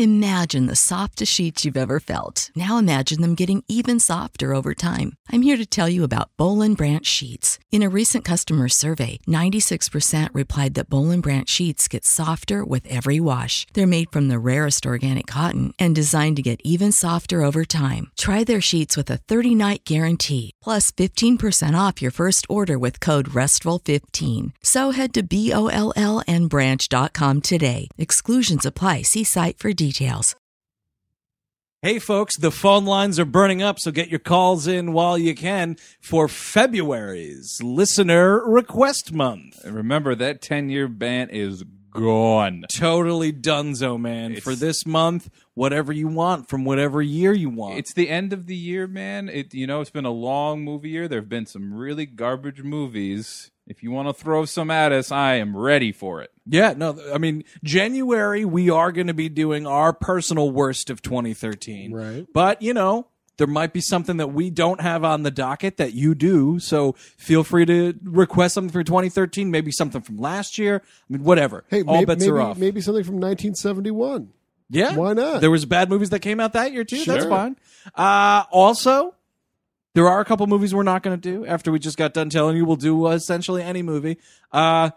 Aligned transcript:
Imagine 0.00 0.64
the 0.64 0.76
softest 0.76 1.30
sheets 1.30 1.66
you've 1.66 1.76
ever 1.76 2.00
felt. 2.00 2.50
Now 2.56 2.78
imagine 2.78 3.20
them 3.20 3.34
getting 3.34 3.62
even 3.68 4.00
softer 4.00 4.54
over 4.54 4.72
time. 4.72 5.12
I'm 5.30 5.42
here 5.42 5.58
to 5.58 5.66
tell 5.66 5.90
you 5.90 6.04
about 6.04 6.30
Boll 6.38 6.62
and 6.62 6.74
Branch 6.74 7.06
sheets. 7.06 7.58
In 7.70 7.82
a 7.82 7.90
recent 7.90 8.24
customer 8.24 8.70
survey, 8.70 9.18
96% 9.28 10.30
replied 10.32 10.72
that 10.72 10.88
Boll 10.88 11.10
and 11.10 11.22
Branch 11.22 11.46
sheets 11.46 11.86
get 11.86 12.06
softer 12.06 12.64
with 12.64 12.86
every 12.88 13.20
wash. 13.20 13.66
They're 13.74 13.86
made 13.86 14.10
from 14.10 14.28
the 14.28 14.38
rarest 14.38 14.86
organic 14.86 15.26
cotton 15.26 15.74
and 15.78 15.94
designed 15.94 16.36
to 16.36 16.42
get 16.42 16.62
even 16.64 16.92
softer 16.92 17.42
over 17.42 17.66
time. 17.66 18.10
Try 18.16 18.42
their 18.42 18.62
sheets 18.62 18.96
with 18.96 19.10
a 19.10 19.18
30-night 19.28 19.84
guarantee, 19.84 20.52
plus 20.62 20.90
15% 20.90 21.78
off 21.78 22.00
your 22.00 22.10
first 22.10 22.46
order 22.48 22.78
with 22.78 23.00
code 23.00 23.28
RESTFUL15. 23.28 24.52
So 24.62 24.92
head 24.92 25.12
to 25.12 25.22
B-O-L-L 25.22 26.22
and 26.26 26.48
branch.com 26.48 27.42
today. 27.42 27.88
Exclusions 27.98 28.64
apply. 28.64 29.02
See 29.02 29.24
site 29.24 29.58
for 29.58 29.74
details. 29.74 29.89
Hey, 31.82 31.98
folks, 31.98 32.36
the 32.36 32.50
phone 32.50 32.84
lines 32.84 33.18
are 33.18 33.24
burning 33.24 33.62
up, 33.62 33.78
so 33.78 33.90
get 33.90 34.10
your 34.10 34.18
calls 34.18 34.66
in 34.66 34.92
while 34.92 35.16
you 35.16 35.34
can 35.34 35.76
for 36.02 36.28
February's 36.28 37.58
Listener 37.62 38.46
Request 38.46 39.14
Month. 39.14 39.64
Remember 39.64 40.14
that 40.14 40.42
10 40.42 40.68
year 40.68 40.88
ban 40.88 41.30
is 41.30 41.64
gone. 41.90 42.66
Totally 42.70 43.32
dunzo, 43.32 43.98
man. 43.98 44.32
It's- 44.32 44.44
for 44.44 44.54
this 44.54 44.84
month, 44.84 45.30
whatever 45.54 45.90
you 45.92 46.06
want 46.06 46.48
from 46.50 46.64
whatever 46.66 47.00
year 47.00 47.32
you 47.32 47.48
want. 47.48 47.78
It's 47.78 47.94
the 47.94 48.10
end 48.10 48.34
of 48.34 48.46
the 48.46 48.56
year, 48.56 48.86
man. 48.86 49.28
It 49.30 49.54
you 49.54 49.66
know, 49.66 49.80
it's 49.80 49.90
been 49.90 50.04
a 50.04 50.10
long 50.12 50.62
movie 50.62 50.90
year. 50.90 51.08
There've 51.08 51.28
been 51.28 51.46
some 51.46 51.72
really 51.72 52.04
garbage 52.06 52.62
movies. 52.62 53.50
If 53.70 53.84
you 53.84 53.92
want 53.92 54.08
to 54.08 54.12
throw 54.12 54.46
some 54.46 54.68
at 54.68 54.90
us, 54.90 55.12
I 55.12 55.36
am 55.36 55.56
ready 55.56 55.92
for 55.92 56.22
it. 56.22 56.32
yeah, 56.44 56.74
no, 56.76 56.98
I 57.14 57.18
mean, 57.18 57.44
January, 57.62 58.44
we 58.44 58.68
are 58.68 58.90
going 58.90 59.06
to 59.06 59.14
be 59.14 59.28
doing 59.28 59.64
our 59.64 59.92
personal 59.92 60.50
worst 60.50 60.90
of 60.90 61.02
2013. 61.02 61.92
Right. 61.92 62.26
But, 62.34 62.62
you 62.62 62.74
know, 62.74 63.06
there 63.36 63.46
might 63.46 63.72
be 63.72 63.80
something 63.80 64.16
that 64.16 64.32
we 64.32 64.50
don't 64.50 64.80
have 64.80 65.04
on 65.04 65.22
the 65.22 65.30
docket 65.30 65.76
that 65.76 65.94
you 65.94 66.16
do. 66.16 66.58
So 66.58 66.94
feel 67.16 67.44
free 67.44 67.64
to 67.66 67.94
request 68.02 68.54
something 68.54 68.72
for 68.72 68.82
2013, 68.82 69.52
maybe 69.52 69.70
something 69.70 70.00
from 70.00 70.16
last 70.16 70.58
year. 70.58 70.82
I 70.84 71.12
mean, 71.12 71.22
whatever. 71.22 71.62
Hey, 71.68 71.82
All 71.84 71.94
maybe, 71.94 72.06
bets 72.06 72.20
maybe, 72.20 72.32
are 72.32 72.40
off. 72.40 72.58
maybe 72.58 72.80
something 72.80 73.04
from 73.04 73.14
1971. 73.20 74.30
Yeah. 74.68 74.96
Why 74.96 75.12
not? 75.12 75.40
There 75.40 75.50
was 75.50 75.64
bad 75.64 75.88
movies 75.90 76.10
that 76.10 76.20
came 76.20 76.40
out 76.40 76.54
that 76.54 76.72
year 76.72 76.82
too. 76.84 77.04
That's 77.04 77.24
fine. 77.24 77.56
Uh, 77.94 78.44
also, 78.50 79.14
there 79.94 80.08
are 80.08 80.20
a 80.20 80.24
couple 80.24 80.46
movies 80.46 80.74
we're 80.74 80.82
not 80.82 81.02
going 81.02 81.18
to 81.18 81.30
do 81.30 81.44
after 81.46 81.72
we 81.72 81.78
just 81.78 81.96
got 81.96 82.14
done 82.14 82.30
telling 82.30 82.56
you 82.56 82.64
we'll 82.64 82.76
do 82.76 83.06
uh, 83.06 83.10
essentially 83.10 83.62
any 83.62 83.82
movie. 83.82 84.18
Uh, 84.52 84.90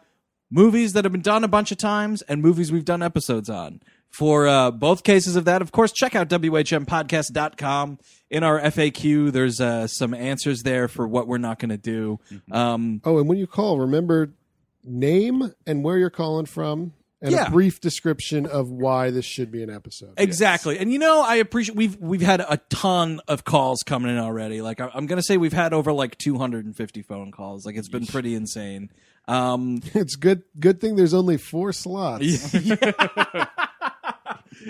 movies 0.51 0.93
that 0.93 1.03
have 1.03 1.11
been 1.11 1.21
done 1.21 1.43
a 1.43 1.47
bunch 1.47 1.71
of 1.71 1.77
times 1.77 2.21
and 2.23 2.41
movies 2.41 2.71
we've 2.71 2.85
done 2.85 3.01
episodes 3.01 3.49
on. 3.49 3.81
For 4.09 4.47
uh, 4.47 4.69
both 4.69 5.03
cases 5.03 5.35
of 5.35 5.45
that, 5.45 5.63
of 5.63 5.71
course, 5.71 5.91
check 5.91 6.13
out 6.15 6.29
WHMPodcast.com. 6.29 7.97
In 8.29 8.43
our 8.43 8.59
FAQ, 8.61 9.31
there's 9.31 9.59
uh, 9.59 9.87
some 9.87 10.13
answers 10.13 10.61
there 10.61 10.87
for 10.87 11.07
what 11.07 11.27
we're 11.27 11.39
not 11.39 11.57
going 11.57 11.69
to 11.69 11.77
do. 11.77 12.19
Um, 12.51 13.01
Oh, 13.03 13.17
and 13.17 13.27
when 13.27 13.39
you 13.39 13.47
call, 13.47 13.79
remember 13.79 14.31
name 14.83 15.53
and 15.65 15.83
where 15.83 15.97
you're 15.97 16.09
calling 16.11 16.45
from, 16.45 16.93
and 17.23 17.31
Yeah. 17.31 17.47
a 17.47 17.49
brief 17.49 17.81
description 17.81 18.45
of 18.45 18.69
why 18.69 19.09
this 19.09 19.25
should 19.25 19.51
be 19.51 19.63
an 19.63 19.69
episode. 19.71 20.13
Exactly, 20.17 20.77
and 20.77 20.91
you 20.93 20.99
know, 20.99 21.21
I 21.21 21.37
appreciate 21.37 21.75
we've 21.75 21.95
we've 21.99 22.21
had 22.21 22.41
a 22.41 22.59
ton 22.69 23.21
of 23.27 23.45
calls 23.45 23.81
coming 23.81 24.11
in 24.11 24.19
already. 24.19 24.61
Like 24.61 24.79
I- 24.81 24.91
I'm 24.93 25.07
gonna 25.07 25.23
say 25.23 25.37
we've 25.37 25.53
had 25.53 25.73
over 25.73 25.91
like 25.91 26.17
250 26.19 27.01
phone 27.01 27.31
calls. 27.31 27.65
Like 27.65 27.75
it's 27.77 27.89
been 27.89 28.05
pretty 28.05 28.35
insane. 28.35 28.91
Um, 29.27 29.81
It's 29.95 30.15
good. 30.17 30.43
Good 30.59 30.81
thing 30.81 30.97
there's 30.97 31.13
only 31.13 31.37
four 31.37 31.71
slots. 31.71 32.53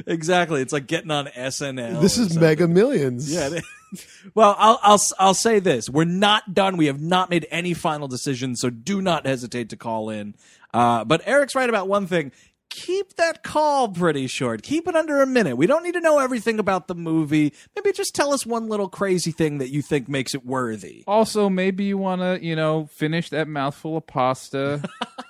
exactly, 0.07 0.61
it's 0.61 0.73
like 0.73 0.87
getting 0.87 1.11
on 1.11 1.25
SNL. 1.27 2.01
This 2.01 2.17
is 2.17 2.27
something. 2.29 2.41
Mega 2.41 2.67
Millions. 2.67 3.31
Yeah. 3.33 3.49
it- 3.51 3.63
well, 4.35 4.55
I'll 4.57 4.79
I'll 4.81 5.01
I'll 5.19 5.33
say 5.35 5.59
this: 5.59 5.89
we're 5.89 6.03
not 6.05 6.53
done. 6.53 6.77
We 6.77 6.87
have 6.87 6.99
not 7.01 7.29
made 7.29 7.47
any 7.51 7.73
final 7.73 8.07
decisions, 8.07 8.59
so 8.59 8.69
do 8.71 9.01
not 9.01 9.25
hesitate 9.27 9.69
to 9.69 9.75
call 9.77 10.09
in. 10.09 10.33
Uh, 10.73 11.03
but 11.05 11.21
Eric's 11.25 11.55
right 11.55 11.69
about 11.69 11.87
one 11.87 12.07
thing. 12.07 12.31
Keep 12.69 13.17
that 13.17 13.43
call 13.43 13.87
pretty 13.89 14.25
short. 14.25 14.63
Keep 14.63 14.87
it 14.87 14.95
under 14.95 15.21
a 15.21 15.27
minute. 15.27 15.55
We 15.57 15.67
don't 15.67 15.83
need 15.83 15.93
to 15.93 16.01
know 16.01 16.17
everything 16.17 16.57
about 16.57 16.87
the 16.87 16.95
movie. 16.95 17.53
Maybe 17.75 17.91
just 17.91 18.15
tell 18.15 18.33
us 18.33 18.47
one 18.47 18.67
little 18.67 18.89
crazy 18.89 19.31
thing 19.31 19.59
that 19.59 19.69
you 19.69 19.83
think 19.83 20.09
makes 20.09 20.33
it 20.33 20.43
worthy. 20.43 21.03
Also, 21.05 21.49
maybe 21.49 21.83
you 21.83 21.99
want 21.99 22.21
to, 22.21 22.43
you 22.43 22.55
know, 22.55 22.87
finish 22.87 23.29
that 23.29 23.47
mouthful 23.47 23.97
of 23.97 24.07
pasta, 24.07 24.81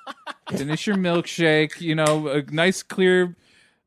finish 0.51 0.87
your 0.87 0.95
milkshake. 0.95 1.81
You 1.81 1.95
know, 1.95 2.27
a 2.29 2.43
nice, 2.43 2.81
clear 2.81 3.35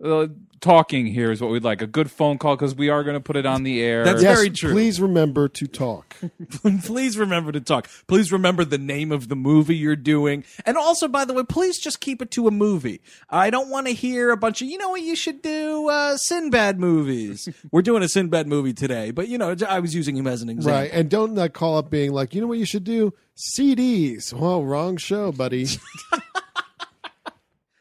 uh, 0.05 0.27
talking 0.61 1.07
here 1.07 1.31
is 1.31 1.41
what 1.41 1.51
we'd 1.51 1.65
like. 1.65 1.83
A 1.83 1.87
good 1.87 2.11
phone 2.11 2.39
call 2.39 2.57
because 2.57 2.75
we 2.75 2.89
are 2.89 3.03
going 3.05 3.15
to 3.15 3.21
put 3.21 3.37
it 3.37 3.47
on 3.47 3.63
the 3.63 3.83
air. 3.83 4.05
That's 4.05 4.23
Yes, 4.23 4.37
very 4.37 4.51
true. 4.51 4.73
Please 4.73 5.01
remember 5.01 5.49
to 5.49 5.67
talk. 5.67 6.17
please 6.85 7.19
remember 7.19 7.53
to 7.53 7.61
talk. 7.61 7.89
Please 8.07 8.33
remember 8.33 8.65
the 8.65 8.79
name 8.79 9.13
of 9.13 9.29
the 9.29 9.37
movie 9.37 9.77
you're 9.77 9.97
doing. 9.97 10.45
And 10.65 10.77
also, 10.77 11.09
by 11.09 11.25
the 11.25 11.33
way, 11.33 11.43
please 11.45 11.79
just 11.79 12.01
keep 12.01 12.23
it 12.23 12.31
to 12.33 12.47
a 12.49 12.51
movie. 12.51 13.01
I 13.31 13.51
don't 13.51 13.71
want 13.71 13.87
to 13.87 13.93
hear 13.93 14.31
a 14.31 14.37
bunch 14.37 14.63
of, 14.63 14.69
you 14.69 14.79
know 14.79 14.91
what 14.91 15.03
you 15.03 15.17
should 15.17 15.43
do? 15.43 15.89
Uh, 15.89 16.17
Sinbad 16.17 16.79
movies. 16.81 17.49
We're 17.71 17.83
doing 17.83 18.03
a 18.03 18.09
Sinbad 18.09 18.47
movie 18.47 18.73
today, 18.73 19.11
but 19.11 19.29
you 19.29 19.39
know, 19.39 19.55
I 19.69 19.81
was 19.81 19.95
using 19.95 20.17
him 20.17 20.27
as 20.27 20.43
an 20.43 20.49
example. 20.49 20.81
Right. 20.81 20.91
And 20.93 21.11
don't 21.11 21.39
uh, 21.39 21.49
call 21.49 21.79
up 21.79 21.91
being 21.91 22.13
like, 22.13 22.35
you 22.35 22.41
know 22.41 22.47
what 22.47 22.59
you 22.59 22.65
should 22.67 22.85
do? 22.85 23.13
CDs. 23.37 24.33
Well, 24.33 24.65
wrong 24.65 24.97
show, 24.97 25.33
buddy. 25.33 25.67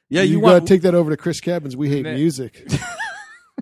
Yeah, 0.10 0.22
you 0.22 0.38
you, 0.38 0.42
got 0.42 0.60
to 0.60 0.66
take 0.66 0.84
that 0.84 0.96
over 0.96 1.10
to 1.10 1.18
Chris 1.18 1.40
Cabin's. 1.40 1.76
We 1.76 1.90
hate 1.90 2.06
music. 2.06 2.68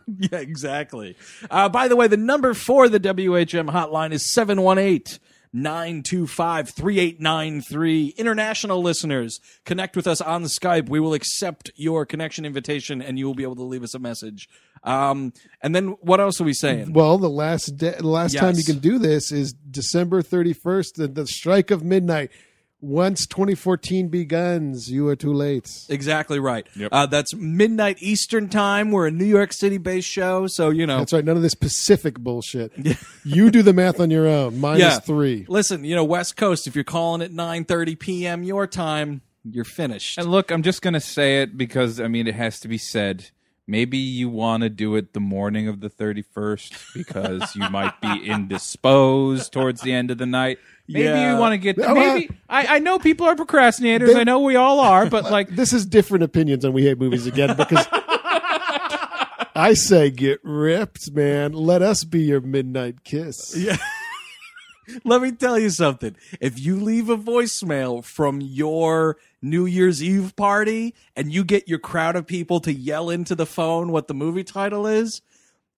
Yeah, 0.06 0.40
exactly. 0.40 1.16
Uh, 1.50 1.70
by 1.70 1.88
the 1.88 1.96
way, 1.96 2.08
the 2.08 2.18
number 2.18 2.54
for 2.54 2.90
the 2.90 3.00
WHM 3.00 3.70
hotline 3.70 4.12
is 4.12 4.34
718 4.34 5.20
925 5.54 6.70
3893. 6.70 8.16
International 8.18 8.82
listeners, 8.82 9.40
connect 9.66 9.96
with 9.96 10.08
us 10.08 10.20
on 10.20 10.44
Skype. 10.46 10.90
We 10.90 11.00
will 11.00 11.14
accept 11.14 11.72
your 11.76 12.06
connection 12.06 12.44
invitation 12.44 13.02
and 13.02 13.20
you 13.20 13.28
will 13.28 13.36
be 13.36 13.44
able 13.44 13.56
to 13.58 13.64
leave 13.64 13.84
us 13.84 13.94
a 13.94 14.00
message. 14.00 14.50
Um, 14.84 15.32
and 15.62 15.76
then 15.76 15.90
what 16.02 16.20
else 16.20 16.42
are 16.42 16.44
we 16.44 16.54
saying? 16.54 16.94
Well, 16.94 17.18
the 17.18 17.30
last 17.30 17.78
de- 17.78 17.96
the 17.96 18.08
last 18.08 18.36
time 18.36 18.56
you 18.56 18.64
can 18.64 18.80
do 18.80 18.98
this 18.98 19.32
is 19.32 19.54
December 19.54 20.22
31st, 20.22 20.96
the, 20.96 21.08
the 21.08 21.28
strike 21.28 21.72
of 21.72 21.84
midnight. 21.84 22.32
Once 22.84 23.26
2014 23.28 24.10
begins, 24.10 24.92
you 24.92 25.08
are 25.08 25.16
too 25.16 25.32
late. 25.32 25.86
Exactly 25.88 26.38
right. 26.38 26.68
Yep. 26.76 26.90
Uh, 26.92 27.06
that's 27.06 27.34
midnight 27.34 27.96
Eastern 28.02 28.50
time. 28.50 28.92
We're 28.92 29.08
a 29.08 29.12
New 29.12 29.24
York 29.24 29.54
City 29.54 29.78
based 29.78 30.10
show, 30.10 30.48
so 30.48 30.70
you 30.70 30.86
know. 30.86 30.98
That's 30.98 31.14
right. 31.14 31.24
None 31.24 31.38
of 31.38 31.42
this 31.42 31.56
Pacific 31.56 32.20
bullshit. 32.20 32.74
you 33.24 33.52
do 33.52 33.62
the 33.62 33.72
math 33.72 34.02
on 34.02 34.12
your 34.12 34.28
own. 34.28 34.60
Minus 34.60 34.82
yeah. 34.82 35.00
three. 35.00 35.46
Listen, 35.48 35.86
you 35.86 35.96
know, 35.96 36.04
West 36.04 36.36
Coast. 36.36 36.68
If 36.68 36.76
you're 36.76 36.84
calling 36.84 37.22
at 37.22 37.32
9:30 37.32 37.98
p.m. 37.98 38.44
your 38.44 38.68
time, 38.68 39.22
you're 39.50 39.64
finished. 39.64 40.18
And 40.18 40.28
look, 40.28 40.52
I'm 40.52 40.62
just 40.62 40.82
going 40.82 40.94
to 40.94 41.00
say 41.00 41.42
it 41.42 41.58
because, 41.58 42.02
I 42.02 42.10
mean, 42.10 42.28
it 42.28 42.36
has 42.36 42.60
to 42.60 42.68
be 42.68 42.78
said. 42.78 43.30
Maybe 43.66 43.98
you 43.98 44.28
want 44.28 44.64
to 44.64 44.70
do 44.70 44.98
it 44.98 45.14
the 45.14 45.22
morning 45.22 45.70
of 45.70 45.80
the 45.80 45.90
31st 45.90 46.94
because 46.94 47.56
you 47.56 47.70
might 47.70 48.02
be 48.02 48.26
indisposed 48.26 49.54
towards 49.54 49.80
the 49.80 49.94
end 49.94 50.12
of 50.12 50.18
the 50.18 50.26
night. 50.26 50.60
Maybe 50.88 51.06
Yeah. 51.06 51.34
you 51.34 51.40
want 51.40 51.54
to 51.54 51.58
get. 51.58 51.78
No, 51.78 51.86
oh, 51.88 51.94
Maybe 51.94 52.30
I, 52.50 52.76
I 52.76 52.80
know 52.80 53.00
people 53.00 53.26
are 53.26 53.36
procrastinators. 53.36 54.08
They- 54.14 54.20
I 54.20 54.24
know 54.24 54.40
we 54.42 54.56
all 54.56 54.80
are, 54.80 55.06
but 55.10 55.24
like, 55.32 55.50
This 55.56 55.72
is 55.74 55.86
different 55.86 56.24
opinions 56.24 56.66
on 56.66 56.74
We 56.74 56.84
Hate 56.84 57.00
Movies 57.00 57.26
again 57.26 57.56
because 57.56 57.86
I 59.56 59.74
say 59.76 60.10
get 60.10 60.40
ripped, 60.44 61.12
man. 61.12 61.54
Let 61.54 61.82
us 61.82 62.04
be 62.04 62.24
your 62.24 62.42
midnight 62.42 63.04
kiss. 63.04 63.56
Yeah. 63.56 63.78
Let 65.06 65.22
me 65.22 65.32
tell 65.32 65.58
you 65.58 65.70
something. 65.70 66.16
If 66.42 66.60
you 66.60 66.76
leave 66.80 67.10
a 67.10 67.18
voicemail 67.18 68.04
from 68.04 68.42
your 68.42 69.18
New 69.42 69.66
Year's 69.66 70.04
Eve 70.04 70.36
party 70.36 70.94
and 71.16 71.32
you 71.32 71.46
get 71.46 71.70
your 71.70 71.80
crowd 71.80 72.16
of 72.18 72.28
people 72.28 72.60
to 72.62 72.74
yell 72.74 73.10
into 73.10 73.36
the 73.36 73.46
phone 73.46 73.92
what 73.92 74.08
the 74.10 74.14
movie 74.14 74.44
title 74.44 74.86
is, 74.86 75.22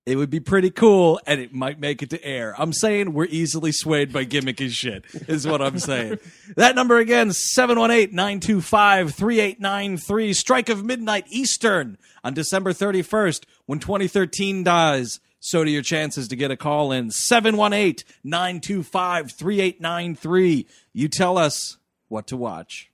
it 0.05 0.17
would 0.17 0.29
be 0.29 0.39
pretty 0.39 0.69
cool 0.69 1.19
and 1.25 1.41
it 1.41 1.53
might 1.53 1.79
make 1.79 2.03
it 2.03 2.11
to 2.11 2.23
air. 2.23 2.53
I'm 2.57 2.73
saying 2.73 3.13
we're 3.13 3.25
easily 3.25 3.71
swayed 3.71 4.13
by 4.13 4.25
gimmicky 4.25 4.69
shit, 4.69 5.05
is 5.27 5.47
what 5.47 5.61
I'm 5.61 5.79
saying. 5.79 6.19
that 6.55 6.75
number 6.75 6.97
again, 6.97 7.31
718 7.33 8.15
925 8.15 9.13
3893. 9.15 10.33
Strike 10.33 10.69
of 10.69 10.85
midnight 10.85 11.25
Eastern 11.29 11.97
on 12.23 12.33
December 12.33 12.71
31st 12.71 13.45
when 13.65 13.79
2013 13.79 14.63
dies. 14.63 15.19
So 15.39 15.63
do 15.63 15.71
your 15.71 15.83
chances 15.83 16.27
to 16.27 16.35
get 16.35 16.51
a 16.51 16.57
call 16.57 16.91
in 16.91 17.11
718 17.11 18.05
925 18.23 19.31
3893. 19.31 20.67
You 20.93 21.07
tell 21.07 21.37
us 21.37 21.77
what 22.07 22.27
to 22.27 22.37
watch. 22.37 22.91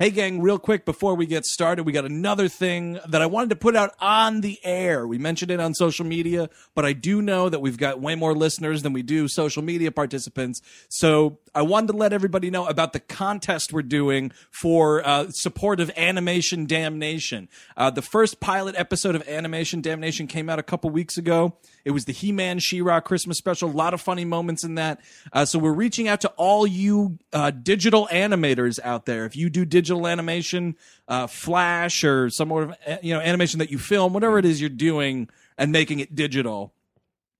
Hey, 0.00 0.10
gang, 0.10 0.42
real 0.42 0.58
quick 0.58 0.84
before 0.84 1.14
we 1.14 1.24
get 1.24 1.44
started, 1.44 1.84
we 1.84 1.92
got 1.92 2.04
another 2.04 2.48
thing 2.48 2.98
that 3.06 3.22
I 3.22 3.26
wanted 3.26 3.50
to 3.50 3.56
put 3.56 3.76
out 3.76 3.94
on 4.00 4.40
the 4.40 4.58
air. 4.64 5.06
We 5.06 5.18
mentioned 5.18 5.52
it 5.52 5.60
on 5.60 5.72
social 5.72 6.04
media, 6.04 6.50
but 6.74 6.84
I 6.84 6.94
do 6.94 7.22
know 7.22 7.48
that 7.48 7.60
we've 7.60 7.78
got 7.78 8.00
way 8.00 8.16
more 8.16 8.34
listeners 8.34 8.82
than 8.82 8.92
we 8.92 9.04
do 9.04 9.28
social 9.28 9.62
media 9.62 9.92
participants. 9.92 10.60
So 10.88 11.38
I 11.54 11.62
wanted 11.62 11.92
to 11.92 11.96
let 11.96 12.12
everybody 12.12 12.50
know 12.50 12.66
about 12.66 12.92
the 12.92 12.98
contest 12.98 13.72
we're 13.72 13.82
doing 13.82 14.32
for 14.50 15.06
uh, 15.06 15.30
support 15.30 15.78
of 15.78 15.92
Animation 15.96 16.66
Damnation. 16.66 17.48
Uh, 17.76 17.90
the 17.90 18.02
first 18.02 18.40
pilot 18.40 18.74
episode 18.76 19.14
of 19.14 19.22
Animation 19.28 19.80
Damnation 19.80 20.26
came 20.26 20.50
out 20.50 20.58
a 20.58 20.64
couple 20.64 20.90
weeks 20.90 21.16
ago. 21.16 21.54
It 21.84 21.92
was 21.92 22.06
the 22.06 22.12
He 22.12 22.32
Man 22.32 22.58
She 22.58 22.82
Ra 22.82 22.98
Christmas 22.98 23.38
special. 23.38 23.70
A 23.70 23.70
lot 23.70 23.94
of 23.94 24.00
funny 24.00 24.24
moments 24.24 24.64
in 24.64 24.74
that. 24.74 25.00
Uh, 25.32 25.44
so 25.44 25.60
we're 25.60 25.72
reaching 25.72 26.08
out 26.08 26.20
to 26.22 26.28
all 26.30 26.66
you 26.66 27.20
uh, 27.32 27.52
digital 27.52 28.08
animators 28.10 28.80
out 28.82 29.06
there. 29.06 29.24
If 29.24 29.36
you 29.36 29.48
do 29.48 29.64
digital 29.64 29.83
animation, 30.06 30.76
uh, 31.08 31.26
Flash, 31.26 32.04
or 32.04 32.30
some 32.30 32.48
sort 32.48 32.64
of 32.64 32.70
uh, 32.86 32.96
you 33.02 33.14
know 33.14 33.20
animation 33.20 33.58
that 33.58 33.70
you 33.70 33.78
film, 33.78 34.12
whatever 34.12 34.38
it 34.38 34.44
is 34.44 34.60
you're 34.60 34.70
doing, 34.70 35.28
and 35.58 35.72
making 35.72 36.00
it 36.00 36.14
digital, 36.14 36.72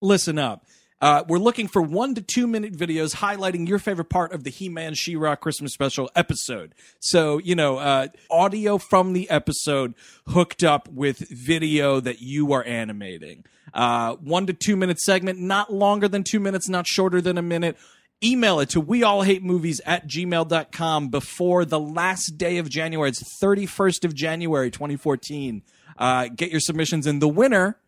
listen 0.01 0.39
up. 0.39 0.65
Uh, 1.01 1.23
we're 1.29 1.39
looking 1.39 1.69
for 1.69 1.83
one 1.83 2.15
to 2.15 2.23
two 2.23 2.47
minute 2.47 2.73
videos 2.73 3.17
highlighting 3.17 3.69
your 3.69 3.79
favorite 3.79 4.09
part 4.09 4.33
of 4.33 4.45
the 4.45 4.51
He 4.51 4.69
Man 4.69 4.95
She 4.95 5.17
Ra 5.17 5.37
Christmas 5.37 5.75
special 5.75 6.11
episode. 6.17 6.75
So, 6.99 7.39
you 7.39 7.55
know, 7.55 7.77
uh, 7.77 8.09
audio 8.31 8.79
from 8.79 9.13
the 9.13 9.29
episode 9.29 9.95
hooked 10.29 10.63
up 10.65 10.89
with 10.89 11.19
video 11.29 12.01
that 12.01 12.23
you 12.23 12.53
are 12.53 12.65
animating. 12.65 13.45
Uh, 13.75 14.15
one 14.15 14.47
to 14.47 14.55
two 14.55 14.77
minute 14.77 15.01
segment, 15.01 15.39
not 15.39 15.73
longer 15.73 16.09
than 16.09 16.23
two 16.23 16.41
minutes, 16.41 16.69
not 16.69 16.87
shorter 16.87 17.21
than 17.21 17.37
a 17.37 17.43
minute. 17.43 17.77
Email 18.23 18.61
it 18.61 18.71
to 18.71 18.83
weallhatemovies 18.83 19.81
at 19.85 20.07
gmail.com 20.09 21.09
before 21.09 21.65
the 21.65 21.81
last 21.81 22.39
day 22.39 22.59
of 22.59 22.71
January. 22.71 23.11
It's 23.11 23.23
31st 23.43 24.05
of 24.05 24.15
January, 24.15 24.71
2014. 24.71 25.63
Uh, 25.99 26.29
get 26.29 26.51
your 26.51 26.61
submissions 26.61 27.07
in. 27.07 27.19
The 27.19 27.29
winner 27.29 27.79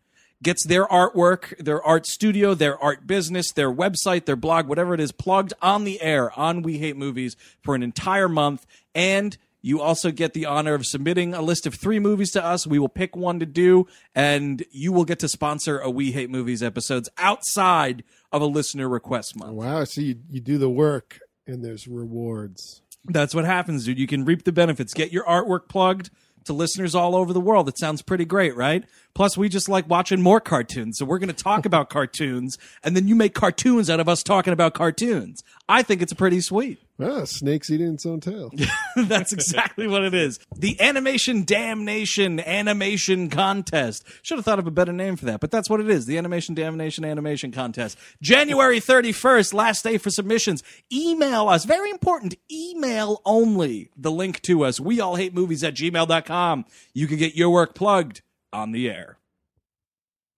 gets 0.43 0.65
their 0.65 0.85
artwork, 0.85 1.57
their 1.63 1.81
art 1.81 2.05
studio, 2.05 2.53
their 2.53 2.77
art 2.77 3.07
business, 3.07 3.51
their 3.51 3.71
website, 3.71 4.25
their 4.25 4.35
blog, 4.35 4.67
whatever 4.67 4.93
it 4.93 4.99
is, 4.99 5.11
plugged 5.11 5.53
on 5.61 5.83
the 5.83 6.01
air 6.01 6.37
on 6.37 6.61
We 6.61 6.77
Hate 6.77 6.97
Movies 6.97 7.35
for 7.63 7.75
an 7.75 7.81
entire 7.81 8.29
month. 8.29 8.65
And 8.93 9.37
you 9.61 9.81
also 9.81 10.11
get 10.11 10.33
the 10.33 10.45
honor 10.45 10.73
of 10.73 10.85
submitting 10.85 11.33
a 11.33 11.41
list 11.41 11.65
of 11.65 11.75
three 11.75 11.99
movies 11.99 12.31
to 12.31 12.43
us. 12.43 12.67
We 12.67 12.79
will 12.79 12.89
pick 12.89 13.15
one 13.15 13.39
to 13.39 13.45
do, 13.45 13.87
and 14.15 14.63
you 14.71 14.91
will 14.91 15.05
get 15.05 15.19
to 15.19 15.27
sponsor 15.27 15.79
a 15.79 15.89
We 15.89 16.11
Hate 16.11 16.29
Movies 16.29 16.61
episodes 16.61 17.09
outside 17.17 18.03
of 18.31 18.41
a 18.41 18.45
listener 18.45 18.87
request 18.87 19.35
month. 19.35 19.53
Wow. 19.53 19.83
So 19.85 20.01
you, 20.01 20.19
you 20.29 20.39
do 20.39 20.57
the 20.57 20.69
work 20.69 21.19
and 21.45 21.63
there's 21.63 21.87
rewards. 21.87 22.81
That's 23.05 23.33
what 23.33 23.45
happens, 23.45 23.85
dude. 23.85 23.97
You 23.97 24.07
can 24.07 24.25
reap 24.25 24.43
the 24.43 24.51
benefits. 24.51 24.93
Get 24.93 25.11
your 25.11 25.23
artwork 25.23 25.69
plugged 25.69 26.09
to 26.45 26.53
listeners 26.53 26.95
all 26.95 27.15
over 27.15 27.31
the 27.31 27.39
world. 27.39 27.69
It 27.69 27.77
sounds 27.77 28.01
pretty 28.01 28.25
great, 28.25 28.55
right? 28.55 28.83
Plus, 29.13 29.37
we 29.37 29.49
just 29.49 29.69
like 29.69 29.89
watching 29.89 30.21
more 30.21 30.41
cartoons. 30.41 30.97
So 30.97 31.05
we're 31.05 31.19
going 31.19 31.33
to 31.33 31.43
talk 31.43 31.65
about 31.65 31.89
cartoons, 31.91 32.57
and 32.83 32.95
then 32.95 33.07
you 33.07 33.15
make 33.15 33.33
cartoons 33.33 33.89
out 33.89 33.99
of 33.99 34.09
us 34.09 34.23
talking 34.23 34.53
about 34.53 34.73
cartoons. 34.73 35.43
I 35.69 35.83
think 35.83 36.01
it's 36.01 36.13
pretty 36.13 36.41
sweet. 36.41 36.79
Ah, 36.99 37.25
snakes 37.25 37.69
eating 37.69 37.93
its 37.93 38.07
own 38.07 38.19
tail. 38.19 38.51
That's 38.95 39.31
exactly 39.31 39.87
what 39.87 40.03
it 40.03 40.15
is. 40.15 40.39
The 40.55 40.81
Animation 40.81 41.43
Damnation 41.45 42.39
Animation 42.39 43.29
Contest. 43.29 44.03
Should 44.23 44.39
have 44.39 44.45
thought 44.45 44.57
of 44.57 44.65
a 44.65 44.71
better 44.71 44.91
name 44.93 45.15
for 45.15 45.25
that, 45.25 45.39
but 45.39 45.51
that's 45.51 45.69
what 45.69 45.79
it 45.79 45.89
is. 45.91 46.07
The 46.07 46.17
Animation 46.17 46.55
Damnation 46.55 47.05
Animation 47.05 47.51
Contest. 47.51 47.99
January 48.19 48.79
31st, 48.79 49.53
last 49.53 49.83
day 49.83 49.99
for 49.99 50.09
submissions. 50.09 50.63
Email 50.91 51.47
us. 51.49 51.65
Very 51.65 51.91
important. 51.91 52.33
Email 52.51 53.21
only. 53.25 53.91
The 53.95 54.11
link 54.11 54.41
to 54.43 54.63
us. 54.65 54.79
We 54.79 54.99
all 54.99 55.17
hate 55.17 55.35
movies 55.35 55.63
at 55.63 55.75
gmail.com. 55.75 56.65
You 56.95 57.05
can 57.05 57.17
get 57.17 57.35
your 57.35 57.51
work 57.51 57.75
plugged 57.75 58.23
on 58.51 58.71
the 58.71 58.89
air. 58.89 59.19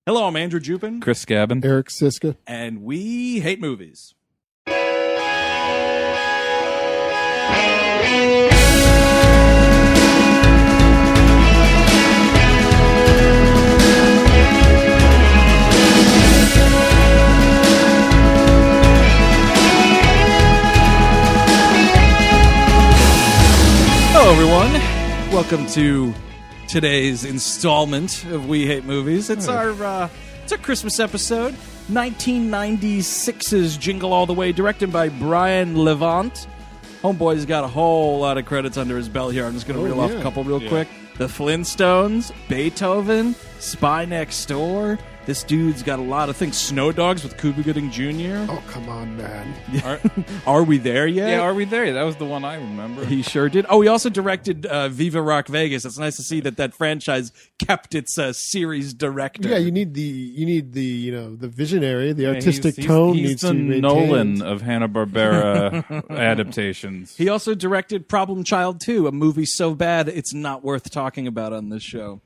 Hello, 0.05 0.27
I'm 0.27 0.35
Andrew 0.35 0.59
Jupin, 0.59 0.99
Chris 1.01 1.23
Cabin. 1.23 1.63
Eric 1.63 1.87
Szyszka. 1.87 2.35
and 2.45 2.81
we 2.83 3.39
hate 3.39 3.61
movies. 3.61 4.13
Hello, 24.31 24.41
everyone. 24.43 25.33
Welcome 25.33 25.65
to 25.71 26.13
today's 26.67 27.25
installment 27.25 28.25
of 28.25 28.47
We 28.47 28.67
Hate 28.67 28.85
Movies. 28.85 29.31
It's 29.31 29.47
our 29.47 29.71
uh, 29.83 30.07
it's 30.43 30.51
our 30.51 30.59
Christmas 30.59 30.99
episode, 30.99 31.55
1996's 31.89 33.75
Jingle 33.77 34.13
All 34.13 34.27
the 34.27 34.35
Way, 34.35 34.51
directed 34.51 34.93
by 34.93 35.09
Brian 35.09 35.75
Levant. 35.83 36.45
Homeboy's 37.01 37.47
got 37.47 37.63
a 37.63 37.67
whole 37.67 38.19
lot 38.19 38.37
of 38.37 38.45
credits 38.45 38.77
under 38.77 38.97
his 38.97 39.09
belt 39.09 39.33
here. 39.33 39.47
I'm 39.47 39.53
just 39.53 39.65
going 39.67 39.79
to 39.79 39.83
Oh, 39.83 39.87
reel 39.87 39.99
off 39.99 40.11
a 40.11 40.21
couple 40.21 40.43
real 40.43 40.59
quick. 40.69 40.87
The 41.17 41.25
Flintstones, 41.25 42.31
Beethoven, 42.47 43.33
Spy 43.59 44.05
Next 44.05 44.45
Door. 44.45 44.99
This 45.25 45.43
dude's 45.43 45.83
got 45.83 45.99
a 45.99 46.01
lot 46.01 46.29
of 46.29 46.37
things. 46.37 46.57
Snow 46.57 46.91
Dogs 46.91 47.21
with 47.23 47.37
Cuba 47.37 47.61
Gooding 47.61 47.91
Jr. 47.91 48.51
Oh, 48.51 48.63
come 48.67 48.89
on, 48.89 49.15
man. 49.15 49.53
Are, 49.85 49.99
Are 50.47 50.63
we 50.63 50.79
there 50.79 51.05
yet? 51.05 51.29
yeah, 51.29 51.41
are 51.41 51.53
we 51.53 51.65
there? 51.65 51.93
That 51.93 52.01
was 52.01 52.15
the 52.15 52.25
one 52.25 52.43
I 52.43 52.55
remember. 52.55 53.05
He 53.05 53.21
sure 53.21 53.47
did. 53.47 53.67
Oh, 53.69 53.81
he 53.81 53.87
also 53.89 54.09
directed 54.09 54.65
uh, 54.65 54.89
Viva 54.89 55.21
Rock 55.21 55.47
Vegas. 55.47 55.85
It's 55.85 55.99
nice 55.99 56.15
to 56.15 56.23
see 56.23 56.39
that 56.39 56.57
that 56.57 56.73
franchise 56.73 57.31
kept 57.59 57.93
its 57.93 58.17
uh, 58.17 58.33
series 58.33 58.91
director. 58.93 59.49
Yeah, 59.49 59.57
you 59.57 59.71
need 59.71 59.93
the 59.93 60.01
you 60.01 60.47
need 60.47 60.73
the 60.73 60.81
you 60.83 61.11
know 61.11 61.35
the 61.35 61.49
visionary, 61.49 62.11
the 62.13 62.25
artistic 62.27 62.75
he's, 62.77 62.85
he's- 62.85 62.87
tone 62.87 63.13
he's 63.13 63.27
needs 63.29 63.41
the 63.43 63.49
to 63.49 63.53
be. 63.53 63.81
Nolan 63.81 64.41
of 64.41 64.61
Hanna 64.63 64.89
Barbera 64.89 66.09
adaptations. 66.09 67.15
He 67.17 67.29
also 67.29 67.53
directed 67.53 68.07
Problem 68.09 68.43
Child 68.43 68.81
2, 68.81 69.05
a 69.05 69.11
movie 69.11 69.45
so 69.45 69.75
bad 69.75 70.07
it's 70.07 70.33
not 70.33 70.63
worth 70.63 70.89
talking 70.89 71.27
about 71.27 71.53
on 71.53 71.69
this 71.69 71.83
show. 71.83 72.21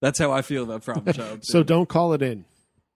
That's 0.00 0.18
how 0.18 0.30
I 0.32 0.42
feel 0.42 0.62
about 0.64 0.84
Problem 0.84 1.12
Child 1.14 1.40
So 1.44 1.62
don't 1.62 1.88
call 1.88 2.12
it 2.12 2.22
in. 2.22 2.44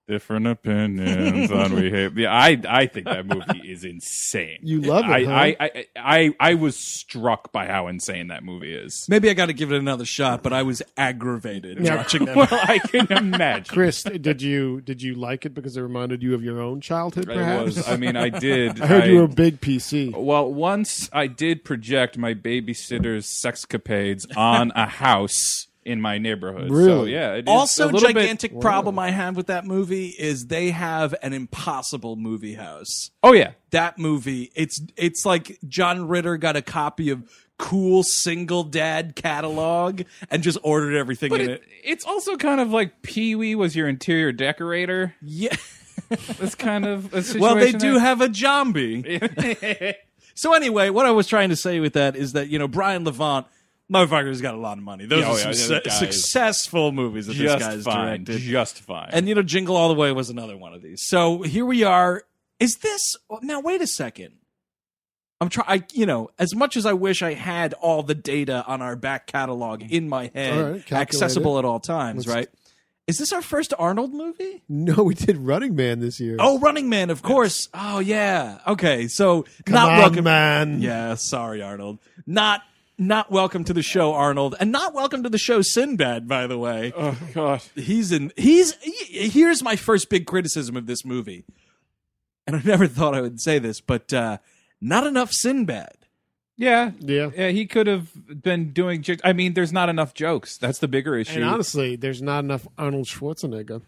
Different 0.05 0.47
opinions 0.47 1.49
on 1.49 1.73
we 1.75 1.89
hate. 1.89 2.11
Yeah, 2.17 2.33
I 2.33 2.61
I 2.67 2.87
think 2.87 3.05
that 3.05 3.25
movie 3.25 3.71
is 3.71 3.85
insane. 3.85 4.57
You 4.61 4.81
love 4.81 5.05
it, 5.05 5.09
I, 5.09 5.23
huh? 5.23 5.31
I, 5.31 5.55
I 5.61 5.85
I 5.95 6.33
I 6.41 6.53
was 6.55 6.75
struck 6.75 7.53
by 7.53 7.67
how 7.67 7.87
insane 7.87 8.27
that 8.27 8.43
movie 8.43 8.75
is. 8.75 9.05
Maybe 9.07 9.29
I 9.29 9.33
got 9.33 9.45
to 9.45 9.53
give 9.53 9.71
it 9.71 9.77
another 9.77 10.03
shot, 10.03 10.43
but 10.43 10.51
I 10.51 10.63
was 10.63 10.81
aggravated 10.97 11.79
Yeah. 11.79 11.95
watching 11.95 12.25
that. 12.25 12.35
Well, 12.35 12.47
I 12.51 12.79
can 12.79 13.07
imagine. 13.13 13.73
Chris, 13.73 14.03
did 14.03 14.41
you 14.41 14.81
did 14.81 15.01
you 15.01 15.15
like 15.15 15.45
it 15.45 15.53
because 15.53 15.77
it 15.77 15.81
reminded 15.81 16.21
you 16.21 16.33
of 16.35 16.43
your 16.43 16.59
own 16.59 16.81
childhood? 16.81 17.29
It 17.29 17.35
Perhaps. 17.35 17.77
was. 17.77 17.87
I 17.87 17.95
mean, 17.95 18.17
I 18.17 18.27
did. 18.27 18.81
I 18.81 18.87
heard 18.87 19.05
you 19.09 19.19
were 19.19 19.23
a 19.23 19.27
big 19.29 19.61
PC. 19.61 20.13
Well, 20.13 20.51
once 20.53 21.09
I 21.13 21.27
did 21.27 21.63
project 21.63 22.17
my 22.17 22.33
babysitter's 22.33 23.25
sexcapades 23.27 24.25
on 24.35 24.73
a 24.75 24.85
house 24.85 25.67
in 25.85 26.01
my 26.01 26.17
neighborhood. 26.17 26.69
So 26.69 26.75
Really? 26.75 27.13
yeah, 27.13 27.33
it 27.33 27.39
is 27.45 27.49
Also, 27.49 27.89
a 27.89 27.93
gigantic 27.99 28.51
Bit, 28.53 28.61
problem 28.61 28.97
I 28.99 29.11
have 29.11 29.35
with 29.35 29.47
that 29.47 29.65
movie 29.65 30.07
is 30.07 30.47
they 30.47 30.71
have 30.71 31.13
an 31.21 31.33
impossible 31.33 32.15
movie 32.15 32.53
house. 32.55 33.11
oh 33.23 33.33
yeah, 33.33 33.51
that 33.71 33.97
movie 33.97 34.51
it's 34.55 34.79
it's 34.97 35.25
like 35.25 35.57
john 35.67 36.07
ritter 36.07 36.37
got 36.37 36.55
a 36.55 36.61
copy 36.61 37.09
of 37.09 37.23
cool 37.57 38.03
single 38.03 38.63
dad 38.63 39.15
catalog 39.15 40.01
and 40.29 40.43
just 40.43 40.57
ordered 40.63 40.95
everything 40.95 41.29
but 41.29 41.41
in 41.41 41.49
it, 41.49 41.53
it, 41.61 41.63
it's 41.83 42.05
also 42.05 42.35
kind 42.35 42.59
of 42.61 42.71
like 42.71 43.01
Pee 43.01 43.35
Wee 43.35 43.55
was 43.55 43.75
your 43.75 43.87
interior 43.87 44.31
decorator. 44.31 45.13
yeah 45.21 45.55
That's 46.09 46.55
kind 46.55 46.85
of 46.85 47.13
a 47.13 47.21
situation. 47.23 47.41
well 47.41 47.55
they 47.55 47.71
do 47.71 47.91
there. 47.93 47.99
have 48.01 48.21
a 48.21 48.33
zombie 48.33 49.19
so 50.35 50.53
anyway 50.53 50.89
what 50.89 51.05
i 51.05 51.11
was 51.11 51.27
trying 51.27 51.49
to 51.49 51.55
say 51.55 51.79
with 51.79 51.93
that 51.93 52.15
is 52.15 52.33
that 52.33 52.49
you 52.49 52.59
know 52.59 52.67
brian 52.67 53.03
levant 53.03 53.45
motherfucker's 53.93 54.41
got 54.41 54.55
a 54.55 54.57
lot 54.57 54.77
of 54.77 54.83
money. 54.83 55.05
Those 55.05 55.21
Yeah, 55.21 55.29
oh, 55.29 55.33
are 55.33 55.37
some 55.37 55.51
yeah, 55.51 55.57
su- 55.57 55.67
that 55.69 55.83
guy 55.83 55.91
is 55.91 55.99
successful 55.99 56.91
movies 56.91 57.27
that 57.27 57.33
this 57.33 57.41
just 57.41 57.59
guy's 57.59 57.83
fine, 57.83 58.23
directed. 58.23 58.39
just 58.41 58.79
fine. 58.81 59.09
and 59.13 59.27
you 59.29 59.35
know 59.35 59.43
jingle 59.43 59.75
all 59.77 59.89
the 59.89 59.95
way 59.95 60.11
was 60.11 60.29
another 60.29 60.57
one 60.57 60.73
of 60.73 60.81
these. 60.81 61.05
So 61.07 61.41
here 61.43 61.65
we 61.65 61.83
are. 61.83 62.23
Is 62.59 62.77
this 62.77 63.15
now 63.41 63.59
wait 63.59 63.81
a 63.81 63.87
second. 63.87 64.35
I'm 65.41 65.49
trying 65.49 65.83
you 65.91 66.05
know 66.05 66.29
as 66.39 66.55
much 66.55 66.77
as 66.77 66.85
i 66.85 66.93
wish 66.93 67.21
i 67.21 67.33
had 67.33 67.73
all 67.73 68.01
the 68.01 68.15
data 68.15 68.63
on 68.65 68.81
our 68.81 68.95
back 68.95 69.27
catalog 69.27 69.81
mm. 69.81 69.91
in 69.91 70.07
my 70.07 70.31
head 70.33 70.53
All 70.57 70.63
right, 70.63 70.85
calculate 70.85 71.01
accessible 71.01 71.59
at 71.59 71.65
all 71.65 71.81
times 71.81 72.25
Let's- 72.27 72.35
right? 72.37 72.47
Is 73.05 73.17
this 73.17 73.33
our 73.33 73.41
first 73.41 73.73
arnold 73.77 74.13
movie? 74.13 74.63
No, 74.69 75.03
we 75.03 75.13
did 75.13 75.35
Running 75.35 75.75
Man 75.75 75.99
this 75.99 76.21
year. 76.21 76.37
oh 76.39 76.59
running 76.59 76.87
man 76.87 77.09
of 77.09 77.21
course. 77.21 77.67
Oh 77.73 77.99
yeah. 77.99 78.59
Okay 78.65 79.09
so 79.09 79.43
come 79.65 79.73
not 79.73 79.91
on, 79.91 79.97
welcome 79.97 80.23
man. 80.23 80.81
yeah 80.81 81.15
sorry 81.15 81.61
arnold. 81.61 81.99
Not 82.25 82.61
not 82.97 83.31
welcome 83.31 83.63
to 83.63 83.73
the 83.73 83.81
show 83.81 84.13
arnold 84.13 84.55
and 84.59 84.71
not 84.71 84.93
welcome 84.93 85.23
to 85.23 85.29
the 85.29 85.37
show 85.37 85.61
sinbad 85.61 86.27
by 86.27 86.45
the 86.47 86.57
way 86.57 86.93
oh 86.95 87.17
god, 87.33 87.61
he's 87.75 88.11
in 88.11 88.31
he's 88.37 88.73
he- 88.81 89.29
here's 89.29 89.63
my 89.63 89.75
first 89.75 90.09
big 90.09 90.25
criticism 90.27 90.77
of 90.77 90.85
this 90.85 91.03
movie 91.03 91.43
and 92.45 92.55
i 92.55 92.61
never 92.63 92.87
thought 92.87 93.15
i 93.15 93.21
would 93.21 93.39
say 93.41 93.57
this 93.59 93.81
but 93.81 94.13
uh 94.13 94.37
not 94.79 95.07
enough 95.07 95.31
sinbad 95.31 95.95
Yeah, 96.55 96.91
Yeah. 96.99 97.31
yeah. 97.35 97.49
He 97.49 97.65
could 97.65 97.87
have 97.87 98.09
been 98.43 98.73
doing. 98.73 99.01
jo- 99.01 99.15
I 99.23 99.33
mean, 99.33 99.53
there's 99.55 99.73
not 99.73 99.89
enough 99.89 100.13
jokes. 100.13 100.57
That's 100.59 100.77
the 100.77 100.87
bigger 100.87 101.15
issue. 101.15 101.37
And 101.41 101.43
honestly, 101.45 101.95
there's 101.95 102.21
not 102.21 102.43
enough 102.43 102.67
Arnold 102.77 103.07
Schwarzenegger. 103.07 103.81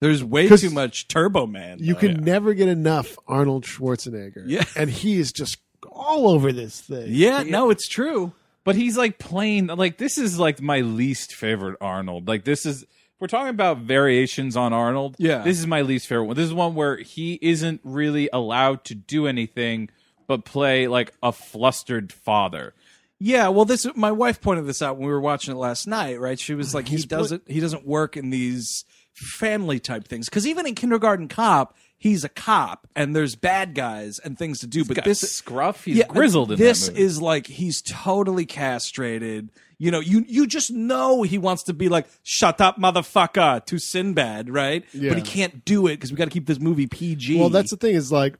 There's 0.00 0.22
way 0.22 0.46
too 0.48 0.70
much 0.70 1.08
Turbo 1.08 1.46
Man. 1.48 1.78
You 1.80 1.94
though. 1.94 2.00
can 2.00 2.22
never 2.22 2.54
get 2.54 2.68
enough 2.68 3.18
Arnold 3.26 3.64
Schwarzenegger. 3.64 4.44
Yeah. 4.46 4.62
And 4.76 4.88
he 4.90 5.18
is 5.18 5.32
just 5.32 5.58
all 5.98 6.28
over 6.28 6.52
this 6.52 6.80
thing. 6.80 7.06
Yeah, 7.08 7.42
no, 7.42 7.70
it's 7.70 7.88
true. 7.88 8.32
but 8.64 8.76
he's 8.76 8.96
like 8.96 9.18
playing 9.18 9.66
Like 9.68 9.98
this 9.98 10.18
is 10.18 10.38
like 10.38 10.60
my 10.62 10.80
least 10.80 11.34
favorite 11.34 11.76
Arnold. 11.80 12.28
Like 12.28 12.44
this 12.44 12.64
is. 12.66 12.84
We're 13.20 13.26
talking 13.26 13.48
about 13.48 13.78
variations 13.78 14.56
on 14.56 14.72
Arnold. 14.72 15.16
Yeah. 15.18 15.38
this 15.42 15.58
is 15.58 15.66
my 15.66 15.82
least 15.82 16.06
favorite 16.06 16.26
one. 16.26 16.36
This 16.36 16.44
is 16.46 16.54
one 16.54 16.76
where 16.76 16.96
he 16.98 17.36
isn't 17.42 17.80
really 17.82 18.28
allowed 18.32 18.84
to 18.84 18.94
do 18.94 19.26
anything 19.26 19.90
but 20.28 20.44
play 20.44 20.86
like 20.86 21.12
a 21.20 21.32
flustered 21.32 22.12
father. 22.12 22.74
Yeah, 23.18 23.48
well, 23.48 23.64
this 23.64 23.84
my 23.96 24.12
wife 24.12 24.40
pointed 24.40 24.66
this 24.66 24.80
out 24.82 24.96
when 24.98 25.06
we 25.08 25.12
were 25.12 25.20
watching 25.20 25.52
it 25.52 25.58
last 25.58 25.88
night. 25.88 26.20
Right? 26.20 26.38
She 26.38 26.54
was 26.54 26.72
like, 26.76 26.86
he 26.86 26.94
He's 26.94 27.06
put- 27.06 27.10
doesn't 27.18 27.42
he 27.50 27.58
doesn't 27.58 27.84
work 27.84 28.16
in 28.16 28.30
these 28.30 28.84
family 29.14 29.80
type 29.80 30.06
things 30.06 30.28
because 30.28 30.46
even 30.46 30.64
in 30.66 30.76
Kindergarten 30.76 31.26
Cop, 31.26 31.76
he's 31.98 32.24
a 32.24 32.28
cop 32.28 32.86
and 32.96 33.14
there's 33.14 33.34
bad 33.34 33.74
guys 33.74 34.18
and 34.20 34.38
things 34.38 34.60
to 34.60 34.66
do. 34.66 34.84
but 34.84 34.96
Got 34.96 35.04
this 35.04 35.20
scruff. 35.20 35.84
He's 35.84 36.02
grizzled 36.04 36.52
in 36.52 36.58
this 36.58 36.86
that 36.86 36.92
movie. 36.92 37.04
is 37.04 37.20
like 37.20 37.46
he's 37.46 37.82
totally 37.82 38.46
castrated. 38.46 39.50
You 39.80 39.90
know, 39.90 40.00
you 40.00 40.24
you 40.26 40.46
just 40.46 40.70
know 40.72 41.22
he 41.22 41.38
wants 41.38 41.64
to 41.64 41.74
be 41.74 41.88
like 41.88 42.08
"shut 42.22 42.60
up, 42.60 42.78
motherfucker" 42.78 43.64
to 43.66 43.78
Sinbad, 43.78 44.50
right? 44.50 44.84
Yeah. 44.92 45.10
But 45.10 45.18
he 45.18 45.22
can't 45.24 45.64
do 45.64 45.86
it 45.86 45.96
because 45.96 46.10
we 46.10 46.16
got 46.16 46.24
to 46.24 46.30
keep 46.30 46.46
this 46.46 46.58
movie 46.58 46.86
PG. 46.86 47.38
Well, 47.38 47.48
that's 47.50 47.70
the 47.70 47.76
thing 47.76 47.94
is 47.94 48.10
like, 48.10 48.38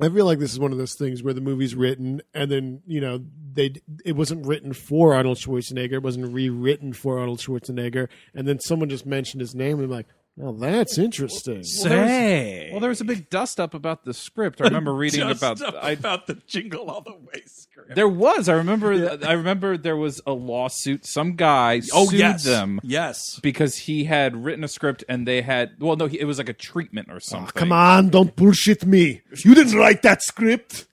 I 0.00 0.08
feel 0.08 0.24
like 0.24 0.40
this 0.40 0.52
is 0.52 0.58
one 0.58 0.72
of 0.72 0.78
those 0.78 0.94
things 0.94 1.22
where 1.22 1.34
the 1.34 1.40
movie's 1.40 1.76
written 1.76 2.22
and 2.34 2.50
then, 2.50 2.82
you 2.86 3.00
know, 3.00 3.24
they 3.52 3.72
it 4.04 4.16
wasn't 4.16 4.46
written 4.46 4.72
for 4.72 5.14
Arnold 5.14 5.38
Schwarzenegger. 5.38 5.94
It 5.94 6.02
wasn't 6.02 6.32
rewritten 6.32 6.92
for 6.92 7.18
Arnold 7.20 7.38
Schwarzenegger. 7.38 8.08
And 8.34 8.46
then 8.48 8.58
someone 8.60 8.88
just 8.88 9.06
mentioned 9.06 9.40
his 9.40 9.54
name 9.54 9.76
and 9.78 9.84
I'm 9.84 9.90
like, 9.90 10.06
well, 10.38 10.52
that's 10.52 10.98
interesting. 10.98 11.64
say. 11.64 12.68
Well, 12.70 12.78
there 12.78 12.90
was 12.90 13.00
a 13.00 13.04
big 13.04 13.28
dust 13.28 13.58
up 13.58 13.74
about 13.74 14.04
the 14.04 14.14
script. 14.14 14.60
I 14.60 14.64
remember 14.64 14.94
reading 14.94 15.20
Just 15.20 15.42
about. 15.42 15.84
I, 15.84 15.90
about 15.90 16.28
the 16.28 16.34
Jingle 16.46 16.88
All 16.88 17.00
the 17.00 17.14
Way 17.14 17.42
script. 17.46 17.96
there 17.96 18.06
was. 18.06 18.48
I 18.48 18.54
remember. 18.54 19.18
I 19.26 19.32
remember 19.32 19.76
there 19.76 19.96
was 19.96 20.20
a 20.26 20.32
lawsuit. 20.32 21.04
Some 21.04 21.34
guy 21.34 21.82
Oh 21.92 22.06
sued 22.06 22.20
yes, 22.20 22.44
them 22.44 22.78
yes. 22.84 23.40
because 23.40 23.76
he 23.76 24.04
had 24.04 24.44
written 24.44 24.62
a 24.62 24.68
script 24.68 25.02
and 25.08 25.26
they 25.26 25.42
had. 25.42 25.72
Well, 25.80 25.96
no, 25.96 26.06
he, 26.06 26.20
it 26.20 26.24
was 26.24 26.38
like 26.38 26.48
a 26.48 26.54
treatment 26.54 27.08
or 27.10 27.18
something. 27.18 27.50
Come 27.54 27.72
on, 27.72 28.08
don't 28.08 28.36
bullshit 28.36 28.86
me. 28.86 29.22
You 29.44 29.56
didn't 29.56 29.76
write 29.76 30.02
that 30.02 30.22
script. 30.22 30.86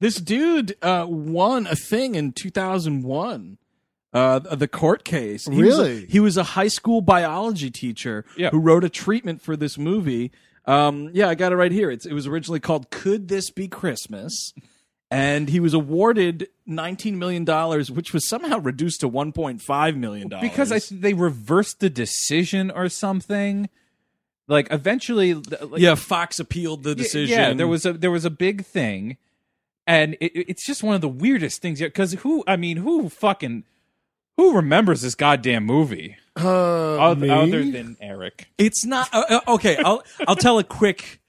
This 0.00 0.20
dude 0.20 0.76
uh, 0.82 1.06
won 1.08 1.66
a 1.66 1.74
thing 1.74 2.14
in 2.14 2.32
2001. 2.32 3.58
Uh, 4.12 4.38
the 4.38 4.68
court 4.68 5.04
case. 5.04 5.44
He 5.46 5.62
was 5.62 5.78
a- 5.78 5.82
Really? 5.82 6.06
he 6.06 6.18
was 6.20 6.36
a 6.38 6.42
high 6.42 6.68
school 6.68 7.00
biology 7.02 7.70
teacher 7.70 8.24
Yeah. 8.38 8.50
who 8.50 8.58
wrote 8.58 8.82
a 8.84 8.88
treatment 8.88 9.42
for 9.42 9.54
this 9.56 9.76
movie. 9.76 10.30
Um, 10.64 11.10
yeah, 11.12 11.28
I 11.28 11.34
got 11.34 11.52
it 11.52 11.56
right 11.56 11.72
here. 11.72 11.90
It's, 11.90 12.06
it 12.06 12.12
was 12.14 12.26
originally 12.26 12.60
called 12.60 12.90
"Could 12.90 13.28
This 13.28 13.50
Be 13.50 13.68
Christmas," 13.68 14.52
and 15.10 15.48
he 15.50 15.60
was 15.60 15.74
awarded 15.74 16.48
19 16.66 17.18
million 17.18 17.44
dollars, 17.44 17.90
which 17.90 18.12
was 18.14 18.26
somehow 18.26 18.58
reduced 18.58 19.00
to 19.00 19.08
1.5 19.08 19.96
million 19.96 20.28
dollars. 20.28 20.48
because 20.48 20.72
I 20.72 20.80
they 20.90 21.12
reversed 21.14 21.80
the 21.80 21.90
decision 21.90 22.70
or 22.70 22.88
something. 22.88 23.68
Like 24.46 24.68
eventually, 24.70 25.34
like, 25.34 25.44
yeah, 25.76 25.94
Fox 25.94 26.38
appealed 26.38 26.82
the 26.82 26.94
decision. 26.94 27.38
Yeah, 27.38 27.52
there 27.52 27.68
was 27.68 27.84
a 27.84 27.92
there 27.92 28.10
was 28.10 28.24
a 28.24 28.30
big 28.30 28.64
thing, 28.64 29.18
and 29.86 30.14
it, 30.20 30.32
it- 30.34 30.46
it's 30.50 30.66
just 30.66 30.82
one 30.82 30.94
of 30.94 31.02
the 31.02 31.08
weirdest 31.08 31.60
things. 31.60 31.80
Because 31.80 32.12
who? 32.14 32.44
I 32.46 32.56
mean, 32.56 32.78
who 32.78 33.10
fucking 33.10 33.64
who 34.38 34.54
remembers 34.56 35.02
this 35.02 35.14
goddamn 35.14 35.64
movie 35.66 36.16
Uh, 36.34 37.10
Oth- 37.10 37.18
me? 37.18 37.28
other 37.28 37.62
than 37.70 37.98
Eric? 38.00 38.48
It's 38.56 38.86
not 38.86 39.12
uh, 39.12 39.24
uh, 39.28 39.40
okay. 39.54 39.76
I'll 39.76 40.02
I'll 40.26 40.36
tell 40.36 40.58
a 40.58 40.64
quick 40.64 41.20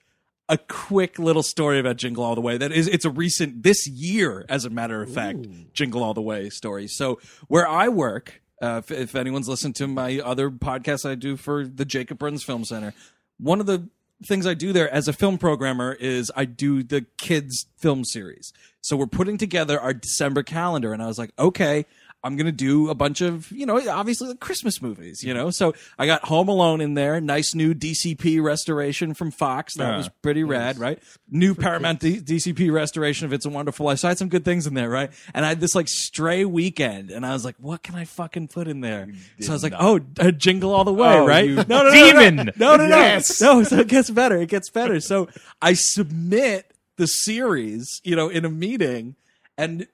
a 0.47 0.57
quick 0.57 1.19
little 1.19 1.43
story 1.43 1.79
about 1.79 1.97
Jingle 1.97 2.23
All 2.23 2.33
the 2.35 2.41
Way. 2.41 2.57
That 2.57 2.71
is, 2.71 2.87
it's 2.87 3.05
a 3.05 3.11
recent 3.11 3.61
this 3.61 3.85
year, 3.87 4.45
as 4.49 4.65
a 4.65 4.69
matter 4.71 4.99
of 5.03 5.13
fact, 5.13 5.45
Jingle 5.73 6.03
All 6.03 6.15
the 6.15 6.23
Way 6.23 6.49
story. 6.49 6.87
So 6.87 7.19
where 7.49 7.67
I 7.67 7.87
work, 7.89 8.41
uh, 8.59 8.81
if, 8.83 8.89
if 8.89 9.15
anyone's 9.15 9.47
listened 9.47 9.75
to 9.75 9.87
my 9.87 10.19
other 10.19 10.49
podcast 10.49 11.07
I 11.07 11.13
do 11.13 11.37
for 11.37 11.67
the 11.67 11.85
Jacob 11.85 12.17
Burns 12.17 12.43
Film 12.43 12.65
Center, 12.65 12.95
one 13.37 13.59
of 13.59 13.67
the 13.67 13.89
things 14.25 14.47
I 14.47 14.55
do 14.55 14.73
there 14.73 14.89
as 14.91 15.07
a 15.07 15.13
film 15.13 15.37
programmer 15.37 15.93
is 15.93 16.31
I 16.35 16.45
do 16.45 16.81
the 16.81 17.05
kids 17.19 17.67
film 17.77 18.03
series. 18.03 18.51
So 18.81 18.97
we're 18.97 19.05
putting 19.05 19.37
together 19.37 19.79
our 19.79 19.93
December 19.93 20.41
calendar, 20.41 20.93
and 20.93 21.03
I 21.03 21.05
was 21.07 21.19
like, 21.19 21.31
okay. 21.37 21.85
I'm 22.21 22.35
gonna 22.35 22.51
do 22.51 22.89
a 22.89 22.95
bunch 22.95 23.21
of, 23.21 23.49
you 23.49 23.65
know, 23.65 23.79
obviously 23.89 24.27
like 24.27 24.41
Christmas 24.41 24.81
movies, 24.81 25.23
you 25.23 25.33
know. 25.33 25.51
So 25.51 25.73
I 25.97 26.05
got 26.05 26.25
Home 26.25 26.49
Alone 26.49 26.81
in 26.81 26.93
there, 26.93 27.21
nice 27.21 27.55
new 27.55 27.73
DCP 27.73 28.41
restoration 28.43 29.13
from 29.13 29.31
Fox. 29.31 29.75
That 29.75 29.93
Ah, 29.93 29.97
was 29.97 30.09
pretty 30.21 30.43
rad, 30.43 30.77
right? 30.79 31.01
New 31.29 31.55
Paramount 31.55 32.01
D- 32.01 32.19
DCP 32.19 32.71
restoration 32.73 33.25
of 33.25 33.31
It's 33.31 33.45
a 33.45 33.49
Wonderful 33.49 33.85
Life. 33.85 33.99
So 33.99 34.09
I 34.09 34.11
had 34.11 34.17
some 34.17 34.27
good 34.27 34.43
things 34.43 34.67
in 34.67 34.73
there, 34.73 34.89
right? 34.89 35.11
And 35.33 35.45
I 35.45 35.49
had 35.49 35.61
this 35.61 35.75
like 35.75 35.87
stray 35.87 36.43
weekend, 36.43 37.09
and 37.09 37.25
I 37.25 37.31
was 37.31 37.45
like, 37.45 37.55
what 37.57 37.83
can 37.83 37.95
I 37.95 38.03
fucking 38.03 38.49
put 38.49 38.67
in 38.67 38.81
there? 38.81 39.07
So 39.39 39.51
I 39.51 39.53
was 39.53 39.63
like, 39.63 39.73
oh, 39.79 40.01
uh, 40.19 40.31
Jingle 40.31 40.73
All 40.73 40.83
the 40.83 40.93
Way, 40.93 41.19
Oh, 41.19 41.25
right? 41.25 41.49
No, 41.69 41.83
no, 41.83 41.83
no, 41.83 41.91
demon. 41.93 42.35
no, 42.57 42.75
no, 42.75 42.77
no, 42.77 42.87
no, 42.89 42.97
Yes. 42.97 43.39
no. 43.39 43.63
So 43.63 43.79
it 43.79 43.87
gets 43.87 44.09
better. 44.09 44.35
It 44.41 44.49
gets 44.49 44.69
better. 44.69 44.99
So 44.99 45.29
I 45.61 45.71
submit 45.71 46.71
the 46.97 47.07
series, 47.07 48.01
you 48.03 48.15
know, 48.17 48.27
in 48.27 48.43
a 48.43 48.49
meeting, 48.49 49.15
and 49.57 49.87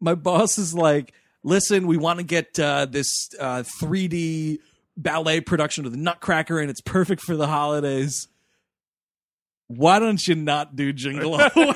my 0.00 0.14
boss 0.16 0.58
is 0.58 0.74
like, 0.74 1.12
"Listen, 1.42 1.86
we 1.86 1.96
want 1.96 2.18
to 2.18 2.24
get 2.24 2.58
uh, 2.58 2.86
this 2.86 3.28
uh, 3.38 3.62
3D 3.80 4.58
ballet 4.96 5.40
production 5.40 5.86
of 5.86 5.92
the 5.92 5.98
Nutcracker, 5.98 6.58
and 6.58 6.70
it's 6.70 6.80
perfect 6.80 7.22
for 7.22 7.36
the 7.36 7.46
holidays. 7.46 8.28
Why 9.68 9.98
don't 9.98 10.26
you 10.26 10.34
not 10.34 10.76
do 10.76 10.92
Jingle 10.92 11.34
All 11.34 11.38
the 11.38 11.74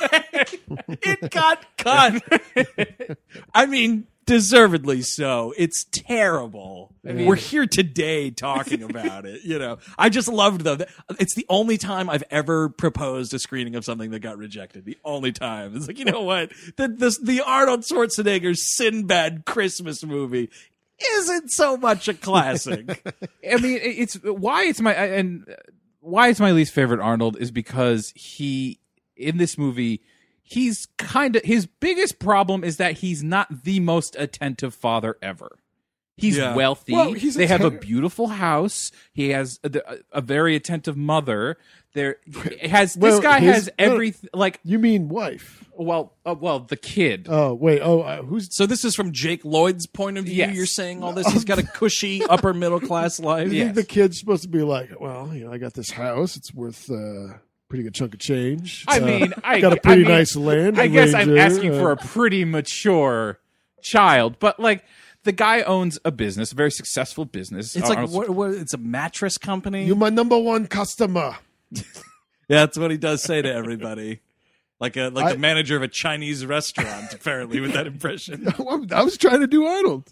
Way?" 0.88 0.98
it 1.02 1.30
got 1.30 1.64
cut. 1.76 2.22
I 3.54 3.66
mean, 3.66 4.06
deservedly 4.32 5.02
so. 5.02 5.52
It's 5.58 5.84
terrible. 5.92 6.94
mean- 7.04 7.26
We're 7.26 7.34
here 7.36 7.66
today 7.66 8.30
talking 8.30 8.82
about 8.82 9.26
it. 9.26 9.42
You 9.44 9.58
know, 9.58 9.76
I 9.98 10.08
just 10.08 10.26
loved 10.26 10.62
though. 10.62 10.78
It's 11.20 11.34
the 11.34 11.44
only 11.50 11.76
time 11.76 12.08
I've 12.08 12.24
ever 12.30 12.70
proposed 12.70 13.34
a 13.34 13.38
screening 13.38 13.74
of 13.74 13.84
something 13.84 14.10
that 14.12 14.20
got 14.20 14.38
rejected. 14.38 14.86
The 14.86 14.96
only 15.04 15.32
time. 15.32 15.76
It's 15.76 15.86
like 15.86 15.98
you 15.98 16.06
know 16.06 16.22
what 16.22 16.50
the 16.76 16.88
the, 16.88 17.14
the 17.22 17.40
Arnold 17.42 17.80
Schwarzenegger 17.82 18.56
Sinbad 18.56 19.44
Christmas 19.44 20.02
movie 20.02 20.48
isn't 21.18 21.50
so 21.50 21.76
much 21.76 22.08
a 22.08 22.14
classic. 22.14 22.88
I 23.50 23.56
mean, 23.56 23.80
it's 23.82 24.14
why 24.14 24.64
it's 24.64 24.80
my 24.80 24.94
and 24.94 25.44
why 26.00 26.28
it's 26.28 26.40
my 26.40 26.52
least 26.52 26.72
favorite 26.72 27.00
Arnold 27.00 27.36
is 27.38 27.50
because 27.50 28.12
he 28.16 28.80
in 29.14 29.36
this 29.36 29.58
movie 29.58 30.00
he's 30.52 30.86
kind 30.98 31.36
of 31.36 31.42
his 31.44 31.66
biggest 31.66 32.18
problem 32.18 32.62
is 32.64 32.76
that 32.76 32.98
he's 32.98 33.22
not 33.22 33.64
the 33.64 33.80
most 33.80 34.16
attentive 34.18 34.74
father 34.74 35.16
ever. 35.22 35.58
He's 36.16 36.36
Yeah. 36.36 36.54
wealthy. 36.54 36.92
Well, 36.92 37.14
he's 37.14 37.34
they 37.34 37.46
have 37.46 37.62
a 37.62 37.70
beautiful 37.70 38.28
house. 38.28 38.92
He 39.14 39.30
has 39.30 39.58
a, 39.64 39.80
a 40.12 40.20
very 40.20 40.54
attentive 40.54 40.96
mother. 40.96 41.56
There 41.94 42.16
has 42.62 42.96
Well, 42.96 43.12
this 43.12 43.20
guy 43.22 43.40
his- 43.40 43.54
has 43.54 43.70
every 43.78 44.14
like 44.34 44.60
You 44.62 44.78
mean 44.78 45.08
wife? 45.08 45.64
well 45.74 46.14
uh, 46.26 46.34
well 46.38 46.60
the 46.60 46.76
kid. 46.76 47.26
Oh 47.30 47.54
wait. 47.54 47.80
Oh, 47.82 48.02
uh, 48.02 48.22
who's 48.22 48.54
so 48.54 48.66
this 48.66 48.84
is 48.84 48.94
from 48.94 49.12
Jake 49.12 49.44
Lloyd's 49.44 49.86
point 49.86 50.18
of 50.18 50.26
view. 50.26 50.34
Yes. 50.36 50.54
You're 50.54 50.66
saying 50.66 51.02
all 51.02 51.12
this. 51.14 51.26
He's 51.32 51.44
got 51.46 51.58
a 51.58 51.62
cushy 51.66 52.22
upper 52.26 52.52
middle 52.54 52.78
class 52.80 53.18
life. 53.30 53.48
I 53.48 53.52
Yeah. 53.52 53.64
think 53.64 53.74
the 53.76 53.84
kid's 53.84 54.18
supposed 54.20 54.42
to 54.42 54.48
be 54.50 54.62
like, 54.62 55.00
well, 55.00 55.34
you 55.34 55.46
know, 55.46 55.52
I 55.52 55.58
got 55.58 55.72
this 55.74 55.90
house. 55.90 56.36
It's 56.36 56.52
worth 56.54 56.90
uh, 56.90 56.94
a 56.94 57.40
pretty 57.72 57.84
good 57.84 57.94
chunk 57.94 58.12
of 58.12 58.20
change. 58.20 58.84
I 58.86 59.00
Uh, 59.00 59.06
mean, 59.06 59.32
I 59.42 59.58
got 59.62 59.72
a 59.72 59.80
pretty 59.80 60.02
mean, 60.02 60.12
nice 60.12 60.36
land. 60.36 60.78
I 60.78 60.88
guess 60.88 61.14
I'm 61.14 61.38
asking 61.38 61.74
uh, 61.74 61.78
for 61.80 61.90
a 61.92 61.96
pretty 61.96 62.44
mature 62.44 63.38
child, 63.80 64.38
but 64.38 64.60
like 64.60 64.84
the 65.24 65.32
guy 65.32 65.62
owns 65.62 65.98
a 66.04 66.10
business, 66.10 66.52
a 66.52 66.54
very 66.54 66.70
successful 66.70 67.24
business. 67.24 67.74
It's 67.74 67.88
like 67.88 68.10
what, 68.10 68.28
what? 68.28 68.50
It's 68.50 68.74
a 68.74 68.78
mattress 68.78 69.38
company. 69.38 69.86
You're 69.86 69.96
my 69.96 70.10
number 70.10 70.36
one 70.38 70.66
customer. 70.66 71.38
Yeah, 71.70 71.82
that's 72.48 72.76
what 72.78 72.90
he 72.90 72.98
does 72.98 73.22
say 73.22 73.40
to 73.40 73.50
everybody. 73.50 74.20
Like 74.78 74.98
a 74.98 75.08
like 75.08 75.24
I- 75.24 75.32
the 75.32 75.38
manager 75.38 75.74
of 75.74 75.82
a 75.82 75.88
Chinese 75.88 76.44
restaurant, 76.44 77.14
apparently, 77.14 77.58
with 77.60 77.72
that 77.72 77.86
impression. 77.86 78.46
I 78.92 79.02
was 79.02 79.16
trying 79.16 79.40
to 79.40 79.46
do 79.46 79.64
Arnold. 79.64 80.08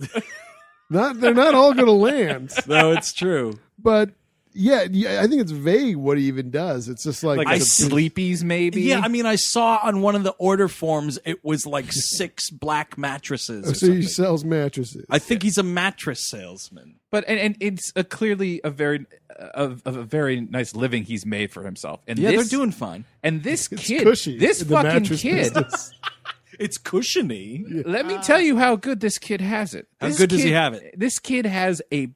not 0.88 1.20
they're 1.20 1.34
not 1.34 1.54
all 1.54 1.74
going 1.74 1.84
to 1.84 1.92
land, 1.92 2.52
no, 2.66 2.92
it's 2.92 3.12
true. 3.12 3.58
but 3.78 4.10
yeah, 4.52 4.86
yeah, 4.90 5.20
I 5.22 5.26
think 5.26 5.40
it's 5.40 5.50
vague 5.52 5.96
what 5.96 6.18
he 6.18 6.24
even 6.24 6.50
does. 6.50 6.88
It's 6.88 7.04
just 7.04 7.22
like, 7.22 7.38
like 7.38 7.46
I 7.46 7.54
a 7.54 7.60
see- 7.60 7.88
sleepies, 7.88 8.42
maybe. 8.42 8.82
Yeah, 8.82 9.00
I 9.00 9.08
mean, 9.08 9.26
I 9.26 9.36
saw 9.36 9.78
on 9.82 10.00
one 10.02 10.14
of 10.16 10.22
the 10.24 10.32
order 10.32 10.68
forms 10.68 11.18
it 11.24 11.44
was 11.44 11.66
like 11.66 11.92
six 11.92 12.50
black 12.50 12.98
mattresses. 12.98 13.70
Or 13.70 13.74
so 13.74 13.92
he 13.92 14.02
sells 14.02 14.44
mattresses. 14.44 15.04
I 15.10 15.18
think 15.18 15.42
he's 15.42 15.58
a 15.58 15.62
mattress 15.62 16.28
salesman. 16.28 16.96
but 17.10 17.24
and, 17.28 17.38
and 17.38 17.56
it's 17.60 17.92
a 17.96 18.04
clearly 18.04 18.60
a 18.64 18.70
very 18.70 19.06
a, 19.38 19.76
a 19.84 19.92
very 19.92 20.40
nice 20.40 20.74
living 20.74 21.04
he's 21.04 21.24
made 21.24 21.52
for 21.52 21.62
himself. 21.62 22.00
And 22.06 22.18
Yeah, 22.18 22.32
this, 22.32 22.48
they're 22.50 22.58
doing 22.58 22.72
fine. 22.72 23.04
And 23.22 23.42
this 23.42 23.70
It's 23.72 23.86
kid, 23.86 24.02
cushy 24.02 24.38
this 24.38 24.62
fucking 24.62 25.04
kid, 25.04 25.56
it's 26.58 26.76
cushiony. 26.76 27.64
Let 27.86 28.06
me 28.06 28.18
tell 28.18 28.40
you 28.40 28.58
how 28.58 28.76
good 28.76 29.00
this 29.00 29.18
kid 29.18 29.40
has 29.40 29.74
it. 29.74 29.86
How 30.00 30.08
This 30.08 30.18
good 30.18 30.30
does 30.30 30.42
he 30.42 30.50
have 30.52 30.74
it? 30.74 30.98
This 30.98 31.18
kid 31.18 31.46
has 31.46 31.80
a 31.92 32.08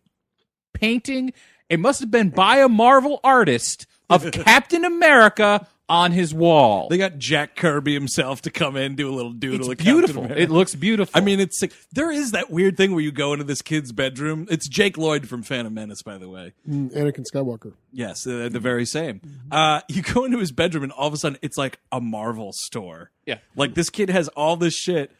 painting. 0.75 1.33
It 1.69 1.81
must 1.81 2.01
have 2.01 2.11
been 2.11 2.31
by 2.31 2.59
a 2.59 2.69
Marvel 2.69 3.21
artist 3.25 3.87
of 4.11 4.31
Captain 4.33 4.85
America 4.85 5.67
on 5.89 6.13
his 6.13 6.33
wall. 6.33 6.89
They 6.89 6.97
got 6.97 7.19
Jack 7.19 7.57
Kirby 7.57 7.93
himself 7.93 8.43
to 8.43 8.51
come 8.51 8.77
in 8.77 8.95
do 8.97 9.09
a 9.09 9.15
little 9.15 9.33
doodle. 9.33 9.71
it's 9.71 9.83
beautiful. 9.83 10.25
It 10.31 10.51
looks 10.51 10.75
beautiful. 10.75 11.13
I 11.15 11.23
mean, 11.23 11.41
it's 11.41 11.59
sick. 11.59 11.73
There 11.93 12.11
is 12.11 12.31
that 12.33 12.51
weird 12.51 12.77
thing 12.77 12.93
where 12.93 13.03
you 13.03 13.13
go 13.13 13.33
into 13.33 13.45
this 13.45 13.61
kid's 13.61 13.93
bedroom. 13.93 14.47
It's 14.51 14.67
Jake 14.67 14.97
Lloyd 14.97 15.29
from 15.29 15.43
Phantom 15.43 15.73
Menace, 15.75 16.03
by 16.03 16.17
the 16.17 16.29
way. 16.29 16.53
Mm, 16.69 16.91
Anakin 16.95 17.25
Skywalker. 17.31 17.75
Yes, 17.93 18.25
they're 18.25 18.49
the 18.49 18.61
very 18.61 18.87
same. 18.87 19.21
Uh, 19.51 19.81
you 19.89 20.01
go 20.03 20.25
into 20.25 20.39
his 20.39 20.53
bedroom, 20.53 20.85
and 20.85 20.93
all 20.93 21.07
of 21.09 21.13
a 21.15 21.19
sudden, 21.19 21.39
it's 21.43 21.59
like 21.59 21.79
a 21.93 22.01
Marvel 22.01 22.53
store. 22.53 23.11
Yeah. 23.27 23.39
like 23.57 23.75
this 23.75 23.91
kid 23.91 24.09
has 24.11 24.29
all 24.29 24.57
this 24.57 24.75
shit, 24.75 25.11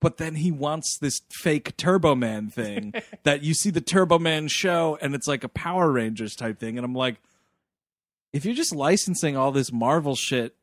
but 0.00 0.18
then 0.18 0.36
he 0.36 0.52
wants 0.52 0.98
this 0.98 1.22
fake 1.30 1.76
Turbo 1.76 2.14
Man 2.14 2.48
thing 2.48 2.92
that 3.22 3.42
you 3.42 3.54
see 3.54 3.70
the 3.70 3.80
Turbo 3.80 4.18
Man 4.18 4.48
show, 4.48 4.98
and 5.00 5.14
it's 5.14 5.26
like 5.26 5.44
a 5.44 5.48
Power 5.48 5.90
Rangers 5.90 6.34
type 6.34 6.58
thing. 6.58 6.76
And 6.78 6.84
I'm 6.84 6.94
like, 6.94 7.16
if 8.32 8.44
you're 8.44 8.54
just 8.54 8.74
licensing 8.74 9.36
all 9.36 9.52
this 9.52 9.72
Marvel 9.72 10.14
shit, 10.14 10.54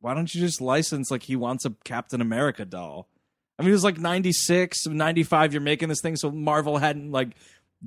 why 0.00 0.14
don't 0.14 0.34
you 0.34 0.40
just 0.40 0.60
license 0.60 1.10
like 1.10 1.22
he 1.22 1.36
wants 1.36 1.64
a 1.64 1.74
Captain 1.84 2.20
America 2.20 2.64
doll? 2.64 3.08
I 3.58 3.62
mean, 3.62 3.70
it 3.70 3.74
was 3.74 3.84
like 3.84 3.98
96, 3.98 4.86
95, 4.86 5.52
you're 5.52 5.62
making 5.62 5.88
this 5.88 6.00
thing, 6.00 6.16
so 6.16 6.30
Marvel 6.30 6.78
hadn't 6.78 7.12
like 7.12 7.36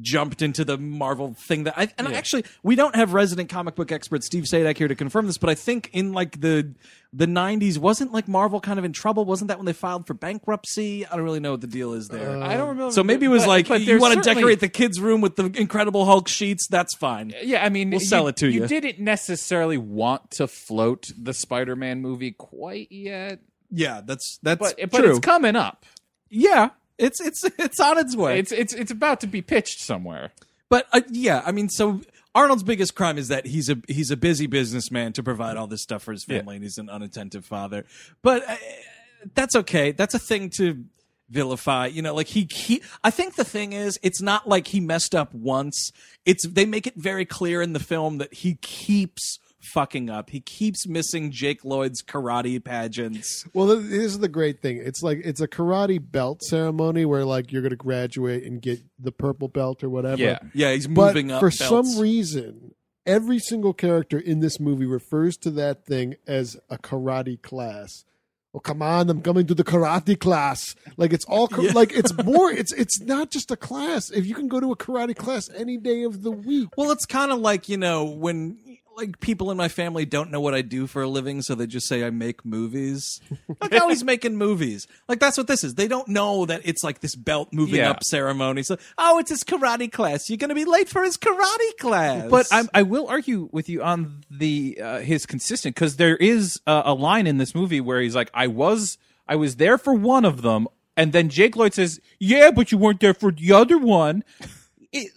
jumped 0.01 0.41
into 0.41 0.65
the 0.65 0.77
Marvel 0.77 1.33
thing 1.33 1.63
that 1.63 1.73
I 1.77 1.87
and 1.97 2.07
actually 2.09 2.43
we 2.63 2.75
don't 2.75 2.95
have 2.95 3.13
resident 3.13 3.49
comic 3.49 3.75
book 3.75 3.91
expert 3.93 4.23
Steve 4.23 4.43
Sajdak 4.43 4.77
here 4.77 4.87
to 4.89 4.95
confirm 4.95 5.25
this, 5.25 5.37
but 5.37 5.49
I 5.49 5.55
think 5.55 5.89
in 5.93 6.11
like 6.11 6.41
the 6.41 6.73
the 7.13 7.27
90s 7.27 7.77
wasn't 7.77 8.11
like 8.11 8.27
Marvel 8.27 8.59
kind 8.59 8.77
of 8.77 8.83
in 8.83 8.91
trouble? 8.91 9.23
Wasn't 9.23 9.47
that 9.47 9.57
when 9.57 9.65
they 9.65 9.71
filed 9.71 10.05
for 10.05 10.13
bankruptcy? 10.13 11.05
I 11.05 11.15
don't 11.15 11.23
really 11.23 11.39
know 11.39 11.51
what 11.51 11.61
the 11.61 11.67
deal 11.67 11.93
is 11.93 12.09
there. 12.09 12.29
Uh, 12.29 12.45
I 12.45 12.57
don't 12.57 12.67
remember. 12.69 12.91
so 12.91 13.03
maybe 13.05 13.25
it 13.25 13.29
was 13.29 13.43
but- 13.43 13.49
like 13.49 13.67
but 13.69 13.81
you 13.81 13.97
want 13.99 14.15
to 14.15 14.21
decorate 14.21 14.59
the 14.59 14.67
kids' 14.67 14.99
room 14.99 15.21
with 15.21 15.37
the 15.37 15.45
Incredible 15.57 16.03
Hulk 16.05 16.27
sheets. 16.27 16.67
That's 16.67 16.93
fine. 16.95 17.33
Yeah, 17.41 17.63
I 17.63 17.69
mean, 17.69 17.89
We'll 17.89 18.01
sell 18.01 18.27
it 18.27 18.35
to 18.37 18.49
you. 18.49 18.63
You 18.63 18.67
didn't 18.67 18.99
necessarily 18.99 19.77
want 19.77 20.31
to 20.31 20.47
float 20.47 21.09
the 21.17 21.33
Spider-Man 21.33 22.01
movie 22.01 22.31
quite 22.31 22.91
yet, 22.91 23.39
Yeah, 23.71 24.01
that's 24.05 24.37
that's 24.43 24.59
but 24.59 24.75
but 24.91 25.05
it's 25.05 25.19
coming 25.19 25.55
up. 25.55 25.85
yeah, 26.29 26.71
it's 26.97 27.19
it's 27.21 27.43
it's 27.57 27.79
on 27.79 27.97
its 27.97 28.15
way. 28.15 28.39
It's 28.39 28.51
it's 28.51 28.73
it's 28.73 28.91
about 28.91 29.21
to 29.21 29.27
be 29.27 29.41
pitched 29.41 29.79
somewhere. 29.79 30.31
But 30.69 30.87
uh, 30.93 31.01
yeah, 31.09 31.41
I 31.45 31.51
mean, 31.51 31.69
so 31.69 32.01
Arnold's 32.33 32.63
biggest 32.63 32.95
crime 32.95 33.17
is 33.17 33.29
that 33.29 33.45
he's 33.45 33.69
a 33.69 33.77
he's 33.87 34.11
a 34.11 34.17
busy 34.17 34.47
businessman 34.47 35.13
to 35.13 35.23
provide 35.23 35.57
all 35.57 35.67
this 35.67 35.81
stuff 35.81 36.03
for 36.03 36.11
his 36.11 36.23
family, 36.23 36.55
and 36.55 36.63
he's 36.63 36.77
an 36.77 36.89
unattentive 36.89 37.45
father. 37.45 37.85
But 38.21 38.47
uh, 38.49 38.55
that's 39.33 39.55
okay. 39.55 39.91
That's 39.91 40.13
a 40.13 40.19
thing 40.19 40.49
to 40.57 40.83
vilify. 41.29 41.87
You 41.87 42.01
know, 42.01 42.13
like 42.13 42.27
he 42.27 42.47
he. 42.51 42.81
I 43.03 43.11
think 43.11 43.35
the 43.35 43.45
thing 43.45 43.73
is, 43.73 43.99
it's 44.03 44.21
not 44.21 44.47
like 44.47 44.67
he 44.67 44.79
messed 44.79 45.15
up 45.15 45.33
once. 45.33 45.91
It's 46.25 46.47
they 46.47 46.65
make 46.65 46.87
it 46.87 46.95
very 46.95 47.25
clear 47.25 47.61
in 47.61 47.73
the 47.73 47.79
film 47.79 48.17
that 48.17 48.33
he 48.33 48.55
keeps 48.55 49.39
fucking 49.73 50.09
up. 50.09 50.29
He 50.29 50.39
keeps 50.41 50.87
missing 50.87 51.31
Jake 51.31 51.63
Lloyd's 51.65 52.01
karate 52.03 52.63
pageants. 52.63 53.45
Well, 53.53 53.67
this 53.67 53.85
is 53.85 54.19
the 54.19 54.27
great 54.27 54.61
thing. 54.61 54.77
It's 54.77 55.01
like 55.03 55.21
it's 55.23 55.41
a 55.41 55.47
karate 55.47 55.99
belt 56.01 56.41
ceremony 56.43 57.05
where 57.05 57.25
like 57.25 57.51
you're 57.51 57.61
going 57.61 57.69
to 57.71 57.75
graduate 57.75 58.43
and 58.43 58.61
get 58.61 58.79
the 58.99 59.11
purple 59.11 59.47
belt 59.47 59.83
or 59.83 59.89
whatever. 59.89 60.21
Yeah. 60.21 60.39
Yeah, 60.53 60.71
he's 60.73 60.87
But 60.87 61.07
moving 61.15 61.31
up. 61.31 61.39
for 61.39 61.49
belts. 61.49 61.59
some 61.59 61.99
reason, 61.99 62.73
every 63.05 63.39
single 63.39 63.73
character 63.73 64.17
in 64.19 64.39
this 64.39 64.59
movie 64.59 64.85
refers 64.85 65.37
to 65.37 65.51
that 65.51 65.85
thing 65.85 66.15
as 66.27 66.57
a 66.69 66.77
karate 66.77 67.41
class. 67.41 68.03
Oh 68.53 68.59
come 68.59 68.81
on! 68.81 69.09
I'm 69.09 69.21
coming 69.21 69.45
to 69.47 69.53
the 69.53 69.65
karate 69.65 70.17
class. 70.17 70.63
Like 70.95 71.11
it's 71.11 71.25
all 71.25 71.49
Yeah. 71.59 71.73
like 71.73 71.91
it's 71.91 72.13
more. 72.23 72.49
It's 72.53 72.71
it's 72.71 73.01
not 73.01 73.29
just 73.29 73.51
a 73.51 73.57
class. 73.57 74.09
If 74.11 74.25
you 74.25 74.33
can 74.33 74.47
go 74.47 74.61
to 74.61 74.71
a 74.71 74.77
karate 74.77 75.13
class 75.13 75.49
any 75.53 75.75
day 75.75 76.03
of 76.03 76.23
the 76.23 76.31
week, 76.31 76.69
Well, 76.77 76.91
it's 76.91 77.05
kind 77.05 77.33
of 77.33 77.39
like 77.39 77.67
you 77.67 77.75
know 77.75 78.05
when 78.05 78.57
like 78.95 79.19
people 79.19 79.51
in 79.51 79.57
my 79.57 79.67
family 79.67 80.05
don't 80.05 80.31
know 80.31 80.39
what 80.39 80.53
I 80.53 80.61
do 80.61 80.87
for 80.87 81.01
a 81.01 81.07
living, 81.07 81.41
so 81.41 81.53
they 81.55 81.67
just 81.67 81.87
say 81.87 82.05
I 82.05 82.09
make 82.09 82.45
movies. 82.45 83.19
like 83.61 83.73
oh, 83.73 83.89
he's 83.89 84.03
making 84.03 84.37
movies. 84.37 84.87
Like 85.07 85.19
that's 85.19 85.37
what 85.37 85.47
this 85.47 85.63
is. 85.63 85.75
They 85.75 85.87
don't 85.87 86.07
know 86.07 86.45
that 86.45 86.61
it's 86.63 86.83
like 86.83 86.99
this 87.01 87.15
belt 87.15 87.49
moving 87.51 87.75
Yeah. 87.75 87.91
up 87.91 88.03
ceremony. 88.03 88.63
So 88.63 88.77
oh, 88.97 89.19
it's 89.19 89.29
his 89.29 89.43
karate 89.43 89.91
class. 89.91 90.29
You're 90.29 90.37
gonna 90.37 90.55
be 90.55 90.65
late 90.65 90.87
for 90.89 91.03
his 91.03 91.17
karate 91.17 91.77
class. 91.79 92.29
But 92.29 92.47
I'm, 92.51 92.69
I 92.73 92.83
will 92.83 93.07
argue 93.07 93.49
with 93.51 93.67
you 93.69 93.83
on 93.83 94.23
the 94.31 94.79
uh, 94.81 94.99
his 94.99 95.25
consistent 95.25 95.75
because 95.75 95.97
there 95.97 96.15
is 96.17 96.59
uh, 96.65 96.83
a 96.85 96.93
line 96.93 97.27
in 97.27 97.37
this 97.37 97.53
movie 97.53 97.81
where 97.81 97.99
he's 98.01 98.15
like, 98.15 98.31
"I 98.33 98.47
was 98.47 98.97
I 99.27 99.35
was 99.35 99.57
there 99.57 99.77
for 99.77 99.93
one 99.93 100.23
of 100.25 100.41
them," 100.41 100.67
and 100.95 101.11
then 101.11 101.29
Jake 101.29 101.55
Lloyd 101.55 101.73
says, 101.73 101.99
"Yeah, 102.19 102.51
but 102.51 102.71
you 102.71 102.77
weren't 102.77 102.99
there 103.01 103.13
for 103.13 103.31
the 103.31 103.51
other 103.51 103.77
one." 103.77 104.23
It, 104.93 105.11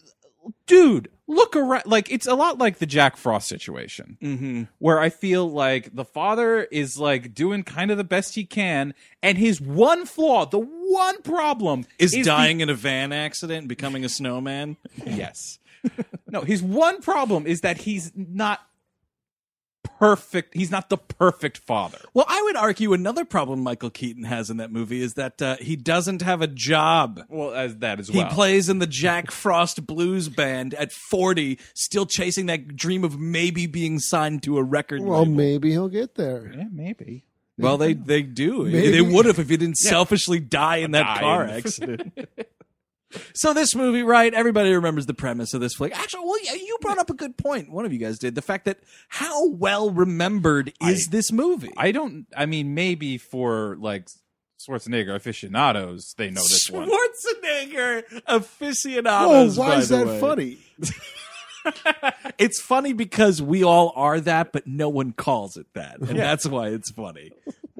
dude, 0.66 1.08
look 1.28 1.54
around. 1.54 1.84
Like 1.86 2.10
it's 2.10 2.26
a 2.26 2.34
lot 2.34 2.58
like 2.58 2.78
the 2.78 2.86
Jack 2.86 3.16
Frost 3.16 3.46
situation, 3.46 4.18
mm-hmm. 4.20 4.62
where 4.78 4.98
I 4.98 5.10
feel 5.10 5.48
like 5.48 5.94
the 5.94 6.04
father 6.04 6.62
is 6.64 6.98
like 6.98 7.34
doing 7.34 7.62
kind 7.62 7.90
of 7.92 7.98
the 7.98 8.04
best 8.04 8.34
he 8.34 8.44
can, 8.44 8.94
and 9.22 9.38
his 9.38 9.60
one 9.60 10.06
flaw, 10.06 10.46
the 10.46 10.58
one 10.58 11.22
problem, 11.22 11.86
is 11.98 12.12
the- 12.12 12.22
dying 12.22 12.60
in 12.60 12.68
a 12.68 12.74
van 12.74 13.12
accident 13.12 13.60
and 13.60 13.68
becoming 13.68 14.04
a 14.04 14.08
snowman. 14.08 14.76
Yes. 15.06 15.58
no, 16.26 16.42
his 16.42 16.62
one 16.62 17.00
problem 17.00 17.46
is 17.46 17.60
that 17.60 17.78
he's 17.78 18.12
not 18.14 18.67
perfect. 19.98 20.54
He's 20.54 20.70
not 20.70 20.88
the 20.88 20.96
perfect 20.98 21.58
father. 21.58 21.98
Well, 22.14 22.26
I 22.28 22.40
would 22.42 22.56
argue 22.56 22.92
another 22.92 23.24
problem 23.24 23.62
Michael 23.62 23.90
Keaton 23.90 24.24
has 24.24 24.50
in 24.50 24.56
that 24.58 24.70
movie 24.72 25.00
is 25.02 25.14
that 25.14 25.40
uh, 25.42 25.56
he 25.56 25.76
doesn't 25.76 26.22
have 26.22 26.42
a 26.42 26.46
job. 26.46 27.22
Well, 27.28 27.52
as 27.52 27.76
that 27.78 28.00
as 28.00 28.10
well. 28.10 28.28
He 28.28 28.34
plays 28.34 28.68
in 28.68 28.78
the 28.78 28.86
Jack 28.86 29.30
Frost 29.32 29.86
Blues 29.86 30.28
Band 30.28 30.74
at 30.74 30.92
40, 30.92 31.58
still 31.74 32.06
chasing 32.06 32.46
that 32.46 32.76
dream 32.76 33.04
of 33.04 33.18
maybe 33.18 33.66
being 33.66 33.98
signed 33.98 34.42
to 34.44 34.58
a 34.58 34.62
record 34.62 35.02
well, 35.02 35.20
label. 35.20 35.32
maybe 35.32 35.70
he'll 35.70 35.88
get 35.88 36.14
there. 36.14 36.52
yeah, 36.56 36.64
maybe. 36.72 37.24
Well, 37.60 37.76
they 37.76 37.92
they 37.94 38.22
do. 38.22 38.64
Maybe. 38.66 38.90
They 38.92 39.00
would 39.02 39.26
have 39.26 39.40
if 39.40 39.48
he 39.48 39.56
didn't 39.56 39.78
selfishly 39.78 40.38
die 40.38 40.76
in 40.76 40.92
that 40.92 41.02
Die 41.16 41.20
car 41.20 41.44
in- 41.44 41.50
accident. 41.50 42.18
so 43.34 43.52
this 43.54 43.74
movie, 43.74 44.02
right? 44.02 44.32
Everybody 44.34 44.72
remembers 44.74 45.06
the 45.06 45.14
premise 45.14 45.54
of 45.54 45.60
this 45.60 45.74
flick. 45.74 45.98
Actually, 45.98 46.24
well, 46.26 46.38
yeah, 46.44 46.54
you 46.54 46.76
brought 46.80 46.98
up 46.98 47.10
a 47.10 47.14
good 47.14 47.36
point. 47.36 47.70
One 47.70 47.84
of 47.84 47.92
you 47.92 47.98
guys 47.98 48.18
did 48.18 48.34
the 48.34 48.42
fact 48.42 48.64
that 48.66 48.78
how 49.08 49.48
well 49.48 49.90
remembered 49.90 50.72
is 50.82 51.08
this 51.08 51.32
movie? 51.32 51.72
I 51.76 51.92
don't. 51.92 52.26
I 52.36 52.46
mean, 52.46 52.74
maybe 52.74 53.16
for 53.18 53.76
like 53.80 54.08
Schwarzenegger 54.68 55.14
aficionados, 55.14 56.14
they 56.18 56.30
know 56.30 56.42
this 56.42 56.70
one. 56.70 56.88
Schwarzenegger 56.88 58.02
Oh, 58.26 58.36
aficionados. 58.36 59.56
why 59.56 59.68
by 59.68 59.76
is 59.78 59.88
the 59.88 59.96
that 59.98 60.06
way. 60.06 60.20
funny? 60.20 60.58
It's 62.38 62.60
funny 62.60 62.92
because 62.94 63.42
we 63.42 63.62
all 63.62 63.92
are 63.94 64.20
that, 64.20 64.52
but 64.52 64.66
no 64.66 64.88
one 64.88 65.12
calls 65.12 65.56
it 65.56 65.66
that, 65.74 65.98
and 65.98 66.18
that's 66.18 66.46
why 66.46 66.68
it's 66.68 66.90
funny. 66.90 67.32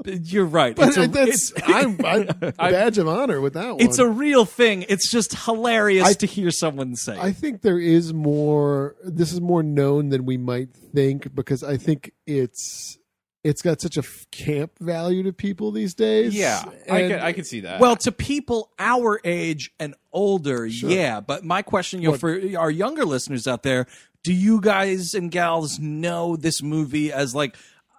You're 0.04 0.44
right. 0.44 0.74
But 0.76 0.88
it's 0.88 0.96
a, 0.96 1.06
that's 1.08 1.52
it's- 1.52 1.62
I'm, 1.68 1.98
I'm 2.58 2.70
badge 2.72 2.98
of 2.98 3.08
honor 3.08 3.40
with 3.40 3.54
that 3.54 3.76
one. 3.76 3.80
it's 3.80 3.98
a 3.98 4.06
real 4.08 4.44
thing. 4.44 4.84
It's 4.88 5.10
just 5.10 5.34
hilarious 5.44 6.06
I- 6.08 6.12
to 6.14 6.26
hear 6.26 6.50
someone 6.50 6.96
say. 6.96 7.18
I 7.18 7.32
think 7.32 7.62
there 7.62 7.78
is 7.78 8.12
more. 8.12 8.96
This 9.04 9.32
is 9.32 9.40
more 9.40 9.62
known 9.62 10.08
than 10.10 10.24
we 10.24 10.36
might 10.36 10.70
think 10.74 11.34
because 11.34 11.62
I 11.62 11.76
think 11.76 12.12
it's 12.26 12.98
it's 13.44 13.62
got 13.62 13.80
such 13.80 13.96
a 13.96 14.00
f- 14.00 14.26
camp 14.32 14.72
value 14.80 15.22
to 15.22 15.32
people 15.32 15.70
these 15.70 15.94
days. 15.94 16.34
Yeah, 16.34 16.64
I 16.90 17.00
can. 17.00 17.20
I 17.20 17.32
could 17.32 17.46
see 17.46 17.60
that. 17.60 17.80
Well, 17.80 17.96
to 17.96 18.12
people 18.12 18.72
our 18.78 19.20
age 19.24 19.70
and 19.78 19.94
older, 20.12 20.66
yeah. 20.66 21.20
But 21.20 21.44
my 21.44 21.62
question, 21.62 22.02
you 22.02 22.10
know, 22.10 22.16
for 22.18 22.38
our 22.58 22.70
younger 22.70 23.04
listeners 23.04 23.46
out 23.46 23.62
there, 23.62 23.86
do 24.24 24.32
you 24.32 24.60
guys 24.60 25.14
and 25.14 25.30
gals 25.30 25.78
know 25.78 26.34
this 26.36 26.62
movie 26.62 27.12
as 27.12 27.34
like, 27.34 27.56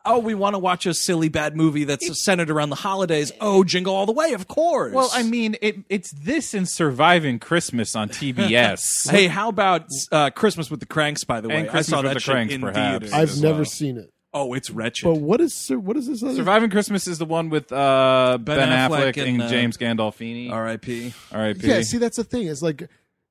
oh, 0.09 0.19
we 0.19 0.33
want 0.35 0.55
to 0.55 0.59
watch 0.59 0.85
a 0.85 0.93
silly 0.93 1.29
bad 1.29 1.55
movie 1.55 1.83
that's 1.85 2.23
centered 2.23 2.49
around 2.49 2.69
the 2.69 2.75
holidays? 2.75 3.31
Oh, 3.39 3.63
Jingle 3.63 3.95
All 3.95 4.05
the 4.05 4.11
Way, 4.11 4.33
of 4.33 4.47
course. 4.47 4.93
well, 4.93 5.09
I 5.13 5.23
mean, 5.23 5.55
it, 5.61 5.77
it's 5.89 6.11
this 6.11 6.53
and 6.53 6.67
Surviving 6.67 7.39
Christmas 7.39 7.95
on 7.95 8.09
TBS. 8.09 9.09
Hey, 9.09 9.27
how 9.27 9.49
about 9.49 9.85
uh, 10.11 10.29
Christmas 10.31 10.69
with 10.69 10.79
the 10.79 10.85
Cranks? 10.85 11.23
By 11.23 11.41
the 11.41 11.49
way, 11.49 11.55
And 11.57 11.67
I 11.67 11.71
Christmas 11.71 11.87
saw 11.87 11.97
with 11.97 12.05
that 12.11 12.13
the 12.15 12.19
shit 12.19 12.33
Cranks, 12.33 12.53
in 12.53 12.61
perhaps. 12.61 13.09
theaters. 13.09 13.13
I've 13.13 13.41
never 13.41 13.57
well. 13.59 13.65
seen 13.65 13.97
it. 13.97 14.11
oh, 14.33 14.53
it's 14.53 14.69
wretched. 14.69 15.05
But 15.05 15.15
what 15.21 15.41
is 15.41 15.69
what 15.69 15.97
is 15.97 16.07
this? 16.07 16.21
Other? 16.23 16.35
Surviving 16.35 16.69
Christmas 16.69 17.07
is 17.07 17.17
the 17.17 17.25
one 17.25 17.49
with 17.49 17.71
uh, 17.71 18.37
Ben, 18.41 18.57
Ben 18.57 18.69
Affleck, 18.69 19.13
Affleck 19.13 19.17
and, 19.17 19.27
and, 19.29 19.41
uh, 19.43 19.49
James 19.49 19.77
Gandolfini. 19.77 20.51
R.I.P. 20.51 21.13
R.I.P. 21.31 21.67
Yeah, 21.67 21.81
see, 21.81 21.97
that's 21.97 22.17
the 22.17 22.23
thing. 22.23 22.47
It's 22.47 22.61
like 22.61 22.87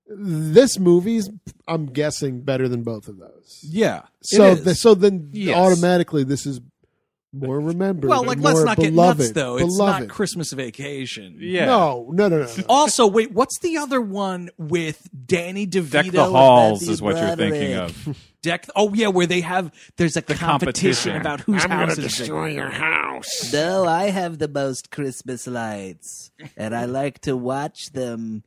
this 0.09 0.79
movie's. 0.79 1.31
I'm 1.66 1.87
guessing 1.87 2.40
better 2.42 2.68
than 2.68 2.83
both 2.83 3.09
of 3.09 3.18
those. 3.18 3.61
Yeah. 3.62 4.03
So, 4.23 4.47
it 4.53 4.59
is. 4.59 4.64
the, 4.64 4.75
so 4.75 4.94
then 4.94 5.31
Yes. 5.33 5.57
automatically 5.57 6.25
this 6.25 6.47
is 6.47 6.61
more 7.33 7.61
remembered. 7.61 8.09
well, 8.09 8.25
like, 8.25 8.38
let's 8.40 8.57
more 8.57 8.64
not 8.64 8.79
get 8.79 8.94
nuts 8.94 9.33
though. 9.33 9.59
It's 9.59 9.77
not 9.77 10.09
Christmas 10.09 10.51
Vacation. 10.53 11.37
yeah. 11.38 11.66
No, 11.66 12.09
no, 12.11 12.29
no, 12.29 12.38
no. 12.38 12.44
no. 12.47 12.64
Also, 12.71 13.07
wait, 13.07 13.33
what's 13.33 13.59
the 13.59 13.77
other 13.77 14.01
one 14.01 14.49
with 14.57 15.07
Danny 15.27 15.66
DeVito? 15.66 15.90
Deck 15.90 16.11
the 16.12 16.25
and 16.25 16.33
Halls 16.33 16.88
is 16.88 17.03
what 17.03 17.16
you're 17.18 17.37
thinking 17.37 17.75
of. 17.75 18.16
deck. 18.42 18.66
Oh 18.75 18.94
yeah, 18.94 19.09
where 19.09 19.27
they 19.27 19.42
have 19.42 19.71
there's 19.99 20.16
a 20.16 20.23
competition, 20.23 20.49
competition. 20.49 21.16
about 21.21 21.40
whose 21.42 21.64
I'm 21.64 21.68
gonna 21.71 21.87
house 21.87 21.99
is 21.99 22.05
big. 22.05 22.12
destroy 22.12 22.47
your 22.49 22.71
house. 22.71 23.53
No, 23.53 23.85
I 23.85 24.09
have 24.09 24.38
the 24.38 24.49
most 24.49 24.90
Christmas 24.90 25.47
lights, 25.47 26.31
and 26.57 26.75
I 26.75 26.87
like 26.87 27.21
to 27.23 27.37
watch 27.37 27.90
them 27.92 28.42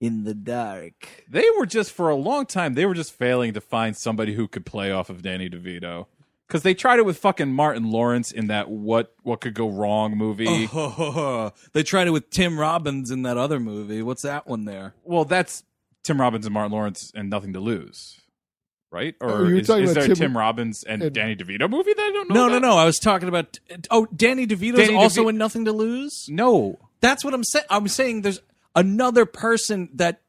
in 0.00 0.24
the 0.24 0.34
dark. 0.34 1.24
They 1.28 1.46
were 1.56 1.66
just 1.66 1.92
for 1.92 2.08
a 2.10 2.14
long 2.16 2.46
time. 2.46 2.74
They 2.74 2.86
were 2.86 2.94
just 2.94 3.12
failing 3.12 3.52
to 3.54 3.60
find 3.60 3.96
somebody 3.96 4.34
who 4.34 4.48
could 4.48 4.66
play 4.66 4.90
off 4.92 5.08
of 5.10 5.22
Danny 5.22 5.48
DeVito 5.48 6.06
because 6.46 6.62
they 6.62 6.74
tried 6.74 6.98
it 6.98 7.06
with 7.06 7.16
fucking 7.18 7.52
Martin 7.52 7.90
Lawrence 7.90 8.30
in 8.30 8.48
that 8.48 8.68
what 8.68 9.14
what 9.22 9.40
could 9.40 9.54
go 9.54 9.68
wrong 9.68 10.16
movie. 10.16 10.66
they 11.72 11.82
tried 11.82 12.06
it 12.06 12.10
with 12.10 12.30
Tim 12.30 12.58
Robbins 12.58 13.10
in 13.10 13.22
that 13.22 13.36
other 13.38 13.58
movie. 13.60 14.02
What's 14.02 14.22
that 14.22 14.46
one 14.46 14.64
there? 14.64 14.94
Well, 15.04 15.24
that's 15.24 15.62
Tim 16.02 16.20
Robbins 16.20 16.44
and 16.46 16.52
Martin 16.52 16.72
Lawrence 16.72 17.10
and 17.14 17.30
Nothing 17.30 17.54
to 17.54 17.60
Lose, 17.60 18.20
right? 18.90 19.14
Or 19.22 19.30
Oh, 19.30 19.48
you 19.48 19.56
is, 19.58 19.66
talking 19.66 19.84
is 19.84 19.92
about 19.92 20.00
there 20.02 20.04
a 20.12 20.14
Tim- 20.14 20.16
Tim 20.32 20.36
Robbins 20.36 20.84
and, 20.84 21.02
and- 21.02 21.14
Danny 21.14 21.34
DeVito 21.34 21.70
movie 21.70 21.94
that 21.94 22.02
I 22.02 22.10
don't 22.12 22.28
know? 22.28 22.34
No, 22.34 22.48
no, 22.48 22.56
about? 22.58 22.68
no. 22.68 22.76
I 22.76 22.84
was 22.84 22.98
talking 22.98 23.28
about. 23.28 23.58
Oh, 23.90 24.06
Danny 24.14 24.46
DeVito's 24.46 24.76
Danny 24.76 24.96
also 24.96 25.24
DeVito- 25.24 25.28
in 25.30 25.38
Nothing 25.38 25.64
to 25.64 25.72
Lose. 25.72 26.26
No, 26.28 26.78
That's 27.00 27.24
what 27.24 27.32
I'm 27.32 27.44
saying. 27.44 27.64
I'm 27.70 27.88
saying 27.88 28.20
there's 28.22 28.40
another 28.74 29.26
person 29.26 29.88
that 29.94 30.20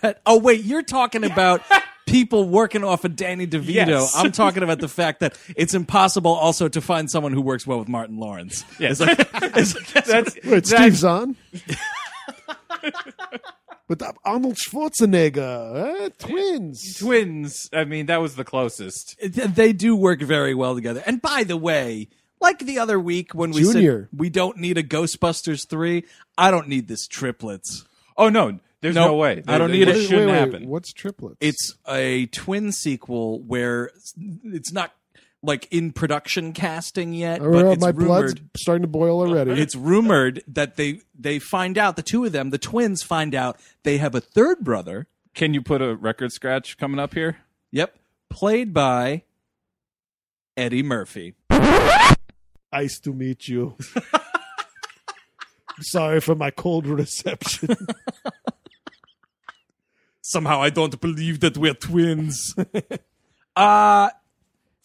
that. 0.00 0.20
Oh 0.26 0.38
wait, 0.38 0.64
you're 0.64 0.82
talking 0.82 1.24
about 1.24 1.62
people 2.06 2.48
working 2.48 2.84
off 2.84 3.04
of 3.04 3.16
Danny 3.16 3.46
DeVito. 3.46 3.86
Yes. 3.86 4.14
I'm 4.16 4.32
talking 4.32 4.62
about 4.62 4.78
the 4.78 4.88
fact 4.88 5.20
that 5.20 5.38
it's 5.56 5.74
impossible 5.74 6.32
also 6.32 6.68
to 6.68 6.80
find 6.80 7.10
someone 7.10 7.32
who 7.32 7.40
works 7.40 7.66
well 7.66 7.78
with 7.78 7.88
Martin 7.88 8.18
Lawrence. 8.18 8.64
Yes. 8.78 9.00
It's 9.00 9.00
like, 9.00 9.28
it's 9.56 9.74
like- 9.74 10.04
that's 10.04 10.34
Wait, 10.36 10.64
that's- 10.64 10.68
Steve 10.68 10.96
Zahn? 10.96 11.36
but 13.88 14.02
uh, 14.02 14.12
Arnold 14.24 14.56
Schwarzenegger, 14.56 16.04
eh? 16.04 16.08
twins. 16.18 16.96
twins. 16.98 17.68
I 17.72 17.84
mean, 17.84 18.06
that 18.06 18.20
was 18.20 18.36
the 18.36 18.44
closest. 18.44 19.16
they 19.22 19.72
do 19.72 19.96
work 19.96 20.20
very 20.20 20.54
well 20.54 20.74
together. 20.74 21.02
And 21.06 21.20
by 21.20 21.44
the 21.44 21.56
way, 21.56 22.08
like 22.44 22.60
the 22.60 22.78
other 22.78 23.00
week 23.00 23.34
when 23.34 23.50
we 23.50 23.62
Junior. 23.62 24.08
said 24.10 24.18
we 24.18 24.30
don't 24.30 24.58
need 24.58 24.78
a 24.78 24.82
Ghostbusters 24.84 25.68
three, 25.68 26.04
I 26.38 26.50
don't 26.50 26.68
need 26.68 26.86
this 26.88 27.06
triplets. 27.08 27.84
Oh 28.16 28.28
no, 28.28 28.60
there's 28.80 28.94
Nope. 28.94 29.08
no 29.08 29.16
way. 29.16 29.42
I 29.48 29.58
don't 29.58 29.72
need 29.72 29.88
there 29.88 29.94
it. 29.96 29.98
Wait, 29.98 30.08
Shouldn't 30.08 30.30
wait, 30.30 30.38
happen. 30.38 30.68
What's 30.68 30.92
triplets? 30.92 31.36
It's 31.40 31.74
a 31.88 32.26
twin 32.26 32.70
sequel 32.70 33.40
where 33.42 33.90
it's 34.44 34.72
not 34.72 34.92
like 35.42 35.66
in 35.70 35.92
production 35.92 36.52
casting 36.54 37.12
yet, 37.12 37.40
Oh, 37.42 37.50
but 37.52 37.66
it's 37.66 37.80
my 37.82 37.88
rumored. 37.88 38.06
blood's 38.06 38.34
starting 38.56 38.82
to 38.82 38.88
boil 38.88 39.20
already. 39.20 39.50
It's 39.60 39.74
rumored 39.74 40.42
that 40.48 40.76
they 40.76 41.00
they 41.18 41.38
find 41.38 41.76
out 41.76 41.96
the 41.96 42.02
two 42.02 42.24
of 42.24 42.32
them, 42.32 42.50
the 42.50 42.58
twins, 42.58 43.02
find 43.02 43.34
out 43.34 43.58
they 43.82 43.98
have 43.98 44.14
a 44.14 44.20
third 44.20 44.60
brother. 44.60 45.06
Can 45.34 45.52
you 45.52 45.60
put 45.62 45.82
a 45.82 45.96
record 45.96 46.30
scratch 46.32 46.78
coming 46.78 46.98
up 47.00 47.12
here? 47.14 47.38
Yep, 47.72 47.98
played 48.30 48.72
by 48.72 49.24
Eddie 50.56 50.82
Murphy. 50.84 51.34
Nice 52.74 52.98
to 53.00 53.12
meet 53.12 53.48
you. 53.48 53.76
Sorry 55.80 56.20
for 56.20 56.34
my 56.34 56.50
cold 56.50 56.86
reception. 56.86 57.70
Somehow 60.22 60.62
I 60.62 60.70
don't 60.70 60.98
believe 61.00 61.40
that 61.40 61.58
we're 61.58 61.74
twins. 61.74 62.54
uh 63.56 64.10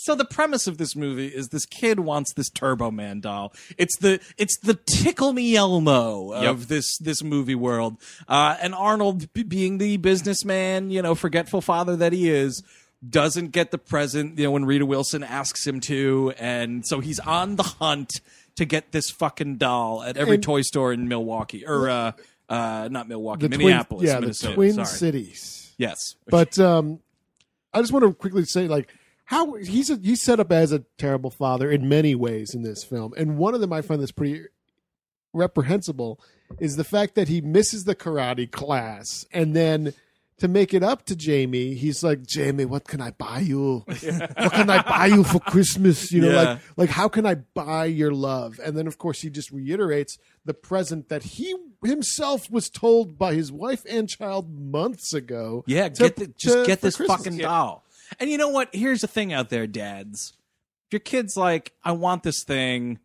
so 0.01 0.15
the 0.15 0.23
premise 0.23 0.65
of 0.65 0.77
this 0.77 0.95
movie 0.95 1.27
is 1.27 1.49
this 1.49 1.65
kid 1.65 1.99
wants 1.99 2.33
this 2.33 2.49
Turbo 2.49 2.89
Man 2.89 3.19
doll. 3.19 3.53
It's 3.77 3.97
the 3.97 4.19
it's 4.37 4.57
the 4.59 4.75
tickle 4.75 5.33
me 5.33 5.55
Elmo 5.55 6.31
of 6.31 6.43
Yep. 6.43 6.55
this 6.67 6.97
this 6.99 7.21
movie 7.23 7.55
world. 7.55 7.97
Uh, 8.27 8.55
and 8.61 8.73
Arnold, 8.73 9.31
b- 9.33 9.43
being 9.43 9.77
the 9.77 9.97
businessman, 9.97 10.89
you 10.89 11.01
know, 11.01 11.15
forgetful 11.15 11.61
father 11.61 11.95
that 11.97 12.13
he 12.13 12.29
is, 12.29 12.63
doesn't 13.07 13.49
get 13.51 13.71
the 13.71 13.77
present. 13.77 14.37
You 14.37 14.45
know, 14.45 14.51
when 14.51 14.65
Rita 14.65 14.85
Wilson 14.85 15.23
asks 15.23 15.65
him 15.65 15.79
to, 15.81 16.33
and 16.37 16.85
so 16.85 16.99
he's 16.99 17.19
on 17.19 17.55
the 17.55 17.63
hunt 17.63 18.21
to 18.55 18.65
get 18.65 18.91
this 18.91 19.09
fucking 19.09 19.57
doll 19.57 20.03
at 20.03 20.17
every 20.17 20.35
And- 20.35 20.43
toy 20.43 20.61
store 20.61 20.91
in 20.91 21.07
Milwaukee 21.07 21.65
or 21.65 21.89
uh, 21.89 22.11
uh, 22.49 22.89
not 22.91 23.07
Milwaukee, 23.07 23.47
the 23.47 23.57
Minneapolis, 23.57 24.01
twin, 24.01 24.07
yeah, 24.07 24.15
the 24.15 24.21
Minnesota. 24.21 24.53
Twin 24.55 24.73
Sorry. 24.73 24.85
Cities. 24.87 25.73
Yes, 25.77 26.15
But 26.27 26.59
um, 26.59 26.99
I 27.73 27.79
just 27.79 27.93
want 27.93 28.03
to 28.03 28.13
quickly 28.13 28.43
say, 28.43 28.67
like, 28.67 28.93
how 29.23 29.53
he's 29.53 29.89
a, 29.89 29.95
he's 29.95 30.21
set 30.21 30.41
up 30.41 30.51
as 30.51 30.73
a 30.73 30.79
terrible 30.97 31.29
father 31.29 31.71
in 31.71 31.87
many 31.87 32.15
ways 32.15 32.53
in 32.53 32.63
this 32.63 32.83
film, 32.83 33.13
and 33.15 33.37
one 33.37 33.53
of 33.53 33.61
them 33.61 33.71
I 33.71 33.81
find 33.81 34.01
that's 34.01 34.11
pretty 34.11 34.41
reprehensible 35.33 36.19
is 36.59 36.75
the 36.75 36.83
fact 36.83 37.15
that 37.15 37.27
he 37.27 37.39
misses 37.41 37.83
the 37.85 37.95
karate 37.95 38.49
class, 38.51 39.25
and 39.31 39.55
then 39.55 39.93
to 40.39 40.47
make 40.47 40.73
it 40.73 40.83
up 40.83 41.05
to 41.05 41.15
Jamie, 41.15 41.73
he's 41.75 42.03
like, 42.03 42.25
Jamie, 42.25 42.65
what 42.65 42.85
can 42.85 43.01
I 43.01 43.11
buy 43.11 43.39
you? 43.39 43.83
what 43.87 44.51
can 44.53 44.69
I 44.69 44.81
buy 44.81 45.05
you 45.07 45.23
for 45.23 45.39
Christmas? 45.39 46.11
You 46.11 46.21
know, 46.21 46.31
Yeah. 46.31 46.41
like 46.43 46.59
like 46.77 46.89
how 46.89 47.07
can 47.09 47.25
I 47.25 47.35
buy 47.35 47.85
your 47.85 48.11
love? 48.11 48.59
And 48.63 48.77
then 48.77 48.87
of 48.87 48.97
course 48.97 49.21
he 49.21 49.29
just 49.29 49.51
reiterates 49.51 50.17
the 50.45 50.53
present 50.53 51.09
that 51.09 51.23
he 51.23 51.55
himself 51.83 52.49
was 52.51 52.69
told 52.69 53.17
by 53.17 53.33
his 53.33 53.51
wife 53.51 53.83
and 53.89 54.09
child 54.09 54.49
months 54.59 55.13
ago. 55.13 55.63
Yeah, 55.67 55.89
to- 55.89 56.03
get 56.03 56.15
the, 56.17 56.27
just 56.27 56.57
to- 56.57 56.65
get 56.65 56.81
this 56.81 56.95
Christmas. 56.97 57.17
fucking 57.23 57.37
doll. 57.37 57.83
And 58.19 58.29
you 58.29 58.37
know 58.37 58.49
what? 58.49 58.69
Here's 58.73 59.01
the 59.01 59.07
thing 59.07 59.31
out 59.33 59.49
there, 59.49 59.67
dads. 59.67 60.33
If 60.87 60.93
your 60.93 60.99
kid's 61.01 61.37
like, 61.37 61.73
I 61.83 61.91
want 61.91 62.23
this 62.23 62.43
thing, 62.43 62.97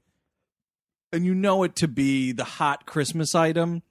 and 1.12 1.25
you 1.27 1.35
know 1.35 1.62
it 1.62 1.77
to 1.77 1.87
be 1.88 2.33
the 2.33 2.44
hot 2.44 2.87
Christmas 2.87 3.35
item, 3.35 3.83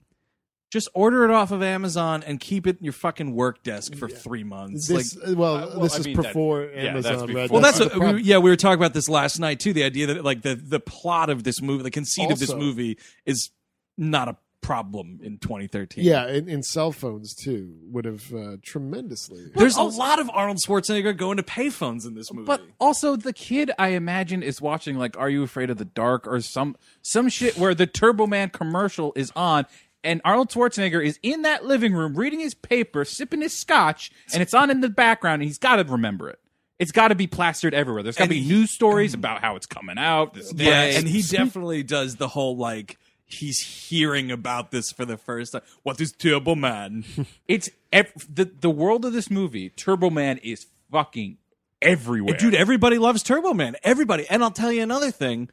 just 0.74 0.90
order 0.96 1.24
it 1.24 1.30
off 1.30 1.52
of 1.52 1.62
Amazon 1.62 2.24
and 2.26 2.40
keep 2.40 2.66
it 2.66 2.78
in 2.80 2.84
your 2.84 2.94
fucking 2.94 3.36
work 3.36 3.62
desk 3.62 3.94
for 3.94 4.10
three 4.10 4.44
months. 4.44 4.88
This 4.88 5.16
like, 5.16 5.38
well, 5.38 5.56
Uh, 5.56 5.68
well, 5.68 5.80
this 5.82 5.94
I 5.94 5.98
is 6.00 6.06
mean, 6.08 6.16
that- 6.18 6.24
before 6.24 6.64
yeah, 6.64 6.94
that's 6.94 7.06
Amazon. 7.08 7.20
right? 7.28 7.28
before- 7.44 7.48
well, 7.54 7.62
that's, 7.62 7.78
the 7.78 8.00
what, 8.00 8.16
we, 8.16 8.24
yeah. 8.24 8.40
We 8.40 8.50
were 8.50 8.56
talking 8.56 8.80
about 8.80 8.96
this 8.96 9.08
last 9.08 9.38
night 9.38 9.60
too. 9.60 9.72
The 9.72 9.84
idea 9.84 10.08
that 10.08 10.24
like 10.24 10.42
the 10.42 10.56
the 10.56 10.80
plot 10.80 11.30
of 11.30 11.44
this 11.44 11.62
movie, 11.62 11.84
the 11.84 11.92
conceit 11.92 12.32
of 12.32 12.40
this 12.40 12.54
movie, 12.56 12.98
is 13.28 13.52
not 14.00 14.28
a 14.30 14.38
problem 14.62 15.20
in 15.22 15.38
2013. 15.40 16.06
yeah, 16.06 16.26
and, 16.26 16.48
and 16.48 16.66
cell 16.66 16.94
phones 16.94 17.36
too 17.36 17.76
would 17.92 18.06
have 18.06 18.34
uh, 18.34 18.56
tremendously. 18.64 19.52
there's 19.56 19.76
a 19.76 19.84
lot 19.84 20.20
of 20.20 20.30
Arnold 20.34 20.58
Schwarzenegger 20.58 21.16
going 21.18 21.36
to 21.36 21.44
payphones 21.44 22.08
in 22.08 22.16
this 22.16 22.32
movie. 22.32 22.46
But 22.48 22.62
also, 22.80 23.18
the 23.18 23.34
kid 23.34 23.72
I 23.78 23.90
imagine 23.90 24.42
is 24.42 24.62
watching 24.62 24.98
like 24.98 25.18
"Are 25.18 25.30
You 25.30 25.44
Afraid 25.44 25.70
of 25.70 25.78
the 25.78 25.86
Dark" 25.86 26.26
or 26.26 26.40
some 26.42 26.76
some 27.02 27.28
shit 27.30 27.58
where 27.58 27.76
the 27.76 27.86
Turbo 27.86 28.26
Man 28.26 28.50
commercial 28.50 29.12
is 29.18 29.32
on, 29.36 29.66
and 30.04 30.22
Arnold 30.26 30.50
Schwarzenegger 30.50 31.04
is 31.06 31.20
in 31.24 31.44
that 31.44 31.66
living 31.66 31.94
room 31.94 32.16
reading 32.16 32.40
his 32.40 32.54
paper, 32.54 33.06
sipping 33.06 33.42
his 33.42 33.54
scotch, 33.54 34.12
and 34.34 34.42
it's 34.42 34.54
on 34.54 34.70
in 34.70 34.82
the 34.82 34.90
background, 34.90 35.42
and 35.42 35.48
he's 35.50 35.58
got 35.58 35.78
to 35.78 35.84
remember 35.84 36.30
it. 36.30 36.40
It's 36.80 36.92
got 36.92 37.10
to 37.10 37.16
be 37.16 37.28
plastered 37.28 37.74
everywhere. 37.74 38.04
There's 38.04 38.16
got 38.18 38.26
to 38.26 38.30
be 38.30 38.42
news 38.42 38.72
stories 38.72 39.14
about 39.14 39.42
how 39.42 39.56
it's 39.56 39.66
coming 39.68 39.98
out. 39.98 40.34
This 40.34 40.52
Yeah, 40.54 40.86
day. 40.88 40.96
and 40.96 41.08
he 41.08 41.22
definitely 41.22 41.84
does 41.84 42.16
the 42.18 42.28
whole 42.28 42.58
like 42.58 42.98
he's 43.26 43.60
hearing 43.60 44.32
about 44.32 44.72
this 44.72 44.92
for 44.92 45.06
the 45.06 45.16
first 45.18 45.54
time. 45.54 45.62
What 45.84 46.02
is 46.02 46.12
Turbo 46.12 46.56
Man? 46.56 47.06
it's 47.48 47.70
ev- 47.94 48.12
the 48.34 48.46
the 48.46 48.70
world 48.72 49.06
of 49.06 49.14
this 49.14 49.30
movie. 49.32 49.70
Turbo 49.70 50.10
Man 50.10 50.40
is 50.40 50.66
fucking 50.92 51.38
everywhere, 51.82 52.38
Dude, 52.38 52.56
everybody 52.56 52.98
loves 52.98 53.24
Turbo 53.24 53.54
Man. 53.54 53.76
Everybody. 53.84 54.26
And 54.30 54.44
I'll 54.44 54.52
tell 54.52 54.72
you 54.72 54.82
another 54.84 55.12
thing. 55.12 55.50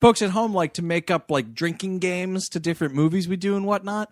Folks 0.00 0.22
at 0.22 0.30
home 0.30 0.54
like 0.54 0.72
to 0.74 0.82
make 0.82 1.10
up 1.10 1.30
like 1.30 1.54
drinking 1.54 1.98
games 1.98 2.48
to 2.48 2.60
different 2.60 2.94
movies 2.94 3.28
we 3.28 3.36
do 3.36 3.54
and 3.54 3.66
whatnot. 3.66 4.10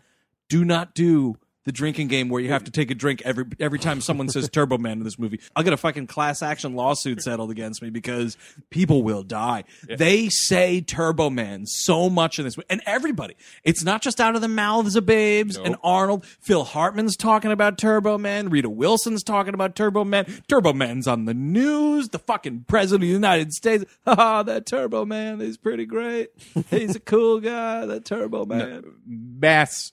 Do 0.50 0.64
not 0.64 0.94
do 0.94 1.38
the 1.64 1.72
drinking 1.72 2.08
game 2.08 2.28
where 2.28 2.40
you 2.40 2.50
have 2.50 2.64
to 2.64 2.70
take 2.70 2.90
a 2.90 2.94
drink 2.94 3.20
every 3.24 3.44
every 3.60 3.78
time 3.78 4.00
someone 4.00 4.28
says 4.28 4.48
Turbo 4.48 4.78
Man 4.78 4.98
in 4.98 5.04
this 5.04 5.18
movie. 5.18 5.40
I'll 5.54 5.62
get 5.62 5.72
a 5.72 5.76
fucking 5.76 6.06
class 6.06 6.42
action 6.42 6.74
lawsuit 6.74 7.22
settled 7.22 7.50
against 7.50 7.82
me 7.82 7.90
because 7.90 8.36
people 8.70 9.02
will 9.02 9.22
die. 9.22 9.64
They 9.88 10.28
say 10.28 10.80
Turbo 10.80 11.30
Man 11.30 11.66
so 11.66 12.08
much 12.08 12.38
in 12.38 12.44
this 12.44 12.56
movie. 12.56 12.68
And 12.70 12.80
everybody. 12.86 13.36
It's 13.64 13.84
not 13.84 14.02
just 14.02 14.20
out 14.20 14.34
of 14.34 14.40
the 14.40 14.48
mouths 14.48 14.96
of 14.96 15.04
babes 15.04 15.56
and 15.56 15.76
Arnold. 15.82 16.24
Phil 16.40 16.64
Hartman's 16.64 17.16
talking 17.16 17.52
about 17.52 17.76
Turbo 17.76 18.16
Man. 18.18 18.48
Rita 18.48 18.70
Wilson's 18.70 19.22
talking 19.22 19.54
about 19.54 19.74
Turbo 19.74 20.04
Man. 20.04 20.24
Turbo 20.48 20.72
Man's 20.72 21.06
on 21.06 21.26
the 21.26 21.34
news. 21.34 22.08
The 22.08 22.18
fucking 22.18 22.64
president 22.68 23.04
of 23.04 23.08
the 23.08 23.12
United 23.12 23.52
States. 23.52 23.84
Haha, 24.06 24.42
that 24.44 24.64
Turbo 24.66 25.04
Man 25.04 25.40
is 25.40 25.56
pretty 25.58 25.86
great. 25.86 26.30
He's 26.70 26.96
a 26.96 27.00
cool 27.00 27.40
guy, 27.40 27.84
that 27.86 28.04
Turbo 28.04 28.44
Man. 28.46 28.84
mass 29.06 29.92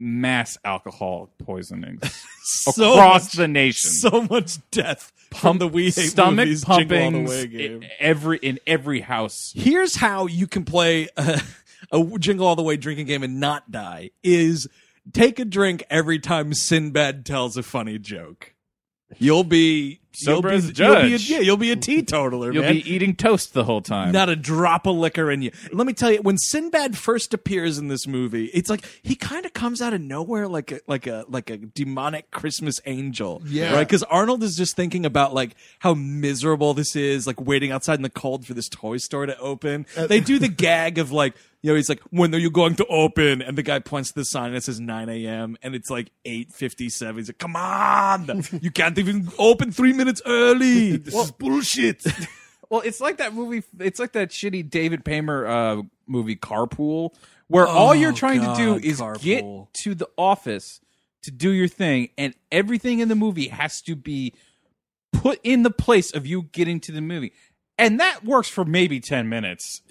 mass 0.00 0.56
alcohol 0.64 1.30
poisonings 1.38 2.00
So 2.42 2.94
across 2.94 3.24
much- 3.26 3.32
the 3.34 3.46
nation. 3.48 3.90
So 3.90 4.22
much 4.22 4.58
death 4.70 5.12
from 5.34 5.58
the 5.58 5.68
We 5.68 5.84
Hate 5.84 5.92
stomach 5.92 6.46
Movies 6.46 6.64
Jingle 6.64 6.72
All 6.74 7.10
the 7.10 7.18
pumping 7.18 7.24
Way 7.26 7.46
game. 7.46 7.84
every 8.00 8.38
in 8.38 8.58
every 8.66 9.00
house. 9.00 9.52
Here's 9.54 9.94
how 9.96 10.26
you 10.26 10.46
can 10.48 10.64
play 10.64 11.08
a, 11.16 11.40
a 11.92 12.18
Jingle 12.18 12.46
All 12.46 12.56
the 12.56 12.62
Way 12.62 12.76
drinking 12.76 13.06
game 13.06 13.22
and 13.22 13.38
not 13.38 13.70
die: 13.70 14.10
is 14.24 14.66
take 15.12 15.38
a 15.38 15.44
drink 15.44 15.84
every 15.90 16.18
time 16.18 16.54
Sinbad 16.54 17.24
tells 17.26 17.56
a 17.56 17.62
funny 17.62 17.98
joke. 17.98 18.54
You'll 19.18 19.44
be 19.44 20.00
sober 20.12 20.48
you'll 20.48 20.58
as 20.58 20.64
be, 20.66 20.70
a 20.70 20.74
judge. 20.74 20.88
You'll 20.88 21.08
be 21.08 21.14
a, 21.14 21.18
yeah, 21.18 21.38
you'll 21.40 21.56
be 21.56 21.70
a 21.72 21.76
teetotaler, 21.76 22.52
You'll 22.52 22.62
man. 22.62 22.74
be 22.74 22.90
eating 22.92 23.14
toast 23.16 23.54
the 23.54 23.64
whole 23.64 23.80
time. 23.80 24.12
Not 24.12 24.28
a 24.28 24.36
drop 24.36 24.86
of 24.86 24.96
liquor 24.96 25.30
in 25.30 25.42
you. 25.42 25.50
Let 25.72 25.86
me 25.86 25.92
tell 25.92 26.10
you, 26.10 26.22
when 26.22 26.38
Sinbad 26.38 26.96
first 26.96 27.32
appears 27.34 27.78
in 27.78 27.88
this 27.88 28.06
movie, 28.06 28.46
it's 28.46 28.68
like 28.70 28.84
he 29.02 29.14
kind 29.14 29.46
of 29.46 29.52
comes 29.52 29.80
out 29.82 29.92
of 29.92 30.00
nowhere, 30.00 30.48
like 30.48 30.72
a 30.72 30.80
like 30.86 31.06
a 31.06 31.24
like 31.28 31.50
a 31.50 31.56
demonic 31.56 32.30
Christmas 32.30 32.80
angel. 32.86 33.42
Yeah. 33.46 33.74
right. 33.74 33.86
Because 33.86 34.02
Arnold 34.04 34.42
is 34.42 34.56
just 34.56 34.76
thinking 34.76 35.04
about 35.06 35.34
like 35.34 35.54
how 35.78 35.94
miserable 35.94 36.74
this 36.74 36.96
is, 36.96 37.26
like 37.26 37.40
waiting 37.40 37.70
outside 37.70 37.94
in 37.94 38.02
the 38.02 38.10
cold 38.10 38.46
for 38.46 38.54
this 38.54 38.68
toy 38.68 38.96
store 38.98 39.26
to 39.26 39.38
open. 39.38 39.86
Uh, 39.96 40.06
they 40.06 40.20
do 40.20 40.38
the 40.40 40.48
gag 40.48 40.98
of 40.98 41.12
like. 41.12 41.34
You 41.62 41.68
know, 41.72 41.76
he's 41.76 41.90
like, 41.90 42.00
"When 42.08 42.34
are 42.34 42.38
you 42.38 42.50
going 42.50 42.76
to 42.76 42.86
open?" 42.86 43.42
And 43.42 43.58
the 43.58 43.62
guy 43.62 43.80
points 43.80 44.12
to 44.12 44.14
the 44.20 44.24
sign 44.24 44.46
and 44.46 44.56
it 44.56 44.64
says 44.64 44.80
9 44.80 45.10
a.m. 45.10 45.58
and 45.62 45.74
it's 45.74 45.90
like 45.90 46.10
8:57. 46.24 47.16
He's 47.18 47.28
like, 47.28 47.36
"Come 47.36 47.54
on, 47.54 48.44
you 48.62 48.70
can't 48.70 48.96
even 48.96 49.28
open 49.38 49.70
three 49.70 49.92
minutes 50.00 50.22
early. 50.24 50.96
This 51.04 51.14
is 51.14 51.30
bullshit." 51.32 52.04
Well, 52.70 52.82
it's 52.82 53.00
like 53.00 53.16
that 53.16 53.34
movie. 53.34 53.64
It's 53.80 53.98
like 53.98 54.12
that 54.12 54.28
shitty 54.30 54.70
David 54.70 55.04
Paymer 55.04 55.44
uh, 55.44 55.82
movie 56.06 56.36
Carpool, 56.36 57.12
where 57.48 57.66
all 57.66 57.96
you're 57.96 58.12
trying 58.12 58.42
to 58.42 58.54
do 58.54 58.76
is 58.76 59.00
Carpool. 59.00 59.20
get 59.20 59.44
to 59.82 59.96
the 59.96 60.08
office 60.16 60.80
to 61.22 61.32
do 61.32 61.50
your 61.50 61.66
thing, 61.66 62.10
and 62.16 62.32
everything 62.52 63.00
in 63.00 63.08
the 63.08 63.16
movie 63.16 63.48
has 63.48 63.82
to 63.82 63.96
be 63.96 64.34
put 65.12 65.40
in 65.42 65.64
the 65.64 65.70
place 65.72 66.12
of 66.14 66.28
you 66.28 66.42
getting 66.52 66.78
to 66.78 66.92
the 66.92 67.00
movie, 67.00 67.32
and 67.76 67.98
that 67.98 68.24
works 68.24 68.48
for 68.48 68.64
maybe 68.64 69.00
ten 69.00 69.28
minutes. 69.28 69.82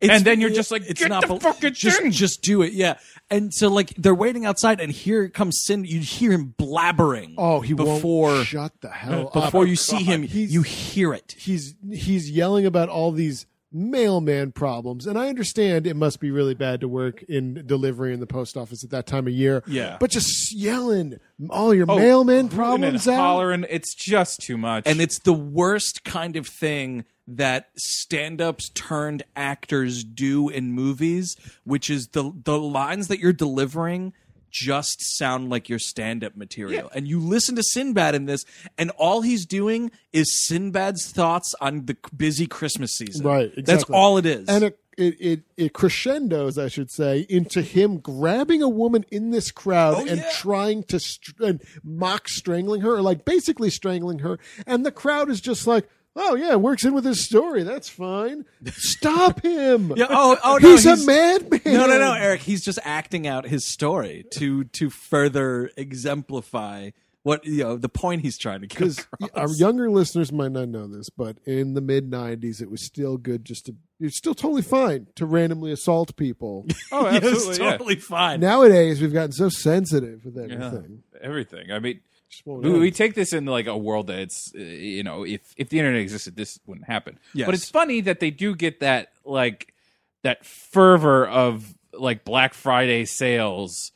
It's- 0.00 0.16
And 0.16 0.24
then 0.26 0.40
you're 0.40 0.50
just 0.50 0.70
like, 0.70 0.82
it's 0.88 1.00
"Get 1.00 1.08
not 1.10 1.22
the 1.22 1.28
bel- 1.28 1.40
fucking 1.40 1.74
just, 1.74 2.00
thing!" 2.00 2.10
Just 2.10 2.42
do 2.42 2.62
it, 2.62 2.72
yeah. 2.72 2.96
And 3.30 3.52
so 3.54 3.68
like 3.68 3.94
they're 3.96 4.14
waiting 4.14 4.44
outside, 4.46 4.80
and 4.80 4.90
here 4.90 5.28
comes 5.28 5.60
Sin. 5.64 5.84
You 5.84 6.00
hear 6.00 6.32
him 6.32 6.54
blabbering. 6.58 7.34
Oh, 7.38 7.60
he 7.60 7.74
before 7.74 8.30
won't 8.32 8.46
shut 8.46 8.72
the 8.80 8.88
hell 8.90 9.24
uh, 9.34 9.38
up. 9.38 9.44
before 9.46 9.62
oh, 9.62 9.64
you 9.64 9.76
see 9.76 10.02
him, 10.02 10.22
He's- 10.22 10.50
you 10.50 10.62
hear 10.62 11.12
it. 11.14 11.34
he's 11.38 11.74
he's 11.92 12.30
yelling 12.30 12.66
about 12.66 12.88
all 12.88 13.12
these 13.12 13.46
mailman 13.72 14.50
problems 14.50 15.06
and 15.06 15.16
i 15.16 15.28
understand 15.28 15.86
it 15.86 15.94
must 15.94 16.18
be 16.18 16.32
really 16.32 16.54
bad 16.54 16.80
to 16.80 16.88
work 16.88 17.22
in 17.28 17.62
delivery 17.66 18.12
in 18.12 18.18
the 18.18 18.26
post 18.26 18.56
office 18.56 18.82
at 18.82 18.90
that 18.90 19.06
time 19.06 19.28
of 19.28 19.32
year 19.32 19.62
Yeah. 19.64 19.96
but 20.00 20.10
just 20.10 20.52
yelling 20.52 21.20
all 21.50 21.72
your 21.72 21.86
Oh, 21.88 21.96
mailman 21.96 22.48
problems 22.48 23.06
and 23.06 23.14
out 23.16 23.20
hollering. 23.20 23.64
It's 23.70 23.94
just 23.94 24.40
too 24.40 24.58
much. 24.58 24.82
And 24.88 25.00
it's 25.00 25.20
the 25.20 25.32
worst 25.32 26.02
kind 26.02 26.34
of 26.34 26.48
thing 26.48 27.04
that 27.36 27.70
stand-ups 27.76 28.70
turned 28.70 29.22
actors 29.36 30.04
do 30.04 30.48
in 30.48 30.72
movies, 30.72 31.36
which 31.64 31.88
is 31.90 32.08
the 32.08 32.32
the 32.44 32.58
lines 32.58 33.08
that 33.08 33.18
you're 33.20 33.32
delivering 33.32 34.12
just 34.52 34.96
sound 35.16 35.48
like 35.48 35.68
your 35.68 35.78
stand-up 35.78 36.36
material. 36.36 36.90
And 36.92 37.06
you 37.06 37.20
listen 37.20 37.54
to 37.54 37.62
Sinbad 37.62 38.16
in 38.16 38.24
this, 38.26 38.44
and 38.76 38.90
all 38.98 39.20
he's 39.22 39.46
doing 39.46 39.92
is 40.12 40.44
Sinbad's 40.44 41.12
thoughts 41.12 41.54
on 41.60 41.86
the 41.86 41.96
busy 42.16 42.48
Christmas 42.48 42.96
season. 42.96 43.24
Right, 43.24 43.52
That's 43.64 43.84
all 43.84 44.18
it 44.18 44.26
is. 44.26 44.48
and 44.48 44.64
it, 44.64 44.78
it, 44.98 45.20
it, 45.20 45.42
it 45.56 45.72
crescendos, 45.72 46.58
I 46.58 46.66
should 46.66 46.90
say, 46.90 47.24
into 47.28 47.62
him 47.62 47.98
grabbing 47.98 48.60
a 48.60 48.68
woman 48.68 49.04
in 49.12 49.30
this 49.30 49.52
crowd 49.52 49.94
Oh, 49.98 50.00
and 50.00 50.18
yeah. 50.18 50.30
trying 50.32 50.82
to 50.84 50.98
str- 50.98 51.44
and 51.44 51.62
mock 51.84 52.28
strangling 52.28 52.80
her, 52.80 52.96
or 52.96 53.02
like 53.02 53.24
basically 53.24 53.70
strangling 53.70 54.18
her. 54.18 54.40
And 54.66 54.84
the 54.84 54.90
crowd 54.90 55.30
is 55.30 55.40
just 55.40 55.64
like, 55.68 55.88
oh, 56.20 56.34
yeah, 56.36 56.54
works 56.56 56.84
in 56.84 56.94
with 56.94 57.04
his 57.04 57.24
story. 57.24 57.62
That's 57.62 57.88
fine. 57.88 58.44
Stop 58.66 59.40
him. 59.44 59.92
Yeah, 59.96 60.06
oh, 60.10 60.36
oh 60.44 60.58
no, 60.62 60.70
he's, 60.70 60.86
a 60.86 60.96
madman. 60.96 61.60
No, 61.64 61.86
no, 61.86 61.98
no, 61.98 62.12
Eric. 62.14 62.42
He's 62.42 62.64
just 62.64 62.78
acting 62.84 63.26
out 63.26 63.46
his 63.46 63.64
story 63.66 64.24
to 64.34 64.64
to 64.64 64.90
further 64.90 65.70
exemplify 65.76 66.90
what 67.22 67.44
you 67.44 67.62
know 67.62 67.76
the 67.76 67.88
point 67.88 68.22
he's 68.22 68.38
trying 68.38 68.62
to 68.62 68.66
get 68.66 68.78
Because 68.78 68.98
across. 69.20 69.30
our 69.34 69.48
younger 69.56 69.90
listeners 69.90 70.32
might 70.32 70.52
not 70.52 70.68
know 70.68 70.86
this, 70.86 71.10
but 71.10 71.36
in 71.44 71.74
the 71.74 71.80
mid 71.82 72.10
'90s, 72.10 72.62
it 72.62 72.70
was 72.70 72.84
still 72.84 73.16
good 73.16 73.44
just 73.44 73.66
to. 73.66 73.74
It's 74.02 74.16
still 74.16 74.34
totally 74.34 74.62
fine 74.62 75.08
to 75.16 75.26
randomly 75.26 75.72
assault 75.72 76.16
people. 76.16 76.66
oh, 76.92 77.04
Yeah, 77.04 77.16
absolutely, 77.16 77.48
it's 77.50 77.58
yeah. 77.58 77.70
totally 77.72 77.96
fine. 77.96 78.40
Nowadays, 78.40 79.00
we've 79.02 79.12
gotten 79.12 79.32
so 79.32 79.50
sensitive 79.50 80.24
with 80.24 80.36
Yeah, 80.36 80.54
everything. 80.54 81.02
everything. 81.20 81.70
I 81.70 81.78
mean, 81.80 82.00
Just 82.30 82.46
won't 82.46 82.62
we, 82.62 82.78
we 82.78 82.90
take 82.92 83.14
this 83.14 83.32
in 83.32 83.44
like 83.44 83.66
a 83.66 83.76
world 83.76 84.06
that 84.06 84.20
it's 84.20 84.52
uh, 84.54 84.60
you 84.60 85.02
know 85.02 85.24
if 85.24 85.40
if 85.56 85.68
the 85.68 85.78
internet 85.78 86.00
existed 86.00 86.36
this 86.36 86.60
wouldn't 86.64 86.86
happen. 86.86 87.18
Yes. 87.34 87.46
but 87.46 87.54
it's 87.54 87.68
funny 87.68 88.00
that 88.02 88.20
they 88.20 88.30
do 88.30 88.54
get 88.54 88.80
that 88.80 89.12
like 89.24 89.74
that 90.22 90.46
fervor 90.46 91.26
of 91.26 91.74
like 91.92 92.24
black 92.24 92.54
friday 92.54 93.04
sales 93.04 93.90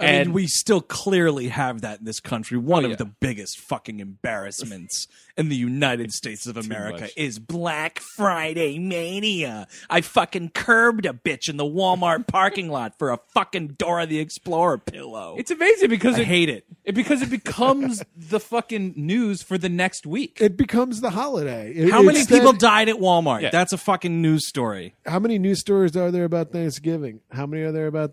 I 0.00 0.06
mean, 0.06 0.14
and 0.20 0.34
we 0.34 0.46
still 0.46 0.80
clearly 0.80 1.48
have 1.48 1.82
that 1.82 2.00
in 2.00 2.04
this 2.04 2.20
country. 2.20 2.58
One 2.58 2.82
Oh, 2.84 2.86
of 2.86 2.90
yeah. 2.92 2.96
the 2.96 3.04
biggest 3.20 3.58
fucking 3.58 4.00
embarrassments 4.00 5.06
in 5.36 5.48
the 5.48 5.56
United 5.56 6.12
States 6.12 6.46
of 6.46 6.56
America 6.56 7.08
is 7.16 7.38
Black 7.38 7.98
Friday 8.00 8.78
mania. 8.78 9.66
I 9.88 10.00
fucking 10.00 10.50
curbed 10.50 11.06
a 11.06 11.12
bitch 11.12 11.48
in 11.48 11.56
the 11.56 11.64
Walmart 11.64 12.26
parking 12.26 12.68
lot 12.70 12.98
for 12.98 13.10
a 13.10 13.18
fucking 13.34 13.76
Dora 13.78 14.06
the 14.06 14.18
Explorer 14.18 14.78
pillow. 14.78 15.36
it's 15.38 15.50
amazing 15.50 15.88
because 15.90 16.16
I 16.16 16.20
it, 16.22 16.26
hate 16.26 16.48
it. 16.48 16.66
it 16.84 16.94
because 16.94 17.22
it 17.22 17.30
becomes 17.30 18.02
the 18.16 18.40
fucking 18.40 18.94
news 18.96 19.42
for 19.42 19.56
the 19.58 19.68
next 19.68 20.06
week 20.06 20.38
it 20.40 20.56
becomes 20.56 21.00
the 21.00 21.10
holiday. 21.10 21.72
It- 21.72 21.90
How 21.90 22.02
many 22.02 22.18
instead- 22.20 22.38
people 22.38 22.52
died 22.52 22.88
at 22.88 22.96
Walmart? 22.96 23.42
Yeah. 23.42 23.50
That's 23.50 23.72
a 23.72 23.78
fucking 23.78 24.20
news 24.22 24.46
story. 24.46 24.94
How 25.06 25.18
many 25.18 25.38
news 25.38 25.60
stories 25.60 25.96
are 25.96 26.10
there 26.10 26.24
about 26.24 26.52
Thanksgiving? 26.52 27.20
How 27.30 27.46
many 27.46 27.62
are 27.62 27.72
there 27.72 27.86
about 27.86 28.12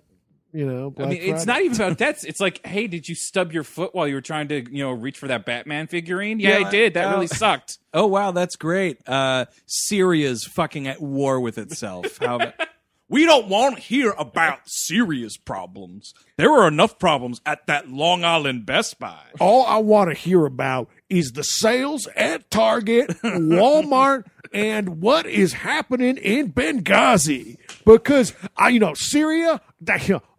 you 0.53 0.65
know? 0.65 0.89
Black 0.89 1.07
I 1.07 1.11
mean, 1.11 1.21
it's 1.33 1.45
not 1.45 1.61
even 1.61 1.75
about 1.81 1.97
that. 1.99 2.23
It's 2.23 2.39
like, 2.39 2.65
hey, 2.65 2.87
did 2.87 3.07
you 3.07 3.15
stub 3.15 3.51
your 3.51 3.63
foot 3.63 3.93
while 3.93 4.07
you 4.07 4.15
were 4.15 4.21
trying 4.21 4.47
to, 4.49 4.69
you 4.71 4.83
know, 4.83 4.91
reach 4.91 5.17
for 5.17 5.27
that 5.27 5.45
Batman 5.45 5.87
figurine? 5.87 6.39
Yeah, 6.39 6.59
Yeah, 6.59 6.67
I 6.67 6.71
did. 6.71 6.93
That 6.95 7.07
uh, 7.07 7.11
really 7.13 7.27
sucked. 7.27 7.77
Oh 7.93 8.05
wow, 8.05 8.29
that's 8.31 8.55
great. 8.55 8.99
Uh, 9.07 9.45
Syria's 9.65 10.43
fucking 10.45 10.87
at 10.87 11.01
war 11.01 11.39
with 11.39 11.57
itself. 11.57 12.19
How 12.19 12.35
about- 12.35 12.53
we 13.09 13.25
don't 13.25 13.47
want 13.47 13.75
to 13.77 13.81
hear 13.81 14.13
about 14.19 14.59
serious 14.65 15.35
problems. 15.37 16.13
There 16.37 16.51
were 16.51 16.67
enough 16.67 16.99
problems 16.99 17.41
at 17.45 17.65
that 17.65 17.89
Long 17.89 18.23
Island 18.23 18.65
Best 18.67 18.99
Buy. 18.99 19.19
All 19.39 19.65
I 19.65 19.77
want 19.77 20.11
to 20.11 20.15
hear 20.15 20.45
about 20.45 20.89
is 21.09 21.31
the 21.31 21.41
sales 21.43 22.07
at 22.15 22.51
Target, 22.51 23.09
Walmart, 23.23 24.25
and 24.53 25.01
what 25.01 25.25
is 25.25 25.53
happening 25.53 26.17
in 26.17 26.51
Benghazi. 26.51 27.57
Because 27.85 28.33
I, 28.55 28.69
you 28.69 28.79
know, 28.79 28.93
Syria. 28.93 29.61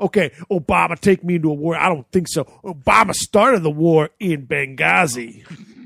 okay, 0.00 0.30
Obama 0.50 0.98
take 0.98 1.24
me 1.24 1.36
into 1.36 1.50
a 1.50 1.54
war. 1.54 1.76
I 1.76 1.88
don't 1.88 2.10
think 2.10 2.28
so. 2.28 2.44
Obama 2.64 3.14
started 3.14 3.62
the 3.62 3.70
war 3.70 4.10
in 4.18 4.46
Benghazi. 4.46 5.44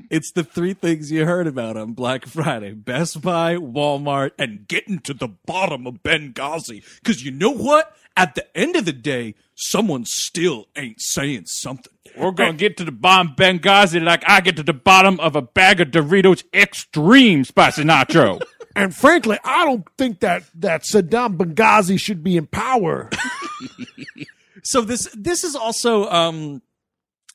It's 0.09 0.31
the 0.31 0.43
three 0.43 0.73
things 0.73 1.11
you 1.11 1.25
heard 1.25 1.47
about 1.47 1.75
on 1.75 1.93
Black 1.93 2.25
Friday: 2.25 2.73
Best 2.73 3.21
Buy, 3.21 3.55
Walmart, 3.55 4.31
and 4.37 4.67
getting 4.67 4.99
to 4.99 5.13
the 5.13 5.27
bottom 5.27 5.87
of 5.87 6.03
Benghazi. 6.03 6.83
Because 7.01 7.23
you 7.23 7.31
know 7.31 7.51
what? 7.51 7.95
At 8.15 8.35
the 8.35 8.45
end 8.55 8.75
of 8.75 8.85
the 8.85 8.93
day, 8.93 9.33
someone 9.55 10.05
still 10.05 10.67
ain't 10.75 11.01
saying 11.01 11.45
something. 11.45 11.93
We're 12.17 12.31
gonna 12.31 12.53
get 12.53 12.77
to 12.77 12.83
the 12.85 12.91
bottom 12.91 13.33
Benghazi 13.35 14.03
like 14.03 14.23
I 14.27 14.41
get 14.41 14.55
to 14.57 14.63
the 14.63 14.73
bottom 14.73 15.19
of 15.19 15.35
a 15.35 15.41
bag 15.41 15.81
of 15.81 15.89
Doritos 15.89 16.43
Extreme 16.53 17.45
Spicy 17.45 17.83
Nacho. 17.83 18.41
And 18.75 18.95
frankly, 18.95 19.37
I 19.43 19.65
don't 19.65 19.85
think 19.99 20.21
that 20.21 20.45
that 20.55 20.81
Saddam 20.81 21.37
Benghazi 21.37 21.99
should 21.99 22.23
be 22.23 22.37
in 22.37 22.47
power. 22.47 23.07
So 24.63 24.81
this 24.81 25.09
this 25.13 25.43
is 25.43 25.55
also 25.55 26.09
um 26.09 26.61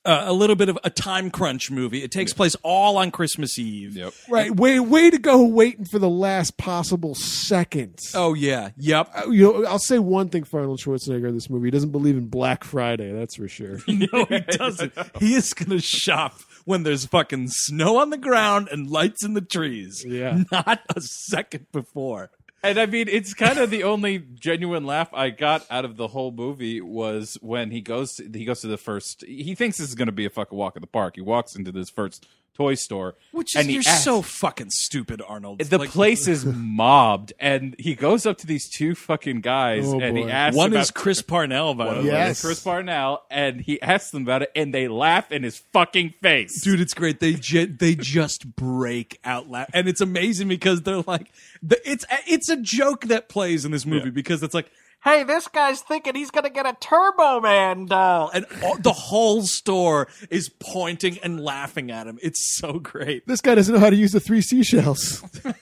uh, 0.05 0.25
a 0.27 0.33
little 0.33 0.57
bit 0.57 0.69
of 0.69 0.79
a 0.85 0.91
time 0.91 1.31
crunch 1.31 1.71
movie. 1.71 2.03
It 2.03 2.11
takes 2.11 2.33
place 2.33 2.57
all 2.63 2.97
on 2.97 3.11
Christmas 3.11 3.59
Eve. 3.59 3.97
yep. 3.97 4.13
right? 4.29 4.55
Way 4.55 4.81
way 4.81 5.11
to 5.11 5.19
go, 5.19 5.45
waiting 5.45 5.85
for 5.85 5.99
the 5.99 6.09
last 6.09 6.57
possible 6.57 7.15
seconds. 7.15 8.13
Oh 8.15 8.35
yeah. 8.35 8.71
Yep. 8.77 9.11
Uh, 9.15 9.31
you 9.31 9.45
know, 9.45 9.65
I'll 9.67 9.79
say 9.79 9.99
one 9.99 10.29
thing 10.29 10.45
for 10.45 10.61
Arnold 10.61 10.81
Schwarzenegger 10.81 11.29
in 11.29 11.35
this 11.35 11.51
movie. 11.51 11.67
He 11.67 11.71
doesn't 11.71 11.91
believe 11.93 12.17
in 12.17 12.27
Black 12.29 12.65
Friday, 12.65 13.13
that's 13.13 13.37
for 13.37 13.49
sure. 13.49 13.79
No, 13.89 14.27
he 14.27 14.41
doesn't. 14.41 14.93
He 15.19 15.35
is 15.35 15.53
gonna 15.53 15.81
shop 15.81 16.41
when 16.65 16.85
there's 16.85 17.05
fucking 17.05 17.49
snow 17.49 17.99
on 17.99 18.11
the 18.11 18.17
ground 18.17 18.69
and 18.71 18.89
lights 18.89 19.25
in 19.25 19.35
the 19.35 19.41
trees. 19.41 20.05
Yeah. 20.07 20.45
Not 20.53 20.81
a 20.95 21.01
second 21.01 21.67
before. 21.73 22.31
And 22.63 22.79
I 22.79 22.87
mean, 22.87 23.07
it's 23.09 23.35
kind 23.35 23.59
of 23.59 23.71
the 23.71 23.85
only 23.85 24.19
genuine 24.19 24.85
laugh 24.85 25.09
I 25.15 25.31
got 25.31 25.65
out 25.71 25.85
of 25.85 25.97
the 25.97 26.09
whole 26.09 26.33
movie 26.33 26.81
was 26.81 27.39
when 27.41 27.71
he 27.71 27.81
goes 27.81 28.17
to, 28.17 28.29
he 28.33 28.45
goes 28.45 28.63
to 28.63 28.67
the 28.67 28.77
first. 28.77 29.25
He 29.25 29.55
thinks 29.55 29.79
this 29.79 29.89
is 29.89 29.95
going 29.95 30.07
to 30.07 30.13
be 30.13 30.27
a 30.27 30.31
fucking 30.31 30.59
walk 30.59 30.75
in 30.77 30.81
the 30.81 30.89
park. 30.89 31.15
He 31.15 31.21
walks 31.21 31.55
into 31.55 31.71
this 31.71 31.89
first 31.89 32.27
toy 32.55 32.75
store, 32.75 33.15
Which 33.31 33.55
is, 33.55 33.61
and 33.63 33.71
you're 33.71 33.83
asks- 33.87 34.03
so 34.05 34.21
fucking 34.21 34.71
stupid, 34.71 35.23
Arnold. 35.27 35.61
The 35.61 35.79
Like, 35.79 35.91
place 35.91 36.27
is 36.27 36.45
mobbed, 36.45 37.33
and 37.39 37.77
he 37.79 37.95
goes 37.95 38.27
up 38.27 38.37
to 38.39 38.47
these 38.49 38.69
two 38.69 38.95
fucking 38.97 39.43
guys, 39.43 39.85
Oh, 39.87 40.01
and 40.01 40.19
he 40.19 40.25
asks 40.25 40.57
one 40.57 40.73
about, 40.73 40.81
is 40.81 40.91
Chris 40.91 41.23
Parnell, 41.23 41.75
by 41.75 41.85
the 41.85 41.91
one 41.97 41.99
way. 42.01 42.11
Yes. 42.11 42.41
Chris 42.41 42.61
Parnell, 42.61 43.23
and 43.31 43.61
he 43.61 43.81
asks 43.81 44.11
them 44.11 44.23
about 44.23 44.43
it, 44.43 44.51
and 44.57 44.75
they 44.75 44.89
laugh 44.89 45.31
in 45.31 45.45
his 45.45 45.59
fucking 45.73 46.15
face. 46.21 46.61
Dude, 46.63 46.81
it's 46.81 46.95
great. 46.95 47.21
They 47.21 47.35
ju- 47.35 47.67
they 47.67 47.95
just 47.95 48.57
break 48.57 49.21
out 49.25 49.49
loud, 49.49 49.69
and 49.73 49.89
it's 49.89 50.01
amazing 50.01 50.49
because 50.49 50.83
they're 50.83 51.03
like, 51.07 51.31
the, 51.63 51.79
it's 51.89 52.05
it's 52.27 52.49
a 52.49 52.57
joke 52.57 53.03
that 53.07 53.29
plays 53.29 53.65
in 53.65 53.71
this 53.71 53.87
movie 53.87 54.11
because 54.11 54.43
it's 54.43 54.55
like, 54.55 54.71
"Hey, 55.05 55.23
this 55.23 55.49
guy's 55.49 55.81
thinking 55.81 56.15
he's 56.15 56.31
gonna 56.31 56.51
get 56.51 56.67
a 56.67 56.77
Turbo 56.81 57.41
Man 57.41 57.87
doll," 57.87 58.31
and 58.33 58.47
all, 58.63 58.77
the 58.79 58.93
whole 58.93 59.43
store 59.43 60.09
is 60.31 60.49
pointing 60.49 61.19
and 61.19 61.41
laughing 61.41 61.91
at 61.91 62.07
him. 62.07 62.19
It's 62.23 62.57
so 62.59 62.79
great. 62.79 63.27
This 63.27 63.41
guy 63.41 63.55
doesn't 63.55 63.75
know 63.75 63.81
how 63.81 63.91
to 63.91 63.97
use 63.97 64.13
the 64.13 64.21
three 64.21 64.43
seashells. 64.43 65.23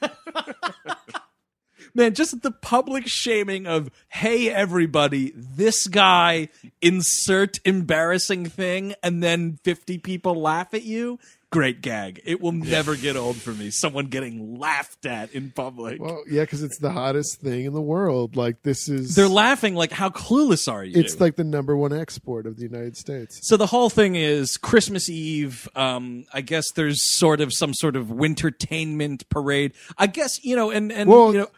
Man, 1.95 2.13
just 2.13 2.43
the 2.43 2.51
public 2.51 3.05
shaming 3.07 3.67
of, 3.67 3.89
hey, 4.09 4.51
everybody, 4.51 5.33
this 5.35 5.87
guy, 5.87 6.51
insert 6.83 7.59
embarrassing 7.65 8.51
thing, 8.51 8.95
and 9.03 9.23
then 9.23 9.59
50 9.65 9.97
people 9.99 10.35
laugh 10.35 10.75
at 10.75 10.83
you. 10.83 11.19
Great 11.57 11.81
gag. 11.81 12.21
It 12.27 12.43
will 12.43 12.53
never 12.53 12.97
get 12.97 13.17
old 13.17 13.37
for 13.37 13.51
me. 13.51 13.71
Someone 13.71 14.09
getting 14.09 14.59
laughed 14.59 15.07
at 15.07 15.33
in 15.33 15.53
public. 15.53 15.99
well, 15.99 16.23
yeah, 16.29 16.43
because 16.43 16.63
it's 16.63 16.79
the 16.79 16.91
hottest 16.91 17.41
thing 17.41 17.65
in 17.65 17.73
the 17.73 17.81
world. 17.81 18.37
Like 18.37 18.63
this 18.63 18.91
is 18.91 19.15
They're 19.15 19.27
laughing 19.27 19.75
like, 19.75 19.91
how 19.91 20.11
clueless 20.11 20.71
are 20.71 20.85
you? 20.85 21.01
It's 21.01 21.19
like 21.19 21.37
the 21.37 21.45
number 21.45 21.75
one 21.75 21.95
export 21.95 22.47
of 22.47 22.57
the 22.57 22.65
United 22.65 22.99
States. 22.99 23.41
So 23.43 23.57
the 23.57 23.65
whole 23.65 23.89
thing 23.89 24.17
is 24.17 24.59
Christmas 24.59 25.09
Eve. 25.09 25.67
Um, 25.75 26.27
I 26.35 26.43
guess 26.43 26.71
there's 26.73 27.01
sort 27.19 27.41
of 27.41 27.55
some 27.55 27.73
sort 27.73 27.97
of 27.97 28.11
wintertainment 28.11 29.27
parade. 29.31 29.73
I 29.97 30.09
guess 30.09 30.45
you 30.45 30.57
know, 30.57 30.71
and 30.71 30.93
and 30.93 31.09
Well, 31.09 31.33
you 31.33 31.39
know, 31.39 31.49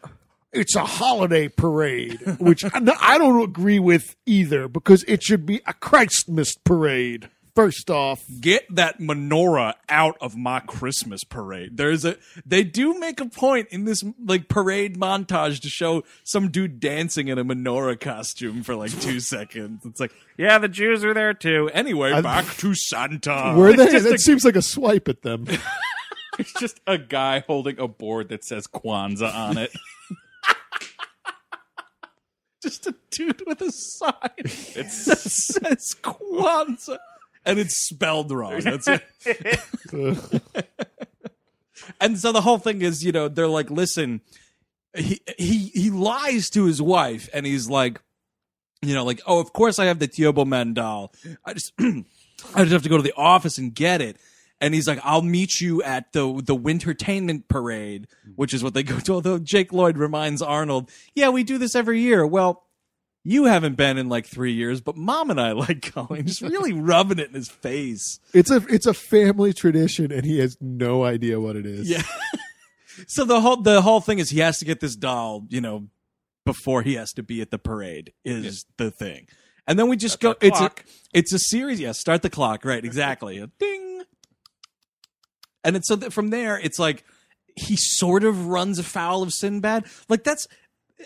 it's 0.52 0.76
a 0.76 0.84
holiday 0.84 1.48
parade, 1.48 2.20
which 2.38 2.64
I 2.64 2.70
I 3.00 3.18
don't 3.18 3.42
agree 3.42 3.80
with 3.80 4.14
either 4.26 4.68
because 4.68 5.02
it 5.08 5.24
should 5.24 5.44
be 5.44 5.60
a 5.66 5.72
Christmas 5.72 6.54
parade. 6.54 7.28
First 7.58 7.90
off, 7.90 8.22
get 8.40 8.72
that 8.76 9.00
menorah 9.00 9.74
out 9.88 10.16
of 10.20 10.36
my 10.36 10.60
Christmas 10.60 11.24
parade. 11.24 11.76
There's 11.76 12.04
a 12.04 12.16
they 12.46 12.62
do 12.62 12.96
make 13.00 13.18
a 13.20 13.26
point 13.26 13.66
in 13.72 13.84
this 13.84 14.04
like 14.24 14.46
parade 14.48 14.96
montage 14.96 15.60
to 15.62 15.68
show 15.68 16.04
some 16.22 16.52
dude 16.52 16.78
dancing 16.78 17.26
in 17.26 17.36
a 17.36 17.44
menorah 17.44 17.98
costume 17.98 18.62
for 18.62 18.76
like 18.76 18.92
two 19.00 19.18
seconds. 19.34 19.84
It's 19.84 19.98
like, 19.98 20.12
yeah, 20.36 20.58
the 20.58 20.68
Jews 20.68 21.04
are 21.04 21.12
there 21.12 21.34
too. 21.34 21.68
Anyway, 21.74 22.22
back 22.22 22.44
to 22.58 22.76
Santa. 22.76 23.54
were 23.56 23.72
they? 23.72 23.86
just 23.90 24.04
That 24.04 24.14
a- 24.14 24.18
seems 24.18 24.44
like 24.44 24.54
a 24.54 24.62
swipe 24.62 25.08
at 25.08 25.22
them. 25.22 25.46
It's 26.38 26.52
just 26.60 26.78
a 26.86 26.96
guy 26.96 27.40
holding 27.44 27.80
a 27.80 27.88
board 27.88 28.28
that 28.28 28.44
says 28.44 28.68
Kwanzaa 28.68 29.34
on 29.34 29.58
it. 29.58 29.72
just 32.62 32.86
a 32.86 32.94
dude 33.10 33.42
with 33.44 33.60
a 33.60 33.72
sign 33.72 34.12
that 34.44 34.88
says 34.88 35.96
Kwanzaa. 36.00 36.98
And 37.48 37.58
it's 37.58 37.76
spelled 37.76 38.30
wrong. 38.30 38.60
That's 38.62 38.86
it. 38.86 39.02
and 42.00 42.18
so 42.18 42.30
the 42.30 42.42
whole 42.42 42.58
thing 42.58 42.82
is, 42.82 43.02
you 43.02 43.10
know, 43.10 43.28
they're 43.28 43.48
like, 43.48 43.70
listen, 43.70 44.20
he 44.94 45.20
he 45.38 45.68
he 45.68 45.90
lies 45.90 46.50
to 46.50 46.66
his 46.66 46.82
wife, 46.82 47.30
and 47.32 47.46
he's 47.46 47.68
like, 47.68 48.02
you 48.82 48.94
know, 48.94 49.02
like, 49.02 49.20
oh, 49.26 49.40
of 49.40 49.52
course 49.54 49.78
I 49.78 49.86
have 49.86 49.98
the 49.98 50.08
Turbo 50.08 50.44
Man 50.44 50.74
doll. 50.74 51.12
I 51.42 51.54
just 51.54 51.72
I 51.80 52.04
just 52.58 52.72
have 52.72 52.82
to 52.82 52.88
go 52.90 52.98
to 52.98 53.02
the 53.02 53.14
office 53.16 53.56
and 53.56 53.74
get 53.74 54.02
it. 54.02 54.18
And 54.60 54.74
he's 54.74 54.88
like, 54.88 54.98
I'll 55.04 55.22
meet 55.22 55.60
you 55.60 55.82
at 55.82 56.12
the 56.12 56.42
the 56.44 56.54
Wintertainment 56.56 57.48
Parade, 57.48 58.08
which 58.34 58.52
is 58.52 58.62
what 58.62 58.74
they 58.74 58.82
go 58.82 58.98
to. 58.98 59.14
Although 59.14 59.38
Jake 59.38 59.72
Lloyd 59.72 59.96
reminds 59.96 60.42
Arnold, 60.42 60.90
yeah, 61.14 61.30
we 61.30 61.44
do 61.44 61.56
this 61.56 61.74
every 61.74 62.00
year. 62.00 62.26
Well, 62.26 62.64
you 63.28 63.44
haven't 63.44 63.76
been 63.76 63.98
in 63.98 64.08
like 64.08 64.24
three 64.24 64.54
years, 64.54 64.80
but 64.80 64.96
mom 64.96 65.30
and 65.30 65.38
I 65.38 65.52
like 65.52 65.92
going, 65.94 66.24
just 66.24 66.40
really 66.40 66.72
rubbing 66.72 67.18
it 67.18 67.28
in 67.28 67.34
his 67.34 67.50
face. 67.50 68.20
It's 68.32 68.50
a 68.50 68.64
it's 68.68 68.86
a 68.86 68.94
family 68.94 69.52
tradition, 69.52 70.10
and 70.10 70.24
he 70.24 70.38
has 70.38 70.56
no 70.62 71.04
idea 71.04 71.38
what 71.38 71.54
it 71.54 71.66
is. 71.66 71.90
Yeah. 71.90 72.02
so 73.06 73.26
the 73.26 73.42
whole 73.42 73.60
the 73.60 73.82
whole 73.82 74.00
thing 74.00 74.18
is 74.18 74.30
he 74.30 74.40
has 74.40 74.58
to 74.60 74.64
get 74.64 74.80
this 74.80 74.96
doll, 74.96 75.44
you 75.50 75.60
know, 75.60 75.88
before 76.46 76.80
he 76.80 76.94
has 76.94 77.12
to 77.12 77.22
be 77.22 77.42
at 77.42 77.50
the 77.50 77.58
parade 77.58 78.14
is 78.24 78.64
the 78.78 78.90
thing. 78.90 79.28
And 79.66 79.78
then 79.78 79.88
we 79.88 79.98
just 79.98 80.20
go 80.20 80.32
the 80.32 80.46
it's 80.46 80.60
a, 80.62 80.70
it's 81.12 81.32
a 81.34 81.38
series, 81.38 81.78
yeah, 81.78 81.92
start 81.92 82.22
the 82.22 82.30
clock, 82.30 82.64
right, 82.64 82.82
exactly. 82.82 83.36
A 83.38 83.48
ding. 83.58 84.04
And 85.62 85.76
it's 85.76 85.88
so 85.88 85.96
that 85.96 86.14
from 86.14 86.30
there 86.30 86.58
it's 86.58 86.78
like 86.78 87.04
he 87.56 87.76
sort 87.76 88.24
of 88.24 88.46
runs 88.46 88.78
afoul 88.78 89.22
of 89.22 89.34
Sinbad. 89.34 89.84
Like 90.08 90.24
that's 90.24 90.48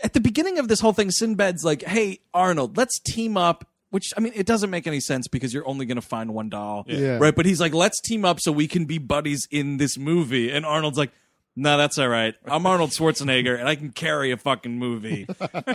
at 0.03 0.13
the 0.13 0.21
beginning 0.21 0.59
of 0.59 0.69
this 0.69 0.81
whole 0.81 0.93
thing 0.93 1.11
Sinbad's 1.11 1.65
like, 1.65 1.83
"Hey, 1.83 2.21
Arnold, 2.33 2.77
let's 2.77 2.99
team 2.99 3.37
up." 3.37 3.67
Which 3.91 4.13
I 4.17 4.21
mean, 4.21 4.33
it 4.35 4.47
doesn't 4.47 4.71
make 4.71 4.87
any 4.87 5.01
sense 5.01 5.29
because 5.29 5.53
you're 5.53 5.69
only 5.69 5.85
going 5.85 5.97
to 5.97 6.01
find 6.03 6.33
one 6.33 6.49
doll, 6.49 6.85
Yeah. 6.89 7.19
right? 7.19 7.35
But 7.35 7.45
he's 7.45 7.61
like, 7.61 7.75
"Let's 7.75 8.01
team 8.01 8.25
up 8.25 8.41
so 8.41 8.51
we 8.51 8.67
can 8.67 8.87
be 8.87 8.97
buddies 8.99 9.47
in 9.51 9.77
this 9.77 9.99
movie." 9.99 10.51
And 10.51 10.65
Arnold's 10.65 10.97
like, 10.97 11.11
"No, 11.57 11.77
that's 11.77 11.99
all 11.99 12.09
right. 12.09 12.35
I'm 12.47 12.65
Arnold 12.65 12.93
Schwarzenegger, 12.93 13.59
and 13.59 13.69
I 13.69 13.75
can 13.75 13.91
carry 13.91 14.31
a 14.31 14.39
fucking 14.39 14.79
movie. 14.79 15.27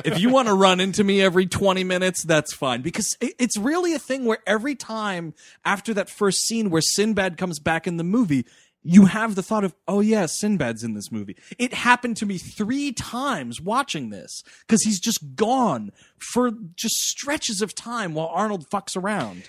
if 0.04 0.20
you 0.20 0.30
want 0.30 0.48
to 0.48 0.56
run 0.56 0.80
into 0.80 1.04
me 1.04 1.22
every 1.22 1.46
20 1.46 1.84
minutes, 1.84 2.24
that's 2.24 2.56
fine." 2.56 2.82
Because 2.82 3.16
it- 3.22 3.36
it's 3.38 3.56
really 3.56 3.94
a 3.94 4.00
thing 4.00 4.26
where 4.26 4.40
every 4.48 4.74
time 4.74 5.36
after 5.64 5.94
that 5.94 6.10
first 6.10 6.40
scene 6.48 6.72
where 6.72 6.82
Sinbad 6.82 7.38
comes 7.38 7.60
back 7.60 7.86
in 7.86 7.98
the 7.98 8.04
movie, 8.04 8.48
you 8.88 9.06
have 9.06 9.36
the 9.36 9.44
thought 9.44 9.64
of, 9.64 9.76
oh 9.88 10.00
yeah, 10.00 10.26
Sinbad's 10.26 10.84
in 10.84 10.94
this 10.94 11.12
movie. 11.12 11.36
It 11.60 11.74
happened 11.74 12.18
to 12.18 12.26
me 12.26 12.38
three 12.38 12.92
times 12.94 13.60
watching 13.62 14.10
this 14.10 14.44
because 14.62 14.82
he's 14.84 15.00
just 15.00 15.36
gone 15.36 15.92
for 16.18 16.52
just 16.76 16.96
stretches 16.96 17.62
of 17.62 17.76
time 17.76 18.14
while 18.14 18.28
Arnold 18.28 18.70
fucks 18.70 18.96
around. 18.96 19.44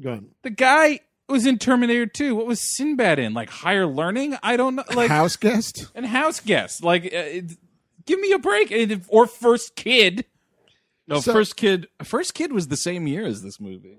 Go 0.00 0.10
on. 0.10 0.26
the 0.42 0.50
guy 0.50 1.00
was 1.28 1.46
in 1.46 1.58
Terminator 1.58 2.06
2. 2.06 2.34
What 2.34 2.46
was 2.46 2.60
Sinbad 2.60 3.18
in? 3.18 3.32
Like 3.32 3.48
Higher 3.48 3.86
Learning? 3.86 4.36
I 4.42 4.56
don't 4.56 4.74
know. 4.74 4.84
Like 4.94 5.08
House 5.10 5.36
guest. 5.36 5.86
and 5.94 6.04
House 6.04 6.40
Guest. 6.40 6.82
Like, 6.82 7.04
uh, 7.06 7.08
it- 7.12 7.56
give 8.06 8.18
me 8.20 8.32
a 8.32 8.38
break. 8.38 8.72
Or 9.08 9.26
First 9.26 9.76
Kid. 9.76 10.24
No, 11.06 11.20
So- 11.20 11.32
first 11.34 11.56
kid, 11.56 11.88
first 12.02 12.32
kid 12.32 12.50
was 12.52 12.68
the 12.68 12.76
same 12.78 13.06
year 13.06 13.26
as 13.26 13.42
this 13.42 13.60
movie. 13.60 13.98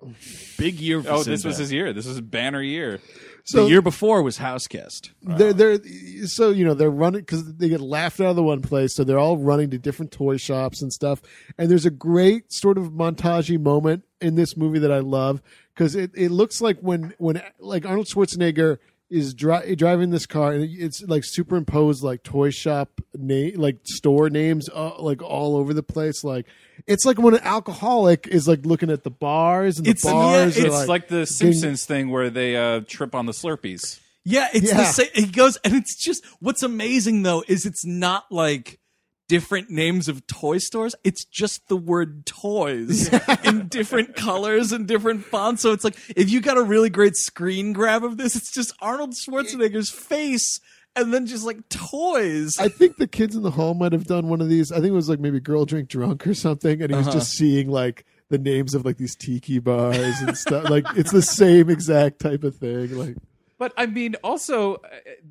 Big 0.57 0.79
year. 0.79 1.01
For 1.03 1.09
Oh, 1.09 1.23
this 1.23 1.43
was 1.45 1.57
his 1.57 1.71
year. 1.71 1.93
This 1.93 2.07
was 2.07 2.17
a 2.17 2.21
banner 2.23 2.61
year. 2.61 2.99
So 3.43 3.65
the 3.65 3.69
year 3.69 3.83
before 3.83 4.23
was 4.23 4.37
House 4.37 4.65
Guest. 4.67 5.11
they're 5.21 5.53
they're 5.53 5.79
so 6.25 6.49
you 6.49 6.65
know 6.65 6.73
they're 6.73 6.89
running 6.89 7.21
because 7.21 7.57
they 7.57 7.69
get 7.69 7.79
laughed 7.79 8.19
out 8.19 8.31
of 8.31 8.35
the 8.35 8.41
one 8.41 8.61
place, 8.63 8.95
so 8.95 9.03
they're 9.03 9.19
all 9.19 9.37
running 9.37 9.69
to 9.69 9.77
different 9.77 10.11
toy 10.11 10.37
shops 10.37 10.81
and 10.81 10.91
stuff. 10.91 11.21
And 11.59 11.69
there's 11.69 11.85
a 11.85 11.91
great 11.91 12.51
sort 12.51 12.79
of 12.79 12.85
montagey 12.93 13.59
moment 13.61 14.03
in 14.19 14.33
this 14.33 14.57
movie 14.57 14.79
that 14.79 14.91
I 14.91 14.97
love 14.99 15.43
because 15.75 15.93
it, 15.95 16.09
it 16.15 16.31
looks 16.31 16.59
like 16.59 16.79
when 16.79 17.13
when 17.19 17.39
like 17.59 17.85
Arnold 17.85 18.07
Schwarzenegger 18.07 18.79
is 19.09 19.33
dri- 19.33 19.75
driving 19.75 20.09
this 20.09 20.25
car 20.25 20.51
and 20.53 20.63
it's 20.63 21.01
like 21.03 21.23
superimposed 21.23 22.03
like 22.03 22.23
toy 22.23 22.49
shop 22.49 23.01
name 23.13 23.53
like 23.55 23.77
store 23.83 24.29
names 24.31 24.67
uh, 24.73 24.99
like 24.99 25.21
all 25.21 25.55
over 25.55 25.73
the 25.75 25.83
place 25.83 26.23
like 26.23 26.47
it's 26.87 27.05
like 27.05 27.17
when 27.19 27.35
an 27.35 27.39
alcoholic 27.43 28.27
is 28.27 28.47
like 28.47 28.65
looking 28.65 28.89
at 28.89 29.03
the 29.03 29.11
bars 29.11 29.77
and 29.77 29.85
the 29.85 29.91
It's- 29.91 30.03
bars 30.11 30.57
are 30.57 30.65
It's 30.67 30.87
like, 30.87 31.07
the 31.07 31.25
Simpsons 31.25 31.85
thing 31.85 32.09
where 32.09 32.29
they 32.29 32.55
uh, 32.55 32.81
trip 32.87 33.13
on 33.15 33.25
the 33.27 33.31
Slurpees. 33.31 33.99
Yeah, 34.27 34.47
it's 34.53 34.71
the 34.73 34.85
same. 34.85 35.07
He 35.13 35.27
goes, 35.27 35.57
and 35.63 35.75
it's 35.75 35.95
just 35.95 36.25
what's 36.39 36.63
amazing 36.63 37.21
though 37.21 37.43
is 37.47 37.65
it's 37.67 37.85
not 37.85 38.25
like 38.31 38.79
different 39.27 39.69
names 39.69 40.07
of 40.07 40.25
toy 40.27 40.57
stores. 40.57 40.95
It's 41.03 41.25
just 41.25 41.67
the 41.67 41.77
word 41.77 42.25
toys 42.25 43.09
in 43.43 43.67
different 43.67 44.15
colors 44.15 44.71
and 44.71 44.88
different 44.88 45.25
fonts. 45.25 45.61
So 45.61 45.71
it's 45.71 45.83
like 45.83 45.97
if 46.15 46.29
you 46.29 46.41
got 46.41 46.57
a 46.57 46.63
really 46.63 46.89
great 46.89 47.15
screen 47.15 47.73
grab 47.73 48.03
of 48.03 48.17
this, 48.17 48.35
it's 48.35 48.51
just 48.51 48.73
Arnold 48.79 49.13
Schwarzenegger's 49.13 49.89
face 49.89 50.59
and 50.95 51.13
then 51.13 51.25
just 51.25 51.45
like 51.45 51.67
toys. 51.69 52.53
I 52.59 52.69
think 52.69 52.97
the 52.97 53.07
kids 53.07 53.35
in 53.35 53.43
the 53.43 53.51
hall 53.51 53.73
might 53.73 53.91
have 53.91 54.05
done 54.05 54.29
one 54.29 54.41
of 54.41 54.49
these. 54.49 54.71
I 54.71 54.75
think 54.75 54.88
it 54.88 54.91
was 54.91 55.09
like 55.09 55.19
maybe 55.19 55.39
Girl 55.39 55.65
Drink 55.65 55.89
Drunk 55.89 56.25
or 56.25 56.33
something, 56.33 56.81
and 56.81 56.91
he 56.91 56.97
was 56.97 57.07
just 57.07 57.17
uh-huh. 57.17 57.23
seeing 57.23 57.69
like 57.69 58.05
the 58.29 58.38
names 58.38 58.73
of 58.73 58.85
like 58.85 58.97
these 58.97 59.15
tiki 59.15 59.59
bars 59.59 60.19
and 60.21 60.38
stuff. 60.38 60.69
Like 60.69 60.85
it's 60.95 61.11
the 61.11 61.21
same 61.21 61.69
exact 61.69 62.19
type 62.19 62.43
of 62.43 62.55
thing. 62.55 62.95
Like 62.97 63.17
But 63.57 63.73
I 63.77 63.85
mean, 63.85 64.15
also, 64.23 64.75
uh, 64.75 64.79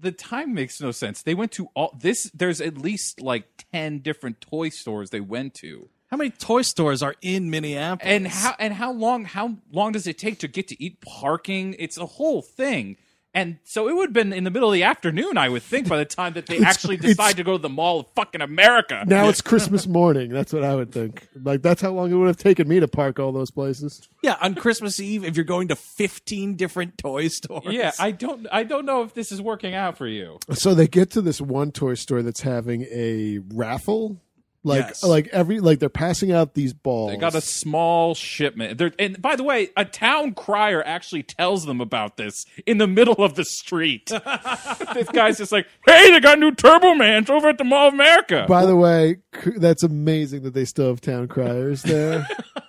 the 0.00 0.12
time 0.12 0.54
makes 0.54 0.80
no 0.80 0.90
sense. 0.92 1.22
They 1.22 1.34
went 1.34 1.52
to 1.52 1.68
all 1.74 1.94
this. 2.00 2.30
There's 2.34 2.60
at 2.60 2.78
least 2.78 3.20
like 3.20 3.44
ten 3.72 3.98
different 3.98 4.40
toy 4.40 4.70
stores 4.70 5.10
they 5.10 5.20
went 5.20 5.52
to, 5.56 5.88
How 6.10 6.16
many 6.16 6.30
toy 6.30 6.62
stores 6.62 7.02
are 7.02 7.14
in 7.20 7.50
Minneapolis? 7.50 8.10
and 8.10 8.26
how 8.26 8.54
and 8.58 8.72
how 8.74 8.92
long 8.92 9.24
how 9.26 9.56
long 9.70 9.92
does 9.92 10.06
it 10.06 10.16
take 10.18 10.38
to 10.38 10.48
get 10.48 10.68
to 10.68 10.82
eat 10.82 11.00
parking? 11.02 11.74
It's 11.78 11.98
a 11.98 12.06
whole 12.06 12.40
thing. 12.40 12.96
And 13.34 13.58
so 13.64 13.88
it 13.88 13.96
would 13.96 14.10
have 14.10 14.12
been 14.12 14.32
in 14.32 14.44
the 14.44 14.50
middle 14.50 14.68
of 14.68 14.74
the 14.74 14.84
afternoon, 14.84 15.36
I 15.36 15.48
would 15.48 15.64
think, 15.64 15.88
by 15.88 15.96
the 15.98 16.04
time 16.04 16.34
that 16.34 16.46
they 16.46 16.58
actually 16.64 16.94
it's- 16.94 17.10
decide 17.16 17.36
to 17.38 17.42
go 17.44 17.52
to 17.56 17.62
the 17.62 17.68
Mall 17.68 18.00
of 18.00 18.06
fucking 18.14 18.40
America. 18.40 19.02
now 19.06 19.28
it's 19.28 19.40
Christmas 19.40 19.86
morning. 19.88 20.30
That's 20.30 20.52
what 20.52 20.62
I 20.62 20.74
would 20.76 20.92
think. 20.92 21.26
Like 21.42 21.60
that's 21.62 21.82
how 21.82 21.90
long 21.90 22.12
it 22.12 22.14
would 22.14 22.28
have 22.28 22.36
taken 22.36 22.68
me 22.68 22.78
to 22.80 22.86
park 22.88 23.18
all 23.18 23.32
those 23.32 23.50
places. 23.50 24.08
yeah, 24.22 24.36
on 24.40 24.54
Christmas 24.54 25.00
Eve, 25.00 25.24
if 25.24 25.36
you're 25.36 25.44
going 25.44 25.68
to 25.68 25.76
15 25.76 26.54
different 26.54 26.96
toy 26.96 27.28
stores. 27.28 27.64
Yeah, 27.74 27.90
I 27.98 28.12
don't 28.12 28.46
I 28.52 28.62
don't 28.62 28.84
know 28.86 29.02
if 29.02 29.14
this 29.14 29.32
is 29.32 29.42
working 29.42 29.74
out 29.74 29.98
for 29.98 30.06
you. 30.06 30.38
So 30.52 30.74
they 30.74 30.86
get 30.86 31.10
to 31.12 31.20
this 31.20 31.40
one 31.40 31.72
toy 31.72 31.94
store 31.94 32.22
that's 32.22 32.40
having 32.42 32.82
a 32.92 33.40
raffle. 33.52 34.20
Like 34.66 34.80
Yes. 34.86 35.04
like 35.04 35.28
every 35.28 35.60
like 35.60 35.78
they're 35.78 35.90
passing 35.90 36.32
out 36.32 36.54
these 36.54 36.72
balls. 36.72 37.10
They 37.10 37.18
got 37.18 37.34
a 37.34 37.42
small 37.42 38.14
shipment. 38.14 38.78
They're, 38.78 38.92
and 38.98 39.20
by 39.20 39.36
the 39.36 39.44
way, 39.44 39.68
a 39.76 39.84
town 39.84 40.32
crier 40.32 40.82
actually 40.82 41.22
tells 41.22 41.66
them 41.66 41.82
about 41.82 42.16
this 42.16 42.46
in 42.64 42.78
the 42.78 42.86
middle 42.86 43.22
of 43.22 43.34
the 43.34 43.44
street. 43.44 44.06
this 44.94 45.08
guy's 45.12 45.36
just 45.36 45.52
like, 45.52 45.66
"Hey, 45.86 46.10
they 46.10 46.20
got 46.20 46.38
new 46.38 46.50
Turbo 46.52 46.94
Mans 46.94 47.28
over 47.28 47.48
at 47.50 47.58
the 47.58 47.64
Mall 47.64 47.88
of 47.88 47.94
America." 47.94 48.46
By 48.48 48.64
the 48.64 48.74
way, 48.74 49.18
that's 49.56 49.82
amazing 49.82 50.44
that 50.44 50.54
they 50.54 50.64
still 50.64 50.88
have 50.88 51.02
town 51.02 51.28
criers 51.28 51.82
there. 51.82 52.26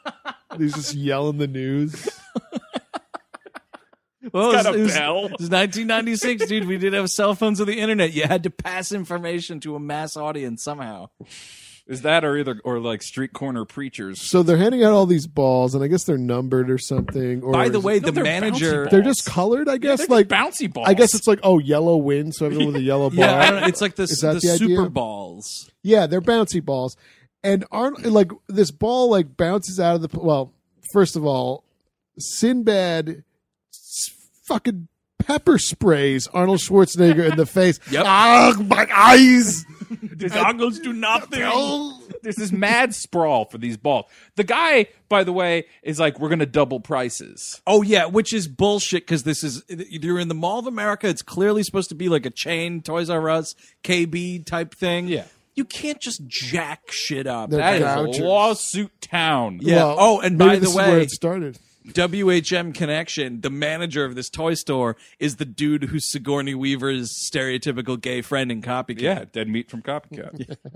He's 0.57 0.73
just 0.73 0.93
yelling 0.95 1.37
the 1.37 1.47
news. 1.47 2.09
Well, 4.33 4.51
got 4.53 4.65
it 4.65 4.69
was, 4.69 4.75
a 4.75 4.79
it 4.79 4.83
was- 4.83 4.93
bell. 4.95 5.15
it 5.17 5.31
was 5.39 5.49
1996, 5.51 6.47
dude. 6.47 6.65
We 6.67 6.77
didn't 6.79 6.95
have 6.99 7.09
cell 7.11 7.35
phones 7.35 7.61
or 7.61 7.65
the 7.65 7.79
internet. 7.79 8.11
You 8.11 8.23
had 8.23 8.41
to 8.43 8.49
pass 8.49 8.91
information 8.91 9.59
to 9.61 9.75
a 9.75 9.79
mass 9.79 10.17
audience 10.17 10.63
somehow. 10.63 11.09
Is 11.87 12.01
that 12.01 12.25
or 12.25 12.35
either 12.35 12.59
or 12.63 12.79
like 12.79 13.03
street 13.03 13.31
corner 13.33 13.63
preachers? 13.63 14.19
So 14.27 14.41
they're 14.41 14.57
handing 14.57 14.83
out 14.83 14.91
all 14.91 15.05
these 15.05 15.27
balls, 15.27 15.75
and 15.75 15.83
I 15.83 15.87
guess 15.87 16.03
they're 16.03 16.17
numbered 16.17 16.71
or 16.71 16.79
something. 16.79 17.43
Or 17.43 17.51
By 17.53 17.69
the 17.69 17.79
way, 17.79 17.97
it- 17.97 18.01
No, 18.01 18.07
the 18.07 18.11
they're 18.13 18.23
manager. 18.23 18.85
bouncy 18.85 18.89
they're 18.89 19.01
just 19.03 19.25
colored. 19.25 19.69
I 19.69 19.77
guess 19.77 19.99
They're 19.99 20.07
like 20.17 20.27
bouncy 20.27 20.71
balls. 20.73 20.87
I 20.89 20.95
guess 20.95 21.13
it's 21.13 21.27
like 21.27 21.39
oh 21.43 21.59
yellow 21.59 21.95
wins, 21.97 22.37
so 22.37 22.47
everyone 22.47 22.67
with 22.67 22.75
a 22.77 22.81
yellow 22.81 23.11
bar. 23.11 23.19
Yeah, 23.19 23.39
I 23.39 23.51
don't 23.51 23.61
know. 23.61 23.67
It's 23.67 23.81
like 23.81 23.95
the, 23.95 24.03
Is 24.03 24.19
that 24.21 24.33
the, 24.33 24.39
the 24.47 24.53
idea? 24.53 24.77
Super 24.77 24.89
Balls. 24.89 25.69
Yeah, 25.83 26.07
they're 26.07 26.21
bouncy 26.21 26.63
balls, 26.65 26.97
and 27.43 27.65
aren't 27.71 28.03
like 28.03 28.31
this 28.47 28.71
ball 28.71 29.11
like 29.11 29.37
bounces 29.37 29.79
out 29.79 29.93
of 29.95 30.01
the. 30.01 30.19
Well, 30.19 30.53
first 30.91 31.15
of 31.15 31.23
all, 31.23 31.63
Sinbad 32.17 33.23
fucking 34.45 34.87
pepper 35.19 35.57
sprays 35.57 36.27
Arnold 36.27 36.59
Schwarzenegger 36.59 37.29
in 37.29 37.37
the 37.37 37.45
face. 37.45 37.79
Yep. 37.91 38.03
Ah, 38.07 38.53
my 38.67 38.87
eyes. 38.93 39.63
The 40.15 40.29
goggles 40.29 40.79
do 40.79 40.93
nothing. 40.93 41.39
There's 42.21 42.35
this 42.37 42.51
mad 42.51 42.95
sprawl 42.95 43.45
for 43.45 43.57
these 43.57 43.77
balls. 43.77 44.05
The 44.35 44.43
guy, 44.43 44.87
by 45.09 45.23
the 45.23 45.33
way, 45.33 45.65
is 45.83 45.99
like, 45.99 46.19
"We're 46.19 46.29
gonna 46.29 46.45
double 46.45 46.79
prices." 46.79 47.61
Oh 47.67 47.81
yeah, 47.81 48.05
which 48.05 48.33
is 48.33 48.47
bullshit 48.47 49.03
because 49.03 49.23
this 49.23 49.43
is 49.43 49.63
you're 49.69 50.19
in 50.19 50.27
the 50.27 50.33
Mall 50.35 50.59
of 50.59 50.67
America. 50.67 51.07
It's 51.07 51.21
clearly 51.21 51.63
supposed 51.63 51.89
to 51.89 51.95
be 51.95 52.09
like 52.09 52.25
a 52.25 52.29
chain, 52.31 52.81
Toys 52.81 53.09
R 53.09 53.29
Us, 53.29 53.55
KB 53.83 54.45
type 54.45 54.73
thing. 54.73 55.07
Yeah. 55.07 55.25
you 55.55 55.65
can't 55.65 55.99
just 56.01 56.25
jack 56.27 56.91
shit 56.91 57.27
up. 57.27 57.49
They're 57.49 57.59
That 57.59 57.75
is 57.75 57.81
Vouchers. 57.81 58.17
a 58.19 58.23
lawsuit 58.23 59.01
town. 59.01 59.59
Yeah. 59.61 59.75
Well, 59.77 59.95
oh, 59.99 60.19
and 60.21 60.37
maybe 60.37 60.49
by 60.49 60.55
the 60.55 60.59
this 60.61 60.69
is 60.69 60.75
where 60.75 60.91
way, 60.91 61.01
it 61.03 61.11
started. 61.11 61.57
WHM 61.93 62.73
Connection, 62.73 63.41
the 63.41 63.49
manager 63.49 64.05
of 64.05 64.15
this 64.15 64.29
toy 64.29 64.53
store, 64.55 64.95
is 65.19 65.35
the 65.35 65.45
dude 65.45 65.83
who's 65.85 66.11
Sigourney 66.11 66.55
Weaver's 66.55 67.29
stereotypical 67.31 67.99
gay 67.99 68.21
friend 68.21 68.51
in 68.51 68.61
Copycat. 68.61 69.01
Yeah, 69.01 69.25
dead 69.31 69.47
meat 69.47 69.69
from 69.69 69.81
Copycat. 69.81 70.57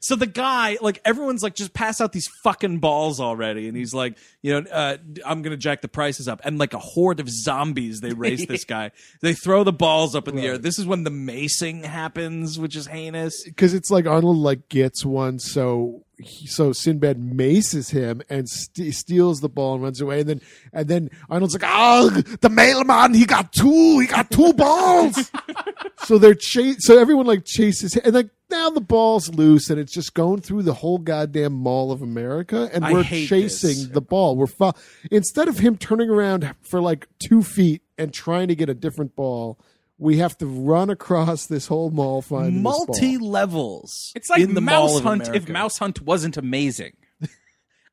So 0.00 0.14
the 0.14 0.26
guy, 0.26 0.78
like 0.80 1.00
everyone's 1.04 1.42
like, 1.42 1.54
just 1.54 1.74
pass 1.74 2.00
out 2.00 2.12
these 2.12 2.28
fucking 2.44 2.78
balls 2.78 3.20
already, 3.20 3.68
and 3.68 3.76
he's 3.76 3.92
like, 3.92 4.16
you 4.42 4.52
know, 4.52 4.70
uh, 4.70 4.96
I'm 5.26 5.42
gonna 5.42 5.56
jack 5.56 5.80
the 5.80 5.88
prices 5.88 6.28
up, 6.28 6.40
and 6.44 6.58
like 6.58 6.72
a 6.72 6.78
horde 6.78 7.20
of 7.20 7.28
zombies, 7.28 8.00
they 8.00 8.12
race 8.12 8.46
this 8.46 8.64
guy. 8.66 8.92
They 9.22 9.34
throw 9.34 9.64
the 9.64 9.72
balls 9.72 10.14
up 10.14 10.28
in 10.28 10.36
the 10.36 10.42
air. 10.46 10.58
This 10.58 10.78
is 10.78 10.86
when 10.86 11.04
the 11.04 11.10
macing 11.10 11.84
happens, 11.84 12.58
which 12.58 12.76
is 12.76 12.86
heinous. 12.86 13.42
because 13.44 13.74
it's 13.74 13.90
like 13.90 14.06
Arnold 14.06 14.36
like 14.36 14.68
gets 14.68 15.04
one, 15.04 15.38
so 15.38 16.04
he, 16.18 16.46
so 16.46 16.72
Sinbad 16.72 17.18
maces 17.18 17.90
him 17.90 18.22
and 18.28 18.48
st- 18.48 18.94
steals 18.94 19.40
the 19.40 19.48
ball 19.48 19.74
and 19.74 19.82
runs 19.82 20.00
away, 20.00 20.20
and 20.20 20.28
then 20.28 20.40
and 20.72 20.88
then 20.88 21.10
Arnold's 21.30 21.54
like, 21.54 21.70
"Oh, 21.72 22.10
the 22.10 22.48
mailman, 22.48 23.14
he 23.14 23.24
got 23.24 23.52
two, 23.52 24.00
he 24.00 24.06
got 24.06 24.30
two 24.30 24.52
balls." 24.52 25.30
so 26.04 26.18
they're 26.18 26.34
chase, 26.34 26.78
so 26.80 26.98
everyone 26.98 27.26
like 27.26 27.44
chases 27.44 27.94
him, 27.94 28.02
and 28.04 28.14
like 28.14 28.30
now 28.50 28.70
the 28.70 28.80
ball's 28.80 29.32
loose, 29.32 29.70
and 29.70 29.78
it's 29.78 29.92
just 29.92 30.14
going 30.14 30.40
through 30.40 30.62
the 30.62 30.74
whole 30.74 30.98
goddamn 30.98 31.52
Mall 31.52 31.92
of 31.92 32.02
America, 32.02 32.68
and 32.72 32.84
I 32.84 32.92
we're 32.92 33.04
chasing 33.04 33.68
this. 33.68 33.86
the 33.88 34.00
ball. 34.00 34.36
We're 34.36 34.46
fo- 34.46 34.74
instead 35.10 35.48
of 35.48 35.58
him 35.58 35.76
turning 35.76 36.10
around 36.10 36.52
for 36.62 36.80
like 36.80 37.06
two 37.18 37.42
feet 37.42 37.82
and 37.96 38.12
trying 38.12 38.48
to 38.48 38.56
get 38.56 38.68
a 38.68 38.74
different 38.74 39.14
ball. 39.14 39.58
We 40.00 40.18
have 40.18 40.38
to 40.38 40.46
run 40.46 40.90
across 40.90 41.46
this 41.46 41.66
whole 41.66 41.90
mall 41.90 42.22
finding 42.22 42.62
this 42.62 42.62
ball. 42.62 42.86
Multi 42.86 43.18
levels. 43.18 44.12
It's 44.14 44.30
like 44.30 44.40
in 44.40 44.54
the 44.54 44.60
Mouse 44.60 44.92
Mall 44.94 45.00
Hunt 45.02 45.28
if 45.34 45.48
Mouse 45.48 45.78
Hunt 45.78 46.00
wasn't 46.02 46.36
amazing. 46.36 46.92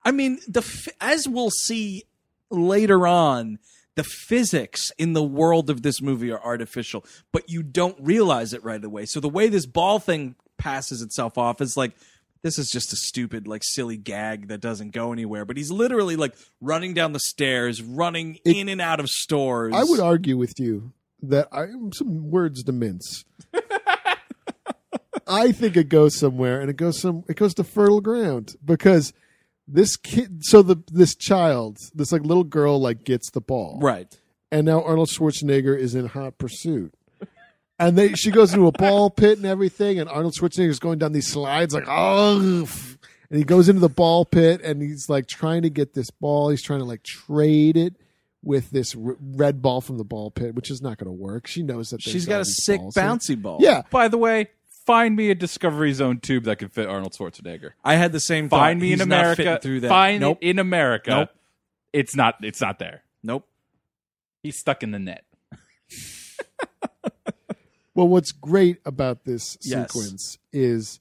I 0.04 0.12
mean, 0.12 0.40
the 0.48 0.64
as 1.02 1.28
we'll 1.28 1.50
see 1.50 2.04
later 2.52 3.08
on, 3.08 3.58
the 3.96 4.04
physics 4.04 4.92
in 5.00 5.14
the 5.14 5.24
world 5.24 5.70
of 5.70 5.82
this 5.82 6.00
movie 6.02 6.32
are 6.32 6.44
artificial, 6.44 7.04
but 7.32 7.50
you 7.50 7.64
don't 7.64 7.98
realize 8.00 8.54
it 8.54 8.64
right 8.64 8.84
away. 8.84 9.06
So 9.06 9.20
the 9.20 9.30
way 9.30 9.48
this 9.50 9.66
ball 9.66 10.00
thing 10.00 10.36
passes 10.58 11.02
itself 11.02 11.38
off 11.38 11.60
is 11.60 11.76
like 11.76 11.94
this 12.44 12.60
is 12.60 12.70
just 12.70 12.94
a 12.94 12.96
stupid 12.96 13.48
like 13.48 13.64
silly 13.64 13.98
gag 13.98 14.50
that 14.50 14.62
doesn't 14.62 14.92
go 14.92 15.12
anywhere, 15.12 15.44
but 15.44 15.58
he's 15.58 15.72
literally 15.72 16.16
like 16.16 16.36
running 16.62 16.94
down 16.94 17.14
the 17.14 17.20
stairs, 17.20 17.82
running 17.82 18.38
It- 18.46 18.58
in 18.58 18.70
and 18.70 18.80
out 18.80 19.00
of 19.00 19.10
stores. 19.10 19.74
I 19.76 19.84
would 19.84 20.00
argue 20.00 20.38
with 20.38 20.60
you 20.60 20.92
that 21.22 21.48
I 21.52 21.68
some 21.94 22.30
words 22.30 22.64
to 22.64 22.72
mince. 22.72 23.26
I 25.28 25.52
think 25.52 25.76
it 25.76 25.90
goes 25.90 26.16
somewhere, 26.18 26.62
and 26.62 26.70
it 26.70 26.78
goes 26.78 27.00
some. 27.00 27.24
It 27.28 27.36
goes 27.38 27.54
to 27.56 27.64
fertile 27.64 28.02
ground 28.02 28.56
because 28.64 29.14
this 29.68 29.96
kid. 29.98 30.46
So 30.46 30.62
the 30.62 30.78
this 30.92 31.16
child, 31.16 31.78
this 31.94 32.12
like 32.12 32.22
little 32.22 32.44
girl, 32.44 32.80
like 32.80 33.04
gets 33.04 33.32
the 33.32 33.42
ball, 33.42 33.80
right. 33.82 34.08
and 34.52 34.66
now 34.66 34.84
Arnold 34.84 35.10
Schwarzenegger 35.10 35.78
is 35.78 35.96
in 35.96 36.08
hot 36.08 36.38
pursuit. 36.38 36.94
And 37.78 37.98
they, 37.98 38.14
she 38.14 38.32
goes 38.32 38.54
into 38.54 38.68
a 38.68 38.72
ball 38.72 39.10
pit 39.10 39.38
and 39.38 39.46
everything, 39.46 40.00
and 40.00 40.10
Arnold 40.10 40.34
Schwarzenegger 40.34 40.70
is 40.70 40.80
going 40.80 40.98
down 40.98 41.12
these 41.12 41.28
slides 41.28 41.74
like, 41.74 41.84
oh, 41.90 42.66
and 43.30 43.38
he 43.38 43.44
goes 43.44 43.68
into 43.68 43.82
the 43.82 43.90
ball 43.90 44.24
pit 44.24 44.62
and 44.64 44.82
he's 44.82 45.10
like 45.10 45.28
trying 45.28 45.64
to 45.64 45.70
get 45.70 45.94
this 45.94 46.10
ball. 46.10 46.50
He's 46.50 46.62
trying 46.62 46.80
to 46.80 46.86
like 46.86 47.04
trade 47.04 47.76
it 47.76 47.96
with 48.46 48.70
this 48.72 48.96
r- 48.96 49.18
red 49.20 49.62
ball 49.62 49.82
from 49.82 49.98
the 49.98 50.06
ball 50.06 50.32
pit, 50.32 50.56
which 50.56 50.72
is 50.72 50.82
not 50.82 50.98
going 50.98 51.08
to 51.08 51.12
work. 51.12 51.48
She 51.48 51.62
knows 51.64 51.90
that 51.90 52.02
She's 52.02 52.26
got 52.26 52.40
a 52.42 52.46
sick 52.46 52.80
balls. 52.80 52.96
bouncy 52.96 53.42
ball. 53.42 53.58
Yeah, 53.60 53.82
By 53.90 54.08
the 54.08 54.18
way, 54.18 54.50
find 54.86 55.16
me 55.16 55.32
a 55.32 55.36
Discovery 55.36 55.92
Zone 55.92 56.20
tube 56.20 56.44
that 56.46 56.60
can 56.60 56.70
fit 56.70 56.88
Arnold 56.88 57.14
Schwarzenegger. 57.14 57.72
I 57.84 57.96
had 57.96 58.12
the 58.14 58.20
same. 58.22 58.48
thought. 58.48 58.60
Find 58.60 58.80
me 58.80 58.94
in 58.94 59.00
He's 59.00 59.08
not 59.08 59.20
America. 59.20 59.36
fitting 59.44 59.58
through 59.60 59.80
that. 59.82 59.90
Find 59.90 60.22
nope. 60.22 60.38
it 60.42 60.48
in 60.52 60.60
America. 60.60 61.10
Nope. 61.10 61.30
It's 61.92 62.16
not. 62.16 62.36
It's 62.44 62.62
not 62.62 62.80
there. 62.80 63.04
Nope. 63.24 63.48
He's 64.44 64.58
stuck 64.60 64.84
in 64.84 64.92
the 64.92 65.00
net. 65.00 65.26
Well, 67.94 68.10
what's 68.10 68.34
great 68.34 68.80
about 68.86 69.24
this 69.24 69.58
Yes. 69.62 69.94
sequence 69.94 70.38
is 70.52 71.00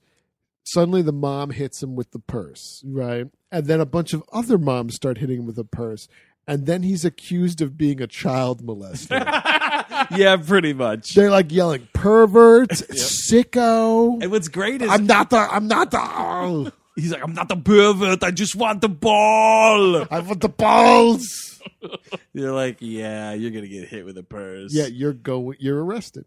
suddenly 0.62 1.02
the 1.02 1.12
mom 1.12 1.50
hits 1.50 1.82
him 1.82 1.96
with 1.96 2.12
the 2.12 2.20
purse, 2.20 2.84
right? 2.86 3.26
And 3.50 3.66
then 3.66 3.80
a 3.80 3.84
bunch 3.86 4.12
of 4.12 4.22
other 4.32 4.58
moms 4.58 4.94
start 4.94 5.18
hitting 5.18 5.40
him 5.40 5.46
with 5.46 5.58
a 5.58 5.64
purse. 5.64 6.06
And 6.46 6.66
then 6.66 6.82
he's 6.82 7.04
accused 7.04 7.62
of 7.62 7.78
being 7.78 8.02
a 8.02 8.06
child 8.06 8.64
molester. 8.66 9.18
yeah, 10.16 10.36
pretty 10.36 10.74
much. 10.74 11.14
They're 11.14 11.30
like 11.30 11.50
yelling, 11.50 11.88
pervert, 11.94 12.68
sicko. 12.68 14.22
And 14.22 14.30
what's 14.30 14.48
great 14.48 14.82
is 14.82 14.90
I'm 14.90 15.06
not 15.06 15.30
the, 15.30 15.38
I'm 15.38 15.68
not 15.68 15.90
the, 15.90 16.00
oh, 16.00 16.70
he's 16.96 17.12
like, 17.12 17.22
I'm 17.22 17.32
not 17.32 17.48
the 17.48 17.56
pervert. 17.56 18.22
I 18.22 18.30
just 18.30 18.56
want 18.56 18.82
the 18.82 18.90
ball. 18.90 20.06
I 20.10 20.20
want 20.20 20.40
the 20.40 20.50
balls. 20.50 21.62
You're 22.34 22.52
like, 22.52 22.78
yeah, 22.80 23.32
you're 23.32 23.50
gonna 23.50 23.68
get 23.68 23.88
hit 23.88 24.04
with 24.04 24.18
a 24.18 24.22
purse. 24.22 24.74
Yeah, 24.74 24.86
you're 24.86 25.12
going, 25.12 25.56
you're 25.60 25.82
arrested. 25.82 26.26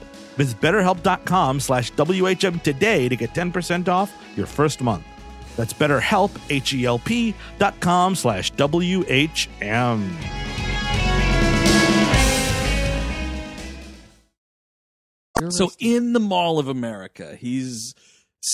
Visit 0.35 0.61
betterhelp.com 0.61 1.59
slash 1.59 1.91
WHM 1.93 2.61
today 2.63 3.09
to 3.09 3.15
get 3.15 3.33
10% 3.33 3.87
off 3.87 4.11
your 4.35 4.45
first 4.45 4.81
month. 4.81 5.05
That's 5.57 5.73
betterhelp, 5.73 6.31
H-E-L-P 6.49 7.35
dot 7.59 7.79
com 7.79 8.15
slash 8.15 8.51
W-H-M. 8.51 10.17
So 15.49 15.71
in 15.79 16.13
the 16.13 16.19
Mall 16.19 16.59
of 16.59 16.67
America, 16.67 17.35
he's 17.35 17.95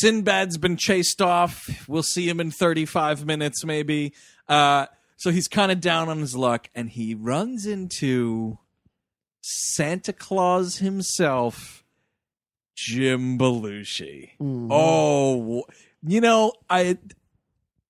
Sinbad's 0.02 0.58
been 0.58 0.78
chased 0.78 1.22
off. 1.22 1.86
We'll 1.88 2.04
see 2.04 2.28
him 2.28 2.40
in 2.40 2.52
35 2.52 3.26
minutes, 3.26 3.64
maybe. 3.64 4.14
Uh, 4.48 4.88
so 5.18 5.32
he's 5.32 5.48
kind 5.48 5.72
of 5.72 5.82
down 5.82 6.10
on 6.10 6.20
his 6.20 6.36
luck, 6.36 6.70
and 6.76 6.90
he 6.90 7.14
runs 7.16 7.66
into 7.66 8.58
Santa 9.50 10.12
Claus 10.12 10.80
himself, 10.80 11.86
Jim 12.76 13.38
Belushi. 13.38 14.32
Oh, 14.42 15.64
you 16.04 16.20
know, 16.20 16.52
I 16.70 16.98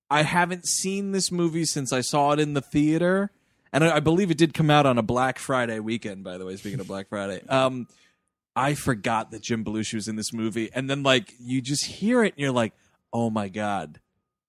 I 0.08 0.22
haven't 0.22 0.68
seen 0.68 1.10
this 1.10 1.32
movie 1.32 1.64
since 1.64 1.92
I 1.92 2.00
saw 2.00 2.30
it 2.30 2.38
in 2.38 2.54
the 2.54 2.60
theater, 2.60 3.32
and 3.72 3.82
I, 3.82 3.96
I 3.96 4.00
believe 4.00 4.30
it 4.30 4.38
did 4.38 4.54
come 4.54 4.70
out 4.70 4.86
on 4.86 4.98
a 4.98 5.02
Black 5.02 5.40
Friday 5.40 5.80
weekend. 5.80 6.22
By 6.22 6.38
the 6.38 6.46
way, 6.46 6.54
speaking 6.54 6.78
of 6.78 6.86
Black 6.86 7.08
Friday, 7.08 7.42
um, 7.48 7.88
I 8.54 8.74
forgot 8.74 9.32
that 9.32 9.42
Jim 9.42 9.64
Belushi 9.64 9.94
was 9.94 10.06
in 10.06 10.14
this 10.14 10.32
movie, 10.32 10.70
and 10.72 10.88
then 10.88 11.02
like 11.02 11.34
you 11.40 11.60
just 11.60 11.84
hear 11.84 12.22
it, 12.22 12.34
and 12.34 12.40
you're 12.40 12.52
like, 12.52 12.72
oh 13.12 13.30
my 13.30 13.48
god. 13.48 13.98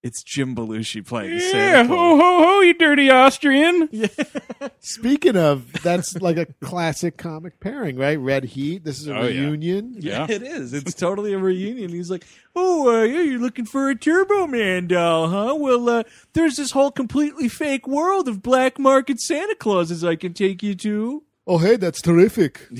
It's 0.02 0.24
Jim 0.24 0.56
Belushi 0.56 1.06
playing 1.06 1.34
Yeah, 1.34 1.52
Santa 1.52 1.88
ho 1.90 1.96
Claus. 1.96 2.22
ho 2.22 2.44
ho, 2.44 2.60
you 2.62 2.74
dirty 2.74 3.10
Austrian! 3.10 3.90
Speaking 4.80 5.36
of, 5.36 5.74
that's 5.84 6.16
like 6.22 6.38
a 6.38 6.46
classic 6.62 7.18
comic 7.18 7.60
pairing, 7.60 7.98
right? 7.98 8.18
Red 8.18 8.46
Heat. 8.46 8.86
This 8.86 9.02
is 9.02 9.08
a 9.08 9.16
Oh, 9.18 9.24
yeah. 9.28 9.42
reunion. 9.42 9.96
Yeah. 10.00 10.26
it 10.30 10.42
is. 10.42 10.74
It's 10.74 10.94
totally 10.96 11.34
a 11.34 11.38
reunion. 11.38 11.90
He's 11.90 12.10
like, 12.10 12.24
"Oh, 12.56 12.88
uh, 13.02 13.04
yeah, 13.04 13.22
you're 13.22 13.40
looking 13.42 13.66
for 13.66 13.90
a 13.90 13.96
Turbo 13.96 14.48
Man 14.48 14.88
doll, 14.88 15.28
huh? 15.30 15.56
Well, 15.56 15.90
uh, 15.90 16.04
there's 16.34 16.56
this 16.56 16.72
whole 16.72 16.92
completely 16.92 17.50
fake 17.50 17.86
world 17.88 18.30
of 18.30 18.42
black 18.42 18.80
market 18.80 19.20
Santa 19.20 19.56
Clauses 19.56 20.04
I 20.04 20.16
can 20.16 20.34
take 20.34 20.64
you 20.64 20.76
to." 20.76 21.24
Oh, 21.46 21.58
hey, 21.58 21.76
that's 21.76 22.02
terrific. 22.02 22.70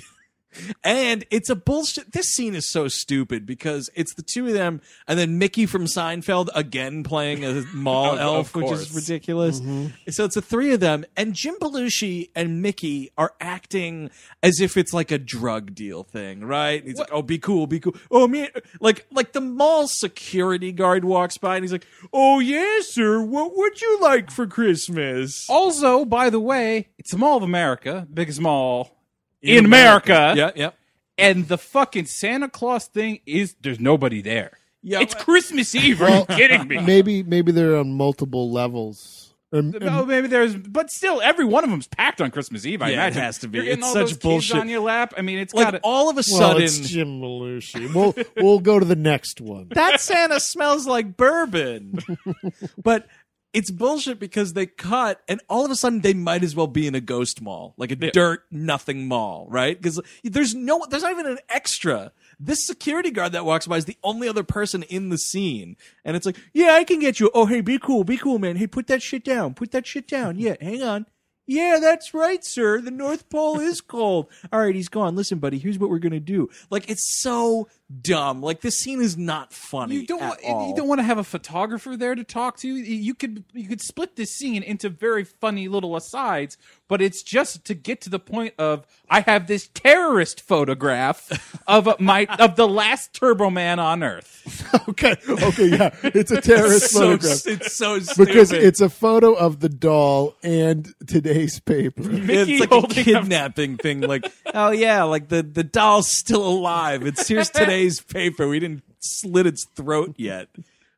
And 0.84 1.26
it's 1.30 1.50
a 1.50 1.56
bullshit. 1.56 2.12
This 2.12 2.28
scene 2.28 2.56
is 2.56 2.70
so 2.70 2.88
stupid 2.88 3.46
because 3.46 3.90
it's 3.96 4.14
the 4.16 4.22
two 4.22 4.48
of 4.48 4.54
them, 4.54 4.82
and 5.08 5.20
then 5.20 5.38
Mickey 5.38 5.66
from 5.66 5.86
Seinfeld 5.86 6.50
again 6.56 7.04
playing 7.04 7.46
a 7.46 7.64
mall 7.74 8.14
Of- 8.14 8.20
elf, 8.20 8.56
of 8.56 8.64
which 8.64 8.72
is 8.72 8.96
ridiculous. 8.96 9.60
Mm-hmm. 9.60 10.10
So 10.10 10.26
it's 10.26 10.36
the 10.36 10.42
three 10.42 10.74
of 10.74 10.80
them, 10.80 11.06
and 11.16 11.34
Jim 11.34 11.56
Belushi 11.60 12.30
and 12.36 12.62
Mickey 12.62 13.12
are 13.18 13.34
acting 13.40 14.10
as 14.42 14.60
if 14.60 14.78
it's 14.78 14.94
like 14.94 15.12
a 15.12 15.18
drug 15.18 15.76
deal 15.76 16.04
thing, 16.04 16.44
right? 16.44 16.84
He's 16.84 16.98
like, 16.98 17.12
"Oh, 17.12 17.22
be 17.22 17.38
cool, 17.38 17.68
be 17.68 17.80
cool." 17.80 17.96
Oh 18.10 18.28
man, 18.28 18.50
like 18.80 19.06
like 19.12 19.34
the 19.34 19.42
mall 19.42 19.88
security 19.88 20.72
guard 20.72 21.06
walks 21.06 21.38
by, 21.38 21.56
and 21.56 21.64
he's 21.64 21.72
like, 21.72 21.88
"Oh 22.12 22.40
yeah, 22.40 22.80
sir, 22.82 23.22
what 23.22 23.56
would 23.56 23.82
you 23.82 24.00
like 24.02 24.32
for 24.32 24.48
Christmas?" 24.48 25.46
Also, 25.50 26.06
by 26.06 26.30
the 26.30 26.40
way, 26.40 26.90
it's 26.98 27.12
the 27.12 27.18
Mall 27.18 27.38
of 27.38 27.44
America, 27.44 28.08
biggest 28.14 28.40
mall 28.40 28.99
in, 29.42 29.66
America. 29.66 30.34
Yeah, 30.36 30.52
yeah. 30.56 30.70
And 31.18 31.48
the 31.48 31.58
fucking 31.58 32.06
Santa 32.06 32.48
Claus 32.50 32.88
thing 32.88 33.20
is 33.26 33.56
there's 33.62 33.80
nobody 33.80 34.22
there. 34.22 34.58
Yeah, 34.82 35.02
it's 35.02 35.14
well- 35.16 35.24
Christmas 35.26 35.76
Eve. 35.76 36.02
Are 36.02 36.10
you 36.10 36.26
kidding 36.26 36.68
me? 36.68 36.80
Maybe 36.80 37.24
maybe 37.24 37.52
they're 37.52 37.76
on 37.78 37.94
multiple 37.94 38.52
levels. 38.52 39.26
Um, 39.52 39.72
No, 39.72 40.06
maybe 40.06 40.28
there's, 40.28 40.56
but 40.56 40.92
still, 40.92 41.22
every 41.24 41.44
one 41.44 41.64
of 41.64 41.72
them's 41.72 41.88
packed 41.88 42.22
on 42.22 42.30
Christmas 42.30 42.68
Eve. 42.68 42.84
I 42.84 42.90
Yeah, 42.92 43.08
it 43.08 43.14
has 43.16 43.40
to 43.40 43.48
be. 43.48 43.58
You're 43.58 43.68
It's 43.74 43.84
all 43.84 43.94
such 43.94 44.02
those 44.02 44.10
kids 44.12 44.22
bullshit. 44.22 44.58
on 44.58 44.70
your 44.70 44.82
lap. 44.82 45.16
I 45.18 45.24
mean, 45.24 45.40
it's 45.40 45.56
Like 45.56 45.66
got 45.66 45.72
to 45.72 45.80
all 45.84 46.08
of 46.12 46.18
a 46.18 46.18
well, 46.18 46.24
sudden, 46.40 46.62
it's 46.62 46.78
Jim 46.80 47.20
Belushi. 47.20 47.92
We'll 47.92 48.14
we'll 48.38 48.60
go 48.60 48.78
to 48.78 48.86
the 48.86 48.96
next 48.96 49.42
one. 49.42 49.70
that 49.72 50.00
Santa 50.02 50.40
smells 50.40 50.86
like 50.86 51.18
bourbon. 51.18 51.98
but 52.84 53.08
it's 53.54 53.72
bullshit 53.72 54.20
because 54.20 54.54
they 54.54 54.66
cut 54.66 55.22
and 55.28 55.42
all 55.50 55.66
of 55.66 55.72
a 55.72 55.76
sudden 55.76 56.02
they 56.02 56.14
might 56.14 56.44
as 56.44 56.56
well 56.56 56.68
be 56.68 56.86
in 56.86 56.96
a 56.96 57.02
ghost 57.02 57.42
mall, 57.42 57.74
like 57.78 57.92
a 57.92 57.96
dirt 57.96 58.44
nothing 58.52 59.08
mall, 59.08 59.48
right? 59.50 59.80
Because 59.80 60.00
there's 60.24 60.54
no, 60.54 60.86
there's 60.90 61.04
not 61.04 61.12
even 61.12 61.26
an 61.26 61.40
extra. 61.50 62.12
This 62.40 62.66
security 62.66 63.12
guard 63.12 63.32
that 63.32 63.46
walks 63.46 63.68
by 63.68 63.78
is 63.78 63.86
the 63.86 63.98
only 64.04 64.28
other 64.30 64.44
person 64.44 64.84
in 64.84 65.10
the 65.10 65.18
scene. 65.18 65.78
And 66.06 66.16
it's 66.16 66.26
like, 66.26 66.38
yeah, 66.54 66.74
I 66.74 66.84
can 66.84 67.00
get 67.00 67.20
you. 67.20 67.32
Oh, 67.34 67.46
hey, 67.48 67.62
be 67.62 67.80
cool, 67.80 68.04
be 68.04 68.18
cool, 68.18 68.40
man. 68.40 68.56
Hey, 68.56 68.68
put 68.68 68.88
that 68.88 69.02
shit 69.02 69.24
down. 69.24 69.54
Put 69.54 69.72
that 69.72 69.88
shit 69.88 70.08
down. 70.08 70.38
Yeah, 70.40 70.56
hang 70.62 70.82
on. 70.84 71.06
Yeah, 71.46 71.80
that's 71.82 72.14
right, 72.14 72.46
sir. 72.46 72.80
The 72.80 72.92
North 72.92 73.28
Pole 73.30 73.60
is 73.60 73.82
cold. 73.82 74.28
All 74.54 74.60
right, 74.60 74.76
he's 74.76 74.88
gone. 74.88 75.16
Listen, 75.16 75.40
buddy, 75.40 75.58
here's 75.58 75.80
what 75.80 75.90
we're 75.90 75.98
gonna 75.98 76.20
do. 76.20 76.48
Like, 76.70 76.88
it's 76.90 77.20
so 77.22 77.68
dumb. 78.02 78.42
Like, 78.42 78.62
this 78.62 78.78
scene 78.80 79.02
is 79.02 79.18
not 79.18 79.54
funny. 79.54 79.96
You 79.96 80.06
don't 80.08 80.22
at 80.22 80.28
want, 80.30 80.40
all. 80.46 80.70
you 80.70 80.76
don't 80.76 80.88
want 80.88 81.00
to 81.00 81.04
have 81.06 81.18
a 81.18 81.24
photographer 81.24 81.96
there 81.98 82.16
to 82.16 82.24
talk 82.24 82.58
to. 82.58 82.68
You 82.68 83.14
could 83.14 83.44
you 83.54 83.68
could 83.68 83.82
split 83.82 84.16
this 84.16 84.32
scene 84.32 84.64
into 84.64 84.90
very 84.90 85.24
funny 85.24 85.68
little 85.68 85.96
asides, 85.96 86.58
but 86.88 87.02
it's 87.02 87.24
just 87.24 87.66
to 87.66 87.74
get 87.74 88.02
to 88.02 88.10
the 88.10 88.20
point 88.20 88.54
of 88.58 88.86
I 89.10 89.22
have 89.22 89.48
this 89.48 89.68
terrorist 89.74 90.42
photograph 90.42 91.62
of 91.68 92.00
my 92.00 92.26
of 92.38 92.56
the 92.56 92.68
last 92.68 93.14
Turbo 93.14 93.50
Man 93.50 93.80
on 93.80 94.04
Earth. 94.04 94.46
okay, 94.90 95.16
okay, 95.28 95.68
yeah, 95.68 95.96
it's 96.04 96.32
a 96.32 96.42
terrorist 96.42 96.84
It's 96.86 96.92
so, 96.94 97.00
photograph 97.00 97.48
it's 97.48 97.76
so 97.76 98.00
stupid. 98.00 98.28
because 98.28 98.52
it's 98.52 98.82
a 98.82 98.90
photo 98.90 99.34
of 99.34 99.60
the 99.60 99.70
doll 99.70 100.36
and 100.44 100.94
today's 101.08 101.60
paper. 101.60 102.04
Mickey 102.04 102.54
it's 102.54 102.60
like 102.62 102.72
a 102.72 102.74
holding 102.76 103.00
up- 103.00 103.06
kidnapping 103.24 103.78
thing. 103.78 104.02
Like, 104.02 104.32
oh 104.54 104.72
yeah, 104.72 105.04
like 105.04 105.30
the 105.30 105.42
the 105.44 105.64
doll's 105.64 106.08
still 106.08 106.46
alive. 106.48 107.06
It's 107.06 107.28
here's 107.28 107.50
today's 107.80 108.02
paper. 108.02 108.48
We 108.48 108.60
didn't 108.60 108.84
slit 109.00 109.46
its 109.48 109.66
throat 109.76 110.16
yet. 110.18 110.48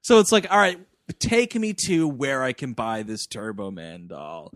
So 0.01 0.19
it's 0.19 0.31
like, 0.31 0.47
all 0.51 0.57
right, 0.57 0.79
take 1.19 1.55
me 1.55 1.73
to 1.85 2.07
where 2.07 2.43
I 2.43 2.53
can 2.53 2.73
buy 2.73 3.03
this 3.03 3.25
Turbo 3.27 3.71
Man 3.71 4.07
doll. 4.07 4.53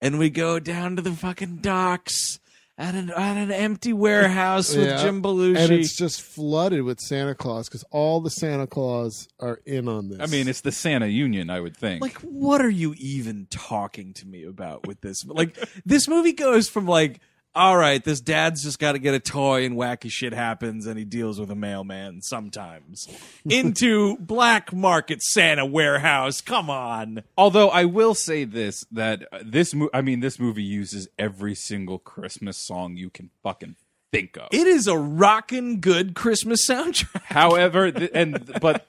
And 0.00 0.18
we 0.18 0.30
go 0.30 0.58
down 0.60 0.96
to 0.96 1.02
the 1.02 1.12
fucking 1.12 1.56
docks 1.58 2.38
at 2.76 2.94
an 2.94 3.08
at 3.10 3.36
an 3.36 3.50
empty 3.52 3.92
warehouse 3.92 4.74
with 4.74 4.86
Yeah. 4.88 5.02
Jim 5.02 5.22
Belushi. 5.22 5.56
and 5.56 5.72
it's 5.72 5.96
just 5.96 6.20
flooded 6.20 6.82
with 6.82 7.00
Santa 7.00 7.34
Claus 7.34 7.68
because 7.68 7.84
all 7.90 8.20
the 8.20 8.30
Santa 8.30 8.66
Claus 8.66 9.28
are 9.40 9.60
in 9.64 9.88
on 9.88 10.08
this. 10.10 10.18
I 10.20 10.26
mean, 10.26 10.48
it's 10.48 10.60
the 10.60 10.72
Santa 10.72 11.06
Union, 11.06 11.50
I 11.50 11.60
would 11.60 11.76
think. 11.76 12.02
like 12.02 12.18
what 12.18 12.60
are 12.60 12.68
you 12.70 12.94
even 12.98 13.46
talking 13.48 14.12
to 14.14 14.26
me 14.26 14.44
about 14.44 14.86
with 14.86 15.00
this 15.00 15.24
like 15.24 15.56
this 15.86 16.06
movie 16.08 16.32
goes 16.32 16.68
from 16.68 16.86
like 16.86 17.20
all 17.54 17.76
right 17.76 18.02
this 18.02 18.20
dad's 18.20 18.62
just 18.62 18.78
got 18.78 18.92
to 18.92 18.98
get 18.98 19.14
a 19.14 19.20
toy 19.20 19.64
and 19.64 19.76
wacky 19.76 20.10
shit 20.10 20.32
happens 20.32 20.86
and 20.86 20.98
he 20.98 21.04
deals 21.04 21.38
with 21.38 21.50
a 21.50 21.54
mailman 21.54 22.20
sometimes. 22.22 23.08
Into 23.48 24.16
black 24.18 24.72
market 24.72 25.22
santa 25.22 25.64
warehouse 25.64 26.40
come 26.40 26.68
on. 26.70 27.22
Although 27.38 27.68
I 27.70 27.84
will 27.84 28.14
say 28.14 28.44
this 28.44 28.84
that 28.92 29.26
uh, 29.32 29.38
this 29.44 29.74
mo- 29.74 29.90
I 29.94 30.00
mean 30.02 30.20
this 30.20 30.38
movie 30.40 30.62
uses 30.62 31.08
every 31.18 31.54
single 31.54 31.98
Christmas 31.98 32.56
song 32.58 32.96
you 32.96 33.10
can 33.10 33.30
fucking 33.42 33.76
think 34.12 34.36
of. 34.36 34.48
it 34.52 34.66
is 34.66 34.86
a 34.86 34.96
rockin' 34.96 35.80
good 35.80 36.14
christmas 36.14 36.68
soundtrack. 36.68 37.22
However, 37.24 37.90
th- 37.92 38.10
and 38.14 38.58
but 38.60 38.86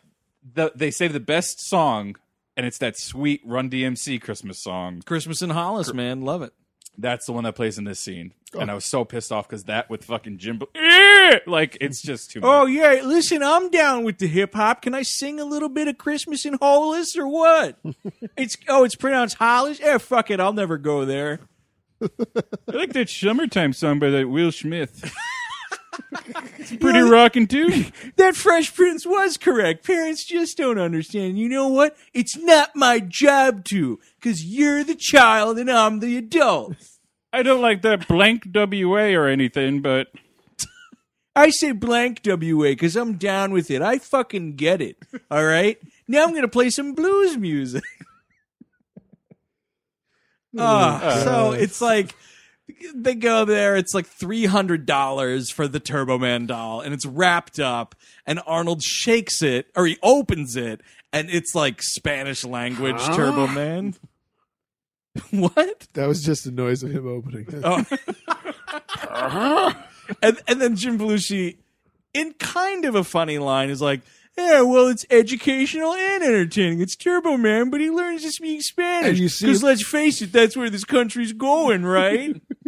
the, 0.53 0.71
they 0.75 0.91
say 0.91 1.07
the 1.07 1.19
best 1.19 1.59
song 1.67 2.15
and 2.57 2.65
it's 2.65 2.77
that 2.77 2.97
sweet 2.97 3.41
Run 3.43 3.69
DMC 3.69 4.21
Christmas 4.21 4.61
song. 4.63 5.01
christmas 5.05 5.41
in 5.41 5.49
hollis 5.49 5.93
man. 5.93 6.21
Love 6.21 6.41
it 6.41 6.53
That's 6.97 7.25
the 7.25 7.33
one 7.33 7.43
that 7.43 7.55
plays 7.55 7.77
in 7.77 7.83
this 7.83 7.99
scene. 7.99 8.33
Oh. 8.53 8.59
And 8.59 8.71
I 8.71 8.73
was 8.73 8.85
so 8.85 9.03
pissed 9.05 9.31
off 9.31 9.47
cuz 9.47 9.65
that 9.65 9.89
with 9.89 10.05
fucking 10.05 10.37
Jim 10.37 10.59
Bel- 10.59 10.69
Eh! 10.75 11.39
like 11.47 11.77
it's 11.81 12.01
just 12.01 12.31
too 12.31 12.39
much. 12.39 12.47
oh 12.49 12.65
yeah 12.67 13.01
listen 13.03 13.41
i'm 13.43 13.69
down 13.71 14.03
with 14.03 14.19
the 14.19 14.27
hip-hop 14.27 14.81
can 14.83 14.93
i 14.93 15.01
sing 15.01 15.39
a 15.39 15.43
little 15.43 15.69
bit 15.69 15.87
of 15.87 15.97
christmas 15.97 16.45
in 16.45 16.53
hollis 16.61 17.17
or 17.17 17.27
what 17.27 17.77
it's 18.37 18.55
oh 18.69 18.83
it's 18.83 18.95
pronounced 18.95 19.35
hollis 19.37 19.79
yeah 19.79 19.97
fuck 19.97 20.29
it 20.29 20.39
i'll 20.39 20.53
never 20.53 20.77
go 20.77 21.03
there 21.03 21.39
I 22.01 22.07
like 22.67 22.93
that 22.93 23.09
summertime 23.09 23.73
song 23.73 23.97
by 23.99 24.09
that 24.11 24.29
Will 24.29 24.51
Smith. 24.51 25.11
it's 26.57 26.75
pretty 26.79 27.01
rocking 27.01 27.47
too. 27.47 27.85
That 28.17 28.35
Fresh 28.35 28.73
Prince 28.75 29.05
was 29.05 29.37
correct. 29.37 29.85
Parents 29.85 30.23
just 30.23 30.57
don't 30.57 30.79
understand. 30.79 31.37
You 31.37 31.49
know 31.49 31.67
what? 31.67 31.97
It's 32.13 32.37
not 32.37 32.75
my 32.75 32.99
job 32.99 33.65
to, 33.65 33.99
because 34.19 34.45
you're 34.45 34.83
the 34.83 34.95
child 34.95 35.57
and 35.57 35.69
I'm 35.69 35.99
the 35.99 36.17
adult. 36.17 36.75
I 37.33 37.43
don't 37.43 37.61
like 37.61 37.81
that 37.81 38.07
blank 38.07 38.47
WA 38.53 39.13
or 39.13 39.27
anything, 39.27 39.81
but 39.81 40.07
I 41.35 41.49
say 41.49 41.73
blank 41.73 42.21
WA 42.25 42.69
because 42.69 42.95
I'm 42.95 43.17
down 43.17 43.51
with 43.51 43.69
it. 43.69 43.81
I 43.81 43.97
fucking 43.97 44.55
get 44.55 44.81
it. 44.81 44.97
All 45.29 45.45
right? 45.45 45.77
Now 46.07 46.23
I'm 46.23 46.29
going 46.29 46.43
to 46.43 46.47
play 46.47 46.69
some 46.69 46.93
blues 46.93 47.35
music. 47.37 47.83
Ah, 50.57 51.21
so 51.23 51.51
it's 51.51 51.81
like 51.81 52.15
they 52.93 53.15
go 53.15 53.45
there. 53.45 53.75
It's 53.75 53.93
like 53.93 54.05
three 54.07 54.45
hundred 54.45 54.85
dollars 54.85 55.49
for 55.49 55.67
the 55.67 55.79
Turbo 55.79 56.17
Man 56.17 56.45
doll, 56.45 56.81
and 56.81 56.93
it's 56.93 57.05
wrapped 57.05 57.59
up. 57.59 57.95
And 58.25 58.39
Arnold 58.45 58.81
shakes 58.83 59.41
it, 59.41 59.67
or 59.75 59.85
he 59.85 59.97
opens 60.03 60.55
it, 60.55 60.81
and 61.13 61.29
it's 61.29 61.53
like 61.55 61.81
Spanish 61.81 62.43
language 62.43 62.99
Turbo 63.15 63.47
Man. 63.47 63.95
what? 65.31 65.87
that 65.93 66.07
was 66.07 66.23
just 66.23 66.43
the 66.43 66.51
noise 66.51 66.83
of 66.83 66.91
him 66.91 67.07
opening. 67.07 67.47
Oh. 67.63 67.83
Uh-huh. 69.07 69.73
and 70.21 70.37
and 70.47 70.61
then 70.61 70.75
Jim 70.75 70.99
Belushi, 70.99 71.57
in 72.13 72.33
kind 72.33 72.83
of 72.85 72.95
a 72.95 73.03
funny 73.03 73.37
line, 73.37 73.69
is 73.69 73.81
like, 73.81 74.01
"Yeah, 74.37 74.61
well, 74.61 74.87
it's 74.87 75.05
educational 75.09 75.93
and 75.93 76.23
entertaining. 76.23 76.81
It's 76.81 76.95
Turbo 76.95 77.37
Man, 77.37 77.69
but 77.69 77.79
he 77.79 77.89
learns 77.89 78.23
to 78.23 78.31
speak 78.31 78.61
Spanish. 78.61 79.17
You 79.19 79.29
see- 79.29 79.45
Because 79.45 79.63
let's 79.63 79.85
face 79.87 80.21
it, 80.21 80.31
that's 80.33 80.57
where 80.57 80.69
this 80.69 80.83
country's 80.83 81.31
going, 81.33 81.83
right? 81.85 82.35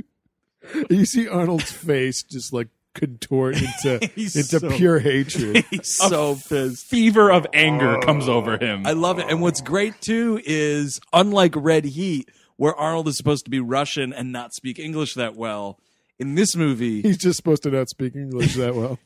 you 0.89 1.05
see 1.05 1.28
Arnold's 1.28 1.72
face 1.72 2.24
just 2.24 2.53
like 2.53 2.68
contort 2.93 3.55
into 3.55 4.09
He's 4.15 4.36
into 4.36 4.59
so- 4.59 4.76
pure 4.76 4.99
hatred. 4.99 5.65
He's 5.70 5.95
so 5.95 6.36
pissed. 6.36 6.86
fever 6.88 7.32
of 7.32 7.47
anger 7.53 7.99
comes 7.99 8.28
over 8.28 8.57
oh. 8.61 8.65
him. 8.65 8.86
I 8.86 8.91
love 8.91 9.20
it. 9.20 9.28
And 9.30 9.41
what's 9.41 9.61
great 9.61 10.01
too 10.01 10.41
is 10.43 10.99
unlike 11.13 11.53
Red 11.55 11.86
Heat, 11.86 12.30
where 12.57 12.76
Arnold 12.76 13.07
is 13.07 13.18
supposed 13.18 13.45
to 13.45 13.51
be 13.51 13.59
Russian 13.59 14.13
and 14.13 14.32
not 14.32 14.53
speak 14.53 14.80
English 14.80 15.13
that 15.15 15.36
well. 15.36 15.80
In 16.20 16.34
this 16.34 16.55
movie, 16.55 17.03
He's 17.03 17.20
just 17.20 17.38
supposed 17.38 17.61
to 17.61 17.70
not 17.70 17.89
speak 17.89 18.15
English 18.15 18.55
that 18.55 18.74
well. 18.74 18.97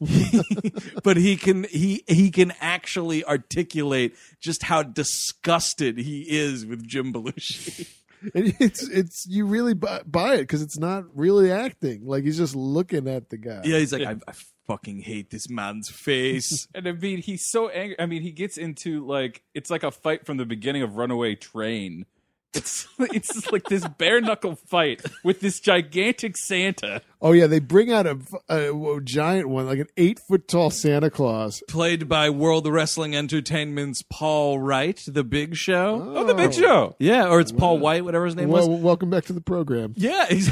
but 1.04 1.18
he 1.18 1.36
can 1.36 1.66
he 1.66 2.06
he 2.08 2.32
can 2.32 2.54
actually 2.62 3.26
articulate 3.26 4.16
just 4.40 4.64
how 4.64 4.82
disgusted 4.82 5.98
he 5.98 6.22
is 6.22 6.66
with 6.66 6.88
Jim 6.88 7.12
Belushi. 7.12 7.90
And 8.36 8.56
it's 8.60 8.88
it's 8.88 9.26
you 9.28 9.46
really 9.46 9.74
buy, 9.74 10.02
buy 10.06 10.36
it 10.36 10.42
because 10.42 10.62
it's 10.62 10.78
not 10.78 11.06
really 11.16 11.52
acting. 11.52 12.06
Like 12.06 12.24
he's 12.24 12.38
just 12.38 12.56
looking 12.56 13.08
at 13.08 13.30
the 13.30 13.38
guy. 13.38 13.62
Yeah, 13.64 13.80
he's 13.80 13.94
like, 13.94 14.04
I, 14.06 14.16
I 14.28 14.34
fucking 14.68 15.02
hate 15.02 15.30
this 15.30 15.50
man's 15.50 15.90
face. 15.90 16.68
and 16.76 16.88
I 16.88 16.92
mean, 16.94 17.20
he's 17.20 17.46
so 17.46 17.70
angry. 17.70 18.00
I 18.00 18.06
mean, 18.06 18.22
he 18.22 18.32
gets 18.32 18.58
into 18.58 19.06
like 19.06 19.44
it's 19.54 19.70
like 19.70 19.84
a 19.84 19.92
fight 19.92 20.26
from 20.26 20.38
the 20.38 20.46
beginning 20.46 20.84
of 20.84 20.96
Runaway 20.96 21.36
Train. 21.36 22.06
It's 22.54 22.88
it's 23.00 23.52
like 23.52 23.64
this 23.66 23.88
bare 23.88 24.20
knuckle 24.20 24.56
fight 24.56 25.02
with 25.24 25.40
this 25.40 25.60
gigantic 25.60 26.36
Santa. 26.38 27.02
Oh 27.22 27.32
yeah, 27.32 27.48
they 27.48 27.60
bring 27.60 27.92
out 27.92 28.06
a, 28.06 28.20
a, 28.50 28.96
a 28.98 29.02
giant 29.02 29.48
one, 29.48 29.68
like 29.68 29.80
an 29.80 29.88
eight 29.96 30.20
foot 30.28 30.48
tall 30.48 30.70
Santa 30.70 31.10
Claus. 31.10 31.64
Played 31.68 32.10
by 32.10 32.30
World 32.30 32.68
Wrestling 32.68 33.16
Entertainment's 33.16 34.04
Paul 34.04 34.60
Wright, 34.60 35.00
The 35.08 35.24
Big 35.24 35.56
Show. 35.56 36.14
Oh, 36.16 36.26
the 36.26 36.34
Big 36.34 36.54
Show. 36.54 36.96
Yeah, 37.00 37.30
or 37.30 37.40
it's 37.40 37.52
Paul 37.52 37.80
White, 37.80 38.04
whatever 38.04 38.26
his 38.26 38.36
name 38.36 38.50
was. 38.50 38.68
Welcome 38.68 39.10
back 39.10 39.26
to 39.26 39.34
the 39.34 39.42
program. 39.42 39.94
Yeah, 39.96 40.26
he's, 40.28 40.52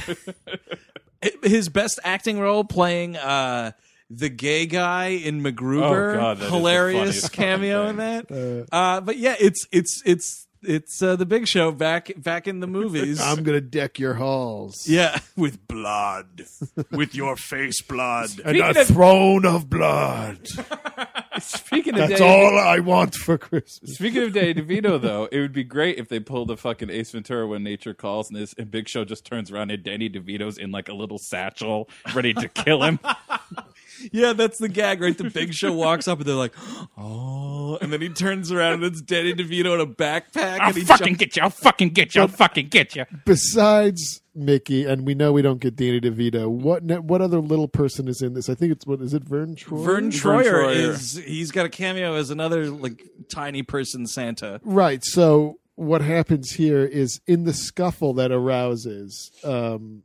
his 1.43 1.69
best 1.69 1.99
acting 2.03 2.39
role 2.39 2.63
playing 2.63 3.17
uh, 3.17 3.71
the 4.09 4.29
gay 4.29 4.65
guy 4.67 5.07
in 5.07 5.41
MacGruber. 5.41 6.15
Oh, 6.15 6.19
God, 6.19 6.37
that 6.37 6.43
is 6.43 6.49
the 6.49 6.55
hilarious 6.55 6.99
funniest 6.99 7.33
cameo 7.33 7.87
in 7.87 7.97
that. 7.97 8.67
Uh, 8.71 9.01
but 9.01 9.17
yeah, 9.17 9.35
it's 9.39 9.67
it's 9.71 10.01
it's 10.05 10.47
it's 10.61 11.01
uh, 11.01 11.15
the 11.15 11.25
Big 11.25 11.47
Show 11.47 11.71
back 11.71 12.11
back 12.17 12.47
in 12.47 12.59
the 12.59 12.67
movies. 12.79 13.21
I'm 13.21 13.43
gonna 13.43 13.61
deck 13.61 13.99
your 13.99 14.15
halls. 14.15 14.87
yeah, 14.87 15.19
with 15.37 15.67
blood, 15.67 16.43
with 16.91 17.15
your 17.15 17.35
face 17.35 17.81
blood. 17.81 18.29
And 18.45 18.55
Speaking 18.57 18.61
a 18.77 18.79
of- 18.81 18.87
throne 18.87 19.45
of 19.45 19.69
blood. 19.69 20.47
Speaking 21.39 21.93
of 21.93 22.09
That's 22.09 22.19
Danny, 22.19 22.45
all 22.45 22.57
I 22.59 22.79
want 22.79 23.15
for 23.15 23.37
Christmas. 23.37 23.95
Speaking 23.95 24.23
of 24.23 24.33
Danny 24.33 24.55
DeVito, 24.55 24.99
though, 25.01 25.29
it 25.31 25.39
would 25.39 25.53
be 25.53 25.63
great 25.63 25.97
if 25.97 26.09
they 26.09 26.19
pulled 26.19 26.51
a 26.51 26.57
fucking 26.57 26.89
Ace 26.89 27.11
Ventura 27.11 27.47
when 27.47 27.63
nature 27.63 27.93
calls, 27.93 28.29
and 28.29 28.37
this 28.37 28.53
and 28.57 28.69
Big 28.69 28.89
Show 28.89 29.05
just 29.05 29.23
turns 29.25 29.49
around 29.51 29.71
and 29.71 29.81
Danny 29.81 30.09
DeVito's 30.09 30.57
in 30.57 30.71
like 30.71 30.89
a 30.89 30.93
little 30.93 31.17
satchel, 31.17 31.87
ready 32.13 32.33
to 32.33 32.49
kill 32.49 32.83
him. 32.83 32.99
Yeah, 34.11 34.33
that's 34.33 34.57
the 34.57 34.67
gag, 34.69 35.01
right? 35.01 35.17
The 35.17 35.29
Big 35.29 35.53
Show 35.53 35.71
walks 35.71 36.07
up 36.09 36.19
and 36.19 36.27
they're 36.27 36.35
like, 36.35 36.53
"Oh," 36.97 37.28
and 37.91 37.93
then 37.93 38.01
he 38.01 38.09
turns 38.09 38.51
around 38.51 38.73
and 38.75 38.83
it's 38.83 39.01
Danny 39.01 39.33
DeVito 39.33 39.73
in 39.73 39.79
a 39.81 39.87
backpack, 39.87 40.59
I'll 40.59 40.67
and 40.67 40.77
he 40.77 40.83
fucking 40.83 41.07
jumps- 41.07 41.19
get 41.19 41.35
you! 41.35 41.41
I'll 41.43 41.49
fucking 41.49 41.89
get 41.89 42.13
you! 42.15 42.21
I'll 42.21 42.27
fucking 42.27 42.67
get 42.67 42.95
you! 42.95 43.05
Besides 43.25 44.21
Mickey, 44.35 44.85
and 44.85 45.05
we 45.07 45.15
know 45.15 45.31
we 45.33 45.41
don't 45.41 45.59
get 45.59 45.75
Danny 45.75 45.99
DeVito. 45.99 46.47
What 46.49 46.83
ne- 46.83 46.99
what 46.99 47.21
other 47.21 47.39
little 47.39 47.67
person 47.67 48.07
is 48.07 48.21
in 48.21 48.33
this? 48.35 48.47
I 48.49 48.53
think 48.55 48.71
it's 48.71 48.85
what 48.85 49.01
is 49.01 49.13
it? 49.13 49.23
Verne 49.23 49.55
Troyer. 49.55 49.83
Verne 49.85 50.11
Verne 50.11 50.43
Troyer 50.43 50.51
Troyer. 50.51 50.89
is 50.89 51.15
he's 51.25 51.51
got 51.51 51.65
a 51.65 51.69
cameo 51.69 52.13
as 52.15 52.29
another 52.29 52.69
like 52.69 53.01
tiny 53.31 53.63
person 53.63 54.05
Santa. 54.07 54.61
Right. 54.63 55.03
So 55.03 55.57
what 55.75 56.01
happens 56.01 56.51
here 56.51 56.85
is 56.85 57.21
in 57.25 57.45
the 57.45 57.53
scuffle 57.53 58.13
that 58.15 58.31
arouses, 58.31 59.31
um, 59.43 60.03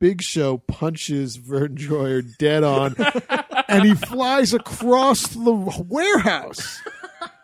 Big 0.00 0.22
Show 0.22 0.58
punches 0.58 1.36
Verne 1.36 1.76
Troyer 1.76 2.22
dead 2.38 2.64
on, 2.64 2.94
and 3.68 3.84
he 3.84 3.94
flies 3.94 4.52
across 4.54 5.26
the 5.28 5.52
warehouse. 5.88 6.80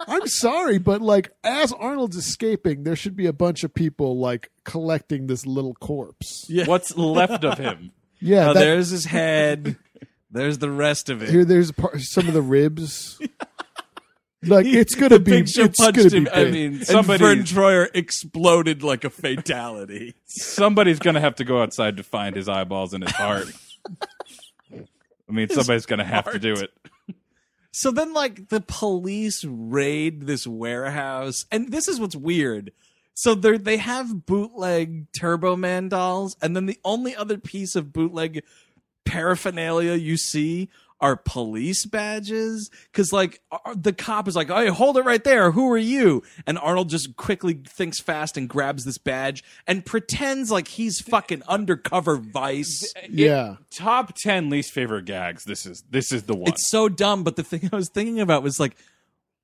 I'm 0.07 0.27
sorry, 0.29 0.79
but 0.79 1.01
like 1.03 1.31
as 1.43 1.73
Arnold's 1.73 2.17
escaping, 2.17 2.85
there 2.85 2.95
should 2.97 3.17
be 3.17 3.27
a 3.27 3.33
bunch 3.33 3.65
of 3.65 3.73
people 3.75 4.19
like 4.19 4.51
collecting 4.65 5.27
this 5.27 5.47
little 5.47 5.75
corpse. 5.75 6.45
Yeah. 6.49 6.67
What's 6.67 6.97
left 6.97 7.45
of 7.45 7.59
him? 7.59 7.93
Yeah, 8.21 8.51
Oh, 8.51 8.55
that- 8.55 8.61
there's 8.61 8.91
his 8.91 9.07
head. 9.07 9.77
There's 10.31 10.59
the 10.59 10.71
rest 10.71 11.11
of 11.11 11.23
it. 11.23 11.29
here 11.31 11.45
there's 11.45 11.71
part, 11.73 12.01
some 12.01 12.27
of 12.29 12.35
the 12.35 12.43
ribs. 12.43 13.19
Like 14.47 14.67
it's 14.67 14.95
gonna 14.95 15.09
the 15.09 15.21
be, 15.21 15.31
Big 15.31 15.45
it's 15.57 15.57
punched 15.81 15.97
gonna 15.97 16.11
be 16.11 16.17
him. 16.19 16.29
I 16.31 16.45
big. 16.45 16.53
mean, 16.53 16.73
and 16.75 16.87
somebody- 16.87 17.25
Verne 17.25 17.45
Troyer 17.45 17.89
exploded 17.95 18.83
like 18.83 19.03
a 19.05 19.09
fatality. 19.09 20.17
Somebody's 20.27 20.99
gonna 20.99 21.21
have 21.23 21.37
to 21.37 21.45
go 21.45 21.63
outside 21.63 21.97
to 21.97 22.03
find 22.03 22.37
his 22.37 22.47
eyeballs 22.47 22.93
and 22.93 23.03
his 23.05 23.13
heart. 23.15 23.47
I 25.35 25.37
mean, 25.37 25.49
somebody's 25.49 25.87
gonna 25.87 26.05
have 26.05 26.31
to 26.31 26.39
do 26.39 26.55
it. 26.55 26.73
So 27.77 27.91
then, 27.91 28.13
like, 28.13 28.51
the 28.51 28.61
police 28.61 29.45
raid 29.45 30.29
this 30.29 30.47
warehouse, 30.47 31.45
and 31.51 31.73
this 31.73 31.89
is 31.89 31.99
what's 31.99 32.15
weird. 32.15 32.71
So 33.15 33.35
they 33.35 33.57
they 33.59 33.79
have 33.79 34.27
bootleg 34.27 35.11
Turbo 35.11 35.57
Man 35.57 35.89
dolls, 35.89 36.37
and 36.41 36.55
then 36.55 36.67
the 36.67 36.79
only 36.85 37.17
other 37.17 37.37
piece 37.37 37.75
of 37.75 37.93
bootleg 37.93 38.45
paraphernalia 39.05 39.95
you 39.95 40.17
see 40.17 40.69
are 41.05 41.17
police 41.17 41.85
badges 41.85 42.71
because 42.91 43.13
like 43.13 43.39
uh, 43.53 43.75
the 43.77 43.93
cop 43.93 44.27
is 44.27 44.35
like 44.35 44.49
hey 44.49 44.69
hold 44.69 44.97
it 44.97 45.05
right 45.05 45.23
there 45.23 45.51
who 45.51 45.71
are 45.71 45.77
you 45.77 46.23
and 46.47 46.57
arnold 46.59 46.89
just 46.89 47.15
quickly 47.17 47.61
thinks 47.69 48.01
fast 48.01 48.39
and 48.39 48.49
grabs 48.49 48.85
this 48.85 48.97
badge 48.97 49.45
and 49.67 49.85
pretends 49.85 50.51
like 50.51 50.67
he's 50.67 51.01
fucking 51.01 51.43
undercover 51.47 52.17
vice 52.17 52.95
Yeah. 53.11 53.57
Top 53.71 54.15
ten 54.17 54.49
least 54.49 54.71
favorite 54.73 55.05
gags. 55.05 55.45
This 55.45 55.67
is 55.67 55.85
this 55.91 56.11
is 56.11 56.23
the 56.23 56.35
one. 56.35 56.49
it's 56.49 56.71
so 56.71 56.89
dumb 56.89 57.23
but 57.23 57.37
the 57.37 57.43
thing 57.45 57.69
i 57.73 57.77
was 57.77 57.91
thinking 57.91 58.19
about 58.21 58.43
was 58.43 58.59
like 58.59 58.75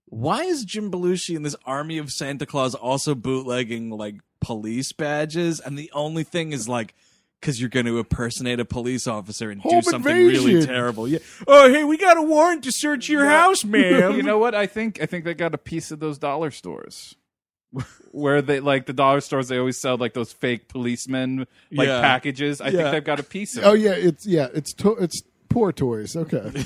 why 0.06 0.42
is 0.44 0.64
jim 0.64 0.90
belushi 0.90 1.36
and 1.36 1.44
this 1.44 1.56
army 1.66 1.98
of 1.98 2.10
santa 2.10 2.46
claus 2.46 2.74
also 2.74 3.14
bootlegging 3.14 3.90
like 3.90 4.14
police 4.40 4.92
badges 4.92 5.60
and 5.60 5.78
the 5.78 5.90
only 5.92 6.24
thing 6.24 6.52
is 6.52 6.66
like 6.68 6.94
because 7.40 7.58
you're 7.60 7.70
going 7.70 7.86
to 7.86 7.98
impersonate 7.98 8.60
a 8.60 8.64
police 8.64 9.06
officer 9.06 9.50
and 9.50 9.62
do 9.62 9.68
Home 9.70 9.82
something 9.82 10.14
really 10.14 10.64
terrible. 10.66 11.08
Yeah. 11.08 11.18
Oh, 11.46 11.72
hey, 11.72 11.84
we 11.84 11.96
got 11.96 12.16
a 12.18 12.22
warrant 12.22 12.64
to 12.64 12.72
search 12.72 13.08
your 13.08 13.24
house, 13.26 13.64
ma'am. 13.64 14.12
you 14.16 14.22
know 14.22 14.38
what? 14.38 14.54
I 14.54 14.66
think 14.66 15.00
I 15.02 15.06
think 15.06 15.24
they 15.24 15.34
got 15.34 15.54
a 15.54 15.58
piece 15.58 15.90
of 15.90 16.00
those 16.00 16.18
dollar 16.18 16.50
stores. 16.50 17.14
Where 18.12 18.42
they 18.42 18.58
like 18.60 18.86
the 18.86 18.92
dollar 18.92 19.20
stores, 19.20 19.48
they 19.48 19.56
always 19.58 19.78
sell 19.80 19.96
like 19.96 20.12
those 20.14 20.32
fake 20.32 20.68
policemen 20.68 21.46
like 21.70 21.86
Yeah. 21.86 22.00
packages. 22.00 22.60
I 22.60 22.66
Yeah. 22.68 22.70
think 22.82 22.90
they've 22.92 23.04
got 23.04 23.20
a 23.20 23.24
piece 23.24 23.56
of. 23.56 23.64
Oh 23.64 23.72
yeah, 23.74 23.92
it's 23.92 24.26
yeah, 24.26 24.48
it's 24.52 24.72
to- 24.74 24.96
it's 24.96 25.22
poor 25.48 25.72
toys. 25.72 26.16
Okay. 26.16 26.50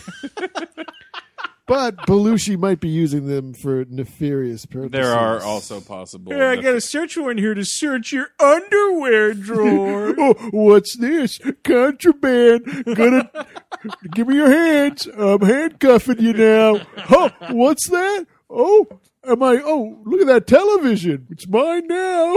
but 1.67 1.97
Belushi 2.07 2.59
might 2.59 2.81
be 2.81 2.89
using 2.89 3.27
them 3.27 3.55
for 3.55 3.85
nefarious 3.89 4.67
purposes. 4.67 4.93
There 4.93 5.15
are 5.15 5.43
also 5.43 5.81
possible. 5.81 6.33
Yeah, 6.33 6.51
I 6.51 6.57
got 6.57 6.75
a 6.75 6.81
search 6.81 7.17
warrant 7.17 7.41
here 7.41 7.55
to 7.55 7.65
search 7.65 8.13
your 8.13 8.29
underwear 8.39 9.35
drawer. 9.35 10.15
Oh, 10.25 10.35
what's 10.53 10.97
this? 10.97 11.41
Contraband. 11.65 12.85
Gonna 12.95 13.31
give 14.15 14.29
me 14.29 14.37
your 14.37 14.51
hands. 14.51 15.07
I'm 15.07 15.41
handcuffing 15.41 16.21
you 16.21 16.33
now. 16.33 16.79
Huh? 16.97 17.31
What's 17.51 17.89
that? 17.89 18.27
Oh, 18.49 18.87
am 19.27 19.43
I? 19.43 19.61
Oh, 19.65 20.01
look 20.05 20.21
at 20.21 20.27
that 20.29 20.47
television. 20.47 21.27
It's 21.31 21.49
mine 21.49 21.89
now. 21.89 22.37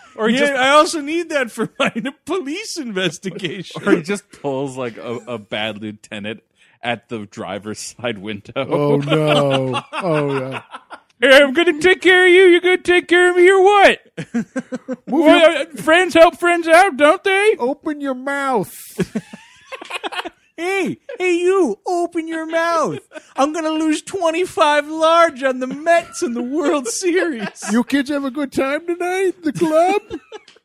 or 0.16 0.28
yeah, 0.28 0.38
just 0.40 0.52
I 0.52 0.70
also 0.70 1.00
need 1.00 1.30
that 1.30 1.50
for 1.50 1.70
my 1.78 1.92
police 2.26 2.76
investigation. 2.76 3.82
or 3.88 3.96
he 3.96 4.02
just 4.02 4.30
pulls 4.30 4.76
like 4.76 4.96
a, 4.96 5.14
a 5.26 5.38
bad 5.38 5.80
lieutenant 5.80 6.42
at 6.82 7.08
the 7.08 7.26
driver's 7.26 7.78
side 7.96 8.18
window. 8.18 8.52
Oh 8.56 8.96
no. 8.96 9.82
Oh 9.92 10.38
yeah. 10.38 10.62
Hey, 11.20 11.42
I'm 11.42 11.52
gonna 11.52 11.78
take 11.80 12.00
care 12.00 12.24
of 12.26 12.32
you. 12.32 12.44
You're 12.44 12.60
gonna 12.62 12.78
take 12.78 13.06
care 13.06 13.30
of 13.30 13.36
me, 13.36 13.50
or 13.50 13.62
what? 13.62 14.00
Well, 15.06 15.62
uh, 15.62 15.64
friends 15.82 16.14
help 16.14 16.38
friends 16.38 16.66
out, 16.68 16.96
don't 16.96 17.22
they? 17.24 17.56
Open 17.58 18.00
your 18.00 18.14
mouth. 18.14 18.72
hey, 20.56 20.98
hey, 21.18 21.34
you, 21.36 21.78
open 21.86 22.26
your 22.28 22.46
mouth. 22.46 23.00
I'm 23.36 23.52
going 23.52 23.64
to 23.64 23.70
lose 23.72 24.02
25 24.02 24.86
large 24.88 25.42
on 25.42 25.58
the 25.58 25.66
Mets 25.66 26.22
in 26.22 26.34
the 26.34 26.42
World 26.42 26.86
Series. 26.86 27.64
You 27.72 27.82
kids 27.84 28.08
have 28.10 28.24
a 28.24 28.30
good 28.30 28.52
time 28.52 28.86
tonight 28.86 29.42
the 29.42 29.52
club? 29.52 30.02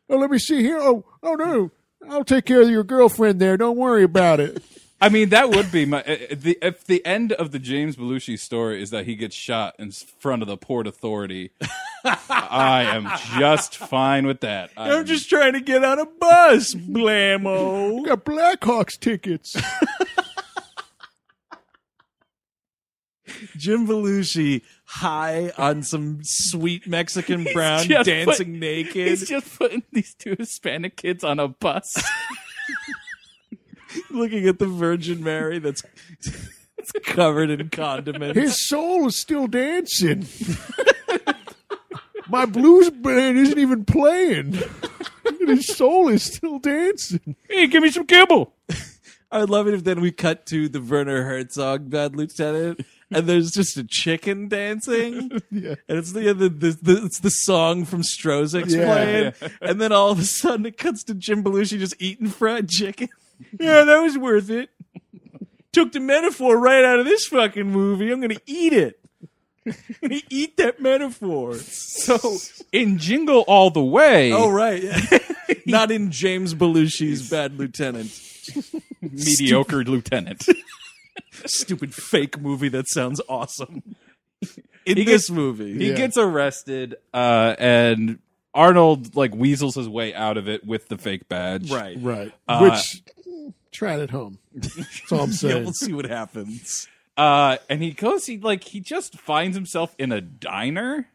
oh, 0.09 0.17
let 0.17 0.29
me 0.29 0.37
see 0.37 0.61
here. 0.61 0.77
Oh, 0.79 1.05
oh 1.23 1.33
no. 1.35 1.71
I'll 2.09 2.23
take 2.23 2.45
care 2.45 2.61
of 2.61 2.69
your 2.69 2.83
girlfriend 2.83 3.39
there. 3.41 3.57
Don't 3.57 3.77
worry 3.77 4.03
about 4.03 4.39
it. 4.39 4.61
I 5.01 5.09
mean, 5.09 5.29
that 5.29 5.49
would 5.49 5.71
be 5.71 5.85
my 5.85 6.01
uh, 6.03 6.15
the 6.31 6.57
if 6.61 6.85
the 6.85 7.05
end 7.05 7.33
of 7.33 7.51
the 7.51 7.59
James 7.59 7.97
Belushi 7.97 8.39
story 8.39 8.81
is 8.81 8.91
that 8.91 9.05
he 9.05 9.15
gets 9.15 9.35
shot 9.35 9.75
in 9.77 9.91
front 9.91 10.41
of 10.41 10.47
the 10.47 10.55
Port 10.57 10.87
Authority. 10.87 11.51
I 12.29 12.83
am 12.83 13.09
just 13.37 13.75
fine 13.77 14.25
with 14.25 14.39
that. 14.41 14.71
I'm, 14.77 14.99
I'm 14.99 15.05
just 15.05 15.29
trying 15.29 15.53
to 15.53 15.59
get 15.59 15.83
on 15.83 15.99
a 15.99 16.05
bus, 16.05 16.73
blammo. 16.75 18.05
Got 18.07 18.23
Blackhawks 18.25 18.97
tickets. 18.99 19.55
Jim 23.57 23.87
Belushi 23.87 24.61
high 24.85 25.51
on 25.57 25.83
some 25.83 26.19
sweet 26.23 26.87
Mexican 26.87 27.45
brown 27.53 27.87
dancing 27.87 28.25
put- 28.25 28.47
naked. 28.47 29.07
He's 29.07 29.27
just 29.27 29.57
putting 29.57 29.83
these 29.91 30.13
two 30.13 30.35
Hispanic 30.37 30.95
kids 30.95 31.23
on 31.23 31.39
a 31.39 31.47
bus. 31.49 32.01
Looking 34.15 34.47
at 34.47 34.59
the 34.59 34.65
Virgin 34.67 35.23
Mary 35.23 35.59
that's 35.59 35.83
it's 36.77 36.91
covered 37.03 37.49
in 37.49 37.69
condiments. 37.69 38.37
His 38.39 38.67
soul 38.67 39.07
is 39.07 39.15
still 39.17 39.47
dancing. 39.47 40.25
My 42.27 42.45
blues 42.45 42.89
band 42.89 43.37
isn't 43.37 43.59
even 43.59 43.85
playing. 43.85 44.57
And 45.25 45.49
his 45.49 45.67
soul 45.67 46.07
is 46.09 46.23
still 46.23 46.59
dancing. 46.59 47.35
hey, 47.49 47.67
give 47.67 47.83
me 47.83 47.91
some 47.91 48.05
kibble. 48.07 48.53
I 49.31 49.39
would 49.39 49.49
love 49.49 49.67
it 49.67 49.73
if 49.73 49.83
then 49.83 50.01
we 50.01 50.11
cut 50.11 50.45
to 50.47 50.69
the 50.69 50.79
Werner 50.81 51.23
Herzog 51.23 51.89
Bad 51.89 52.15
Lieutenant, 52.15 52.85
and 53.11 53.27
there's 53.27 53.51
just 53.51 53.75
a 53.77 53.83
chicken 53.83 54.47
dancing, 54.47 55.29
Yeah. 55.51 55.75
and 55.89 55.97
it's 55.97 56.13
the, 56.13 56.31
the, 56.33 56.47
the, 56.49 56.77
the 56.81 57.05
it's 57.05 57.19
the 57.19 57.29
song 57.31 57.85
from 57.85 58.01
Stroszek 58.01 58.69
Yeah. 58.69 58.85
playing, 58.85 59.51
and 59.61 59.81
then 59.81 59.91
all 59.91 60.11
of 60.11 60.19
a 60.19 60.23
sudden 60.23 60.65
it 60.65 60.77
cuts 60.77 61.03
to 61.05 61.15
Jim 61.15 61.43
Belushi 61.43 61.79
just 61.79 61.95
eating 61.99 62.27
fried 62.27 62.69
chicken. 62.69 63.09
Yeah, 63.59 63.83
that 63.83 63.99
was 64.01 64.17
worth 64.17 64.49
it. 64.49 64.69
Took 65.71 65.91
the 65.91 65.99
metaphor 65.99 66.57
right 66.57 66.85
out 66.85 66.99
of 66.99 67.05
this 67.05 67.25
fucking 67.27 67.69
movie. 67.69 68.11
I'm 68.11 68.21
gonna 68.21 68.35
eat 68.45 68.73
it. 68.73 68.99
I'm 69.67 69.73
gonna 70.01 70.21
eat 70.29 70.57
that 70.57 70.79
metaphor. 70.79 71.55
So 71.55 72.37
in 72.71 72.97
Jingle 72.97 73.41
All 73.47 73.71
the 73.71 73.83
Way, 73.83 74.31
Oh 74.31 74.49
right, 74.49 74.81
yeah. 74.83 74.99
not 75.65 75.91
in 75.91 76.11
James 76.11 76.53
Belushi's 76.53 77.29
Bad 77.29 77.57
Lieutenant. 77.57 78.11
mediocre 79.01 79.83
lieutenant. 79.83 80.47
stupid 81.45 81.93
fake 81.93 82.39
movie 82.39 82.69
that 82.69 82.87
sounds 82.87 83.19
awesome. 83.27 83.83
In 84.85 84.97
He 84.97 85.03
this 85.03 85.23
gets- 85.27 85.29
movie, 85.31 85.73
He 85.77 85.89
Yeah. 85.89 85.95
gets 85.95 86.17
arrested, 86.17 86.95
uh, 87.13 87.55
and 87.57 88.19
Arnold 88.53 89.15
like 89.15 89.33
weasels 89.35 89.75
his 89.75 89.89
way 89.89 90.13
out 90.13 90.37
of 90.37 90.47
it 90.47 90.65
with 90.65 90.87
the 90.87 90.97
fake 90.97 91.27
badge. 91.27 91.71
right? 91.71 91.97
Right. 91.99 92.31
Uh, 92.47 92.59
Which, 92.69 93.01
try 93.75 93.95
it 93.95 94.01
at 94.01 94.09
home. 94.11 94.39
That's 94.53 95.11
all 95.11 95.21
I'm 95.21 95.31
Yeah, 95.41 95.55
we'll 95.55 95.73
see 95.73 95.93
what 95.93 96.05
happens. 96.05 96.87
Uh, 97.17 97.57
and 97.69 97.81
he 97.81 97.91
goes. 97.91 98.25
He 98.25 98.37
like 98.37 98.63
he 98.63 98.79
just 98.79 99.19
finds 99.19 99.55
himself 99.55 99.95
in 99.97 100.11
a 100.11 100.21
diner. 100.21 101.07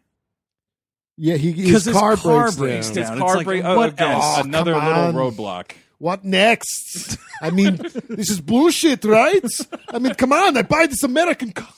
Yeah, 1.17 1.37
he, 1.37 1.53
Because 1.53 1.85
his 1.85 1.87
his 1.87 1.97
car, 1.97 2.17
car 2.17 2.45
breaks, 2.45 2.57
breaks 2.57 2.91
down. 2.91 2.95
down. 2.95 3.03
His 3.05 3.11
it's 3.11 3.21
car 3.21 3.37
like, 3.37 3.45
break. 3.45 3.63
what 3.63 3.77
oh, 3.77 3.83
again, 3.83 4.11
else? 4.13 4.39
Oh, 4.39 4.41
another 4.43 4.75
little 4.75 5.13
roadblock. 5.13 5.73
What 5.99 6.25
next? 6.25 7.19
I 7.43 7.51
mean, 7.51 7.77
this 8.09 8.31
is 8.31 8.41
bullshit, 8.41 9.05
right? 9.05 9.45
I 9.91 9.99
mean, 9.99 10.15
come 10.15 10.33
on. 10.33 10.57
I 10.57 10.63
buy 10.63 10.87
this 10.87 11.03
American 11.03 11.53
car. 11.53 11.69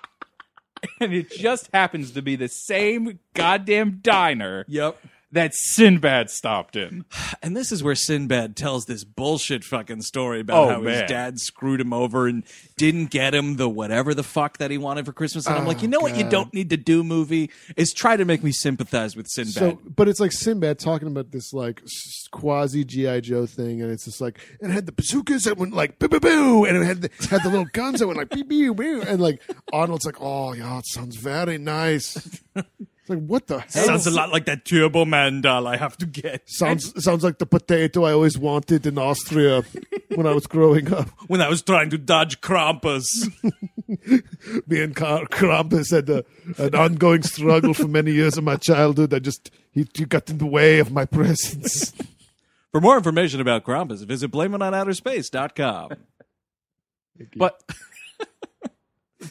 and 1.00 1.12
it 1.12 1.30
just 1.30 1.68
happens 1.72 2.10
to 2.12 2.22
be 2.22 2.34
the 2.34 2.48
same 2.48 3.20
goddamn 3.34 4.00
diner 4.02 4.64
Yep. 4.68 4.98
That 5.32 5.54
Sinbad 5.54 6.30
stopped 6.30 6.76
in. 6.76 7.04
And 7.40 7.56
this 7.56 7.70
is 7.70 7.84
where 7.84 7.94
Sinbad 7.94 8.56
tells 8.56 8.86
this 8.86 9.04
bullshit 9.04 9.62
fucking 9.62 10.02
story 10.02 10.40
about 10.40 10.56
Oh, 10.56 10.68
how 10.70 10.80
man. 10.80 10.92
his 10.92 11.08
dad 11.08 11.38
screwed 11.38 11.80
him 11.80 11.92
over 11.92 12.26
and 12.26 12.42
didn't 12.76 13.06
get 13.06 13.32
him 13.34 13.56
the 13.56 13.68
whatever 13.68 14.12
the 14.12 14.24
fuck 14.24 14.58
that 14.58 14.70
he 14.70 14.76
wanted 14.76 15.06
for 15.06 15.12
Christmas. 15.12 15.46
And 15.46 15.56
I'm 15.56 15.66
like, 15.66 15.80
you 15.80 15.88
know 15.88 16.00
what 16.00 16.16
you 16.16 16.26
oh, 16.26 16.30
don't 16.30 16.52
need 16.52 16.70
to 16.70 16.76
do, 16.76 17.04
movie, 17.04 17.50
is 17.76 17.92
try 17.92 18.16
to 18.16 18.24
make 18.24 18.42
me 18.42 18.50
sympathize 18.50 19.14
with 19.14 19.28
Sinbad. 19.28 19.52
So, 19.54 19.78
but 19.84 20.08
it's 20.08 20.18
like 20.18 20.32
Sinbad 20.32 20.78
talking 20.80 21.06
about 21.08 21.30
this 21.30 21.52
like 21.52 21.82
quasi 22.32 22.84
GI 22.84 23.20
Joe 23.20 23.46
thing, 23.46 23.80
and 23.82 23.90
it's 23.90 24.04
just 24.04 24.20
like 24.20 24.40
it 24.60 24.70
had 24.70 24.86
the 24.86 24.92
bazookas 24.92 25.44
that 25.44 25.56
went 25.58 25.72
like 25.72 25.98
boo 25.98 26.08
boo 26.08 26.20
boo, 26.20 26.64
and 26.64 26.76
it 26.76 26.84
had 26.84 27.02
the, 27.02 27.10
had 27.30 27.42
the 27.44 27.50
little 27.50 27.68
guns 27.72 28.00
that 28.00 28.08
went 28.08 28.18
like 28.18 28.30
beep 28.30 28.48
beep 28.48 28.76
beep, 28.76 29.04
and 29.06 29.20
like 29.20 29.40
Arnold's 29.72 30.04
like, 30.04 30.20
oh 30.20 30.54
yeah, 30.54 30.78
it 30.78 30.86
sounds 30.86 31.16
very 31.16 31.56
nice. 31.58 32.40
It's 33.08 33.14
like 33.14 33.26
what 33.26 33.46
the 33.46 33.60
hell? 33.60 33.86
Sounds 33.86 34.06
a 34.06 34.10
lot 34.10 34.30
like 34.32 34.44
that 34.44 34.66
Turbo 34.66 35.06
Man 35.06 35.40
doll 35.40 35.66
I 35.66 35.78
have 35.78 35.96
to 35.98 36.06
get. 36.06 36.42
Sounds 36.46 37.02
sounds 37.02 37.24
like 37.24 37.38
the 37.38 37.46
potato 37.46 38.04
I 38.04 38.12
always 38.12 38.36
wanted 38.36 38.86
in 38.86 38.98
Austria 38.98 39.62
when 40.14 40.26
I 40.26 40.32
was 40.32 40.46
growing 40.46 40.92
up. 40.92 41.08
When 41.28 41.40
I 41.40 41.48
was 41.48 41.62
trying 41.62 41.90
to 41.90 41.98
dodge 41.98 42.40
Krampus. 42.40 43.04
Me 44.66 44.82
and 44.82 44.94
Kar- 44.94 45.26
Krampus 45.26 45.90
had 45.90 46.08
a, 46.10 46.24
an 46.58 46.74
ongoing 46.74 47.22
struggle 47.22 47.74
for 47.74 47.86
many 47.88 48.12
years 48.12 48.36
of 48.36 48.44
my 48.44 48.56
childhood. 48.56 49.14
I 49.14 49.18
just 49.18 49.50
he, 49.72 49.86
he 49.94 50.04
got 50.04 50.28
in 50.28 50.38
the 50.38 50.46
way 50.46 50.78
of 50.78 50.92
my 50.92 51.04
presence. 51.04 51.92
For 52.72 52.82
more 52.82 52.98
information 52.98 53.40
about 53.40 53.64
Krampus, 53.64 54.04
visit 54.04 54.30
blameitOnOuterSpace.com. 54.30 55.90
But 57.36 57.62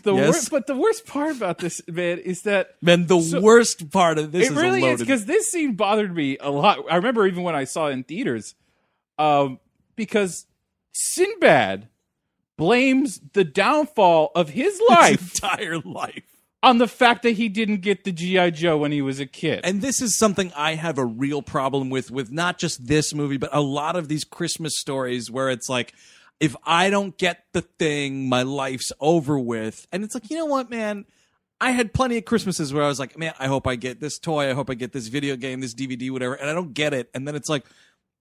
the 0.04 0.14
Yes? 0.14 0.28
worst, 0.34 0.52
but 0.52 0.68
the 0.68 0.76
worst 0.76 1.06
part 1.06 1.36
about 1.36 1.60
this 1.60 1.82
man 1.88 2.18
is 2.20 2.42
that 2.42 2.76
Man, 2.82 3.08
the 3.08 3.22
So- 3.22 3.40
worst 3.42 3.90
part 3.92 4.18
of 4.18 4.32
this 4.32 4.48
it 4.48 4.52
is 4.54 4.58
really 4.62 4.84
is 4.84 5.00
because 5.00 5.26
this 5.26 5.48
scene 5.50 5.74
bothered 5.76 6.14
me 6.16 6.38
a 6.40 6.50
lot. 6.52 6.80
I 6.90 6.96
remember 6.98 7.26
even 7.26 7.44
when 7.44 7.56
I 7.56 7.64
saw 7.64 7.88
it 7.88 7.92
in 7.94 8.04
theaters, 8.04 8.56
um, 9.18 9.60
because 9.96 10.46
Sinbad 10.94 11.88
blames 12.58 13.20
the 13.34 13.44
downfall 13.44 14.32
of 14.36 14.50
his 14.50 14.82
life 14.90 15.20
his 15.20 15.34
entire 15.36 15.80
life. 15.80 16.24
on 16.64 16.80
the 16.80 16.88
fact 16.88 17.22
that 17.24 17.32
he 17.32 17.48
didn't 17.50 17.82
get 17.82 18.04
the 18.04 18.12
GI 18.12 18.52
Joe 18.52 18.78
when 18.78 18.92
he 18.92 19.02
was 19.02 19.20
a 19.20 19.26
kid. 19.28 19.62
And 19.64 19.82
this 19.82 20.02
is 20.02 20.18
something 20.18 20.52
I 20.56 20.74
have 20.76 20.98
a 20.98 21.06
real 21.06 21.42
problem 21.44 21.90
with, 21.92 22.10
with 22.10 22.32
not 22.32 22.58
just 22.58 22.88
this 22.88 23.14
movie, 23.14 23.38
but 23.38 23.52
a 23.54 23.62
lot 23.62 23.96
of 23.96 24.08
these 24.08 24.24
Christmas 24.24 24.74
stories 24.80 25.30
where 25.30 25.50
it's 25.50 25.70
like, 25.70 25.94
if 26.40 26.56
I 26.64 26.90
don't 26.90 27.18
get 27.18 27.44
the 27.54 27.62
thing, 27.62 28.30
my 28.30 28.44
life's 28.44 28.92
over 29.00 29.40
with. 29.40 29.88
And 29.92 30.04
it's 30.04 30.14
like, 30.14 30.30
you 30.30 30.38
know 30.38 30.46
what, 30.46 30.70
man? 30.70 31.06
I 31.60 31.72
had 31.72 31.94
plenty 31.94 32.18
of 32.18 32.26
Christmases 32.26 32.72
where 32.72 32.84
I 32.84 32.88
was 32.88 33.00
like, 33.00 33.18
man, 33.18 33.34
I 33.40 33.48
hope 33.48 33.66
I 33.66 33.76
get 33.76 34.00
this 34.00 34.20
toy. 34.20 34.50
I 34.50 34.54
hope 34.54 34.70
I 34.70 34.76
get 34.76 34.94
this 34.94 35.08
video 35.08 35.36
game, 35.36 35.60
this 35.60 35.74
DVD, 35.74 36.12
whatever. 36.12 36.36
And 36.36 36.50
I 36.50 36.54
don't 36.54 36.74
get 36.74 36.94
it. 36.94 37.10
And 37.16 37.28
then 37.28 37.36
it's 37.36 37.50
like, 37.50 37.66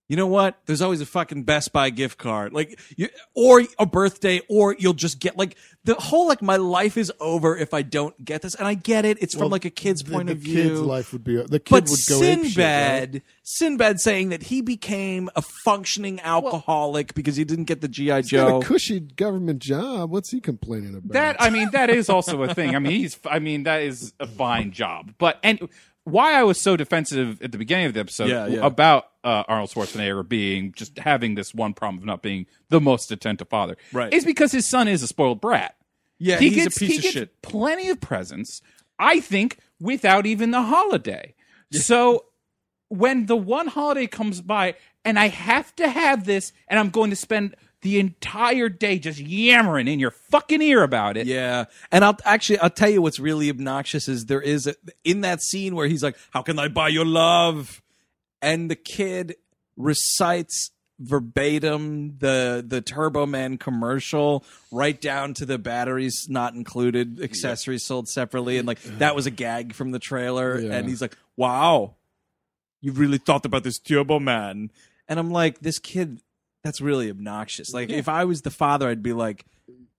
you 0.09 0.17
know 0.17 0.27
what? 0.27 0.59
There's 0.67 0.83
always 0.83 1.01
a 1.01 1.07
fucking 1.07 1.43
Best 1.45 1.73
Buy 1.73 1.91
gift 1.91 2.19
card, 2.19 2.53
like, 2.53 2.79
you, 2.97 3.09
or 3.35 3.63
a 3.79 3.87
birthday, 3.87 4.41
or 4.49 4.77
you'll 4.79 4.93
just 4.95 5.19
get 5.19 5.37
like 5.37 5.57
the 5.85 5.95
whole 5.95 6.27
like 6.29 6.43
my 6.43 6.57
life 6.57 6.97
is 6.97 7.13
over 7.21 7.57
if 7.57 7.73
I 7.75 7.83
don't 7.83 8.25
get 8.25 8.43
this, 8.43 8.55
and 8.55 8.67
I 8.69 8.75
get 8.75 9.05
it. 9.05 9.19
It's 9.23 9.35
from 9.35 9.43
Well, 9.43 9.51
like 9.51 9.65
a 9.65 9.71
kid's 9.71 10.03
the, 10.03 10.13
point 10.13 10.27
the 10.27 10.33
of 10.33 10.39
view. 10.39 10.63
kid's 10.63 10.81
life 10.81 11.13
would 11.13 11.25
be 11.25 11.37
the 11.37 11.59
kid 11.61 11.71
but 11.71 11.89
would 11.89 11.99
go 12.09 12.23
ape 12.23 12.39
shit, 12.39 12.45
Sinbad, 12.53 13.13
right? 13.15 13.23
Sinbad 13.43 14.01
saying 14.01 14.29
that 14.31 14.45
he 14.45 14.61
became 14.61 15.29
a 15.37 15.43
functioning 15.43 16.21
alcoholic 16.21 17.15
because 17.15 17.37
he 17.37 17.45
didn't 17.45 17.65
get 17.65 17.81
the 17.81 17.89
GI 17.89 18.03
He's 18.17 18.31
got 18.31 18.49
Joe. 18.49 18.61
a 18.61 18.65
cushy 18.65 19.01
government 19.01 19.61
job. 19.61 20.11
What's 20.11 20.31
he 20.31 20.41
complaining 20.41 20.95
about? 20.95 21.13
That 21.13 21.37
I 21.41 21.51
mean, 21.51 21.71
that 21.73 21.91
is 21.91 22.09
also 22.09 22.43
a 22.43 22.55
thing. 22.55 22.75
I 22.75 22.79
mean, 22.79 22.93
he's. 22.93 23.19
I 23.29 23.39
mean, 23.39 23.65
that 23.65 23.83
is 23.83 24.13
a 24.21 24.27
fine 24.27 24.71
job. 24.73 25.15
But 25.19 25.39
and 25.43 25.69
why 26.07 26.33
I 26.35 26.43
was 26.45 26.59
so 26.61 26.77
defensive 26.77 27.43
at 27.43 27.53
the 27.53 27.59
beginning 27.59 27.87
of 27.87 27.95
the 27.95 28.01
episode 28.01 28.29
Yeah, 28.31 28.47
yeah. 28.47 28.65
about 28.65 29.09
uh, 29.25 29.43
Arnold 29.49 29.71
Schwarzenegger 29.71 30.27
being 30.27 30.73
just 30.77 30.97
having 30.99 31.35
this 31.35 31.53
one 31.55 31.75
problem 31.75 31.99
of 31.99 32.05
not 32.07 32.23
being 32.23 32.47
the 32.69 32.81
most 32.81 33.11
attentive 33.13 33.49
father, 33.49 33.77
Right. 33.93 34.13
Is 34.13 34.25
because 34.25 34.53
his 34.53 34.67
son 34.69 34.89
is 34.89 35.03
a 35.03 35.07
spoiled 35.09 35.41
brat. 35.41 35.75
yeah, 36.19 36.39
he 36.39 36.51
he's 36.51 36.65
gets 36.65 36.77
a 36.77 36.81
piece 36.81 36.91
he 36.91 36.97
of 36.97 37.03
gets 37.03 37.13
shit. 37.15 37.43
plenty 37.43 37.89
of 37.91 38.01
presents. 38.01 38.63
I 38.99 39.21
think 39.21 39.59
without 39.81 40.25
even 40.27 40.53
the 40.53 40.63
holiday. 40.63 41.35
So 41.73 42.27
when 42.89 43.27
the 43.27 43.37
one 43.37 43.67
holiday 43.67 44.07
comes 44.07 44.41
by 44.41 44.77
and 45.05 45.19
I 45.19 45.29
have 45.29 45.75
to 45.77 45.89
have 45.89 46.25
this, 46.25 46.53
and 46.69 46.79
I'm 46.79 46.91
going 46.91 47.11
to 47.11 47.17
spend 47.17 47.57
the 47.87 48.01
entire 48.01 48.68
day 48.68 48.99
just 48.99 49.20
yammering 49.20 49.87
in 49.87 50.01
your 50.01 50.11
fucking 50.11 50.61
ear 50.61 50.82
about 50.82 51.16
it. 51.16 51.28
Yeah, 51.28 51.66
and 51.93 52.05
I'll 52.05 52.18
actually 52.24 52.59
I'll 52.59 52.68
tell 52.68 52.91
you 52.91 53.01
what's 53.01 53.20
really 53.20 53.49
obnoxious 53.49 54.09
is 54.09 54.26
there 54.26 54.41
is 54.41 54.66
a, 54.66 54.74
in 55.05 55.20
that 55.20 55.41
scene 55.41 55.76
where 55.76 55.87
he's 55.87 56.03
like, 56.03 56.16
"How 56.30 56.43
can 56.43 56.59
I 56.59 56.66
buy 56.66 56.89
your 56.89 57.05
love?" 57.05 57.80
and 58.43 58.68
the 58.68 58.74
kid 58.74 59.37
recites 59.76 60.72
verbatim 60.99 62.18
the 62.18 62.64
the 62.66 62.80
Turbo 62.80 63.24
Man 63.24 63.57
commercial 63.57 64.45
right 64.72 65.01
down 65.01 65.32
to 65.34 65.47
the 65.47 65.57
batteries 65.57 66.26
not 66.28 66.55
included, 66.55 67.20
accessories 67.22 67.84
sold 67.84 68.09
separately, 68.09 68.59
and 68.59 68.66
like 68.66 68.82
that 68.99 69.14
was 69.14 69.26
a 69.26 69.30
gag 69.30 69.74
from 69.74 69.93
the 69.93 70.01
trailer. 70.01 70.59
Yeah. 70.59 70.72
And 70.72 70.89
he's 70.89 71.01
like, 71.01 71.16
"Wow, 71.37 71.95
you've 72.80 72.99
really 72.99 73.18
thought 73.18 73.47
about 73.47 73.62
this 73.62 73.78
Turbo 73.78 74.18
Man," 74.18 74.72
and 75.07 75.20
I'm 75.20 75.30
like, 75.30 75.61
"This 75.61 75.78
kid, 75.78 76.20
that's 76.63 76.81
really 76.81 77.11
obnoxious." 77.11 77.73
Like 77.73 77.91
if 77.91 78.09
I 78.09 78.25
was 78.25 78.43
the 78.43 78.51
father, 78.51 78.89
I'd 78.89 79.03
be 79.03 79.13
like, 79.13 79.45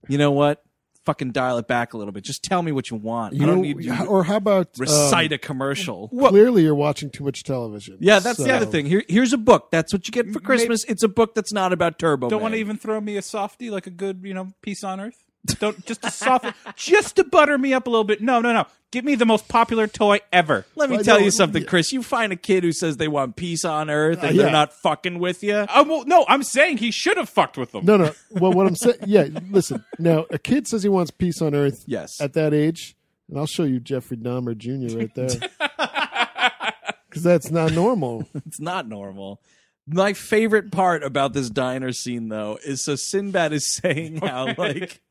"You 0.07 0.17
know 0.17 0.31
what?" 0.31 0.63
Fucking 1.05 1.31
dial 1.31 1.57
it 1.57 1.67
back 1.69 1.93
a 1.93 1.97
little 1.97 2.11
bit. 2.11 2.25
Just 2.25 2.43
tell 2.43 2.61
me 2.61 2.73
what 2.73 2.89
you 2.89 2.97
want. 2.97 3.33
You 3.33 3.43
I 3.43 3.45
don't 3.45 3.55
know, 3.57 3.61
need 3.61 3.81
you 3.81 4.05
or 4.07 4.25
how 4.25 4.35
about 4.35 4.71
recite 4.77 5.31
um, 5.31 5.35
a 5.35 5.37
commercial. 5.37 6.09
clearly, 6.09 6.63
you're 6.63 6.75
watching 6.75 7.09
too 7.09 7.23
much 7.23 7.43
television. 7.43 7.97
Yeah, 8.01 8.19
that's 8.19 8.37
the 8.37 8.53
other 8.53 8.65
thing. 8.65 8.85
Here, 8.85 9.03
here's 9.07 9.31
a 9.31 9.37
book. 9.37 9.71
That's 9.71 9.93
what 9.93 10.05
you 10.07 10.11
get 10.11 10.33
for 10.33 10.41
Christmas. 10.41 10.83
It's 10.83 11.03
a 11.03 11.07
book 11.07 11.33
that's 11.33 11.53
not 11.53 11.71
about 11.71 11.97
Turbo. 11.97 12.29
Don't 12.29 12.41
want 12.41 12.55
to 12.55 12.59
even 12.59 12.77
throw 12.77 12.99
me 12.99 13.15
a 13.15 13.21
softie 13.21 13.69
like 13.69 13.87
a 13.87 13.89
good, 13.89 14.21
you 14.23 14.33
know, 14.33 14.51
piece 14.61 14.83
on 14.83 14.99
earth. 14.99 15.23
Don't 15.55 15.85
just 15.85 16.01
to 16.03 16.11
soften, 16.11 16.53
just 16.75 17.15
to 17.15 17.23
butter 17.23 17.57
me 17.57 17.73
up 17.73 17.87
a 17.87 17.89
little 17.89 18.03
bit. 18.03 18.21
No, 18.21 18.41
no, 18.41 18.53
no. 18.53 18.65
Give 18.91 19.03
me 19.03 19.15
the 19.15 19.25
most 19.25 19.49
popular 19.49 19.85
toy 19.85 20.19
ever. 20.31 20.65
Let 20.75 20.89
me 20.89 20.97
I 20.99 21.01
tell 21.03 21.19
know- 21.19 21.25
you 21.25 21.31
something, 21.31 21.65
Chris. 21.65 21.91
You 21.91 22.01
find 22.01 22.31
a 22.31 22.37
kid 22.37 22.63
who 22.63 22.71
says 22.71 22.97
they 22.97 23.09
want 23.09 23.35
peace 23.35 23.65
on 23.65 23.89
Earth 23.89 24.23
and 24.23 24.35
yeah. 24.35 24.43
they're 24.43 24.51
not 24.51 24.71
fucking 24.73 25.19
with 25.19 25.43
you. 25.43 25.55
Uh, 25.55 25.83
well, 25.87 26.05
no, 26.05 26.25
I'm 26.29 26.43
saying 26.43 26.77
he 26.77 26.91
should 26.91 27.17
have 27.17 27.27
fucked 27.27 27.57
with 27.57 27.71
them. 27.73 27.85
No, 27.85 27.97
no. 27.97 28.13
Well, 28.31 28.53
what 28.53 28.65
I'm 28.65 28.75
saying, 28.75 28.97
yeah. 29.05 29.27
Listen, 29.49 29.83
now 29.99 30.25
a 30.29 30.39
kid 30.39 30.67
says 30.67 30.83
he 30.83 30.89
wants 30.89 31.11
peace 31.11 31.41
on 31.41 31.53
Earth. 31.53 31.83
Yes. 31.85 32.21
At 32.21 32.33
that 32.33 32.53
age, 32.53 32.95
and 33.29 33.37
I'll 33.37 33.45
show 33.45 33.63
you 33.63 33.79
Jeffrey 33.81 34.15
Dahmer 34.17 34.57
Jr. 34.57 34.97
right 34.97 35.13
there, 35.15 35.27
because 37.09 37.23
that's 37.23 37.51
not 37.51 37.73
normal. 37.73 38.25
It's 38.45 38.59
not 38.59 38.87
normal. 38.87 39.41
My 39.85 40.13
favorite 40.13 40.71
part 40.71 41.03
about 41.03 41.33
this 41.33 41.49
diner 41.49 41.93
scene, 41.93 42.27
though, 42.27 42.57
is 42.65 42.83
so 42.83 42.95
Sinbad 42.95 43.53
is 43.53 43.65
saying 43.65 44.17
how, 44.17 44.53
like, 44.57 45.01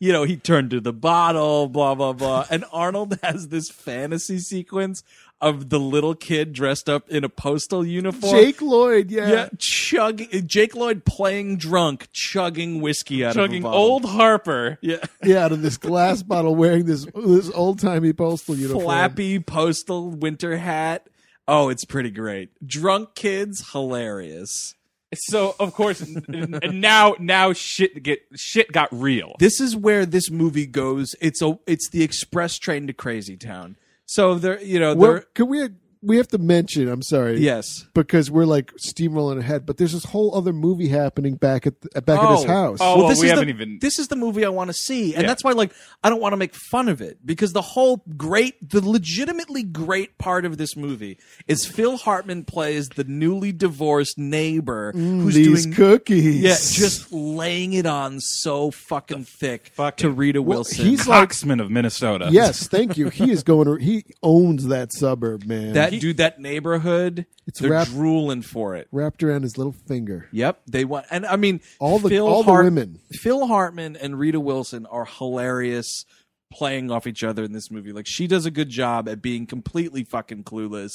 you 0.00 0.12
know, 0.12 0.24
he 0.24 0.36
turned 0.36 0.70
to 0.70 0.80
the 0.80 0.92
bottle, 0.92 1.68
blah, 1.68 1.94
blah, 1.94 2.12
blah. 2.12 2.46
And 2.50 2.64
Arnold 2.72 3.18
has 3.22 3.48
this 3.48 3.70
fantasy 3.70 4.38
sequence 4.38 5.02
of 5.40 5.70
the 5.70 5.80
little 5.80 6.14
kid 6.14 6.52
dressed 6.52 6.88
up 6.88 7.08
in 7.08 7.24
a 7.24 7.28
postal 7.28 7.84
uniform. 7.84 8.32
Jake 8.32 8.62
Lloyd, 8.62 9.10
yeah. 9.10 9.28
Yeah, 9.28 9.48
chug 9.58 10.22
Jake 10.46 10.76
Lloyd 10.76 11.04
playing 11.04 11.56
drunk, 11.56 12.06
chugging 12.12 12.80
whiskey 12.80 13.24
out 13.24 13.34
Chugging 13.34 13.62
of 13.64 13.64
a 13.64 13.68
bottle. 13.72 13.80
old 13.80 14.04
Harper. 14.04 14.78
yeah, 14.82 14.98
Yeah, 15.24 15.44
out 15.44 15.50
of 15.52 15.60
this 15.62 15.78
glass 15.78 16.22
bottle, 16.22 16.54
wearing 16.54 16.84
this 16.84 17.06
this 17.14 17.50
old 17.50 17.80
timey 17.80 18.12
postal 18.12 18.54
uniform. 18.54 18.84
flappy 18.84 19.40
postal 19.40 20.10
winter 20.10 20.56
hat. 20.58 21.08
Oh, 21.48 21.70
it's 21.70 21.84
pretty 21.84 22.10
great. 22.12 22.50
Drunk 22.64 23.16
kids, 23.16 23.72
hilarious. 23.72 24.76
So 25.14 25.54
of 25.60 25.74
course, 25.74 26.00
n- 26.02 26.24
n- 26.28 26.58
and 26.62 26.80
now 26.80 27.14
now 27.18 27.52
shit 27.52 28.02
get 28.02 28.20
shit 28.34 28.72
got 28.72 28.88
real. 28.92 29.34
This 29.38 29.60
is 29.60 29.76
where 29.76 30.06
this 30.06 30.30
movie 30.30 30.66
goes. 30.66 31.14
It's 31.20 31.42
a 31.42 31.58
it's 31.66 31.88
the 31.90 32.02
express 32.02 32.58
train 32.58 32.86
to 32.86 32.92
Crazy 32.92 33.36
Town. 33.36 33.76
So 34.06 34.34
there, 34.36 34.60
you 34.62 34.78
know, 34.80 34.94
Well, 34.94 35.12
there. 35.12 35.24
can 35.34 35.48
we 35.48 35.68
we 36.02 36.16
have 36.16 36.28
to 36.28 36.38
mention? 36.38 36.88
I'm 36.88 37.02
sorry. 37.02 37.38
Yes. 37.38 37.86
because 37.94 38.30
we're 38.30 38.44
like 38.44 38.72
steamrolling 38.74 39.38
ahead. 39.38 39.64
But 39.66 39.76
there's 39.76 39.92
this 39.92 40.04
whole 40.04 40.34
other 40.36 40.52
movie 40.52 40.88
happening 40.88 41.36
back 41.36 41.66
at 41.66 41.80
the, 41.80 42.02
back 42.02 42.18
at 42.20 42.30
his 42.32 42.44
Oh. 42.44 42.48
house. 42.48 42.78
Oh, 42.80 42.98
well, 42.98 43.08
this 43.08 43.20
we 43.20 43.26
is 43.26 43.30
haven't 43.32 43.46
the, 43.48 43.54
even- 43.54 43.78
This 43.80 43.98
is 43.98 44.08
the 44.08 44.16
movie 44.16 44.44
I 44.44 44.48
want 44.48 44.68
to 44.68 44.74
see, 44.74 45.14
and 45.14 45.22
Yeah. 45.22 45.28
that's 45.28 45.44
why, 45.44 45.52
like, 45.52 45.72
I 46.02 46.10
don't 46.10 46.20
want 46.20 46.32
to 46.32 46.36
make 46.36 46.54
fun 46.54 46.88
of 46.88 47.00
it 47.00 47.18
because 47.24 47.52
the 47.52 47.62
whole 47.62 48.02
great, 48.16 48.54
the 48.70 48.86
legitimately 48.86 49.62
great 49.62 50.18
part 50.18 50.44
of 50.44 50.58
this 50.58 50.76
movie 50.76 51.18
is 51.46 51.66
Phil 51.66 51.96
Hartman 51.96 52.44
plays 52.44 52.88
the 52.90 53.04
newly 53.04 53.52
divorced 53.52 54.18
neighbor 54.18 54.92
mm, 54.92 55.22
who's 55.22 55.34
These 55.34 55.64
doing 55.66 55.74
cookies. 55.76 56.40
yeah, 56.40 56.54
just 56.54 57.12
laying 57.12 57.74
it 57.74 57.86
on 57.86 58.18
so 58.20 58.70
fucking 58.70 59.24
thick 59.24 59.70
fucking- 59.74 60.02
to 60.02 60.10
Rita 60.10 60.42
Well, 60.42 60.58
Wilson. 60.58 60.84
he's 60.86 61.06
like 61.06 61.28
Coxman 61.30 61.60
of 61.60 61.70
Minnesota. 61.70 62.28
yes, 62.30 62.66
thank 62.68 62.96
you. 62.96 63.08
He 63.10 63.30
is 63.30 63.42
going. 63.42 63.66
to 63.66 63.76
He 63.84 64.04
owns 64.22 64.66
that 64.66 64.92
suburb, 64.92 65.44
man. 65.44 65.74
that 65.74 65.91
dude, 66.00 66.16
that 66.18 66.40
neighborhood. 66.40 67.26
It's 67.46 67.58
they're 67.60 67.70
wrapped- 67.72 67.90
drooling 67.90 68.42
for 68.42 68.74
it. 68.76 68.88
wrapped 68.92 69.22
around 69.22 69.42
his 69.42 69.58
little 69.58 69.72
finger. 69.72 70.28
Yep, 70.32 70.62
they 70.66 70.84
want, 70.84 71.06
and 71.10 71.26
I 71.26 71.36
mean, 71.36 71.60
All 71.78 71.98
the- 71.98 72.08
Phil 72.08 72.26
all 72.26 72.42
the 72.42 72.52
women. 72.52 73.00
Phil 73.12 73.46
Hartman 73.46 73.96
and 73.96 74.18
Rita 74.18 74.38
Wilson 74.40 74.86
are 74.86 75.04
hilarious 75.04 76.04
playing 76.52 76.90
off 76.90 77.06
each 77.06 77.24
other 77.24 77.42
in 77.44 77.52
this 77.52 77.70
movie. 77.70 77.92
Like 77.92 78.06
she 78.06 78.26
does 78.26 78.46
a 78.46 78.50
good 78.50 78.68
job 78.68 79.08
at 79.08 79.22
being 79.22 79.46
completely 79.46 80.04
fucking 80.04 80.44
clueless 80.44 80.92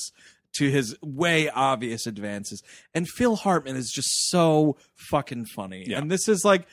to 0.56 0.70
his 0.72 0.96
way 1.04 1.50
obvious 1.50 2.08
advances, 2.08 2.64
and 2.94 3.08
Phil 3.10 3.36
Hartman 3.36 3.76
is 3.76 3.92
just 3.94 4.30
so 4.30 4.78
fucking 5.10 5.46
funny. 5.56 5.86
Yeah. 5.88 6.00
And 6.00 6.10
this 6.12 6.28
is 6.28 6.44
like. 6.46 6.68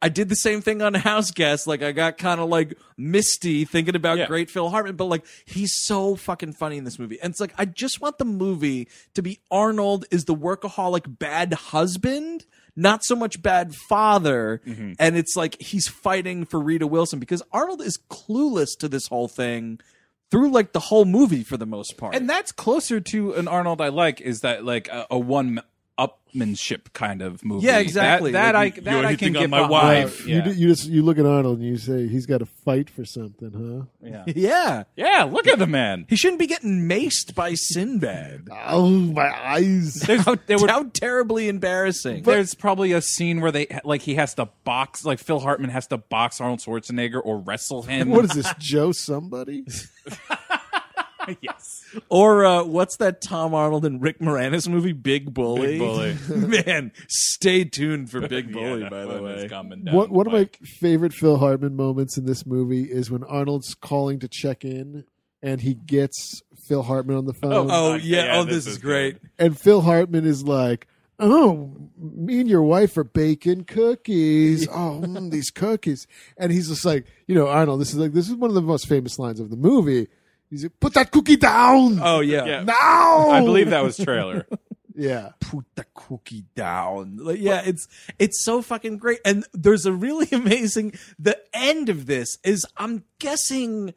I 0.00 0.08
did 0.08 0.28
the 0.28 0.36
same 0.36 0.60
thing 0.60 0.80
on 0.80 0.94
House 0.94 1.30
Guest. 1.32 1.66
Like 1.66 1.82
I 1.82 1.90
got 1.92 2.18
kind 2.18 2.40
of 2.40 2.48
like 2.48 2.78
misty 2.96 3.64
thinking 3.64 3.96
about 3.96 4.18
Yeah. 4.18 4.26
great 4.26 4.48
Phil 4.50 4.68
Hartman, 4.70 4.94
but 4.96 5.06
like 5.06 5.24
he's 5.44 5.72
so 5.84 6.14
fucking 6.14 6.52
funny 6.52 6.76
in 6.76 6.84
this 6.84 6.98
movie. 6.98 7.18
And 7.20 7.30
it's 7.32 7.40
like 7.40 7.52
I 7.58 7.64
just 7.64 8.00
want 8.00 8.18
the 8.18 8.24
movie 8.24 8.88
to 9.14 9.22
be 9.22 9.40
Arnold 9.50 10.04
is 10.10 10.24
the 10.26 10.36
workaholic 10.36 11.18
bad 11.18 11.52
husband, 11.52 12.46
not 12.76 13.04
so 13.04 13.16
much 13.16 13.42
bad 13.42 13.74
father. 13.88 14.60
Mm-hmm. 14.64 14.92
And 15.00 15.16
it's 15.16 15.34
like 15.36 15.60
he's 15.60 15.88
fighting 15.88 16.44
for 16.44 16.60
Rita 16.60 16.86
Wilson 16.86 17.18
because 17.18 17.42
Arnold 17.52 17.82
is 17.82 17.98
clueless 18.08 18.78
to 18.78 18.88
this 18.88 19.08
whole 19.08 19.26
thing 19.28 19.80
through 20.30 20.50
like 20.50 20.72
the 20.72 20.80
whole 20.80 21.06
movie 21.06 21.42
for 21.42 21.56
the 21.56 21.66
most 21.66 21.96
part. 21.96 22.14
and 22.14 22.28
that's 22.28 22.52
closer 22.52 23.00
to 23.00 23.32
an 23.32 23.48
Arnold 23.48 23.80
I 23.80 23.88
like. 23.88 24.20
Is 24.20 24.40
that 24.40 24.64
like 24.64 24.86
a, 24.88 25.06
a 25.10 25.18
one 25.18 25.60
upmanship 26.34 26.92
kind 26.92 27.22
of 27.22 27.44
movie? 27.44 27.66
Yeah, 27.66 27.78
exactly. 27.78 28.32
That, 28.32 28.52
that 28.52 28.58
Like, 28.58 28.78
I 28.78 28.80
that 28.82 29.04
I 29.04 29.16
can 29.16 29.32
get 29.32 29.50
my 29.50 29.66
behind. 29.66 29.70
wife. 30.04 30.26
You, 30.26 30.36
Yeah. 30.36 30.44
do- 30.44 30.52
you 30.54 30.68
just 30.68 30.88
you 30.88 31.02
look 31.02 31.18
at 31.18 31.26
Arnold 31.26 31.58
and 31.58 31.66
you 31.68 31.76
say 31.76 32.06
he's 32.08 32.26
got 32.26 32.38
to 32.38 32.46
fight 32.46 32.88
for 32.90 33.04
something, 33.04 33.86
huh? 34.02 34.08
yeah. 34.08 34.24
yeah. 34.34 34.84
yeah, 34.96 35.24
look 35.24 35.46
at 35.46 35.58
the 35.58 35.66
man. 35.66 36.06
He 36.08 36.16
shouldn't 36.16 36.38
be 36.38 36.46
getting 36.46 36.88
maced 36.88 37.34
by 37.34 37.54
Sinbad. 37.54 38.48
Oh 38.52 38.88
my 38.90 39.30
eyes! 39.46 39.94
There's, 39.94 40.24
How, 40.24 40.36
there 40.46 40.58
would, 40.58 40.70
how 40.70 40.84
terribly 40.92 41.48
embarrassing. 41.48 42.22
there's 42.24 42.54
probably 42.54 42.92
a 42.92 43.00
scene 43.02 43.40
where 43.40 43.52
they 43.52 43.66
like 43.84 44.02
he 44.02 44.14
has 44.16 44.34
to 44.34 44.46
box 44.64 45.04
like 45.04 45.18
Phil 45.18 45.40
Hartman 45.40 45.70
has 45.70 45.86
to 45.88 45.98
box 45.98 46.40
Arnold 46.40 46.60
Schwarzenegger 46.60 47.20
or 47.24 47.38
wrestle 47.38 47.82
him. 47.82 48.10
What 48.10 48.24
is 48.24 48.30
this, 48.32 48.52
Joe? 48.58 48.92
Somebody? 48.92 49.64
yes. 51.40 51.77
Or 52.08 52.44
uh, 52.44 52.64
what's 52.64 52.96
that 52.98 53.20
Tom 53.22 53.54
Arnold 53.54 53.84
and 53.84 54.00
Rick 54.02 54.18
Moranis 54.20 54.68
movie, 54.68 54.92
Big 54.92 55.32
Bully? 55.32 55.78
Big 55.78 55.78
Bully. 55.78 56.16
Man, 56.66 56.92
stay 57.08 57.64
tuned 57.64 58.10
for 58.10 58.26
Big 58.28 58.52
Bully, 58.52 58.82
Yeah, 58.82 58.88
by 58.88 59.04
the 59.04 59.22
way. 59.22 59.48
What, 59.92 60.10
one 60.10 60.28
the 60.28 60.36
of 60.36 60.40
my 60.42 60.48
favorite 60.80 61.12
Phil 61.12 61.38
Hartman 61.38 61.76
moments 61.76 62.18
in 62.18 62.26
this 62.26 62.44
movie 62.46 62.84
is 62.84 63.10
when 63.10 63.24
Arnold's 63.24 63.74
calling 63.74 64.18
to 64.20 64.28
check 64.28 64.64
in 64.64 65.04
and 65.42 65.60
he 65.60 65.74
gets 65.74 66.42
Phil 66.66 66.82
Hartman 66.82 67.16
on 67.16 67.24
the 67.26 67.32
phone. 67.34 67.68
Oh, 67.70 67.92
Okay, 67.94 68.04
yeah. 68.04 68.24
yeah, 68.24 68.38
Oh, 68.40 68.44
this 68.44 68.54
this, 68.56 68.66
is 68.66 68.72
is 68.72 68.78
great. 68.78 69.18
And 69.38 69.58
Phil 69.58 69.80
Hartman 69.80 70.26
is 70.26 70.42
like, 70.44 70.86
oh, 71.20 71.74
me 71.98 72.40
and 72.40 72.48
your 72.50 72.62
wife 72.62 72.96
are 72.96 73.04
baking 73.04 73.64
cookies. 73.64 74.68
Oh, 74.70 75.00
mm, 75.02 75.30
these 75.30 75.50
cookies. 75.50 76.06
And 76.36 76.52
he's 76.52 76.68
just 76.68 76.84
like, 76.84 77.06
you 77.26 77.34
know, 77.34 77.48
Arnold, 77.48 77.80
this 77.80 77.90
is 77.90 77.96
like, 77.96 78.12
this 78.12 78.28
is 78.28 78.34
one 78.34 78.50
of 78.50 78.54
the 78.54 78.62
most 78.62 78.86
famous 78.88 79.18
lines 79.18 79.40
of 79.40 79.50
the 79.50 79.56
movie. 79.56 80.08
He's 80.50 80.62
like, 80.64 80.80
put 80.80 80.94
that 80.94 81.10
cookie 81.10 81.36
down. 81.36 82.00
Oh 82.02 82.20
yeah. 82.20 82.44
Yeah. 82.44 82.62
now. 82.62 83.30
I 83.30 83.40
believe 83.40 83.70
that 83.70 83.82
was 83.82 83.96
trailer. 83.96 84.46
Yeah. 85.00 85.30
put 85.38 85.64
the 85.76 85.86
cookie 85.94 86.46
down. 86.56 87.18
Like, 87.18 87.38
yeah, 87.38 87.62
it's 87.64 87.86
it's 88.18 88.42
so 88.44 88.62
fucking 88.62 88.98
great. 88.98 89.20
And 89.24 89.44
there's 89.54 89.86
a 89.86 89.92
really 89.92 90.26
amazing 90.32 90.94
the 91.20 91.38
end 91.54 91.88
of 91.88 92.06
this 92.06 92.36
is 92.42 92.66
I'm 92.76 93.04
guessing 93.20 93.94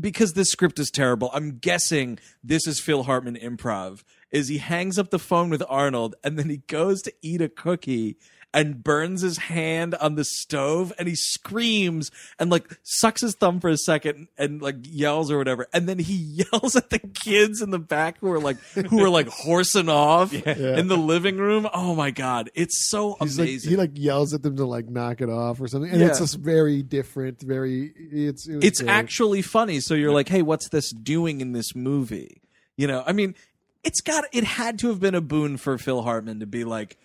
because 0.00 0.32
this 0.32 0.48
script 0.50 0.78
is 0.78 0.90
terrible, 0.90 1.30
I'm 1.34 1.58
guessing 1.58 2.18
this 2.42 2.66
is 2.66 2.80
Phil 2.80 3.02
Hartman 3.02 3.36
improv. 3.36 4.02
Is 4.30 4.48
he 4.48 4.56
hangs 4.58 4.98
up 4.98 5.10
the 5.10 5.18
phone 5.18 5.50
with 5.50 5.62
Arnold 5.68 6.14
and 6.24 6.38
then 6.38 6.48
he 6.48 6.58
goes 6.68 7.02
to 7.02 7.12
eat 7.20 7.42
a 7.42 7.48
cookie 7.50 8.16
and 8.52 8.82
burns 8.82 9.20
his 9.22 9.38
hand 9.38 9.94
on 9.96 10.14
the 10.16 10.24
stove 10.24 10.92
and 10.98 11.06
he 11.06 11.14
screams 11.14 12.10
and 12.38 12.50
like 12.50 12.78
sucks 12.82 13.20
his 13.20 13.34
thumb 13.34 13.60
for 13.60 13.68
a 13.70 13.76
second 13.76 14.28
and 14.36 14.60
like 14.60 14.76
yells 14.82 15.30
or 15.30 15.38
whatever. 15.38 15.66
And 15.72 15.88
then 15.88 15.98
he 15.98 16.14
yells 16.52 16.74
at 16.76 16.90
the 16.90 16.98
kids 16.98 17.62
in 17.62 17.70
the 17.70 17.78
back 17.78 18.18
who 18.20 18.30
are 18.32 18.40
like 18.40 18.58
who 18.88 19.02
are 19.04 19.08
like 19.08 19.28
horsing 19.28 19.88
off 19.88 20.32
in 20.32 20.88
the 20.88 20.96
living 20.96 21.36
room. 21.38 21.68
Oh 21.72 21.94
my 21.94 22.10
god. 22.10 22.50
It's 22.54 22.88
so 22.90 23.16
He's 23.20 23.38
like, 23.38 23.48
amazing. 23.48 23.70
he 23.70 23.76
like 23.76 23.92
yells 23.94 24.34
at 24.34 24.42
them 24.42 24.56
to 24.56 24.64
like 24.66 24.88
knock 24.88 25.20
it 25.20 25.28
off 25.30 25.60
or 25.60 25.68
something. 25.68 25.90
And 25.90 26.00
Yeah. 26.00 26.08
it's 26.08 26.18
just 26.18 26.36
very 26.36 26.82
different, 26.82 27.40
very, 27.40 27.92
it's, 27.96 28.48
it 28.48 28.64
it's 28.64 28.80
great. 28.80 28.90
actually 28.90 29.42
funny. 29.42 29.80
So 29.80 29.94
you're 29.94 30.12
like 30.12 30.28
hey 30.28 30.42
what's 30.42 30.68
this 30.70 30.90
doing 30.90 31.40
in 31.40 31.52
this 31.52 31.74
movie? 31.74 32.40
You 32.76 32.86
know 32.86 33.02
i 33.06 33.12
mean 33.12 33.34
it's 33.84 34.00
got 34.00 34.24
it 34.32 34.42
had 34.44 34.78
to 34.78 34.88
have 34.88 35.00
been 35.00 35.14
a 35.14 35.20
boon 35.20 35.58
for 35.58 35.76
phil 35.76 36.00
hartman 36.02 36.40
to 36.40 36.46
be 36.46 36.64
like 36.64 36.96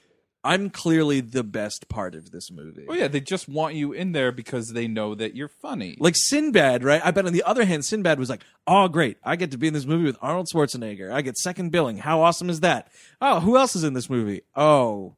i'm 0.46 0.70
clearly 0.70 1.20
the 1.20 1.44
best 1.44 1.90
part 1.90 2.16
of 2.16 2.32
this 2.32 2.50
movie 2.52 2.86
Oh 2.88 2.94
yeah, 2.94 3.10
they 3.10 3.20
just 3.20 3.50
want 3.50 3.76
you 3.76 3.92
in 3.92 4.14
there 4.14 4.32
because 4.32 4.72
they 4.72 4.88
know 4.88 5.14
that 5.16 5.36
you're 5.36 5.50
funny. 5.50 5.98
like 6.00 6.16
Sinbad, 6.16 6.84
right? 6.84 7.02
I 7.04 7.12
bet 7.12 7.26
on 7.26 7.34
the 7.34 7.44
other 7.44 7.66
hand, 7.66 7.84
Sinbad 7.84 8.20
was 8.20 8.30
like, 8.30 8.44
"Oh, 8.68 8.88
great! 8.88 9.18
I 9.24 9.36
get 9.36 9.52
to 9.52 9.58
be 9.58 9.68
in 9.68 9.74
this 9.74 9.86
movie 9.86 10.06
with 10.06 10.18
Arnold 10.22 10.48
Schwarzenegger. 10.48 11.12
I 11.12 11.22
get 11.22 11.38
second 11.38 11.72
billing. 11.72 11.98
How 11.98 12.22
awesome 12.22 12.50
is 12.50 12.60
that? 12.62 12.88
Oh, 13.20 13.40
who 13.42 13.58
else 13.58 13.76
is 13.76 13.84
in 13.84 13.94
this 13.94 14.10
movie? 14.10 14.42
Oh, 14.56 15.16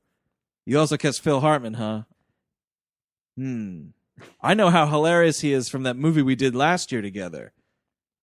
you 0.66 0.80
also 0.80 0.98
cast 0.98 1.22
Phil 1.22 1.42
Hartman, 1.42 1.76
huh? 1.76 2.04
Hmm. 3.36 3.88
I 4.42 4.54
know 4.54 4.70
how 4.70 4.88
hilarious 4.88 5.42
he 5.42 5.54
is 5.54 5.70
from 5.70 5.84
that 5.84 5.96
movie 5.96 6.22
we 6.24 6.36
did 6.36 6.56
last 6.56 6.92
year 6.92 7.02
together. 7.02 7.54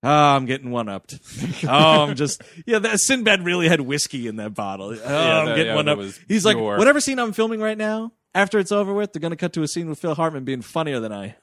Oh, 0.04 0.08
I'm 0.36 0.44
getting 0.44 0.70
one 0.70 0.88
upped. 0.90 1.18
oh, 1.64 2.02
I'm 2.04 2.14
just 2.14 2.42
yeah. 2.66 2.78
That 2.78 3.00
Sinbad 3.00 3.42
really 3.42 3.68
had 3.68 3.80
whiskey 3.80 4.28
in 4.28 4.36
that 4.36 4.54
bottle. 4.54 4.88
Oh, 4.88 4.92
I'm 4.92 5.46
that- 5.46 5.56
getting 5.56 5.66
yeah, 5.72 5.74
one 5.74 5.88
up. 5.88 5.98
He's 6.28 6.44
like, 6.44 6.58
whatever 6.58 7.00
scene 7.00 7.18
I'm 7.18 7.32
filming 7.32 7.60
right 7.60 7.78
now, 7.78 8.12
after 8.34 8.58
it's 8.58 8.70
over 8.70 8.92
with, 8.92 9.12
they're 9.12 9.20
gonna 9.20 9.36
cut 9.36 9.54
to 9.54 9.62
a 9.62 9.68
scene 9.68 9.88
with 9.88 9.98
Phil 9.98 10.14
Hartman 10.14 10.44
being 10.44 10.60
funnier 10.62 11.00
than 11.00 11.12
I. 11.12 11.36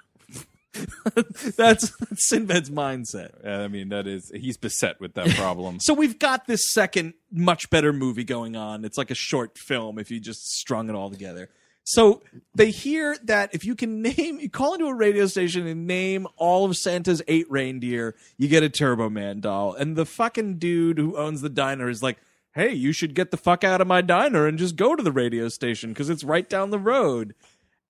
that's, 1.16 1.56
that's 1.58 1.92
Sinbad's 2.30 2.70
mindset. 2.70 3.32
Yeah, 3.44 3.60
I 3.62 3.68
mean, 3.68 3.90
that 3.90 4.08
is 4.08 4.32
he's 4.34 4.58
beset 4.58 5.00
with 5.02 5.16
that 5.16 5.30
problem. 5.36 5.80
So 5.82 5.94
we've 5.94 6.20
got 6.20 6.46
this 6.48 6.72
second, 6.72 7.16
much 7.32 7.70
better 7.72 7.92
movie 7.92 8.24
going 8.24 8.56
on. 8.56 8.86
It's 8.86 8.98
like 8.98 9.10
a 9.12 9.16
short 9.16 9.58
film 9.58 9.98
if 9.98 10.12
you 10.12 10.20
just 10.20 10.52
strung 10.52 10.88
it 10.90 10.96
all 10.96 11.10
together. 11.10 11.50
So 11.84 12.22
they 12.54 12.72
hear 12.72 13.18
that 13.24 13.54
if 13.54 13.66
you 13.66 13.76
can 13.76 14.02
name, 14.02 14.40
you 14.40 14.50
call 14.50 14.74
into 14.74 14.88
a 14.88 14.94
radio 14.94 15.26
station 15.28 15.68
and 15.68 15.88
name 15.88 16.28
all 16.38 16.66
of 16.66 16.78
Santa's 16.78 17.22
eight 17.28 17.50
reindeer, 17.50 18.16
you 18.38 18.48
get 18.48 18.64
a 18.64 18.70
Turbo 18.70 19.10
Man 19.10 19.40
doll. 19.40 19.74
And 19.74 19.96
the 19.96 20.06
fucking 20.06 20.58
dude 20.58 20.98
who 20.98 21.18
owns 21.18 21.42
the 21.42 21.50
diner 21.50 21.90
is 21.90 22.04
like, 22.04 22.18
hey, 22.54 22.74
you 22.74 22.92
should 22.92 23.16
get 23.16 23.32
the 23.32 23.38
fuck 23.38 23.64
out 23.64 23.82
of 23.82 23.88
my 23.88 24.02
diner 24.02 24.46
and 24.46 24.58
just 24.58 24.76
go 24.76 24.96
to 24.96 25.04
the 25.04 25.12
radio 25.12 25.48
station 25.48 25.92
because 25.92 26.10
it's 26.10 26.24
right 26.24 26.50
down 26.50 26.70
the 26.70 26.80
road. 26.80 27.34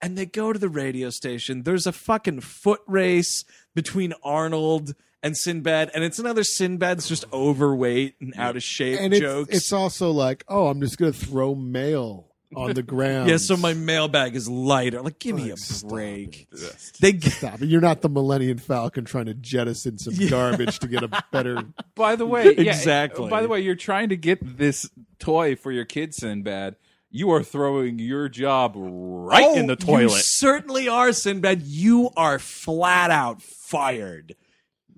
And 0.04 0.18
they 0.18 0.26
go 0.26 0.52
to 0.52 0.58
the 0.58 0.70
radio 0.70 1.12
station. 1.12 1.62
There's 1.62 1.86
a 1.86 1.92
fucking 1.92 2.42
foot 2.42 2.82
race 2.88 3.46
between 3.76 4.14
Arnold 4.24 4.96
and 5.22 5.38
Sinbad, 5.38 5.92
and 5.94 6.04
it's 6.04 6.18
another 6.18 6.44
Sinbad's 6.44 7.08
just 7.08 7.26
overweight 7.32 8.16
and 8.20 8.34
out 8.36 8.56
of 8.56 8.64
shape 8.64 9.00
and 9.00 9.14
it's, 9.14 9.22
jokes. 9.22 9.56
it's 9.56 9.72
also 9.72 10.10
like, 10.10 10.44
oh, 10.48 10.68
I'm 10.68 10.82
just 10.82 10.98
going 10.98 11.14
to 11.14 11.18
throw 11.18 11.54
mail 11.54 12.31
on 12.56 12.74
the 12.74 12.84
ground. 12.84 13.30
yeah, 13.30 13.38
so 13.38 13.56
my 13.58 13.74
mailbag 13.74 14.36
is 14.36 14.48
lighter. 14.50 15.02
Like, 15.02 15.20
give 15.20 15.36
me 15.36 15.44
Like, 15.44 15.54
a 15.54 15.58
stop 15.58 15.90
break. 15.90 16.48
it. 16.52 16.92
They 17.00 17.14
g- 17.14 17.30
Stop 17.30 17.62
it. 17.62 17.68
You're 17.70 17.82
not 17.82 18.02
the 18.02 18.10
Millennium 18.10 18.58
Falcon 18.58 19.06
trying 19.06 19.26
to 19.26 19.34
jettison 19.34 19.98
some 19.98 20.16
garbage 20.30 20.80
to 20.80 20.88
get 20.88 21.04
a 21.04 21.24
better. 21.32 21.64
By 21.96 22.16
the 22.16 22.26
way, 22.26 22.46
yeah, 22.56 22.72
Exactly. 22.72 23.30
By 23.30 23.42
the 23.42 23.48
way, 23.48 23.62
you're 23.62 23.76
trying 23.76 24.10
to 24.10 24.18
get 24.18 24.58
this 24.58 24.90
toy 25.20 25.56
for 25.56 25.72
your 25.72 25.86
kid, 25.86 26.14
Sinbad. 26.14 26.76
You 27.14 27.32
are 27.32 27.44
throwing 27.44 28.00
your 28.00 28.30
job 28.30 28.74
right 28.76 29.58
in 29.58 29.68
the 29.68 29.74
Oh, 29.74 29.94
You 30.00 30.08
toilet. 30.08 30.22
certainly 30.24 30.88
are, 30.88 31.12
Sinbad. 31.12 31.62
You 31.64 32.10
are 32.16 32.40
flat 32.40 33.12
out 33.12 33.42
fired. 33.42 34.36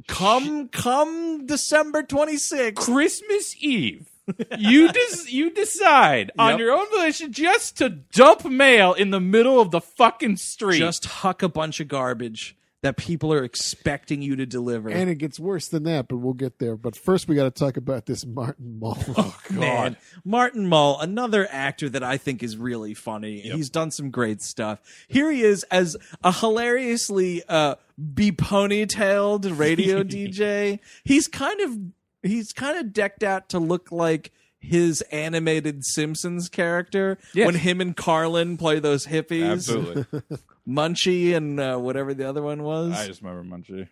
Come, 0.08 0.68
come, 0.68 1.46
December 1.46 2.04
twenty 2.04 2.38
sixth. 2.38 2.86
Christmas 2.86 3.56
Eve. 3.60 4.10
You 4.58 4.92
des- 4.92 5.30
you 5.30 5.50
decide 5.52 6.32
on 6.38 6.58
your 6.58 6.72
own 6.72 6.90
volition 6.92 7.32
just 7.32 7.78
to 7.78 7.90
dump 7.90 8.46
mail 8.46 8.94
in 8.94 9.12
the 9.12 9.20
middle 9.20 9.60
of 9.60 9.72
the 9.72 9.82
fucking 9.82 10.38
street. 10.38 10.80
Just 10.80 11.06
huck 11.06 11.44
a 11.44 11.50
bunch 11.50 11.80
of 11.80 11.88
garbage 11.88 12.56
that 12.84 12.98
people 12.98 13.32
are 13.32 13.46
expecting 13.46 14.22
you 14.22 14.36
to 14.36 14.46
deliver. 14.46 14.90
And 14.90 15.10
it 15.10 15.16
gets 15.16 15.40
worse 15.40 15.70
than 15.70 15.84
that, 15.84 16.10
but 16.10 16.18
we'll 16.18 16.34
get 16.34 16.60
there. 16.60 16.76
But 16.76 16.98
first, 16.98 17.30
we 17.30 17.36
got 17.36 17.46
to 17.46 17.52
talk 17.52 17.78
about 17.78 18.06
this 18.06 18.26
Martin 18.26 18.80
Mull. 18.80 18.98
Oh, 19.18 19.38
God. 19.50 19.60
Man, 19.60 19.98
Martin 20.26 20.68
Mull, 20.68 21.00
another 21.00 21.48
actor 21.50 21.88
that 21.90 22.04
I 22.04 22.18
think 22.18 22.44
is 22.44 22.58
really 22.58 22.94
funny. 22.94 23.40
He's 23.40 23.70
done 23.70 23.90
some 23.90 24.12
great 24.12 24.42
stuff. 24.42 24.82
Here 25.08 25.32
he 25.32 25.44
is 25.44 25.64
as 25.72 25.96
a 26.24 26.32
hilariously 26.34 27.44
uh 27.48 27.76
be 28.14 28.32
ponytailed 28.32 29.58
radio 29.58 30.04
DJ. 30.04 30.80
He's 31.04 31.28
kind 31.28 31.62
of 31.62 31.78
he's 32.24 32.52
kind 32.54 32.78
of 32.78 32.94
decked 32.94 33.24
out 33.24 33.50
to 33.50 33.60
look 33.60 33.92
like 33.92 34.32
his 34.60 35.02
animated 35.12 35.84
Simpsons 35.86 36.48
character 36.50 37.18
Yes. 37.34 37.46
when 37.48 37.56
him 37.56 37.82
and 37.82 37.96
Carlin 37.96 38.56
play 38.58 38.80
those 38.80 39.06
hippies, 39.08 39.52
Absolutely. 39.52 40.22
Munchie 40.68 41.36
and 41.36 41.60
uh, 41.60 41.78
whatever 41.78 42.14
the 42.14 42.28
other 42.28 42.42
one 42.42 42.64
was. 42.64 42.94
I 42.94 43.06
just 43.08 43.22
remember 43.22 43.56
Munchie. 43.58 43.90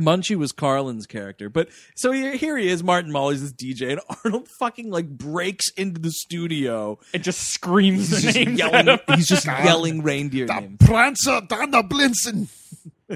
Munchie 0.00 0.36
was 0.36 0.52
Carlin's 0.52 1.04
character. 1.08 1.48
But 1.48 1.68
so 1.96 2.12
here, 2.12 2.36
here 2.36 2.56
he 2.56 2.68
is, 2.68 2.84
Martin 2.84 3.10
Mull, 3.10 3.30
he's 3.30 3.42
this 3.42 3.52
DJ, 3.52 3.90
and 3.90 4.00
Arnold 4.24 4.46
fucking 4.60 4.88
like 4.88 5.08
breaks 5.08 5.68
into 5.70 6.00
the 6.00 6.12
studio. 6.12 7.00
and 7.12 7.24
just 7.24 7.40
screams 7.48 8.10
He's 8.10 8.22
just 8.22 8.36
names 8.36 8.56
yelling. 8.56 8.88
at 8.88 9.00
him. 9.08 9.16
He's 9.16 9.26
just 9.26 9.46
yelling 9.64 10.04
reindeer 10.04 10.46
names. 10.46 10.76
Prancer, 10.78 11.40
Dana 11.48 11.82
Blinson. 11.82 12.46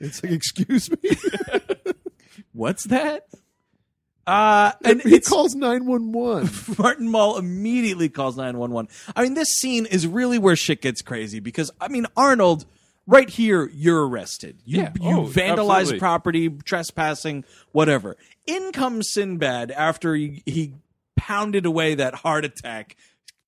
it's 0.00 0.22
like, 0.24 0.32
excuse 0.32 0.90
me. 0.90 0.96
What's 2.58 2.84
that? 2.88 3.28
Uh, 4.26 4.72
and 4.84 5.00
he 5.00 5.20
calls 5.20 5.54
911. 5.54 6.50
Martin 6.78 7.08
Mull 7.08 7.38
immediately 7.38 8.08
calls 8.08 8.36
911. 8.36 8.90
I 9.14 9.22
mean, 9.22 9.34
this 9.34 9.48
scene 9.50 9.86
is 9.86 10.06
really 10.08 10.38
where 10.38 10.56
shit 10.56 10.82
gets 10.82 11.00
crazy 11.00 11.38
because, 11.38 11.70
I 11.80 11.86
mean, 11.86 12.06
Arnold, 12.16 12.66
right 13.06 13.30
here, 13.30 13.70
you're 13.72 14.06
arrested. 14.06 14.58
You, 14.64 14.78
Yeah. 14.82 14.92
you 15.00 15.08
Oh, 15.20 15.22
vandalize 15.24 15.82
absolutely. 15.82 15.98
property, 16.00 16.48
trespassing, 16.50 17.44
whatever. 17.70 18.16
In 18.46 18.72
comes 18.72 19.08
Sinbad 19.12 19.70
after 19.70 20.14
he, 20.16 20.42
he 20.44 20.74
pounded 21.16 21.64
away 21.64 21.94
that 21.94 22.16
heart 22.16 22.44
attack. 22.44 22.96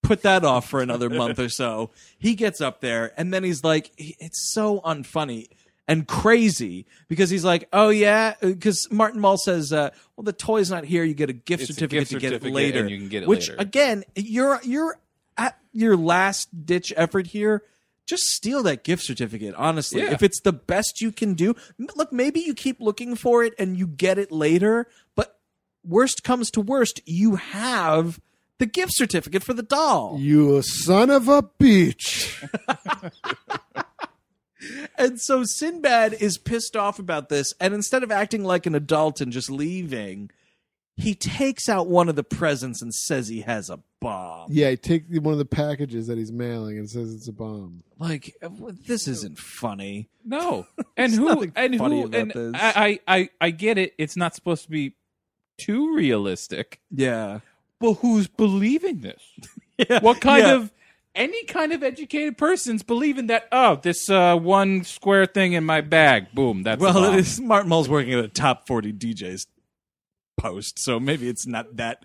Put 0.03 0.23
that 0.23 0.45
off 0.45 0.69
for 0.71 0.81
another 0.81 1.11
month 1.11 1.39
or 1.41 1.49
so. 1.51 1.91
He 2.17 2.35
gets 2.37 2.61
up 2.61 2.81
there 2.81 3.13
and 3.19 3.35
then 3.35 3.43
he's 3.45 3.63
like, 3.65 3.91
it's 3.99 4.51
so 4.55 4.81
unfunny 4.81 5.49
and 5.91 6.07
crazy 6.07 6.87
because 7.09 7.31
he's 7.31 7.45
like, 7.45 7.69
oh 7.73 7.89
yeah, 7.89 8.35
because 8.41 8.87
Martin 8.93 9.21
Mull 9.21 9.37
says, 9.37 9.73
uh, 9.73 9.91
well, 10.15 10.23
the 10.23 10.33
toy's 10.33 10.71
not 10.71 10.85
here. 10.85 11.03
You 11.03 11.15
get 11.15 11.31
a 11.31 11.33
gift 11.33 11.63
It's 11.63 11.71
a 11.71 11.75
certificate 11.75 12.09
gift 12.09 12.13
to 12.13 12.21
get 12.21 12.33
it 12.33 12.45
later, 12.45 12.83
and 12.83 12.91
you 12.91 12.97
can 12.97 13.09
get 13.09 13.25
it 13.25 13.29
which 13.29 13.51
later. 13.51 13.61
again, 13.61 14.05
you're 14.15 14.61
you're 14.63 15.01
at 15.37 15.59
your 15.73 15.97
last 15.97 16.65
ditch 16.65 16.93
effort 16.97 17.27
here. 17.27 17.65
Just 18.07 18.23
steal 18.23 18.63
that 18.63 18.85
gift 18.85 19.03
certificate, 19.03 19.55
honestly. 19.57 20.03
Yeah. 20.03 20.13
If 20.13 20.23
it's 20.23 20.41
the 20.41 20.53
best 20.53 21.01
you 21.01 21.11
can 21.11 21.35
do, 21.35 21.57
look, 21.97 22.13
maybe 22.13 22.39
you 22.39 22.55
keep 22.55 22.81
looking 22.81 23.17
for 23.17 23.43
it 23.43 23.55
and 23.59 23.77
you 23.77 23.89
get 23.89 24.17
it 24.17 24.31
later, 24.31 24.87
but 25.17 25.41
worst 25.85 26.23
comes 26.23 26.53
to 26.53 26.61
worst, 26.61 27.01
you 27.05 27.35
have 27.35 28.21
the 28.59 28.67
gift 28.67 28.93
certificate 28.95 29.43
for 29.43 29.55
the 29.55 29.63
doll. 29.63 30.19
you 30.21 30.63
son 30.63 31.11
of 31.11 31.29
a 31.29 31.43
bitch. 31.43 32.37
And 34.99 35.21
so 35.21 35.45
Sinbad 35.45 36.15
is 36.15 36.39
pissed 36.39 36.77
off 36.77 36.99
about 36.99 37.29
this, 37.29 37.55
and 37.61 37.75
instead 37.75 38.03
of 38.03 38.11
acting 38.11 38.45
like 38.45 38.67
an 38.67 38.75
adult 38.75 39.21
and 39.21 39.33
just 39.33 39.51
leaving, 39.51 40.31
he 40.97 41.15
takes 41.15 41.69
out 41.69 41.87
one 41.87 42.09
of 42.09 42.17
the 42.17 42.25
presents 42.25 42.83
and 42.83 42.95
says 42.95 43.29
he 43.29 43.41
has 43.43 43.71
a 43.71 43.81
bomb. 44.01 44.49
Yeah, 44.53 44.71
he 44.71 44.77
take 44.77 45.05
one 45.09 45.33
of 45.33 45.39
the 45.39 45.45
packages 45.47 46.07
that 46.09 46.19
he's 46.19 46.33
mailing 46.33 46.77
and 46.79 46.91
says 46.91 47.15
it's 47.15 47.29
a 47.29 47.33
bomb. 47.33 47.83
Like 47.99 48.35
this 48.87 49.09
isn't 49.09 49.39
funny. 49.39 50.09
No, 50.25 50.67
and 50.97 51.13
who 51.13 51.51
and 51.57 51.79
funny 51.79 52.03
who 52.03 52.11
and 52.13 52.31
this. 52.31 52.55
I, 52.55 53.01
I 53.07 53.17
I 53.21 53.29
I 53.41 53.51
get 53.51 53.79
it. 53.79 53.95
It's 53.99 54.17
not 54.17 54.35
supposed 54.35 54.65
to 54.65 54.71
be 54.71 54.95
too 55.59 55.95
realistic, 55.95 56.81
Yeah. 56.91 57.41
but 57.79 57.95
who's 57.95 58.27
believing 58.29 59.01
this? 59.01 59.23
What 60.03 60.21
kind 60.21 60.45
Yeah. 60.47 60.55
of 60.57 60.73
any 61.21 61.45
kind 61.45 61.73
of 61.73 61.83
educated 61.83 62.39
person's 62.39 62.83
believing 62.83 63.27
that? 63.29 63.49
Oh, 63.53 63.77
this 63.77 64.09
uh, 64.09 64.37
one 64.37 64.85
square 64.85 65.27
thing 65.27 65.53
in 65.53 65.65
my 65.65 65.81
bag. 65.81 66.33
Boom. 66.35 66.63
That's 66.63 66.81
Well, 66.81 67.15
is, 67.15 67.41
Martin 67.41 67.69
Mull's 67.69 67.89
working 67.89 68.15
at 68.15 68.25
a 68.25 68.29
top 68.29 68.67
40 68.67 68.93
DJs 68.93 69.47
post, 70.39 70.79
so 70.79 70.99
maybe 70.99 71.29
it's 71.29 71.47
not 71.47 71.77
that 71.77 72.05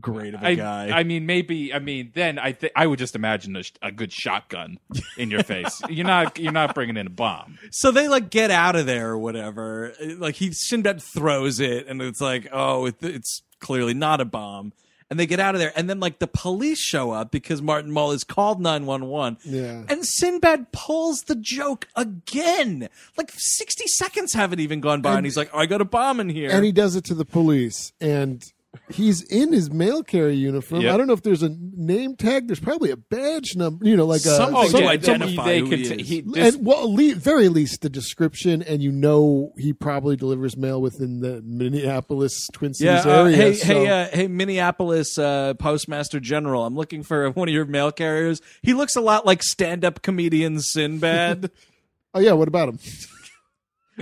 great 0.00 0.34
of 0.34 0.42
a 0.42 0.46
I, 0.46 0.54
guy. 0.54 0.90
I 0.90 1.04
mean, 1.04 1.26
maybe. 1.26 1.72
I 1.72 1.78
mean, 1.78 2.10
then 2.14 2.38
I 2.38 2.52
think 2.52 2.72
I 2.74 2.86
would 2.86 2.98
just 2.98 3.14
imagine 3.14 3.54
a, 3.56 3.62
sh- 3.62 3.72
a 3.82 3.92
good 3.92 4.12
shotgun 4.12 4.78
in 5.16 5.30
your 5.30 5.42
face. 5.42 5.80
you're 5.88 6.06
not. 6.06 6.38
You're 6.38 6.52
not 6.52 6.74
bringing 6.74 6.96
in 6.96 7.06
a 7.06 7.10
bomb. 7.10 7.58
so 7.70 7.90
they 7.90 8.08
like 8.08 8.30
get 8.30 8.50
out 8.50 8.76
of 8.76 8.86
there 8.86 9.10
or 9.10 9.18
whatever. 9.18 9.92
Like 10.00 10.36
he 10.36 10.52
Sinbad 10.52 11.02
throws 11.02 11.60
it, 11.60 11.86
and 11.86 12.00
it's 12.02 12.20
like, 12.20 12.48
oh, 12.52 12.86
it, 12.86 12.96
it's 13.00 13.42
clearly 13.60 13.94
not 13.94 14.20
a 14.20 14.24
bomb. 14.24 14.72
And 15.14 15.20
they 15.20 15.26
get 15.26 15.38
out 15.38 15.54
of 15.54 15.60
there, 15.60 15.72
and 15.76 15.88
then 15.88 16.00
like 16.00 16.18
the 16.18 16.26
police 16.26 16.80
show 16.80 17.12
up 17.12 17.30
because 17.30 17.62
Martin 17.62 17.92
Mull 17.92 18.10
is 18.10 18.24
called 18.24 18.60
nine 18.60 18.84
one 18.84 19.06
one. 19.06 19.36
Yeah. 19.44 19.84
And 19.88 20.04
Sinbad 20.04 20.72
pulls 20.72 21.20
the 21.22 21.36
joke 21.36 21.86
again. 21.94 22.88
Like 23.16 23.30
sixty 23.36 23.86
seconds 23.86 24.32
haven't 24.32 24.58
even 24.58 24.80
gone 24.80 25.02
by, 25.02 25.10
and, 25.10 25.18
And- 25.18 25.26
he's 25.26 25.36
like, 25.36 25.54
"I 25.54 25.66
got 25.66 25.80
a 25.80 25.84
bomb 25.84 26.18
in 26.18 26.30
here." 26.30 26.50
and 26.50 26.64
he 26.64 26.72
does 26.72 26.96
it 26.96 27.04
to 27.04 27.14
the 27.14 27.24
police 27.24 27.92
and 28.00 28.44
he's 28.90 29.22
in 29.22 29.52
his 29.52 29.70
mail 29.70 30.02
carrier 30.02 30.30
uniform 30.30 30.82
Yep. 30.82 30.94
i 30.94 30.96
don't 30.96 31.06
know 31.06 31.12
if 31.12 31.22
there's 31.22 31.42
a 31.42 31.50
name 31.58 32.16
tag 32.16 32.46
there's 32.46 32.60
probably 32.60 32.90
a 32.90 32.96
badge 32.96 33.56
number 33.56 33.86
you 33.86 33.96
know 33.96 34.06
like 34.06 34.20
a 34.22 34.36
Something 34.36 34.56
Oh, 34.56 34.68
to 34.80 34.86
identify 34.86 35.44
they 35.44 35.60
who 35.60 35.68
could 35.70 35.78
he 35.80 35.84
t- 35.88 35.94
is. 36.02 36.08
he- 36.08 36.20
this- 36.22 36.54
and 36.56 36.66
well, 36.66 36.94
le- 36.94 37.14
very 37.14 37.48
least 37.48 37.80
the 37.82 37.88
description, 37.90 38.62
and 38.62 38.82
you 38.82 38.92
know 38.92 39.52
he 39.58 39.72
probably 39.72 40.16
delivers 40.16 40.56
mail 40.56 40.80
within 40.80 41.20
the 41.20 41.42
Minneapolis 41.42 42.46
Twin 42.52 42.72
Yeah. 42.78 43.00
Cities 43.00 43.06
uh, 43.06 43.22
area. 43.22 43.36
hey, 43.36 43.54
so- 43.54 43.66
hey, 43.66 43.88
uh, 43.88 44.08
hey, 44.12 44.26
Minneapolis 44.28 45.18
uh, 45.18 45.54
Postmaster 45.54 46.20
General. 46.20 46.64
I'm 46.64 46.74
looking 46.76 47.02
for 47.02 47.30
one 47.32 47.48
of 47.48 47.54
your 47.54 47.64
mail 47.66 47.90
carriers. 47.92 48.40
He 48.62 48.74
looks 48.74 48.96
a 48.96 49.00
lot 49.00 49.26
like 49.26 49.42
stand-up 49.42 50.02
comedian 50.02 50.60
Sinbad. 50.60 51.50
oh 52.14 52.20
yeah, 52.20 52.32
what 52.32 52.48
about 52.48 52.68
him? 52.70 52.78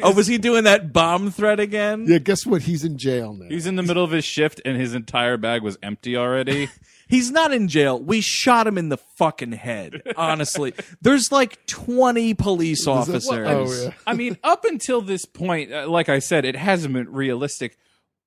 Oh, 0.03 0.13
was 0.15 0.27
he 0.27 0.39
doing 0.39 0.65
that 0.65 0.93
bomb 0.93 1.31
threat 1.31 1.61
again? 1.61 2.07
Yeah, 2.09 2.19
guess 2.19 2.47
what? 2.47 2.63
He's 2.63 2.85
in 2.85 2.99
jail 2.99 3.35
now. 3.35 3.47
He's 3.49 3.67
in 3.67 3.77
the 3.77 3.83
middle 3.83 4.05
of 4.05 4.11
his 4.11 4.25
shift, 4.25 4.61
and 4.65 4.77
his 4.81 4.95
entire 4.95 5.37
bag 5.37 5.63
was 5.63 5.77
empty 5.83 6.17
already. 6.17 6.69
He's 7.09 7.31
not 7.31 7.53
in 7.53 7.69
jail. 7.69 8.01
We 8.01 8.23
shot 8.23 8.67
him 8.67 8.79
in 8.79 8.89
the 8.89 8.97
fucking 8.97 9.53
head. 9.53 10.01
Honestly, 10.17 10.73
there's 11.03 11.31
like 11.31 11.67
20 11.67 12.33
police 12.35 12.87
officers. 12.87 13.29
oh 13.31 13.71
yeah. 13.71 13.91
I 14.07 14.15
mean, 14.15 14.39
up 14.43 14.65
until 14.65 15.03
this 15.03 15.27
point, 15.27 15.71
uh, 15.73 15.89
like 15.89 16.09
I 16.09 16.21
said, 16.21 16.47
it 16.47 16.57
hasn't 16.57 16.95
been 16.95 17.13
realistic, 17.13 17.77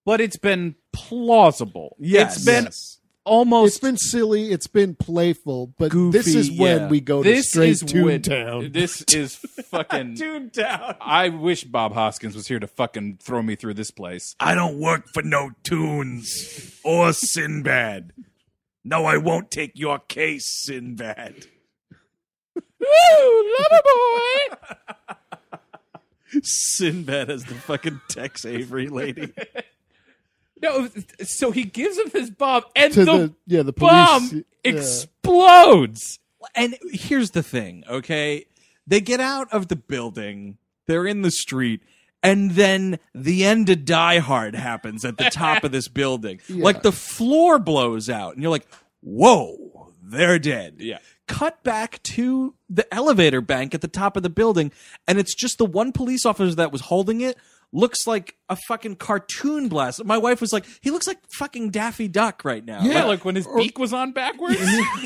but 0.06 0.22
it's 0.22 0.38
been 0.38 0.76
plausible. 0.94 1.96
Yes. 2.00 2.36
it's 2.38 2.46
been 2.46 2.64
Yes. 2.66 2.95
Almost. 3.26 3.76
It's 3.76 3.80
been 3.82 3.98
silly. 3.98 4.52
It's 4.52 4.68
been 4.68 4.96
playful, 4.96 5.74
but 5.78 5.92
Goofy, 5.92 6.18
this 6.18 6.28
is 6.34 6.52
when 6.52 6.82
yeah. 6.82 6.88
we 6.88 7.02
go 7.02 7.22
this 7.24 7.46
to 7.48 7.50
straight 7.50 7.70
is 7.70 7.84
when- 7.84 8.22
Toontown. 8.22 8.74
This 8.74 9.02
is 9.14 9.36
fucking. 9.70 10.14
Dude 10.16 10.52
down. 10.52 10.96
I 11.02 11.30
wish 11.30 11.64
Bob 11.66 11.94
Hoskins 11.94 12.36
was 12.36 12.48
here 12.48 12.60
to 12.60 12.68
fucking 12.68 13.18
throw 13.22 13.42
me 13.42 13.56
through 13.56 13.74
this 13.74 13.92
place. 13.92 14.36
I 14.40 14.56
don't 14.56 14.80
work 14.80 15.08
for 15.14 15.22
no 15.24 15.52
tunes 15.64 16.80
or 16.84 17.12
Sinbad. 17.14 18.14
No, 18.84 19.06
I 19.06 19.18
won't 19.18 19.50
take 19.52 19.72
your 19.76 19.98
case, 20.00 20.48
Sinbad. 20.64 21.48
Woo, 22.56 23.54
lover 23.60 23.82
boy. 23.84 24.76
Sinbad 26.44 27.30
as 27.32 27.46
the 27.46 27.56
fucking 27.56 28.02
Tex 28.10 28.46
Avery 28.46 28.88
lady. 28.88 29.34
No, 30.66 30.90
so 31.24 31.52
he 31.52 31.64
gives 31.64 31.98
him 31.98 32.10
his 32.10 32.32
bomb, 32.32 32.64
and 32.76 32.92
the, 32.92 33.06
the, 33.06 33.34
yeah 33.46 33.62
the 33.62 33.72
police. 33.72 33.92
bomb 33.92 34.30
yeah. 34.64 34.72
explodes. 34.72 36.20
And 36.56 36.76
here's 36.92 37.32
the 37.32 37.44
thing, 37.44 37.84
okay? 37.88 38.46
They 38.88 39.00
get 39.00 39.20
out 39.20 39.52
of 39.54 39.68
the 39.68 39.76
building, 39.76 40.58
they're 40.88 41.06
in 41.06 41.22
the 41.22 41.32
street, 41.32 41.82
and 42.24 42.52
then 42.52 42.98
the 43.14 43.46
end 43.46 43.70
of 43.70 43.86
Die 43.86 44.18
Hard 44.20 44.56
happens 44.56 45.06
at 45.06 45.18
the 45.18 45.30
top 45.30 45.64
of 45.64 45.72
this 45.72 45.88
building. 45.88 46.42
Like 46.50 46.82
the 46.82 46.92
floor 46.92 47.60
blows 47.60 48.10
out, 48.10 48.34
and 48.34 48.42
you're 48.42 48.52
like, 48.52 48.68
whoa, 49.02 49.94
they're 50.02 50.40
dead. 50.40 50.78
Yeah. 50.80 50.98
Cut 51.28 51.64
back 51.64 52.02
to 52.04 52.56
the 52.70 52.92
elevator 52.94 53.42
bank 53.42 53.76
at 53.76 53.82
the 53.82 53.88
top 53.88 54.18
of 54.18 54.24
the 54.24 54.30
building, 54.30 54.72
and 55.08 55.20
it's 55.20 55.36
just 55.36 55.60
the 55.60 55.66
one 55.66 55.92
police 55.92 56.26
officer 56.26 56.56
that 56.56 56.72
was 56.72 56.82
holding 56.82 57.22
it. 57.22 57.38
Looks 57.76 58.08
like 58.08 58.36
a 58.48 58.56
fucking 58.68 58.96
cartoon 58.96 59.68
blast. 59.68 60.04
My 60.06 60.18
wife 60.18 60.40
was 60.40 60.54
like, 60.54 60.66
he 60.82 60.92
looks 60.92 61.08
like 61.08 61.18
fucking 61.38 61.72
Daffy 61.72 62.08
Duck 62.08 62.46
right 62.46 62.64
now. 62.64 62.82
Yeah, 62.84 63.00
Like, 63.00 63.06
like 63.08 63.26
when 63.26 63.36
his 63.36 63.48
beak 63.56 63.78
was 63.78 63.92
on 63.92 64.14
backwards. 64.14 64.58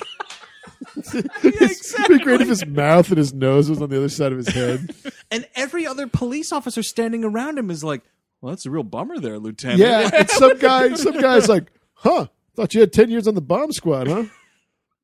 Exactly. 0.95 2.05
It'd 2.05 2.17
be 2.19 2.23
great 2.23 2.41
if 2.41 2.47
his 2.47 2.65
mouth 2.65 3.09
and 3.09 3.17
his 3.17 3.33
nose 3.33 3.69
was 3.69 3.81
on 3.81 3.89
the 3.89 3.97
other 3.97 4.09
side 4.09 4.31
of 4.31 4.37
his 4.37 4.47
head. 4.49 4.93
And 5.31 5.47
every 5.55 5.85
other 5.85 6.07
police 6.07 6.51
officer 6.51 6.81
standing 6.81 7.23
around 7.23 7.59
him 7.59 7.69
is 7.69 7.83
like, 7.83 8.01
"Well, 8.41 8.49
that's 8.51 8.65
a 8.65 8.71
real 8.71 8.81
bummer, 8.81 9.19
there, 9.19 9.37
Lieutenant." 9.37 9.79
yeah, 9.79 10.09
and 10.11 10.27
some 10.27 10.57
guy, 10.57 10.95
some 10.95 11.21
guy's 11.21 11.47
like, 11.47 11.71
"Huh? 11.93 12.25
Thought 12.55 12.73
you 12.73 12.79
had 12.81 12.91
ten 12.91 13.11
years 13.11 13.27
on 13.27 13.35
the 13.35 13.41
bomb 13.41 13.71
squad, 13.71 14.07
huh?" 14.07 14.23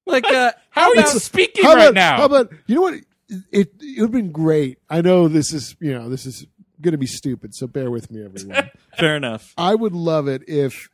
like 0.07 0.25
uh, 0.25 0.51
How 0.71 0.89
are 0.89 0.95
you 0.95 1.01
about- 1.01 1.21
speaking 1.21 1.63
How 1.63 1.75
right 1.75 1.81
about, 1.83 1.93
now? 1.93 2.17
How 2.17 2.25
about 2.25 2.51
you 2.65 2.73
know 2.73 2.81
what? 2.81 2.95
It 2.95 3.05
it 3.51 4.01
would 4.01 4.05
have 4.07 4.11
been 4.13 4.31
great. 4.31 4.79
I 4.89 5.01
know 5.01 5.27
this 5.27 5.53
is 5.53 5.75
you 5.79 5.93
know 5.93 6.09
this 6.09 6.25
is 6.25 6.47
going 6.81 6.91
to 6.93 6.97
be 6.97 7.07
stupid, 7.07 7.55
so 7.55 7.67
bear 7.67 7.89
with 7.91 8.11
me, 8.11 8.23
everyone. 8.23 8.71
fair 8.97 9.15
enough. 9.15 9.53
I 9.57 9.75
would 9.75 9.93
love 9.93 10.27
it 10.27 10.43
if 10.47 10.89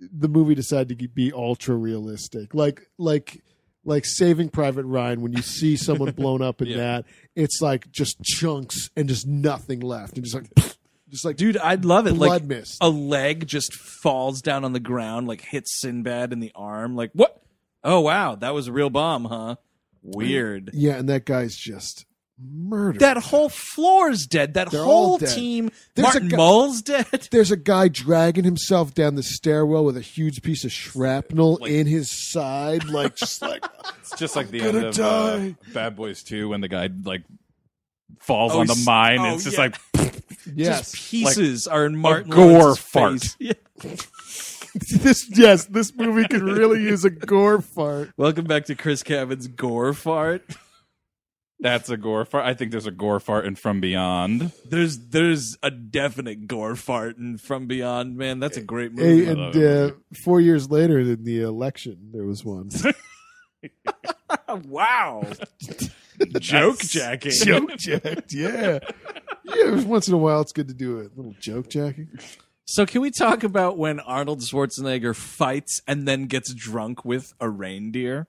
the 0.00 0.28
movie 0.28 0.54
decided 0.54 0.98
to 0.98 1.08
be 1.08 1.32
ultra 1.32 1.76
realistic, 1.76 2.54
like 2.54 2.88
like 2.98 3.42
like 3.84 4.04
Saving 4.04 4.48
Private 4.48 4.84
Ryan. 4.84 5.20
When 5.20 5.32
you 5.32 5.42
see 5.42 5.76
someone 5.76 6.10
blown 6.16 6.42
up 6.42 6.60
in 6.62 6.76
that, 6.78 7.04
it's 7.34 7.60
like 7.60 7.90
just 7.90 8.22
chunks 8.22 8.90
and 8.96 9.08
just 9.08 9.26
nothing 9.26 9.80
left, 9.80 10.16
and 10.16 10.24
just 10.24 10.34
like 10.34 10.50
just 11.10 11.24
like 11.24 11.36
Dude, 11.36 11.56
I'd 11.58 11.84
love 11.84 12.06
it. 12.06 12.14
blood 12.14 12.28
like 12.30 12.44
mist. 12.44 12.78
a 12.80 12.88
leg 12.88 13.46
just 13.46 13.74
falls 13.74 14.42
down 14.42 14.64
on 14.64 14.72
the 14.72 14.80
ground, 14.80 15.26
like 15.28 15.42
hits 15.42 15.80
Sinbad 15.80 16.32
in 16.32 16.40
the 16.40 16.52
arm. 16.54 16.96
Like 16.96 17.10
what? 17.12 17.40
Oh 17.82 18.00
wow, 18.00 18.34
that 18.36 18.54
was 18.54 18.68
a 18.68 18.72
real 18.72 18.90
bomb, 18.90 19.26
huh? 19.26 19.56
Weird. 20.02 20.70
yeah, 20.74 20.96
and 20.96 21.08
that 21.08 21.24
guy's 21.24 21.56
just 21.56 22.04
murdered. 22.38 23.00
That 23.00 23.16
whole 23.18 23.48
floor's 23.48 24.26
dead. 24.26 24.54
That 24.54 24.70
They're 24.70 24.82
whole 24.82 25.12
all 25.12 25.18
dead. 25.18 25.34
team. 25.34 25.70
There's 25.94 26.08
a 26.08 26.20
Martin 26.20 26.28
guy- 26.28 26.36
Mull's 26.36 26.82
dead. 26.82 27.28
There's 27.30 27.50
a 27.50 27.56
guy 27.56 27.88
dragging 27.88 28.44
himself 28.44 28.92
down 28.94 29.14
the 29.14 29.22
stairwell 29.22 29.84
with 29.84 29.96
a 29.96 30.00
huge 30.02 30.42
piece 30.42 30.64
of 30.64 30.72
shrapnel 30.72 31.64
in 31.64 31.86
his 31.86 32.10
side, 32.10 32.84
like 32.88 33.16
just 33.16 33.40
like 33.42 33.64
It's 34.00 34.16
just 34.18 34.36
like 34.36 34.50
the 34.50 34.60
end 34.62 34.72
gonna 34.74 34.88
of 34.88 34.94
die. 34.96 35.54
Uh, 35.68 35.72
Bad 35.72 35.96
Boys 35.96 36.22
2 36.22 36.48
when 36.48 36.60
the 36.60 36.68
guy 36.68 36.88
like 37.04 37.22
falls 38.20 38.52
Oh, 38.52 38.60
on 38.60 38.66
the 38.66 38.74
he's- 38.74 38.86
mine. 38.86 39.18
oh, 39.20 39.24
and 39.24 39.34
it's 39.34 39.44
just 39.44 39.56
yeah. 39.56 39.62
like 39.62 39.76
yes. 40.54 40.92
Just 40.92 41.10
pieces 41.10 41.66
are 41.68 41.86
in 41.86 41.96
Martin 41.96 42.30
gore 42.30 42.46
Lawrence's 42.74 42.78
fart. 42.84 43.20
face. 43.22 43.36
Yeah. 43.38 43.52
this 44.74 45.28
yes, 45.38 45.66
this 45.66 45.94
movie 45.94 46.26
could 46.28 46.42
really 46.42 46.82
use 46.82 47.04
a 47.04 47.10
gore 47.10 47.60
fart. 47.60 48.10
Welcome 48.16 48.44
back 48.46 48.64
to 48.66 48.74
Chris 48.74 49.02
Cabin's 49.02 49.46
gore 49.46 49.92
fart. 49.94 50.42
That's 51.60 51.88
a 51.90 51.96
gore 51.96 52.24
fart. 52.24 52.44
I 52.44 52.54
think 52.54 52.70
there's 52.70 52.86
a 52.86 52.90
gore 52.90 53.20
fart 53.20 53.46
in 53.46 53.54
From 53.54 53.80
Beyond. 53.80 54.52
There's 54.68 54.98
there's 54.98 55.56
a 55.62 55.70
definite 55.70 56.46
gore 56.46 56.76
fart 56.76 57.16
in 57.16 57.38
From 57.38 57.66
Beyond, 57.66 58.16
man. 58.16 58.40
That's 58.40 58.56
a 58.56 58.62
great 58.62 58.92
movie. 58.92 59.24
Hey, 59.24 59.30
and 59.30 59.56
uh, 59.56 59.94
four 60.24 60.40
years 60.40 60.70
later 60.70 61.00
in 61.00 61.24
the 61.24 61.42
election, 61.42 62.10
there 62.12 62.24
was 62.24 62.44
one. 62.44 62.70
wow. 64.68 65.24
Joke 66.38 66.78
jacking. 66.78 67.32
joke 67.32 67.76
jacked, 67.76 68.32
yeah. 68.32 68.78
Yeah, 69.44 69.82
once 69.84 70.08
in 70.08 70.14
a 70.14 70.18
while, 70.18 70.40
it's 70.40 70.52
good 70.52 70.68
to 70.68 70.74
do 70.74 70.98
a 70.98 71.08
little 71.16 71.34
joke 71.38 71.68
jacking. 71.68 72.08
So 72.66 72.86
can 72.86 73.02
we 73.02 73.10
talk 73.10 73.42
about 73.44 73.76
when 73.76 74.00
Arnold 74.00 74.40
Schwarzenegger 74.40 75.14
fights 75.14 75.82
and 75.86 76.08
then 76.08 76.26
gets 76.26 76.52
drunk 76.54 77.04
with 77.04 77.34
a 77.40 77.48
reindeer? 77.48 78.26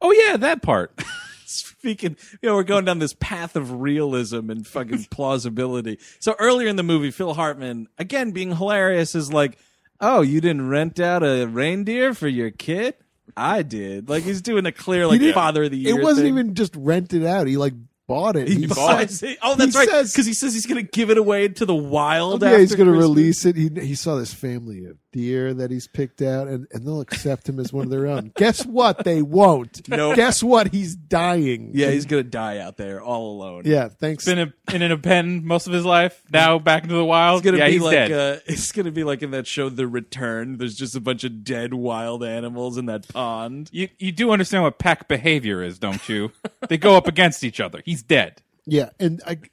Oh 0.00 0.10
yeah, 0.12 0.36
that 0.36 0.62
part. 0.62 1.00
Speaking, 1.50 2.16
you 2.42 2.48
know, 2.48 2.54
we're 2.56 2.62
going 2.64 2.84
down 2.84 2.98
this 2.98 3.14
path 3.14 3.56
of 3.56 3.72
realism 3.80 4.50
and 4.50 4.66
fucking 4.66 5.04
plausibility. 5.10 5.98
So 6.18 6.34
earlier 6.38 6.68
in 6.68 6.76
the 6.76 6.82
movie, 6.82 7.10
Phil 7.10 7.34
Hartman, 7.34 7.88
again 7.98 8.32
being 8.32 8.56
hilarious, 8.56 9.14
is 9.14 9.32
like, 9.32 9.56
"Oh, 10.00 10.22
you 10.22 10.40
didn't 10.40 10.68
rent 10.68 10.98
out 11.00 11.22
a 11.22 11.46
reindeer 11.46 12.14
for 12.14 12.28
your 12.28 12.50
kid? 12.50 12.94
I 13.36 13.62
did." 13.62 14.08
Like 14.08 14.24
he's 14.24 14.42
doing 14.42 14.66
a 14.66 14.72
clear 14.72 15.06
like 15.06 15.20
father 15.34 15.64
of 15.64 15.70
the 15.70 15.78
year. 15.78 15.98
It 15.98 16.02
wasn't 16.02 16.24
thing. 16.26 16.34
even 16.34 16.54
just 16.54 16.74
rented 16.76 17.24
out. 17.24 17.46
He 17.46 17.56
like 17.56 17.74
bought 18.08 18.36
it. 18.36 18.48
He 18.48 18.54
He 18.60 18.66
bought 18.66 19.08
says- 19.10 19.22
it. 19.22 19.38
Oh, 19.42 19.54
that's 19.56 19.72
he 19.72 19.78
right. 19.78 19.88
Because 20.04 20.26
he 20.26 20.34
says 20.34 20.54
he's 20.54 20.66
going 20.66 20.84
to 20.84 20.90
give 20.90 21.10
it 21.10 21.18
away 21.18 21.48
to 21.48 21.66
the 21.66 21.74
wild. 21.74 22.42
Oh, 22.44 22.50
yeah, 22.50 22.58
he's 22.58 22.74
going 22.74 22.90
to 22.92 22.96
release 22.96 23.44
it. 23.44 23.56
He 23.56 23.68
he 23.68 23.94
saw 23.94 24.16
this 24.16 24.32
family 24.32 24.84
of 24.86 24.96
deer 25.16 25.54
that 25.54 25.70
he's 25.70 25.86
picked 25.88 26.20
out, 26.20 26.46
and, 26.46 26.66
and 26.72 26.86
they'll 26.86 27.00
accept 27.00 27.48
him 27.48 27.58
as 27.58 27.72
one 27.72 27.84
of 27.84 27.90
their 27.90 28.06
own. 28.06 28.32
Guess 28.36 28.66
what? 28.66 29.04
They 29.04 29.22
won't. 29.22 29.88
Nope. 29.88 30.16
Guess 30.16 30.42
what? 30.42 30.68
He's 30.72 30.94
dying. 30.94 31.70
Yeah, 31.72 31.90
he's 31.90 32.04
going 32.04 32.22
to 32.22 32.28
die 32.28 32.58
out 32.58 32.76
there 32.76 33.00
all 33.00 33.32
alone. 33.32 33.62
yeah. 33.64 33.88
Thanks. 33.88 34.26
Been 34.26 34.38
a, 34.38 34.52
been 34.70 34.82
in 34.82 34.92
a 34.92 34.98
pen 34.98 35.46
most 35.46 35.66
of 35.66 35.72
his 35.72 35.84
life. 35.84 36.22
Now 36.30 36.58
back 36.58 36.82
into 36.82 36.94
the 36.94 37.04
wild. 37.04 37.38
It's 37.38 37.44
gonna 37.46 37.58
yeah, 37.58 37.66
be 37.66 37.72
he's 37.72 37.82
like 37.82 37.92
dead. 37.92 38.12
uh, 38.12 38.40
it's 38.46 38.72
gonna 38.72 38.90
be 38.90 39.04
like 39.04 39.22
in 39.22 39.30
that 39.30 39.46
show 39.46 39.68
The 39.70 39.86
Return. 39.86 40.58
There's 40.58 40.74
just 40.74 40.94
a 40.94 41.00
bunch 41.00 41.24
of 41.24 41.44
dead 41.44 41.72
wild 41.72 42.22
animals 42.22 42.76
in 42.76 42.86
that 42.86 43.08
pond. 43.08 43.70
you 43.72 43.88
you 43.98 44.12
do 44.12 44.30
understand 44.32 44.64
what 44.64 44.78
pack 44.78 45.08
behavior 45.08 45.62
is, 45.62 45.78
don't 45.78 46.06
you? 46.08 46.32
they 46.68 46.76
go 46.76 46.96
up 46.96 47.06
against 47.06 47.42
each 47.44 47.60
other. 47.60 47.82
He's 47.84 48.02
dead. 48.02 48.42
Yeah, 48.66 48.90
and 48.98 49.22
I 49.24 49.36
th- 49.36 49.50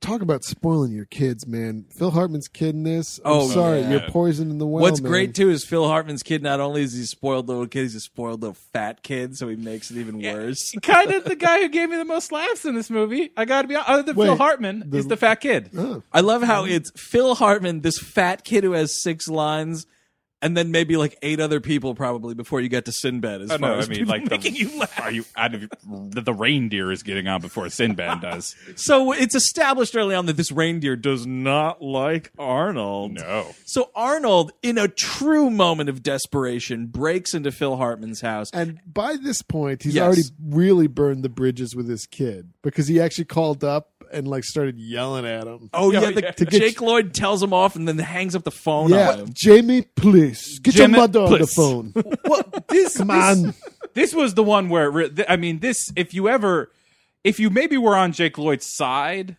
talk 0.00 0.22
about 0.22 0.44
spoiling 0.44 0.92
your 0.92 1.04
kids, 1.04 1.46
man. 1.46 1.84
Phil 1.90 2.10
Hartman's 2.10 2.48
kid 2.48 2.74
in 2.74 2.82
this. 2.84 3.18
I'm 3.24 3.32
Oh, 3.32 3.48
sorry, 3.48 3.80
yeah. 3.80 3.90
you're 3.90 4.10
poisoning 4.10 4.58
the 4.58 4.66
well. 4.66 4.82
What's 4.82 5.00
man. 5.00 5.10
great 5.10 5.34
too 5.34 5.50
is 5.50 5.64
Phil 5.64 5.86
Hartman's 5.86 6.22
kid. 6.22 6.42
Not 6.42 6.60
only 6.60 6.82
is 6.82 6.94
he 6.94 7.02
a 7.02 7.06
spoiled 7.06 7.48
little 7.48 7.66
kid, 7.66 7.82
he's 7.82 7.94
a 7.94 8.00
spoiled 8.00 8.40
little 8.42 8.56
fat 8.72 9.02
kid, 9.02 9.36
so 9.36 9.48
he 9.48 9.56
makes 9.56 9.90
it 9.90 9.96
even 9.98 10.20
worse. 10.22 10.72
kind 10.82 11.12
of 11.12 11.24
the 11.24 11.36
guy 11.36 11.58
who 11.60 11.68
gave 11.68 11.90
me 11.90 11.96
the 11.96 12.04
most 12.04 12.32
laughs 12.32 12.64
in 12.64 12.74
this 12.74 12.90
movie. 12.90 13.30
I 13.36 13.44
got 13.44 13.62
to 13.62 13.68
be 13.68 13.74
honest. 13.76 13.90
Other 13.90 14.02
than 14.02 14.14
Phil 14.16 14.36
Hartman, 14.36 14.84
the- 14.90 14.98
is 14.98 15.06
the 15.06 15.16
fat 15.16 15.36
kid. 15.40 15.70
Oh. 15.76 16.02
I 16.12 16.20
love 16.20 16.42
how 16.42 16.64
it's 16.64 16.90
Phil 16.96 17.34
Hartman, 17.34 17.80
this 17.82 17.98
fat 17.98 18.44
kid 18.44 18.64
who 18.64 18.72
has 18.72 19.02
six 19.02 19.28
lines, 19.28 19.86
and 20.40 20.56
then 20.56 20.70
maybe 20.70 20.96
like 20.96 21.18
eight 21.22 21.40
other 21.40 21.60
people 21.60 21.94
probably 21.94 22.34
before 22.34 22.60
you 22.60 22.68
get 22.68 22.84
to 22.84 22.92
Sinbad. 22.92 23.40
As 23.42 23.50
Oh, 23.50 23.58
far 23.58 23.70
no, 23.70 23.78
as 23.78 23.88
I 23.88 23.92
mean, 23.92 24.04
like 24.06 24.30
making 24.30 24.52
the, 24.54 24.58
you 24.60 24.78
laugh. 24.78 25.00
Are 25.00 25.10
you 25.10 25.24
out 25.36 25.54
of 25.54 25.68
the, 26.12 26.20
the 26.20 26.32
reindeer 26.34 26.92
is 26.92 27.02
getting 27.02 27.26
on 27.26 27.40
before 27.40 27.68
Sinbad 27.70 28.20
does? 28.22 28.54
So 28.76 29.12
it's 29.12 29.34
established 29.34 29.96
early 29.96 30.14
on 30.14 30.26
that 30.26 30.36
this 30.36 30.52
reindeer 30.52 30.94
does 30.96 31.26
not 31.26 31.82
like 31.82 32.30
Arnold. 32.38 33.12
No. 33.14 33.54
So 33.64 33.90
Arnold, 33.94 34.52
in 34.62 34.78
a 34.78 34.88
true 34.88 35.50
moment 35.50 35.88
of 35.88 36.02
desperation, 36.02 36.86
breaks 36.86 37.34
into 37.34 37.50
Phil 37.50 37.76
Hartman's 37.76 38.20
house. 38.20 38.50
And 38.52 38.80
by 38.86 39.16
this 39.16 39.42
point, 39.42 39.82
he's 39.82 39.94
Yes. 39.94 40.04
already 40.04 40.22
really 40.42 40.86
burned 40.86 41.24
the 41.24 41.28
bridges 41.28 41.74
with 41.74 41.88
his 41.88 42.06
kid 42.06 42.52
because 42.62 42.86
he 42.86 43.00
actually 43.00 43.24
called 43.24 43.64
up 43.64 43.90
and 44.12 44.26
like 44.26 44.42
started 44.44 44.78
yelling 44.78 45.26
at 45.26 45.46
him. 45.46 45.68
Oh, 45.74 45.86
oh 45.88 45.90
yeah, 45.92 46.00
Yeah, 46.00 46.10
the, 46.12 46.22
yeah. 46.22 46.30
To 46.30 46.44
get 46.46 46.60
Jake 46.60 46.80
Lloyd 46.80 47.12
tells 47.12 47.42
him 47.42 47.52
off 47.52 47.76
and 47.76 47.86
then 47.86 47.98
hangs 47.98 48.34
up 48.34 48.44
the 48.44 48.50
phone 48.50 48.90
yeah, 48.90 49.10
on 49.10 49.18
him. 49.20 49.28
Jamie, 49.34 49.82
please 49.82 50.27
get 50.30 50.74
Jimmy, 50.74 50.92
your 50.92 51.00
mother 51.02 51.20
on 51.20 51.38
the 51.38 51.46
phone. 51.46 51.92
Well, 52.24 52.42
this 52.68 52.96
Come 52.96 53.10
on. 53.10 53.54
This 53.94 54.14
was 54.14 54.34
the 54.34 54.42
one 54.42 54.68
where 54.68 54.84
it 54.86 54.90
re- 54.90 55.08
th- 55.10 55.26
I 55.28 55.36
mean, 55.36 55.58
this. 55.60 55.90
If 55.96 56.14
you 56.14 56.28
ever, 56.28 56.70
if 57.24 57.40
you 57.40 57.50
maybe 57.50 57.76
were 57.78 57.96
on 57.96 58.12
Jake 58.12 58.38
Lloyd's 58.38 58.66
side 58.66 59.36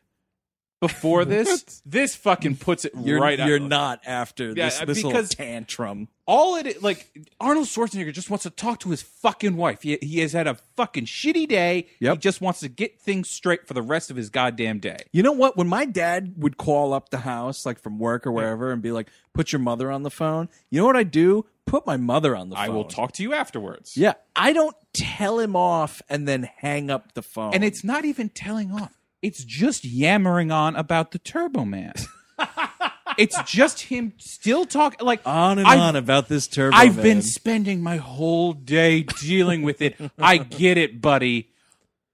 before 0.82 1.24
this, 1.26 1.82
this 1.86 2.16
fucking 2.16 2.58
puts 2.58 2.86
it 2.86 2.94
You're, 3.02 3.20
right. 3.22 3.40
you're 3.40 3.62
out. 3.62 3.70
not 3.70 4.00
after 4.06 4.48
Yeah, 4.50 4.66
this, 4.66 4.82
uh, 4.82 4.86
this 4.86 5.04
little 5.04 5.24
tantrum. 5.24 6.08
All 6.30 6.56
it 6.58 6.84
like 6.84 7.10
Arnold 7.40 7.66
Schwarzenegger 7.66 8.14
just 8.14 8.30
wants 8.30 8.44
to 8.44 8.52
talk 8.52 8.82
to 8.82 8.92
his 8.92 9.02
fucking 9.02 9.58
wife. 9.58 9.82
He, 9.82 9.98
he 10.00 10.20
has 10.20 10.32
had 10.32 10.46
a 10.46 10.60
fucking 10.76 11.06
shitty 11.06 11.48
day. 11.48 11.88
Yep. 12.00 12.14
He 12.14 12.20
just 12.20 12.40
wants 12.40 12.60
to 12.60 12.70
get 12.70 13.02
things 13.02 13.28
straight 13.28 13.68
for 13.68 13.74
the 13.74 13.82
rest 13.82 14.12
of 14.12 14.16
his 14.16 14.30
goddamn 14.30 14.78
day. 14.78 15.00
You 15.12 15.24
know 15.24 15.32
what? 15.32 15.58
When 15.58 15.68
my 15.68 15.86
dad 15.86 16.36
would 16.38 16.56
call 16.58 16.94
up 16.94 17.10
the 17.10 17.18
house, 17.18 17.66
like 17.66 17.80
from 17.80 17.98
work 17.98 18.28
or 18.28 18.32
wherever, 18.32 18.72
and 18.72 18.80
be 18.80 18.92
like, 18.92 19.10
"Put 19.34 19.52
your 19.52 19.60
mother 19.60 19.92
on 19.92 20.04
the 20.04 20.12
phone," 20.12 20.50
you 20.70 20.80
know 20.80 20.86
what 20.86 20.96
I 20.96 21.04
do? 21.04 21.48
Put 21.66 21.88
my 21.88 21.98
mother 21.98 22.36
on 22.36 22.50
the 22.50 22.56
phone. 22.56 22.66
I 22.66 22.70
will 22.70 22.86
talk 22.86 23.14
to 23.14 23.24
you 23.24 23.34
afterwards. 23.34 23.98
Yeah, 23.98 24.14
I 24.36 24.54
don't 24.54 24.76
tell 24.94 25.40
him 25.40 25.56
off 25.56 26.00
and 26.10 26.28
then 26.28 26.48
hang 26.58 26.92
up 26.92 27.14
the 27.14 27.24
phone. 27.24 27.56
And 27.56 27.64
it's 27.64 27.84
not 27.84 28.06
even 28.06 28.30
telling 28.30 28.72
off. 28.72 28.94
It's 29.24 29.44
just 29.44 29.84
yammering 29.84 30.52
on 30.52 30.76
about 30.76 31.10
the 31.10 31.18
Turbo 31.20 31.66
Man. 31.66 31.94
it's 33.20 33.42
just 33.44 33.82
him 33.82 34.14
still 34.18 34.66
talking 34.66 35.06
like 35.06 35.22
on 35.26 35.60
and 35.60 35.68
I've- 35.68 35.80
on 35.82 35.96
about 35.96 36.28
this 36.30 36.48
turbo. 36.48 36.76
I've 36.76 36.96
man. 36.96 37.04
been 37.04 37.22
spending 37.22 37.82
my 37.84 37.98
whole 37.98 38.54
day 38.54 39.04
dealing 39.22 39.62
with 39.62 39.82
it. 39.82 39.96
I 40.18 40.38
get 40.38 40.78
it, 40.78 41.02
buddy. 41.02 41.50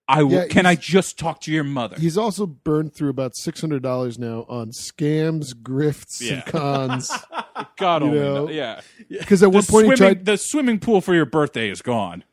I 0.07 0.22
will, 0.22 0.34
Yeah, 0.34 0.48
can 0.48 0.68
I 0.68 0.76
just 0.76 1.18
talk 1.18 1.41
to 1.41 1.52
your 1.52 1.64
mother? 1.64 1.95
He's 1.99 2.15
also 2.15 2.45
burned 2.45 2.94
through 2.94 3.10
about 3.10 3.36
six 3.36 3.60
hundred 3.60 3.82
dollars 3.82 4.19
now 4.19 4.45
on 4.48 4.69
scams, 4.69 5.56
grifts, 5.56 6.22
Yeah. 6.22 6.34
and 6.36 6.45
cons. 6.45 7.11
God 7.77 8.03
you 8.03 8.07
only 8.10 8.19
know. 8.19 8.34
knows. 8.45 8.52
Yeah. 8.56 8.82
Because 9.10 9.41
at 9.41 9.48
The 9.48 9.49
one 9.49 9.64
point 9.64 9.88
he 9.88 9.95
swimming, 9.95 9.98
tried. 9.98 10.26
the 10.26 10.38
swimming 10.38 10.80
pool 10.80 11.02
for 11.02 11.15
your 11.15 11.26
birthday 11.26 11.69
is 11.72 11.82
gone. 11.82 12.23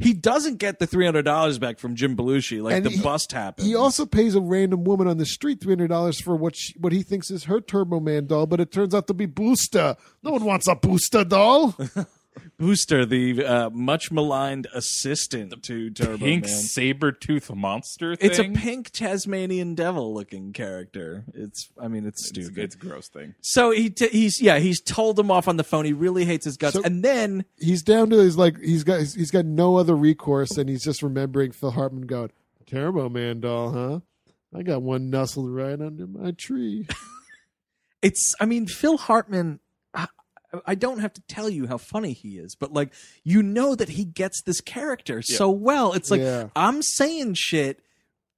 He 0.00 0.12
doesn't 0.14 0.56
get 0.56 0.78
the 0.78 0.86
three 0.86 1.04
hundred 1.04 1.22
dollars 1.26 1.58
back 1.58 1.78
from 1.78 1.94
Jim 1.94 2.16
Belushi. 2.16 2.62
Like 2.62 2.74
And 2.76 2.84
the 2.86 2.90
he- 2.90 3.02
bust 3.02 3.32
happened. 3.32 3.66
He 3.68 3.74
also 3.74 4.06
pays 4.06 4.34
a 4.34 4.40
random 4.40 4.82
woman 4.84 5.06
on 5.06 5.18
the 5.18 5.26
street 5.26 5.60
three 5.60 5.72
hundred 5.72 5.88
dollars 5.88 6.20
for 6.20 6.34
what 6.34 6.56
she, 6.56 6.74
what 6.78 6.92
he 6.92 7.02
thinks 7.02 7.30
is 7.30 7.44
her 7.44 7.60
Turbo 7.60 8.00
Man 8.00 8.26
doll, 8.26 8.46
but 8.46 8.60
it 8.60 8.72
turns 8.72 8.94
out 8.94 9.06
to 9.08 9.14
be 9.14 9.26
Booster. 9.26 9.96
No 10.22 10.32
one 10.32 10.44
wants 10.44 10.66
a 10.66 10.74
Booster 10.74 11.24
doll. 11.24 11.76
Booster, 12.58 13.04
the 13.04 13.44
uh, 13.44 13.70
much 13.70 14.10
maligned 14.12 14.66
assistant 14.72 15.62
to 15.64 15.90
Turbo 15.90 16.18
Pink 16.18 16.44
Man. 16.44 16.52
saber 16.52 17.10
tooth 17.10 17.50
monster 17.54 18.14
thing. 18.16 18.30
It's 18.30 18.38
a 18.38 18.44
pink 18.50 18.90
Tasmanian 18.90 19.74
devil 19.74 20.14
looking 20.14 20.52
character. 20.52 21.24
It's, 21.34 21.70
I 21.80 21.88
mean, 21.88 22.06
it's 22.06 22.20
It's, 22.20 22.28
stupid. 22.28 22.58
it's 22.58 22.74
a 22.76 22.78
gross 22.78 23.08
thing. 23.08 23.34
so 23.40 23.72
he, 23.72 23.90
t- 23.90 24.08
he's, 24.08 24.40
yeah, 24.40 24.58
he's 24.58 24.80
told 24.80 25.18
him 25.18 25.30
off 25.30 25.48
on 25.48 25.56
the 25.56 25.64
phone. 25.64 25.84
He 25.84 25.92
really 25.92 26.24
hates 26.24 26.44
his 26.44 26.56
guts, 26.56 26.74
So- 26.76 26.82
and 26.84 27.02
then 27.04 27.44
he's 27.58 27.82
down 27.82 28.10
to 28.10 28.16
his 28.18 28.38
like 28.38 28.58
he's 28.60 28.84
got 28.84 29.00
he's 29.00 29.30
got 29.30 29.44
no 29.44 29.76
other 29.76 29.96
recourse, 29.96 30.56
and 30.56 30.68
he's 30.68 30.84
just 30.84 31.02
remembering 31.02 31.52
Phil 31.52 31.72
Hartman 31.72 32.06
going 32.06 32.30
Turbo 32.66 33.08
Man 33.08 33.40
doll, 33.40 33.72
huh? 33.72 34.00
I 34.56 34.62
got 34.62 34.82
one 34.82 35.10
nestled 35.10 35.50
right 35.50 35.80
under 35.80 36.06
my 36.06 36.30
tree. 36.32 36.86
it's, 38.02 38.34
I 38.40 38.46
mean, 38.46 38.66
Phil 38.66 38.96
Hartman. 38.98 39.60
I, 39.94 40.06
I 40.66 40.74
don't 40.74 40.98
have 40.98 41.12
to 41.14 41.22
tell 41.22 41.48
you 41.48 41.66
how 41.66 41.78
funny 41.78 42.12
he 42.12 42.38
is, 42.38 42.54
but 42.54 42.72
like 42.72 42.92
you 43.24 43.42
know 43.42 43.74
that 43.74 43.90
he 43.90 44.04
gets 44.04 44.42
this 44.42 44.60
character 44.60 45.22
so 45.22 45.50
well. 45.50 45.92
It's 45.92 46.10
like 46.10 46.20
Yeah. 46.20 46.48
I'm 46.56 46.82
saying 46.82 47.34
shit 47.34 47.80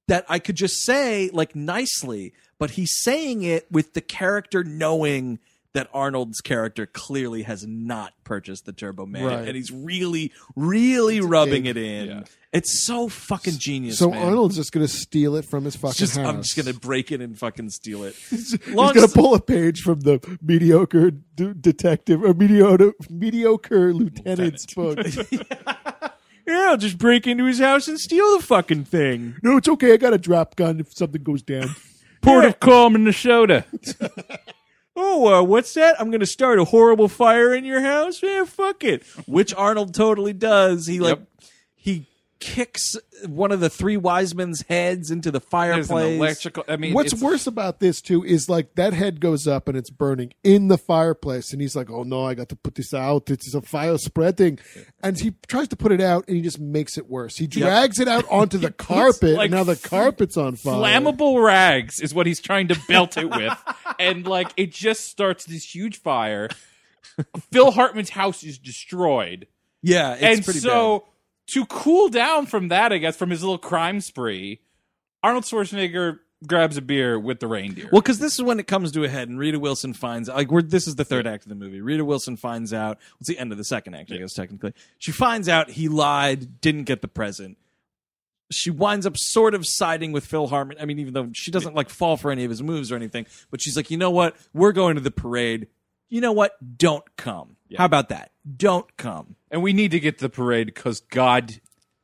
that 0.07 0.25
I 0.29 0.39
could 0.39 0.55
just 0.55 0.83
say 0.83 1.29
like 1.33 1.55
nicely, 1.55 2.33
but 2.59 2.71
he's 2.71 2.91
saying 3.01 3.43
it 3.43 3.71
with 3.71 3.93
the 3.93 4.01
character 4.01 4.63
knowing 4.63 5.39
that 5.73 5.89
Arnold's 5.93 6.39
character 6.41 6.85
clearly 6.85 7.43
has 7.43 7.65
not 7.65 8.13
purchased 8.23 8.65
the 8.65 8.73
Turbo 8.73 9.05
Man, 9.05 9.25
Right. 9.25 9.47
and 9.47 9.55
he's 9.55 9.71
really, 9.71 10.31
really 10.55 11.19
rubbing 11.19 11.63
big- 11.63 11.77
it 11.77 11.83
in. 11.83 12.07
yeah. 12.07 12.23
It's 12.51 12.85
so 12.85 13.09
fucking 13.09 13.57
genius. 13.57 13.97
so 13.97 14.11
man. 14.11 14.21
Arnold's 14.23 14.55
just 14.55 14.71
gonna 14.71 14.87
steal 14.87 15.35
it 15.35 15.43
from 15.45 15.65
his 15.65 15.75
fucking 15.75 15.95
just 15.95 16.17
house. 16.17 16.27
I'm 16.27 16.43
just 16.43 16.55
gonna 16.55 16.77
break 16.77 17.11
it 17.11 17.19
and 17.19 17.35
fucking 17.35 17.71
steal 17.71 18.03
it. 18.03 18.15
He's 18.29 18.55
gonna 18.57 19.01
s- 19.01 19.13
pull 19.13 19.33
a 19.33 19.41
page 19.41 19.81
from 19.81 20.01
the 20.01 20.19
mediocre 20.39 21.09
d- 21.09 21.53
detective 21.59 22.23
or 22.23 22.35
mediocre 22.35 22.93
mediocre 23.09 23.91
lieutenant's 23.93 24.67
book. 24.73 24.99
Yeah, 26.45 26.71
I'll 26.71 26.77
just 26.77 26.97
break 26.97 27.25
into 27.25 27.45
his 27.45 27.59
house 27.59 27.87
and 27.87 27.97
steal 27.97 28.37
the 28.37 28.43
fucking 28.43 28.83
thing. 28.83 29.35
no, 29.43 29.55
it's 29.55 29.69
okay. 29.69 29.93
I 29.93 29.97
got 29.97 30.11
a 30.13 30.17
drop 30.17 30.57
gun 30.57 30.81
if 30.81 30.93
something 30.93 31.23
goes 31.23 31.41
down. 31.41 31.69
Port 32.21 32.43
of 32.43 32.59
calm 32.59 32.95
in 32.95 33.05
the 33.05 33.11
Minnesota. 33.11 33.63
Oh, 34.95 35.33
uh, 35.33 35.43
what's 35.43 35.73
that? 35.73 35.99
I'm 35.99 36.11
gonna 36.11 36.25
start 36.25 36.59
a 36.59 36.65
horrible 36.65 37.07
fire 37.07 37.53
in 37.53 37.65
your 37.65 37.81
house. 37.81 38.21
Yeah, 38.21 38.45
fuck 38.45 38.83
it. 38.83 39.03
Which 39.25 39.53
Arnold 39.53 39.93
totally 39.93 40.33
does. 40.33 40.85
He 40.85 40.99
like 40.99 41.17
Yep. 41.17 41.27
He 42.43 42.51
kicks 42.51 42.95
one 43.27 43.51
of 43.51 43.59
the 43.59 43.69
three 43.69 43.97
wise 43.97 44.35
men's 44.35 44.63
heads 44.67 45.09
into 45.11 45.31
the 45.31 45.39
There's 45.39 45.43
an 45.43 45.49
fireplace. 45.49 46.17
electrical. 46.17 46.63
I 46.67 46.75
mean, 46.77 46.93
What's 46.93 47.13
it's- 47.13 47.21
worse 47.23 47.47
about 47.47 47.79
this 47.79 48.01
too 48.01 48.23
is 48.23 48.49
like 48.49 48.75
that 48.75 48.93
head 48.93 49.19
goes 49.19 49.47
up 49.47 49.67
and 49.67 49.77
it's 49.77 49.89
burning 49.89 50.33
in 50.43 50.67
the 50.67 50.77
fireplace, 50.77 51.51
and 51.53 51.61
he's 51.61 51.75
like, 51.75 51.89
"Oh 51.89 52.03
no, 52.03 52.25
I 52.25 52.33
got 52.33 52.49
to 52.49 52.55
put 52.55 52.75
this 52.75 52.93
out. 52.93 53.29
It's 53.29 53.53
a 53.53 53.61
fire 53.61 53.97
spreading," 53.97 54.59
and 55.01 55.19
he 55.19 55.33
tries 55.47 55.67
to 55.69 55.75
put 55.75 55.91
it 55.91 56.01
out, 56.01 56.25
and 56.27 56.35
he 56.35 56.41
just 56.43 56.59
makes 56.59 56.97
it 56.97 57.09
worse. 57.09 57.37
He 57.37 57.47
drags 57.47 57.99
it 57.99 58.07
out 58.07 58.25
onto 58.29 58.57
the 58.57 58.71
carpet, 58.89 59.35
like, 59.37 59.45
and 59.45 59.53
now 59.53 59.63
the 59.63 59.75
carpet's 59.75 60.37
on 60.37 60.55
fire. 60.55 60.73
Flammable 60.75 61.43
rags 61.43 61.99
is 61.99 62.13
what 62.13 62.27
he's 62.27 62.39
trying 62.41 62.67
to 62.67 62.79
belt 62.87 63.17
it 63.17 63.29
with. 63.29 63.57
and 63.99 64.25
like 64.27 64.49
it 64.57 64.71
just 64.71 65.05
starts 65.05 65.45
this 65.45 65.63
huge 65.73 66.01
fire. 66.01 66.49
Phil 67.51 67.71
Hartman's 67.71 68.09
house 68.09 68.43
is 68.43 68.57
destroyed. 68.57 69.47
yeah, 69.81 70.13
it's 70.13 70.23
and 70.23 70.43
pretty 70.45 70.59
so 70.59 71.05
to 71.53 71.65
cool 71.65 72.09
down 72.09 72.45
from 72.45 72.69
that, 72.69 72.91
I 72.91 72.97
guess, 72.97 73.15
from 73.15 73.29
his 73.29 73.41
little 73.43 73.57
crime 73.57 74.01
spree, 74.01 74.59
Arnold 75.21 75.43
Schwarzenegger 75.43 76.19
grabs 76.47 76.77
a 76.77 76.81
beer 76.81 77.19
with 77.19 77.39
the 77.39 77.47
reindeer. 77.47 77.87
Well, 77.91 78.01
because 78.01 78.19
this 78.19 78.33
is 78.33 78.41
when 78.41 78.59
it 78.59 78.67
comes 78.67 78.91
to 78.91 79.03
a 79.03 79.09
head, 79.09 79.29
and 79.29 79.39
Rita 79.39 79.59
Wilson 79.59 79.93
finds 79.93 80.29
like 80.29 80.51
we're 80.51 80.61
this 80.61 80.87
is 80.87 80.95
the 80.95 81.05
third 81.05 81.27
act 81.27 81.43
of 81.43 81.49
the 81.49 81.55
movie. 81.55 81.81
Rita 81.81 82.03
Wilson 82.03 82.37
finds 82.37 82.73
out 82.73 82.99
it's 83.19 83.29
the 83.29 83.37
end 83.37 83.51
of 83.51 83.57
the 83.57 83.63
second 83.63 83.95
act, 83.95 84.11
I 84.11 84.17
guess 84.17 84.33
technically. 84.33 84.73
She 84.97 85.11
finds 85.11 85.47
out 85.47 85.71
he 85.71 85.87
lied, 85.87 86.59
didn't 86.61 86.83
get 86.83 87.01
the 87.01 87.07
present. 87.07 87.57
She 88.51 88.69
winds 88.69 89.05
up 89.05 89.17
sort 89.17 89.55
of 89.55 89.65
siding 89.65 90.11
with 90.11 90.25
Phil 90.25 90.47
Hartman. 90.47 90.77
I 90.79 90.85
mean, 90.85 90.99
even 90.99 91.13
though 91.13 91.29
she 91.33 91.49
doesn't 91.49 91.75
like 91.75 91.89
fall 91.89 92.17
for 92.17 92.29
any 92.31 92.43
of 92.43 92.49
his 92.49 92.61
moves 92.61 92.91
or 92.91 92.95
anything, 92.95 93.25
but 93.49 93.61
she's 93.61 93.75
like, 93.75 93.89
you 93.89 93.97
know 93.97 94.11
what? 94.11 94.35
We're 94.53 94.73
going 94.73 94.95
to 94.95 95.01
the 95.01 95.11
parade. 95.11 95.67
You 96.09 96.21
know 96.21 96.33
what? 96.33 96.55
Don't 96.77 97.03
come. 97.15 97.55
How 97.75 97.85
about 97.85 98.09
that? 98.09 98.31
Don't 98.57 98.95
come. 98.97 99.35
And 99.53 99.63
we 99.63 99.71
need 99.71 99.91
to 99.91 99.99
get 100.01 100.17
to 100.17 100.25
the 100.25 100.29
parade 100.29 100.67
because 100.67 100.99
God 100.99 101.53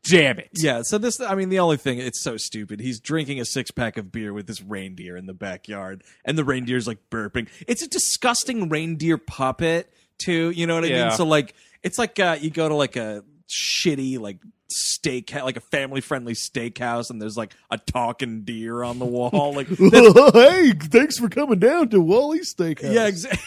damn 0.10 0.40
it. 0.40 0.50
Yeah, 0.54 0.84
so 0.84 0.98
this, 0.98 1.20
I 1.20 1.36
mean, 1.36 1.50
the 1.50 1.60
only 1.60 1.76
thing, 1.76 1.98
it's 2.00 2.22
so 2.24 2.38
stupid. 2.38 2.80
He's 2.80 3.02
drinking 3.02 3.42
a 3.42 3.46
six 3.46 3.72
pack 3.72 3.98
of 3.98 4.12
beer 4.12 4.32
with 4.32 4.48
this 4.48 4.62
reindeer 4.62 5.18
in 5.18 5.26
the 5.26 5.34
backyard, 5.34 6.04
and 6.24 6.38
the 6.38 6.46
reindeer's 6.46 6.88
like 6.88 7.00
burping. 7.12 7.50
It's 7.68 7.82
a 7.82 7.88
disgusting 7.90 8.70
reindeer 8.70 9.18
puppet, 9.18 9.92
too. 10.18 10.52
You 10.52 10.68
know 10.68 10.76
what 10.76 10.86
I 10.86 10.88
Yeah. 10.88 11.08
mean? 11.10 11.18
So, 11.18 11.26
like, 11.26 11.54
it's 11.84 11.98
like 11.98 12.18
uh, 12.20 12.38
you 12.40 12.50
go 12.50 12.70
to 12.70 12.76
like 12.76 12.96
a 12.96 13.24
shitty, 13.50 14.20
like, 14.20 14.38
steak, 14.72 15.34
like 15.34 15.58
a 15.58 15.62
family 15.62 16.02
friendly 16.02 16.34
steakhouse, 16.34 17.10
and 17.10 17.22
there's 17.22 17.38
like 17.38 17.54
a 17.70 17.78
talking 17.78 18.44
deer 18.44 18.84
on 18.84 19.00
the 19.00 19.06
wall. 19.06 19.54
Like, 19.60 19.68
hey, 20.34 20.72
thanks 20.74 21.18
for 21.18 21.28
coming 21.28 21.60
down 21.60 21.90
to 21.90 22.00
Wally's 22.00 22.54
Steakhouse. 22.54 22.94
yeah, 22.94 23.10
exa- 23.10 23.40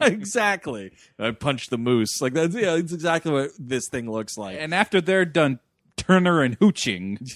exactly. 0.00 0.92
I 1.18 1.30
punched 1.32 1.70
the 1.70 1.78
moose. 1.78 2.20
Like, 2.20 2.34
that's, 2.34 2.54
yeah, 2.54 2.74
it's 2.74 2.92
exactly 2.92 3.32
what 3.32 3.50
this 3.58 3.88
thing 3.88 4.10
looks 4.10 4.36
like. 4.36 4.56
And 4.60 4.74
after 4.74 5.00
they're 5.00 5.24
done 5.24 5.58
Turner 5.96 6.42
and 6.42 6.58
hooching, 6.58 7.34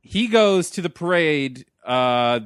he 0.00 0.28
goes 0.28 0.70
to 0.70 0.82
the 0.82 0.90
parade 0.90 1.64
uh, 1.84 2.40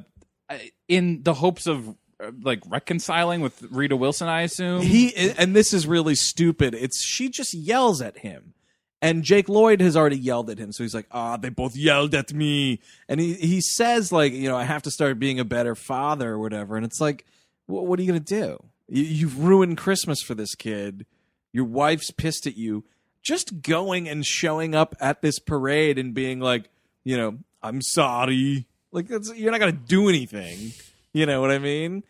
in 0.87 1.23
the 1.23 1.33
hopes 1.33 1.67
of 1.67 1.89
uh, 1.89 2.31
like 2.41 2.61
reconciling 2.67 3.41
with 3.41 3.61
Rita 3.71 3.95
Wilson, 3.95 4.27
I 4.27 4.41
assume. 4.43 4.81
he 4.81 5.13
and 5.15 5.55
this 5.55 5.73
is 5.73 5.87
really 5.87 6.15
stupid 6.15 6.73
it's 6.75 7.01
she 7.01 7.29
just 7.29 7.53
yells 7.53 8.01
at 8.01 8.19
him 8.19 8.53
and 9.01 9.23
jake 9.23 9.49
lloyd 9.49 9.81
has 9.81 9.97
already 9.97 10.17
yelled 10.17 10.49
at 10.49 10.59
him. 10.59 10.71
So 10.71 10.83
he's 10.83 10.93
like 10.93 11.07
ah 11.11 11.37
they 11.37 11.49
both 11.49 11.75
yelled 11.75 12.13
at 12.15 12.33
me. 12.33 12.79
And 13.07 13.19
he, 13.19 13.33
he 13.33 13.61
says 13.61 14.11
like 14.11 14.33
you 14.33 14.47
know 14.49 14.57
i 14.57 14.63
have 14.63 14.83
to 14.83 14.91
start 14.91 15.19
being 15.19 15.39
a 15.39 15.45
better 15.45 15.75
father 15.75 16.31
or 16.31 16.39
whatever. 16.39 16.75
And 16.75 16.85
it's 16.85 17.01
like 17.01 17.25
wh- 17.67 17.83
what 17.83 17.99
are 17.99 18.01
you 18.03 18.07
gonna 18.07 18.19
do? 18.19 18.63
You, 18.87 19.03
you've 19.03 19.39
ruined 19.43 19.77
christmas 19.77 20.21
for 20.21 20.35
this 20.35 20.55
kid. 20.55 21.05
Your 21.53 21.65
wife's 21.65 22.11
pissed 22.11 22.47
at 22.47 22.55
you. 22.57 22.83
Just 23.23 23.61
going 23.61 24.07
and 24.09 24.25
showing 24.25 24.73
up 24.73 24.95
at 24.99 25.21
this 25.21 25.37
parade 25.39 25.97
and 25.97 26.13
being 26.13 26.39
like 26.39 26.69
you 27.03 27.17
know 27.17 27.37
i'm 27.63 27.81
sorry. 27.81 28.67
Like 28.91 29.09
you're 29.09 29.51
not 29.51 29.59
gonna 29.59 29.71
do 29.71 30.09
anything. 30.09 30.73
You 31.13 31.25
know 31.25 31.41
what 31.41 31.51
i 31.51 31.59
mean 31.59 32.03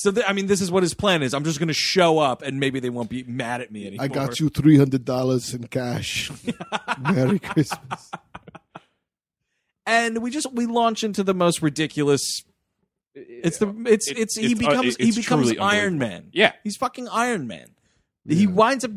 so 0.00 0.12
th- 0.12 0.24
I 0.28 0.32
mean, 0.32 0.46
this 0.46 0.60
is 0.60 0.70
what 0.70 0.84
his 0.84 0.94
plan 0.94 1.24
is. 1.24 1.34
I'm 1.34 1.42
just 1.42 1.58
going 1.58 1.66
to 1.68 1.74
show 1.74 2.20
up, 2.20 2.42
and 2.42 2.60
maybe 2.60 2.78
they 2.78 2.88
won't 2.90 3.10
be 3.10 3.24
mad 3.24 3.60
at 3.60 3.72
me 3.72 3.84
anymore. 3.86 4.04
I 4.04 4.08
got 4.08 4.38
you 4.38 4.48
three 4.48 4.76
hundred 4.76 5.04
dollars 5.04 5.54
in 5.54 5.66
cash. 5.66 6.30
Merry 7.00 7.40
Christmas. 7.40 8.10
and 9.86 10.18
we 10.22 10.30
just 10.30 10.52
we 10.52 10.66
launch 10.66 11.02
into 11.04 11.24
the 11.24 11.34
most 11.34 11.62
ridiculous. 11.62 12.44
It's 13.14 13.58
the 13.58 13.74
it's 13.86 14.08
It- 14.08 14.18
it's 14.18 14.36
he 14.36 14.52
it's, 14.52 14.54
uh, 14.54 14.68
becomes 14.68 14.96
he 14.96 15.10
becomes 15.12 15.58
Iron. 15.58 15.98
Man. 15.98 16.28
Yeah. 16.32 16.52
he's 16.62 16.76
fucking 16.76 17.08
Iron 17.08 17.46
Man. 17.46 17.70
He 18.26 18.46
winds 18.46 18.84
up 18.84 18.90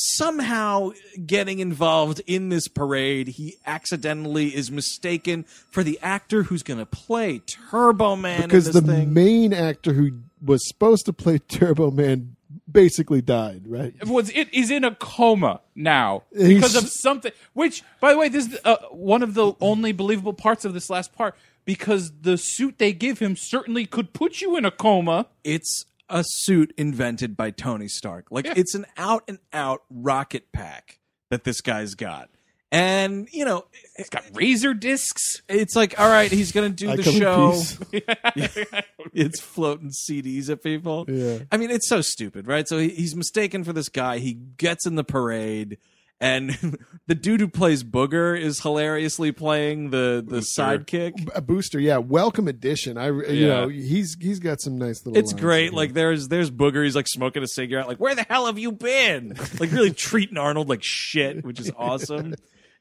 somehow 0.00 0.90
getting 1.26 1.58
involved 1.58 2.20
in 2.26 2.48
this 2.48 2.68
parade. 2.68 3.28
He 3.28 3.56
accidentally 3.66 4.54
is 4.54 4.70
mistaken 4.70 5.44
for 5.70 5.82
the 5.82 5.98
actor 6.02 6.44
who's 6.44 6.62
going 6.62 6.78
to 6.78 6.86
play 6.86 7.40
Turbo 7.70 8.16
Man 8.16 8.42
Because 8.42 8.68
in 8.74 8.84
the 8.86 8.92
thing. 8.92 9.12
main 9.12 9.52
actor 9.52 9.92
who 9.92 10.12
was 10.44 10.66
supposed 10.68 11.04
to 11.06 11.12
play 11.12 11.38
Turbo 11.38 11.90
Man 11.90 12.36
basically 12.70 13.20
died, 13.20 13.62
right? 13.66 13.92
was 14.06 14.30
it 14.30 14.52
is 14.54 14.70
in 14.70 14.84
a 14.84 14.94
coma 14.94 15.60
now 15.74 16.22
He's- 16.32 16.48
because 16.54 16.76
of 16.76 16.88
something. 16.88 17.32
Which, 17.54 17.82
by 18.00 18.12
the 18.12 18.18
way, 18.18 18.28
this 18.28 18.46
is 18.46 18.58
uh, 18.64 18.76
one 18.90 19.22
of 19.22 19.34
the 19.34 19.52
only 19.60 19.92
believable 19.92 20.32
parts 20.32 20.64
of 20.64 20.74
this 20.74 20.88
last 20.88 21.12
part 21.12 21.34
because 21.64 22.12
the 22.22 22.38
suit 22.38 22.78
they 22.78 22.92
give 22.92 23.18
him 23.18 23.36
certainly 23.36 23.84
could 23.84 24.12
put 24.12 24.40
you 24.40 24.56
in 24.56 24.64
a 24.64 24.70
coma. 24.70 25.26
it's 25.44 25.84
a 26.08 26.24
suit 26.26 26.72
invented 26.76 27.36
by 27.36 27.50
Tony 27.50 27.88
Stark. 27.88 28.26
Like 28.30 28.46
Yeah. 28.46 28.54
it's 28.56 28.74
an 28.74 28.86
out 28.96 29.24
and 29.28 29.38
out 29.52 29.82
rocket 29.90 30.52
pack 30.52 30.98
that 31.30 31.44
this 31.44 31.60
guy's 31.60 31.94
got. 31.94 32.30
And, 32.70 33.28
you 33.32 33.46
know, 33.46 33.64
It's 33.96 34.10
got 34.10 34.24
razor 34.34 34.74
discs. 34.74 35.40
it's 35.48 35.74
like, 35.74 35.98
all 35.98 36.08
right, 36.10 36.30
he's 36.30 36.52
going 36.52 36.74
to 36.74 36.76
do 36.86 36.90
I 36.92 36.96
the 36.96 37.02
show. 37.02 37.62
it's 39.14 39.40
floating 39.40 39.90
CDs 39.90 40.50
at 40.50 40.62
people. 40.62 41.06
Yeah. 41.08 41.38
I 41.50 41.56
mean, 41.56 41.70
it's 41.70 41.88
so 41.88 42.02
stupid, 42.02 42.46
right? 42.46 42.68
So 42.68 42.78
he, 42.78 42.90
he's 42.90 43.16
mistaken 43.16 43.64
for 43.64 43.72
this 43.72 43.88
guy. 43.88 44.18
He 44.18 44.34
gets 44.34 44.86
in 44.86 44.96
the 44.96 45.04
parade. 45.04 45.78
And 46.20 46.50
the 47.06 47.14
dude 47.14 47.40
who 47.40 47.46
plays 47.48 47.84
Booger 47.84 48.38
is 48.38 48.60
hilariously 48.60 49.30
playing 49.32 49.90
the, 49.90 50.24
the 50.26 50.38
sidekick. 50.40 51.28
A 51.34 51.40
booster, 51.40 51.78
yeah. 51.78 51.98
Welcome 51.98 52.48
addition. 52.48 52.98
I, 52.98 53.06
you 53.08 53.22
Yeah. 53.24 53.46
know, 53.48 53.68
he's 53.68 54.16
he's 54.20 54.40
got 54.40 54.60
some 54.60 54.78
nice 54.78 55.06
little. 55.06 55.16
It's 55.16 55.32
great. 55.32 55.72
Like 55.72 55.94
there's 55.94 56.26
there's 56.28 56.50
Booger. 56.50 56.82
He's 56.84 56.96
like 56.96 57.06
smoking 57.08 57.42
a 57.42 57.46
cigarette. 57.46 57.86
Like 57.86 57.98
where 57.98 58.14
the 58.16 58.24
hell 58.28 58.46
have 58.46 58.58
you 58.58 58.72
been? 58.72 59.34
Like 59.60 59.70
really 59.72 59.92
treating 59.92 60.36
Arnold 60.38 60.68
like 60.68 60.82
shit, 60.82 61.44
which 61.44 61.60
is 61.60 61.70
awesome. 61.76 62.34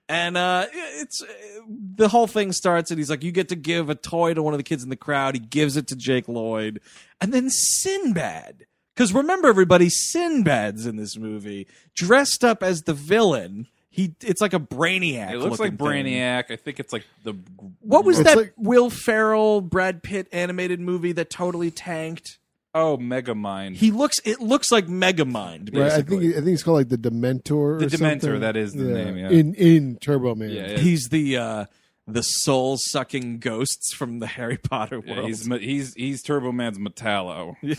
And 0.10 0.38
uh, 0.38 0.68
it's 0.72 1.22
the 1.70 2.08
whole 2.08 2.28
thing 2.28 2.52
starts, 2.54 2.92
and 2.92 2.98
he's 2.98 3.10
like, 3.10 3.24
"You 3.24 3.32
get 3.34 3.50
to 3.50 3.56
give 3.56 3.90
a 3.90 3.96
toy 3.96 4.34
to 4.34 4.42
one 4.42 4.54
of 4.54 4.58
the 4.58 4.64
kids 4.64 4.82
in 4.84 4.90
the 4.90 4.96
crowd." 4.96 5.36
He 5.36 5.40
gives 5.42 5.76
it 5.76 5.88
to 5.88 5.96
Jake 5.98 6.28
Lloyd, 6.30 6.80
and 7.20 7.34
then 7.34 7.50
Sinbad. 7.50 8.66
Because 8.98 9.14
remember, 9.14 9.48
everybody, 9.48 9.90
Sinbad's 9.90 10.88
in 10.88 10.96
this 10.96 11.18
movie, 11.18 11.68
dressed 11.96 12.44
up 12.44 12.64
as 12.64 12.82
the 12.82 12.96
villain. 12.96 13.68
He, 13.92 14.16
it's 14.24 14.42
like 14.42 14.54
a 14.54 14.60
brainiac. 14.60 15.34
It 15.34 15.38
looks 15.38 15.60
like 15.60 15.74
looking 15.74 15.78
thing. 15.78 16.06
Brainiac. 16.06 16.50
I 16.50 16.56
think 16.56 16.80
it's 16.80 16.92
like 16.92 17.06
the. 17.24 17.34
What 17.82 18.06
was 18.06 18.24
that 18.24 18.36
like- 18.36 18.54
Will 18.58 18.90
Ferrell, 18.90 19.62
Brad 19.62 20.02
Pitt 20.02 20.28
animated 20.32 20.80
movie 20.80 21.12
that 21.12 21.30
totally 21.30 21.70
tanked? 21.70 22.40
Oh, 22.74 22.98
Megamind. 22.98 23.76
He 23.76 23.92
looks. 23.92 24.18
It 24.26 24.40
looks 24.42 24.72
like 24.72 24.88
Megamind. 24.88 25.72
Basically. 25.72 25.80
Right, 25.82 25.92
I 25.92 26.02
think 26.02 26.24
I 26.36 26.40
think 26.42 26.48
it's 26.56 26.64
called 26.64 26.78
like 26.78 26.90
the 26.90 26.98
Dementor. 26.98 27.80
The 27.80 27.86
or 27.86 27.90
Dementor, 27.90 28.22
something. 28.22 28.40
that 28.42 28.58
is 28.58 28.74
the 28.74 28.84
name, 28.84 29.18
yeah. 29.18 29.30
In 29.30 29.54
in 29.54 29.98
Turbo 29.98 30.34
Man. 30.34 30.50
yeah, 30.50 30.72
yeah. 30.72 30.78
he's 30.80 31.10
the 31.10 31.38
uh, 31.38 31.66
the 32.08 32.22
soul 32.24 32.78
sucking 32.80 33.40
ghosts 33.40 33.94
from 33.94 34.20
the 34.20 34.28
Harry 34.28 34.58
Potter 34.58 35.02
Yeah, 35.06 35.16
world. 35.16 35.28
he's 35.28 35.46
he's 35.46 35.94
he's 35.94 36.22
Turbo 36.24 36.52
Man's 36.52 36.80
Metallo. 36.80 37.56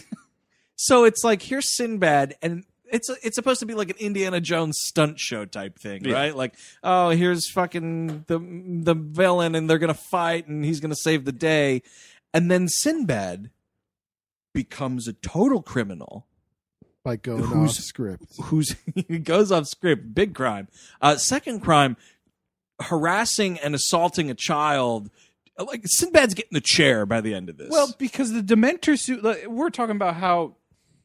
so 0.81 1.05
it's 1.05 1.25
like 1.25 1.43
here's 1.43 1.75
Sinbad, 1.77 2.37
and 2.41 2.65
it's 2.91 3.11
it's 3.23 3.35
supposed 3.35 3.61
to 3.61 3.67
be 3.67 3.75
like 3.75 3.91
an 3.91 3.97
Indiana 3.99 4.41
Jones 4.41 4.79
stunt 4.81 5.19
show 5.21 5.45
type 5.45 5.79
thing, 5.79 6.05
Yeah. 6.05 6.15
right? 6.15 6.35
Like, 6.37 6.55
oh, 6.83 7.11
here's 7.11 7.51
fucking 7.51 8.25
the 8.29 8.39
the 8.39 8.95
villain, 8.95 9.55
and 9.55 9.69
they're 9.69 9.79
gonna 9.79 9.93
fight, 9.95 10.47
and 10.49 10.65
he's 10.65 10.81
gonna 10.81 10.95
save 10.97 11.25
the 11.25 11.33
day, 11.33 11.83
and 12.33 12.51
then 12.51 12.69
Sinbad 12.69 13.51
becomes 14.55 15.07
a 15.07 15.13
total 15.13 15.63
criminal 15.63 16.27
By 17.05 17.17
going 17.17 17.43
Who's- 17.45 17.79
off 17.79 17.85
script. 17.85 18.25
who's 18.45 18.75
he 18.95 19.19
goes 19.19 19.53
off 19.53 19.67
script, 19.67 20.15
big 20.15 20.35
crime. 20.35 20.69
Uh, 21.01 21.17
second 21.17 21.61
crime, 21.61 21.97
harassing 22.81 23.59
and 23.59 23.75
assaulting 23.75 24.31
a 24.31 24.35
child. 24.35 25.11
Like 25.59 25.83
Sinbad's 25.87 26.35
getting 26.35 26.53
the 26.55 26.61
chair 26.61 27.05
by 27.05 27.21
the 27.21 27.35
end 27.35 27.49
of 27.49 27.57
this. 27.59 27.69
Well, 27.71 27.93
because 27.99 28.33
the 28.33 28.43
Dementor 28.43 28.97
suit, 28.99 29.25
like, 29.25 29.47
we're 29.49 29.71
talking 29.71 29.97
about 29.97 30.15
how 30.15 30.55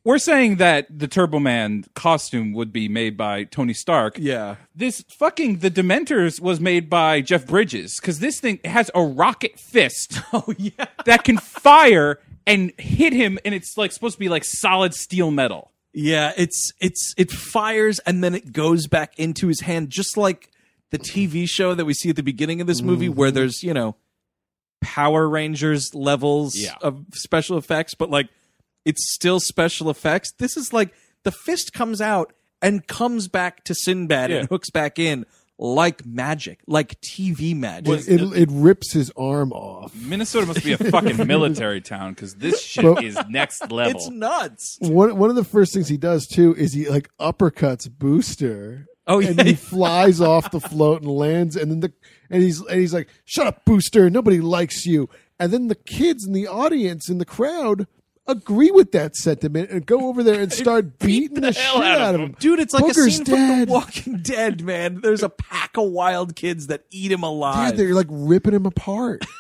we're 0.04 0.18
saying 0.18 0.58
that 0.58 0.88
the 0.90 1.08
Turbo 1.08 1.40
Man 1.40 1.86
costume 1.96 2.54
would 2.54 2.74
be 2.74 2.90
made 2.90 3.16
by 3.18 3.44
Tony 3.46 3.74
Stark. 3.74 4.16
yeah, 4.18 4.56
This 4.76 5.04
fucking 5.18 5.60
the 5.60 5.72
Dementors 5.72 6.40
was 6.42 6.60
made 6.60 6.90
by 6.90 7.22
Jeff 7.22 7.48
Bridges 7.48 8.00
because 8.00 8.20
this 8.20 8.40
thing 8.40 8.60
has 8.66 8.92
a 8.94 9.02
rocket 9.04 9.60
fist. 9.60 10.20
oh 10.34 10.54
yeah, 10.58 10.86
that 11.06 11.24
can 11.24 11.38
fire 11.38 12.20
and 12.46 12.74
hit 12.78 13.14
him, 13.14 13.40
and 13.46 13.56
it's 13.56 13.78
like 13.78 13.92
supposed 13.92 14.16
to 14.16 14.20
be 14.20 14.30
like 14.30 14.44
solid 14.44 14.94
steel 14.94 15.32
metal. 15.32 15.72
yeah. 15.94 16.34
It's 16.36 16.74
it's 16.82 17.14
it 17.18 17.32
fires 17.32 18.00
and 18.00 18.24
then 18.24 18.36
it 18.36 18.52
goes 18.52 18.88
back 18.88 19.18
into 19.18 19.48
his 19.48 19.62
hand, 19.62 19.90
just 19.90 20.18
like 20.18 20.50
the 20.92 21.00
TV 21.00 21.48
show 21.48 21.74
that 21.74 21.86
we 21.86 21.94
see 21.94 22.10
at 22.10 22.16
the 22.18 22.24
beginning 22.24 22.60
of 22.62 22.68
this 22.68 22.82
movie, 22.82 23.10
where 23.10 23.30
mm-hmm. 23.30 23.36
there's 23.36 23.64
you 23.64 23.74
know 23.74 23.96
Power 24.82 25.30
Rangers 25.30 25.96
levels 25.96 26.56
Yeah. 26.58 26.76
of 26.82 27.06
special 27.14 27.58
effects, 27.58 27.94
but 27.96 28.10
like 28.10 28.28
it's 28.85 29.14
still 29.14 29.39
special 29.39 29.89
effects. 29.89 30.31
This 30.39 30.57
is 30.57 30.73
like 30.73 30.93
the 31.23 31.31
fist 31.31 31.73
comes 31.73 32.01
out 32.01 32.34
and 32.61 32.85
comes 32.88 33.27
back 33.27 33.64
to 33.65 33.76
Sinbad 33.76 34.30
Yeah. 34.31 34.38
and 34.39 34.49
hooks 34.49 34.69
back 34.69 34.99
in 34.99 35.26
like 35.60 36.05
magic, 36.05 36.60
like 36.68 36.99
TV 37.01 37.55
magic. 37.55 38.07
It, 38.07 38.22
it, 38.22 38.34
it 38.34 38.49
rips 38.51 38.91
his 38.91 39.11
arm 39.15 39.51
off. 39.53 39.93
Minnesota 39.95 40.47
must 40.47 40.64
be 40.64 40.73
a 40.73 40.77
fucking 40.77 41.27
military 41.27 41.80
town 41.80 42.14
because 42.14 42.35
this 42.35 42.61
shit 42.61 42.84
Well- 42.84 42.97
is 42.97 43.18
next 43.30 43.61
level. 43.72 43.95
it's 43.95 44.10
nuts. 44.10 44.77
One 44.81 45.18
one 45.18 45.30
of 45.30 45.35
the 45.35 45.43
first 45.43 45.73
things 45.73 45.88
he 45.88 45.97
does 45.97 46.26
too 46.27 46.55
is 46.55 46.73
he 46.73 46.89
like 46.89 47.10
uppercuts 47.19 47.89
Booster. 47.89 48.88
Oh, 49.05 49.19
yeah. 49.19 49.31
and 49.31 49.41
he 49.41 49.53
flies 49.53 50.22
off 50.22 50.49
the 50.51 50.61
float 50.61 51.01
and 51.01 51.11
lands, 51.11 51.57
and 51.57 51.69
then 51.69 51.81
the 51.81 51.91
and 52.30 52.41
he's 52.41 52.61
and 52.61 52.80
he's 52.80 52.93
like, 52.93 53.10
"Shut 53.26 53.45
up, 53.47 53.65
Booster! 53.65 54.10
Nobody 54.10 54.39
likes 54.39 54.85
you." 54.85 55.10
And 55.39 55.51
then 55.51 55.68
the 55.68 55.76
kids 55.76 56.26
in 56.26 56.31
the 56.31 56.47
audience 56.47 57.10
in 57.10 57.18
the 57.18 57.26
crowd 57.26 57.85
agree 58.28 58.72
with 58.72 58.91
that 58.94 59.16
sentiment 59.16 59.70
and 59.70 59.86
go 59.86 60.08
over 60.08 60.24
there 60.24 60.40
and 60.41 60.52
start 60.54 61.00
beating 61.00 61.41
the, 61.41 61.52
hell 61.52 61.76
shit 61.82 61.84
out 61.84 62.16
of 62.16 62.22
him. 62.22 62.28
him. 62.30 62.36
Dude, 62.40 62.60
it's 62.60 62.74
like 62.74 62.84
a 62.84 62.88
Booger's 62.88 63.16
scene 63.18 63.26
from. 63.26 63.60
The 63.60 63.66
Walking 63.70 64.18
Dead, 64.22 64.62
man. 64.64 65.02
There's 65.02 65.24
a 65.24 65.30
pack 65.30 65.78
of 65.78 65.90
wild 65.90 66.36
kids 66.36 66.68
that 66.68 66.86
eat 66.91 67.12
him 67.12 67.22
Yeah, 67.22 67.28
alive. 67.28 67.78
they're 67.78 67.94
like 67.94 68.08
ripping 68.10 68.54
him 68.54 68.66
apart. 68.66 69.26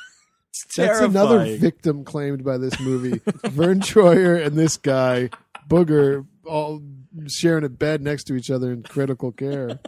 It's 0.55 0.75
That's 0.75 0.99
another 0.99 1.57
victim 1.57 2.03
claimed 2.05 2.43
by 2.43 2.59
this 2.59 2.79
movie. 2.79 3.19
Verne 3.43 3.79
Troyer 3.79 4.45
and 4.45 4.55
this 4.55 4.77
guy, 4.77 5.31
Booger, 5.67 6.27
all 6.45 6.79
sharing 7.27 7.63
a 7.63 7.69
bed 7.69 8.03
next 8.03 8.25
to 8.25 8.35
each 8.35 8.51
other 8.51 8.71
in 8.71 8.83
critical 8.83 9.31
care. 9.31 9.79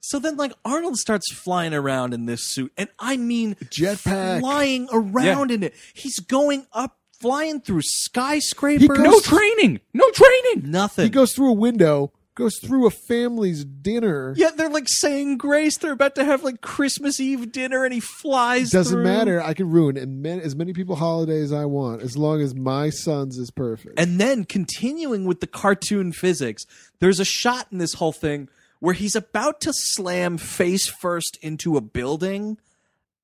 So 0.00 0.18
then, 0.18 0.36
like 0.36 0.52
Arnold 0.64 0.96
starts 0.96 1.32
flying 1.32 1.74
around 1.74 2.12
in 2.12 2.26
this 2.26 2.42
suit, 2.42 2.72
and 2.76 2.88
I 2.98 3.16
mean, 3.18 3.54
Jetpack. 3.66 4.40
flying 4.40 4.88
around 4.92 5.52
in 5.52 5.62
it. 5.62 5.74
He's 5.94 6.18
going 6.18 6.66
up, 6.72 6.97
flying 7.20 7.60
through 7.60 7.82
skyscrapers. 7.82 8.82
He 8.82 8.88
goes- 8.88 8.98
No 8.98 9.20
training. 9.20 9.80
No 9.94 10.08
training. 10.10 10.70
nothing. 10.70 11.04
He 11.04 11.10
goes 11.10 11.32
through 11.32 11.50
a 11.50 11.54
window, 11.54 12.12
goes 12.34 12.56
through 12.62 12.86
a 12.86 12.90
family's 12.90 13.64
dinner. 13.64 14.32
Yeah, 14.36 14.50
they're 14.56 14.68
like 14.68 14.86
saying 14.88 15.38
grace. 15.38 15.76
They're 15.76 15.92
about 15.92 16.14
to 16.16 16.24
have 16.24 16.44
like 16.44 16.60
Christmas 16.60 17.18
Eve 17.18 17.50
dinner, 17.50 17.84
and 17.84 17.92
he 17.92 17.98
flies. 18.00 18.70
Doesn't 18.70 18.94
through. 18.94 19.02
matter. 19.04 19.42
I 19.42 19.54
can 19.54 19.68
ruin 19.70 19.96
and 19.96 20.22
man- 20.22 20.40
as 20.40 20.54
many 20.54 20.72
people 20.72 20.94
holiday 20.96 21.40
as 21.42 21.52
I 21.52 21.64
want, 21.64 22.02
as 22.02 22.16
long 22.16 22.40
as 22.40 22.54
my 22.54 22.90
son's 22.90 23.36
is 23.38 23.50
perfect. 23.50 23.98
And 23.98 24.20
then 24.20 24.44
continuing 24.44 25.24
with 25.24 25.40
the 25.40 25.48
cartoon 25.48 26.12
physics, 26.12 26.64
there's 27.00 27.18
a 27.18 27.24
shot 27.24 27.66
in 27.72 27.78
this 27.78 27.94
whole 27.94 28.12
thing 28.12 28.48
where 28.80 28.94
he's 28.94 29.16
about 29.16 29.60
to 29.62 29.72
slam 29.72 30.38
face 30.38 30.86
first 30.88 31.36
into 31.42 31.76
a 31.76 31.80
building 31.80 32.58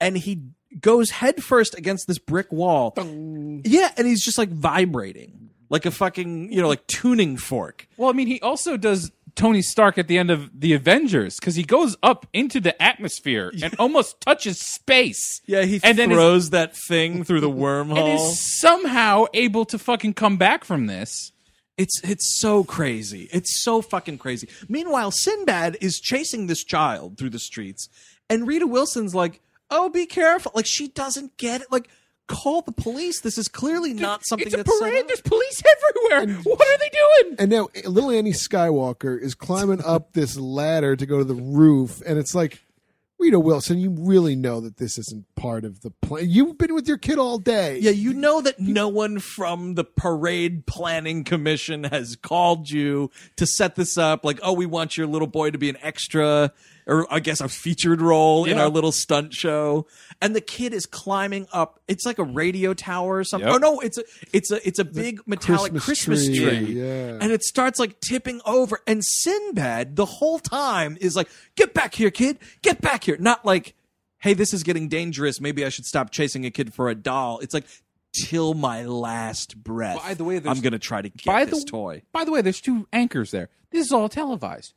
and 0.00 0.18
he 0.18 0.42
goes 0.80 1.10
headfirst 1.10 1.76
against 1.76 2.06
this 2.06 2.18
brick 2.18 2.52
wall. 2.52 2.94
Yeah, 2.96 3.90
and 3.96 4.06
he's 4.06 4.24
just 4.24 4.38
like 4.38 4.51
vibrating 4.51 5.44
like 5.70 5.86
a 5.86 5.90
fucking, 5.90 6.52
you 6.52 6.60
know, 6.60 6.68
like 6.68 6.86
tuning 6.86 7.36
fork. 7.36 7.88
Well, 7.96 8.09
I 8.09 8.12
mean, 8.12 8.26
he 8.26 8.40
also 8.40 8.76
does 8.76 9.10
Tony 9.34 9.62
Stark 9.62 9.98
at 9.98 10.06
the 10.09 10.18
end 10.18 10.30
of 10.30 10.48
the 10.59 10.72
Avengers 10.72 11.36
because 11.36 11.56
he 11.56 11.64
goes 11.64 11.96
up 12.02 12.26
into 12.32 12.60
the 12.60 12.80
atmosphere 12.80 13.52
and 13.62 13.74
almost 13.78 14.20
touches 14.20 14.60
space. 14.60 15.40
Yeah, 15.46 15.62
he 15.62 15.80
and 15.82 15.98
then 15.98 16.10
is, 16.10 16.16
throws 16.16 16.51
that 16.51 16.76
thing 16.76 17.24
through 17.24 17.40
the 17.40 17.51
wormhole. 17.51 17.98
and 17.98 18.09
is 18.09 18.60
somehow 18.60 19.26
able 19.34 19.64
to 19.66 19.78
fucking 19.78 20.14
come 20.14 20.36
back 20.36 20.64
from 20.64 20.86
this. 20.86 21.32
It's 21.76 22.01
it's 22.05 22.38
so 22.40 22.62
crazy. 22.62 23.28
It's 23.32 23.64
so 23.64 23.82
fucking 23.82 24.18
crazy. 24.18 24.48
Meanwhile, 24.68 25.10
Sinbad 25.10 25.78
is 25.80 25.98
chasing 25.98 26.46
this 26.46 26.62
child 26.62 27.18
through 27.18 27.30
the 27.30 27.40
streets, 27.40 27.88
and 28.30 28.46
Rita 28.46 28.68
Wilson's 28.68 29.12
like, 29.12 29.40
"Oh, 29.70 29.89
be 29.89 30.07
careful!" 30.07 30.53
Like 30.55 30.66
she 30.66 30.89
doesn't 30.89 31.36
get 31.36 31.61
it. 31.61 31.69
Like, 31.70 31.89
call 32.27 32.62
the 32.62 32.73
police. 32.73 33.20
This 33.20 33.39
is 33.39 33.49
clearly 33.49 33.93
not 33.93 34.24
something 34.27 34.47
it's 34.47 34.55
a 34.55 34.59
that's 34.59 34.78
set 34.78 34.89
parade. 34.89 35.01
up. 35.03 35.07
There's 35.09 35.20
police 35.20 35.62
everywhere. 36.11 36.36
what 36.45 36.69
are 36.69 36.78
they 36.78 36.91
doing? 36.91 37.36
And 37.39 37.51
now 37.51 37.69
little 37.89 38.11
Annie 38.11 38.32
Skywalker 38.32 39.20
is 39.20 39.35
climbing 39.35 39.82
up 39.85 40.12
this 40.12 40.36
ladder 40.36 40.97
to 40.97 41.07
go 41.07 41.19
to 41.19 41.24
the 41.24 41.35
roof, 41.35 42.03
and 42.07 42.19
it's 42.19 42.35
like, 42.35 42.61
Rita 43.19 43.39
Wilson, 43.39 43.78
you 43.78 43.91
really 43.91 44.35
know 44.36 44.61
that 44.61 44.77
this 44.77 44.99
isn't 44.99 45.24
part 45.36 45.65
of 45.65 45.81
the 45.82 45.91
plan. 45.91 46.28
You've 46.28 46.59
been 46.59 46.74
with 46.74 46.89
your 46.89 46.99
kid 46.99 47.16
all 47.16 47.39
day. 47.39 47.78
Yeah, 47.78 47.93
you 47.93 48.12
know 48.12 48.41
that 48.43 48.59
no 48.59 48.89
one 48.89 49.19
from 49.19 49.74
the 49.74 49.85
parade 49.85 50.66
planning 50.66 51.24
commission 51.24 51.85
has 51.85 52.16
called 52.16 52.69
you 52.70 53.11
to 53.36 53.47
set 53.47 53.77
this 53.77 53.97
up. 53.97 54.24
Like, 54.24 54.41
oh, 54.43 54.53
we 54.53 54.66
want 54.66 54.97
your 54.97 55.07
little 55.07 55.28
boy 55.28 55.53
to 55.53 55.59
be 55.59 55.69
an 55.70 55.78
extra, 55.81 56.53
or 56.86 57.06
I 57.12 57.20
guess 57.20 57.40
a 57.40 57.48
featured 57.48 58.01
role 58.02 58.44
in 58.44 58.56
Yeah. 58.56 58.65
our 58.65 58.69
little 58.69 58.93
stunt 58.93 59.32
show. 59.35 59.86
And 60.20 60.35
the 60.36 60.40
kid 60.40 60.73
is 60.74 60.86
climbing 60.86 61.47
up. 61.52 61.81
It's 61.89 62.05
like 62.06 62.19
a 62.19 62.24
radio 62.24 62.74
tower 62.74 63.16
or 63.16 63.24
something. 63.24 63.47
Yep. 63.48 63.56
Oh 63.56 63.59
no, 63.59 63.81
it's 63.81 63.98
a 63.98 64.05
it's 64.32 64.51
a 64.51 64.66
it's 64.66 64.78
a 64.78 64.85
big 64.85 65.20
metallic 65.27 65.73
Christmas, 65.73 65.85
Christmas 65.85 66.27
tree. 66.27 66.36
tree, 66.66 66.81
yeah. 66.81 67.19
And 67.20 67.32
it 67.32 67.43
starts 67.43 67.78
like 67.78 68.01
tipping 68.01 68.40
over. 68.44 68.81
And 68.86 69.02
Sinbad 69.05 69.97
the 69.97 70.05
whole 70.06 70.39
time 70.39 70.97
is 71.01 71.16
like, 71.16 71.28
"Get 71.56 71.74
back 71.74 71.94
here, 71.94 72.11
kid! 72.11 72.39
Get 72.62 72.81
back 72.81 73.05
here!" 73.05 73.16
Not 73.19 73.44
like 73.44 73.74
hey, 74.19 74.32
this 74.32 74.55
is 74.55 74.62
getting 74.62 74.89
dangerous. 74.89 75.39
Maybe 75.39 75.66
I 75.66 75.69
should 75.69 75.85
stop 75.85 76.11
chasing 76.11 76.47
a 76.47 76.51
kid 76.51 76.73
for 76.73 76.89
a 76.89 76.94
doll. 76.94 77.40
It's 77.40 77.52
like, 77.52 77.65
till 78.15 78.55
my 78.55 78.82
last 78.86 79.62
breath. 79.62 80.02
By 80.02 80.15
the 80.15 80.24
way, 80.24 80.39
there's- 80.39 80.56
I'm 80.56 80.62
going 80.62 80.73
to 80.73 80.78
try 80.78 81.02
to 81.02 81.11
get 81.11 81.27
by 81.27 81.44
this 81.44 81.62
the 81.62 81.70
toy. 81.70 82.02
By 82.11 82.24
the 82.24 82.32
way, 82.32 82.40
there's 82.40 82.62
two 82.62 82.89
anchors 82.90 83.32
there. 83.32 83.51
This 83.70 83.85
is 83.85 83.93
all 83.93 84.09
televised. 84.09 84.73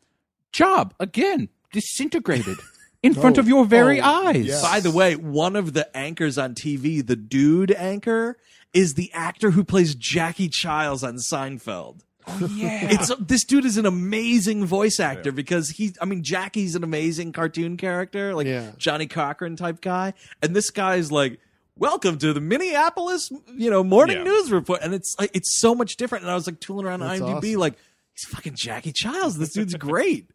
Job 0.51 0.93
again 0.99 1.47
disintegrated 1.71 2.57
in 3.03 3.13
front 3.13 3.37
of 3.37 3.47
your 3.47 3.65
very 3.65 4.01
Oh, 4.01 4.27
eyes. 4.27 4.45
yes. 4.45 4.61
By 4.61 4.79
the 4.79 4.91
way, 4.91 5.15
one 5.15 5.55
of 5.55 5.73
the 5.73 5.95
anchors 5.95 6.37
on 6.37 6.55
TV, 6.55 7.05
the 7.05 7.15
dude 7.15 7.71
anchor, 7.71 8.37
is 8.73 8.93
the 8.95 9.11
actor 9.13 9.51
who 9.51 9.63
plays 9.63 9.95
Jackie 9.95 10.49
Chiles 10.49 11.03
on 11.03 11.15
Seinfeld. 11.15 12.01
Oh, 12.29 12.49
yeah. 12.53 12.89
It's 12.91 13.09
this 13.21 13.45
dude 13.45 13.63
is 13.63 13.77
an 13.77 13.85
amazing 13.85 14.65
voice 14.65 14.99
actor 14.99 15.31
because 15.31 15.69
he 15.69 15.93
I 16.01 16.05
mean 16.05 16.23
Jackie's 16.23 16.75
an 16.75 16.83
amazing 16.83 17.31
cartoon 17.31 17.77
character, 17.77 18.35
like 18.35 18.47
Yeah. 18.47 18.71
Johnnie 18.77 19.07
Cochran 19.07 19.55
type 19.55 19.79
guy, 19.79 20.13
and 20.41 20.53
this 20.55 20.69
guy's 20.69 21.11
like 21.11 21.39
Welcome 21.77 22.17
to 22.17 22.33
the 22.33 22.41
Minneapolis, 22.41 23.31
you 23.55 23.69
know, 23.69 23.83
morning 23.83 24.17
Yeah. 24.17 24.23
news 24.23 24.51
report, 24.51 24.81
and 24.81 24.93
it's 24.95 25.15
like 25.19 25.31
it's 25.33 25.59
so 25.61 25.73
much 25.75 25.95
different. 25.95 26.23
And 26.23 26.31
I 26.31 26.35
was 26.35 26.47
like 26.47 26.59
tooling 26.59 26.85
around 26.87 26.99
That's 26.99 27.21
IMDb, 27.21 27.37
awesome. 27.51 27.59
like 27.59 27.75
he's 28.13 28.25
fucking 28.25 28.55
Jackie 28.55 28.91
Chiles. 28.91 29.37
This 29.37 29.53
dude's 29.53 29.75
great. 29.75 30.29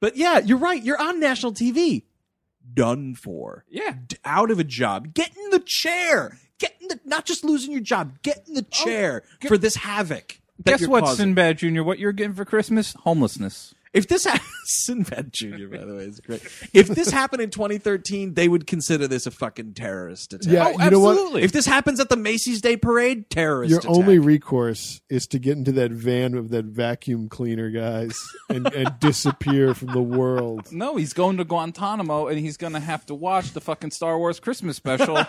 But 0.00 0.16
yeah, 0.16 0.38
you're 0.38 0.58
right. 0.58 0.82
You're 0.82 1.00
on 1.00 1.20
national 1.20 1.52
TV. 1.52 2.04
Done 2.74 3.14
for. 3.14 3.64
yeah. 3.68 3.94
D- 4.06 4.16
out 4.24 4.50
of 4.50 4.58
a 4.58 4.64
job. 4.64 5.14
Get 5.14 5.30
in 5.36 5.50
the 5.50 5.60
chair. 5.60 6.38
Get 6.58 6.74
in 6.80 6.88
the 6.88 6.98
not 7.04 7.24
just 7.24 7.44
losing 7.44 7.72
your 7.72 7.80
job. 7.80 8.20
Get 8.22 8.46
in 8.48 8.54
the 8.54 8.66
oh, 8.66 8.84
chair 8.84 9.22
for 9.46 9.56
this 9.58 9.76
havoc. 9.76 10.40
Guess 10.64 10.86
what, 10.86 11.04
causing. 11.04 11.26
Sinbad 11.26 11.58
Jr.? 11.58 11.82
What 11.82 11.98
you're 11.98 12.12
getting 12.12 12.34
for 12.34 12.44
Christmas? 12.44 12.94
Homelessness. 13.00 13.74
If 13.92 14.08
this 14.08 14.24
ha- 14.26 14.44
Sinbad 14.64 15.32
Jr. 15.32 15.68
by 15.70 15.84
the 15.84 15.94
way 15.96 16.04
is 16.04 16.20
great. 16.20 16.42
If 16.74 16.88
this 16.88 17.10
happened 17.10 17.40
in 17.42 17.50
2013, 17.50 18.34
they 18.34 18.48
would 18.48 18.66
consider 18.66 19.06
this 19.08 19.26
a 19.26 19.30
fucking 19.30 19.74
terrorist 19.74 20.32
attack. 20.34 20.52
Yeah, 20.52 20.66
Oh, 20.78 20.84
you 20.84 20.90
know 20.90 21.00
what? 21.00 21.10
absolutely. 21.12 21.42
If 21.44 21.52
this 21.52 21.66
happens 21.66 22.00
at 22.00 22.08
the 22.08 22.16
Macy's 22.16 22.60
Day 22.60 22.76
Parade, 22.76 23.30
terrorist 23.30 23.70
Your 23.70 23.78
attack. 23.78 23.90
only 23.92 24.18
recourse 24.18 25.00
is 25.08 25.26
to 25.28 25.38
get 25.38 25.56
into 25.56 25.72
that 25.72 25.92
van 25.92 26.34
of 26.34 26.50
that 26.50 26.66
vacuum 26.66 27.28
cleaner 27.28 27.70
guys 27.70 28.18
and, 28.50 28.66
and 28.74 28.94
disappear 29.00 29.72
from 29.74 29.88
the 29.92 30.02
world. 30.02 30.70
No, 30.72 30.96
he's 30.96 31.12
going 31.12 31.36
to 31.38 31.44
Guantanamo 31.44 32.26
and 32.26 32.38
he's 32.38 32.56
going 32.56 32.72
to 32.74 32.80
have 32.80 33.06
to 33.06 33.14
watch 33.14 33.52
the 33.52 33.60
fucking 33.60 33.92
Star 33.92 34.18
Wars 34.18 34.40
Christmas 34.40 34.76
special. 34.76 35.16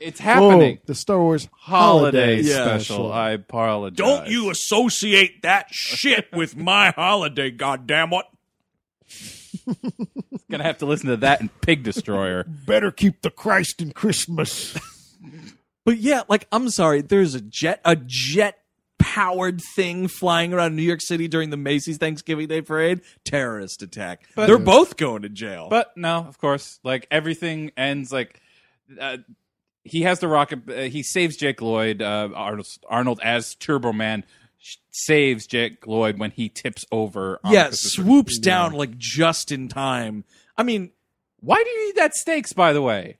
it's 0.00 0.18
happening. 0.20 0.78
Oh, 0.80 0.84
the 0.86 0.94
Star 0.94 1.20
Wars 1.20 1.48
Holiday 1.52 2.36
holiday 2.36 2.40
Yeah. 2.42 2.64
special. 2.78 3.12
I 3.12 3.30
apologize. 3.30 3.96
Don't 3.96 4.26
you 4.28 4.50
associate 4.50 5.42
that 5.42 5.66
shit 5.70 6.26
with 6.32 6.56
my 6.56 6.90
holiday, 6.90 7.50
goddammit. 7.50 8.22
Gonna 10.50 10.64
have 10.64 10.78
to 10.78 10.86
listen 10.86 11.08
to 11.08 11.16
that 11.18 11.40
and 11.40 11.60
Pig 11.60 11.82
Destroyer. 11.84 12.44
Better 12.66 12.90
keep 12.90 13.22
the 13.22 13.30
Christ 13.30 13.80
in 13.80 13.92
Christmas. 13.92 14.76
But 15.82 15.96
yeah, 15.96 16.22
like 16.28 16.46
I'm 16.52 16.68
sorry, 16.68 17.00
there's 17.00 17.34
a 17.34 17.40
jet 17.40 17.80
a 17.86 17.96
jet 17.96 18.58
powered 18.98 19.60
thing 19.74 20.08
flying 20.08 20.52
around 20.52 20.76
New 20.76 20.82
York 20.82 21.00
City 21.00 21.26
during 21.26 21.48
the 21.48 21.56
Macy's 21.56 21.96
Thanksgiving 21.96 22.48
Day 22.48 22.60
Parade. 22.60 23.00
Terrorist 23.24 23.80
attack. 23.82 24.26
But- 24.36 24.46
They're 24.46 24.58
both 24.58 24.98
going 24.98 25.22
to 25.22 25.30
jail. 25.30 25.68
But 25.70 25.96
no, 25.96 26.18
of 26.18 26.38
course, 26.38 26.78
like 26.84 27.06
everything 27.10 27.72
ends 27.78 28.12
like 28.12 28.40
uh, 29.00 29.16
he 29.90 30.02
has 30.02 30.20
the 30.20 30.28
rocket. 30.28 30.60
Uh, 30.68 30.72
he 30.82 31.02
saves 31.02 31.36
Jake 31.36 31.60
Lloyd. 31.60 32.00
Uh, 32.00 32.28
Arnold, 32.34 32.66
Arnold 32.88 33.20
as 33.22 33.54
Turbo 33.56 33.92
Man 33.92 34.24
saves 34.90 35.46
Jake 35.46 35.86
Lloyd 35.86 36.18
when 36.18 36.30
he 36.30 36.48
tips 36.48 36.84
over. 36.92 37.40
on 37.44 37.52
yeah, 37.52 37.68
swoops 37.72 38.38
down 38.38 38.72
like 38.72 38.96
just 38.98 39.50
in 39.52 39.68
time. 39.68 40.24
I 40.56 40.62
mean, 40.62 40.90
Why 41.40 41.62
do 41.62 41.68
you 41.70 41.86
need 41.86 41.96
that 41.96 42.14
stakes? 42.14 42.52
By 42.52 42.72
the 42.74 42.82
way, 42.82 43.16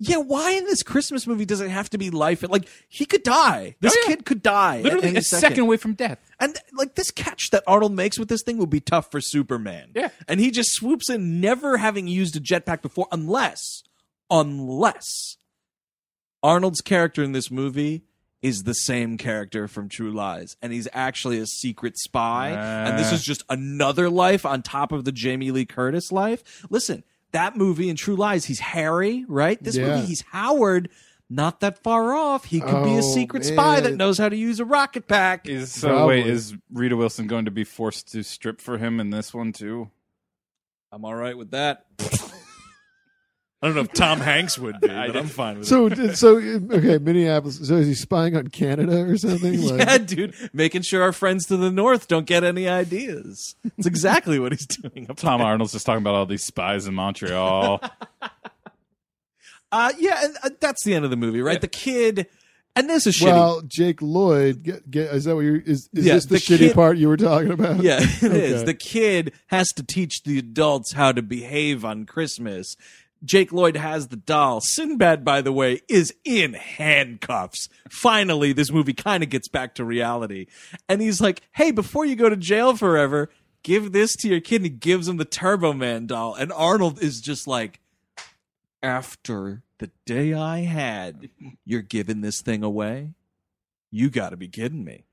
yeah, 0.00 0.16
why 0.16 0.50
in 0.50 0.64
this 0.64 0.82
Christmas 0.82 1.24
movie 1.26 1.44
does 1.44 1.60
it 1.60 1.70
have 1.70 1.88
to 1.90 1.98
be 1.98 2.10
life? 2.10 2.42
Like 2.42 2.68
he 2.88 3.06
could 3.06 3.22
die. 3.22 3.76
This 3.80 3.94
Oh, 3.96 4.00
yeah. 4.02 4.16
kid 4.16 4.24
could 4.26 4.42
die. 4.42 4.80
literally 4.80 5.16
a 5.16 5.22
second 5.22 5.60
away 5.60 5.76
from 5.76 5.94
death. 5.94 6.18
And 6.40 6.56
like 6.76 6.96
this 6.96 7.12
catch 7.12 7.50
that 7.50 7.62
Arnold 7.68 7.92
makes 7.92 8.18
with 8.18 8.28
this 8.28 8.42
thing 8.42 8.58
would 8.58 8.70
be 8.70 8.80
tough 8.80 9.10
for 9.12 9.20
Superman. 9.20 9.92
Yeah. 9.94 10.08
And 10.26 10.40
he 10.40 10.50
just 10.50 10.72
swoops 10.72 11.08
in, 11.08 11.40
never 11.40 11.76
having 11.76 12.08
used 12.08 12.34
a 12.36 12.40
jetpack 12.40 12.82
before, 12.82 13.06
unless, 13.12 13.84
unless 14.30 15.36
Arnold's 16.44 16.80
character 16.82 17.22
in 17.24 17.32
this 17.32 17.50
movie 17.50 18.04
is 18.42 18.64
the 18.64 18.74
same 18.74 19.16
character 19.16 19.66
from 19.66 19.88
True 19.88 20.12
Lies, 20.12 20.56
and 20.60 20.70
he's 20.72 20.86
actually 20.92 21.38
a 21.38 21.46
secret 21.46 21.96
spy, 21.98 22.50
and 22.50 22.98
this 22.98 23.10
is 23.10 23.24
just 23.24 23.42
another 23.48 24.10
life 24.10 24.44
on 24.44 24.60
top 24.62 24.92
of 24.92 25.04
the 25.06 25.12
Jamie 25.12 25.50
Lee 25.50 25.64
Curtis 25.64 26.12
life. 26.12 26.62
Listen, 26.68 27.02
that 27.32 27.56
movie 27.56 27.88
in 27.88 27.96
True 27.96 28.16
Lies, 28.16 28.44
he's 28.44 28.60
Harry, 28.60 29.24
right? 29.26 29.60
This 29.64 29.76
Yeah. 29.76 29.96
movie, 29.96 30.06
he's 30.06 30.20
Howard. 30.30 30.90
Not 31.30 31.60
that 31.60 31.82
far 31.82 32.12
off. 32.12 32.44
He 32.44 32.60
could 32.60 32.84
be 32.84 32.94
a 32.96 32.98
Oh, 32.98 33.14
secret 33.14 33.46
spy 33.46 33.80
that 33.80 33.96
knows 33.96 34.18
how 34.18 34.28
to 34.28 34.36
use 34.36 34.60
a 34.60 34.64
rocket 34.66 35.08
pack. 35.08 35.48
Is 35.48 35.72
so 35.72 35.88
Probably. 35.88 36.16
wait 36.22 36.26
is 36.26 36.54
Rita 36.70 36.98
Wilson 36.98 37.26
going 37.26 37.46
to 37.46 37.50
be 37.50 37.64
forced 37.64 38.12
to 38.12 38.22
strip 38.22 38.60
for 38.60 38.76
him 38.76 39.00
in 39.00 39.08
this 39.08 39.32
one 39.32 39.52
too? 39.52 39.90
I'm 40.92 41.02
all 41.06 41.14
right 41.14 41.36
with 41.36 41.50
that. 41.52 41.86
I 43.64 43.68
don't 43.68 43.76
know 43.76 43.80
if 43.80 43.92
Tom 43.94 44.20
Hanks 44.20 44.58
would 44.58 44.78
be, 44.78 44.88
but 44.88 45.16
I'm 45.16 45.26
fine 45.26 45.58
with 45.58 45.66
So, 45.66 45.88
so 46.12 46.36
okay, 46.36 46.98
Minneapolis. 46.98 47.66
So 47.66 47.76
is 47.76 47.86
he 47.86 47.94
spying 47.94 48.36
on 48.36 48.48
Canada 48.48 49.00
or 49.08 49.16
something? 49.16 49.58
Like, 49.62 49.78
Yeah, 49.80 49.96
dude, 49.98 50.34
making 50.52 50.82
sure 50.82 51.02
our 51.02 51.12
friends 51.12 51.46
to 51.46 51.56
the 51.56 51.70
north 51.70 52.06
don't 52.06 52.26
get 52.26 52.44
any 52.44 52.68
ideas. 52.68 53.54
It's 53.78 53.86
exactly 53.86 54.38
what 54.38 54.52
he's 54.52 54.66
doing. 54.66 55.06
Up 55.10 55.16
Tom 55.16 55.40
Arnold's 55.40 55.72
just 55.72 55.86
talking 55.86 56.02
about 56.02 56.14
all 56.14 56.26
these 56.26 56.44
spies 56.44 56.86
in 56.86 56.94
Montreal. 56.94 57.80
Uh, 59.72 59.92
yeah, 59.98 60.20
and 60.24 60.36
uh, 60.44 60.50
that's 60.60 60.84
the 60.84 60.94
end 60.94 61.04
of 61.04 61.10
the 61.10 61.16
movie, 61.16 61.40
right? 61.42 61.60
The 61.60 61.66
kid 61.66 62.28
And 62.76 62.88
this 62.88 63.08
is 63.08 63.16
shitty. 63.16 63.24
Well, 63.32 63.60
Jake 63.62 64.00
Lloyd, 64.02 64.62
get, 64.62 64.88
get, 64.88 65.12
is 65.12 65.24
that 65.24 65.34
what 65.34 65.40
you 65.42 65.62
is? 65.66 65.88
Is 65.92 66.04
Yeah, 66.04 66.14
this 66.14 66.26
the, 66.26 66.34
the 66.34 66.40
shitty 66.40 66.58
kid- 66.58 66.74
part 66.74 66.96
you 66.96 67.08
were 67.08 67.16
talking 67.16 67.50
about? 67.50 67.82
Yeah, 67.82 67.98
it 68.00 68.22
is. 68.22 68.54
Okay. 68.62 68.64
The 68.66 68.74
kid 68.74 69.32
has 69.48 69.68
to 69.72 69.82
teach 69.82 70.22
the 70.22 70.38
adults 70.38 70.92
how 70.92 71.10
to 71.10 71.22
behave 71.22 71.84
on 71.84 72.06
Christmas. 72.06 72.76
Jake 73.24 73.52
Lloyd 73.52 73.76
has 73.76 74.08
the 74.08 74.16
doll. 74.16 74.60
Sinbad, 74.60 75.24
by 75.24 75.40
the 75.40 75.52
way, 75.52 75.80
is 75.88 76.14
in 76.24 76.54
handcuffs. 76.54 77.68
Finally, 77.90 78.52
this 78.52 78.70
movie 78.70 78.92
kind 78.92 79.22
of 79.22 79.30
gets 79.30 79.48
back 79.48 79.74
to 79.76 79.84
reality. 79.84 80.46
And 80.88 81.00
he's 81.00 81.20
like, 81.20 81.42
hey, 81.52 81.70
before 81.70 82.04
you 82.04 82.16
go 82.16 82.28
to 82.28 82.36
jail 82.36 82.76
forever, 82.76 83.30
give 83.62 83.92
this 83.92 84.14
to 84.16 84.28
your 84.28 84.40
kid. 84.40 84.56
And 84.56 84.66
he 84.66 84.70
gives 84.70 85.08
him 85.08 85.16
the 85.16 85.24
Turbo 85.24 85.72
Man 85.72 86.06
doll. 86.06 86.34
And 86.34 86.52
Arnold 86.52 87.02
is 87.02 87.20
just 87.20 87.46
like, 87.46 87.80
after 88.82 89.62
the 89.78 89.90
day 90.04 90.34
I 90.34 90.60
had, 90.60 91.30
you're 91.64 91.82
giving 91.82 92.20
this 92.20 92.42
thing 92.42 92.62
away? 92.62 93.14
You 93.90 94.10
got 94.10 94.30
to 94.30 94.36
be 94.36 94.48
kidding 94.48 94.84
me. 94.84 95.04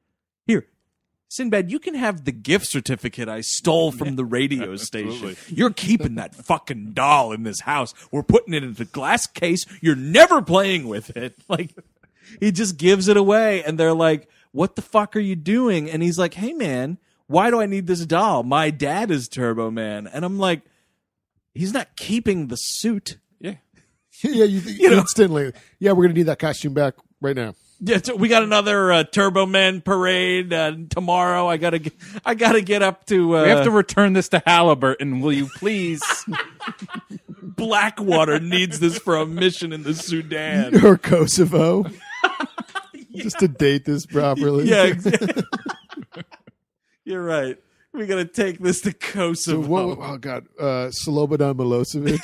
Here, 1.32 1.45
Sinbad, 1.45 1.72
you 1.72 1.80
can 1.80 1.95
have 1.95 2.26
the 2.26 2.32
gift 2.32 2.68
certificate 2.68 3.30
I 3.30 3.41
stole 3.41 3.91
from 3.91 4.16
the 4.16 4.26
radio 4.26 4.76
station. 4.78 5.38
You're 5.48 5.72
keeping 5.72 6.16
that 6.16 6.36
fucking 6.36 6.91
doll 6.91 7.32
in 7.32 7.44
this 7.44 7.62
house. 7.62 7.94
We're 8.12 8.24
putting 8.24 8.53
it 8.53 8.64
in 8.64 8.74
the 8.74 8.86
glass 8.86 9.28
case. 9.28 9.66
You're 9.82 9.95
never 9.95 10.41
playing 10.41 10.88
with 10.88 11.16
it. 11.16 11.36
Like, 11.49 11.76
he 12.40 12.53
just 12.53 12.78
gives 12.78 13.10
it 13.10 13.18
away. 13.18 13.62
And 13.64 13.78
they're 13.78 13.94
like, 13.94 14.30
what 14.53 14.78
the 14.78 14.82
fuck 14.82 15.18
are 15.18 15.22
you 15.22 15.36
doing? 15.36 15.90
And 15.90 16.02
he's 16.02 16.18
like, 16.18 16.34
hey, 16.34 16.53
man, 16.53 16.98
why 17.28 17.49
do 17.49 17.60
I 17.60 17.66
need 17.66 17.88
this 17.88 18.06
doll? 18.06 18.44
My 18.44 18.70
dad 18.70 19.12
is 19.12 19.28
Turbo 19.28 19.70
Man. 19.70 20.08
And 20.08 20.24
I'm 20.24 20.40
like, 20.40 20.62
he's 21.53 21.74
not 21.74 21.98
keeping 21.98 22.48
the 22.48 22.56
suit. 22.56 23.18
Yeah. 23.40 23.56
yeah. 24.24 24.45
You, 24.45 24.62
think 24.62 24.80
instantly. 24.80 25.52
Yeah, 25.80 25.91
we're 25.91 26.03
gonna 26.03 26.14
need 26.14 26.24
that 26.24 26.40
costume 26.40 26.74
back 26.74 26.94
right 27.20 27.36
now. 27.36 27.53
Yeah, 27.84 27.99
so 28.03 28.16
we 28.16 28.28
got 28.28 28.44
another 28.44 28.91
uh, 28.91 29.03
Turbo 29.03 29.48
Man 29.48 29.82
parade 29.82 30.53
uh, 30.53 30.76
tomorrow. 30.91 31.48
I 31.48 31.58
gotta, 31.58 31.80
get, 31.80 31.94
I 32.24 32.36
gotta 32.36 32.62
get 32.62 32.84
up 32.84 33.08
to. 33.08 33.38
Uh, 33.38 33.44
We 33.44 33.49
have 33.49 33.64
to 33.64 33.72
return 33.72 34.14
this 34.14 34.30
to 34.30 34.44
Halliburton. 34.45 35.20
Will 35.20 35.34
you 35.34 35.48
please? 35.58 36.02
Blackwater 37.41 38.40
needs 38.40 38.80
this 38.80 38.98
for 38.99 39.16
a 39.18 39.26
mission 39.26 39.74
in 39.74 39.82
the 39.84 39.94
Sudan. 39.95 40.84
Or 40.86 40.98
Kosovo. 40.98 41.86
Just 43.16 43.40
to 43.40 43.48
date 43.48 43.84
this 43.86 44.06
properly. 44.06 44.70
Yeah, 44.70 44.84
exactly. 44.84 45.44
you're 47.03 47.24
right. 47.24 47.58
We 47.94 48.06
gotta 48.06 48.26
take 48.26 48.60
this 48.60 48.82
to 48.82 48.91
So 48.91 48.98
Kosovo. 48.99 49.68
what? 49.95 49.98
Oh 49.99 50.18
God, 50.18 50.45
uh, 50.60 50.91
Slobodan 50.91 51.56
Milosevic. 51.56 52.22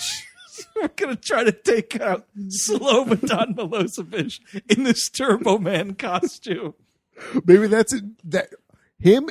We're 0.75 0.87
gonna 0.89 1.15
try 1.15 1.43
to 1.43 1.51
take 1.51 1.99
out 1.99 2.25
Slobodan 2.37 3.55
Milosevic 3.55 4.39
in 4.69 4.83
this 4.83 5.09
Turbo 5.09 5.57
Man 5.57 5.95
costume. 5.95 6.73
Maybe 7.45 7.67
that's 7.67 7.93
it. 7.93 8.03
That 8.29 8.49
him, 8.99 9.29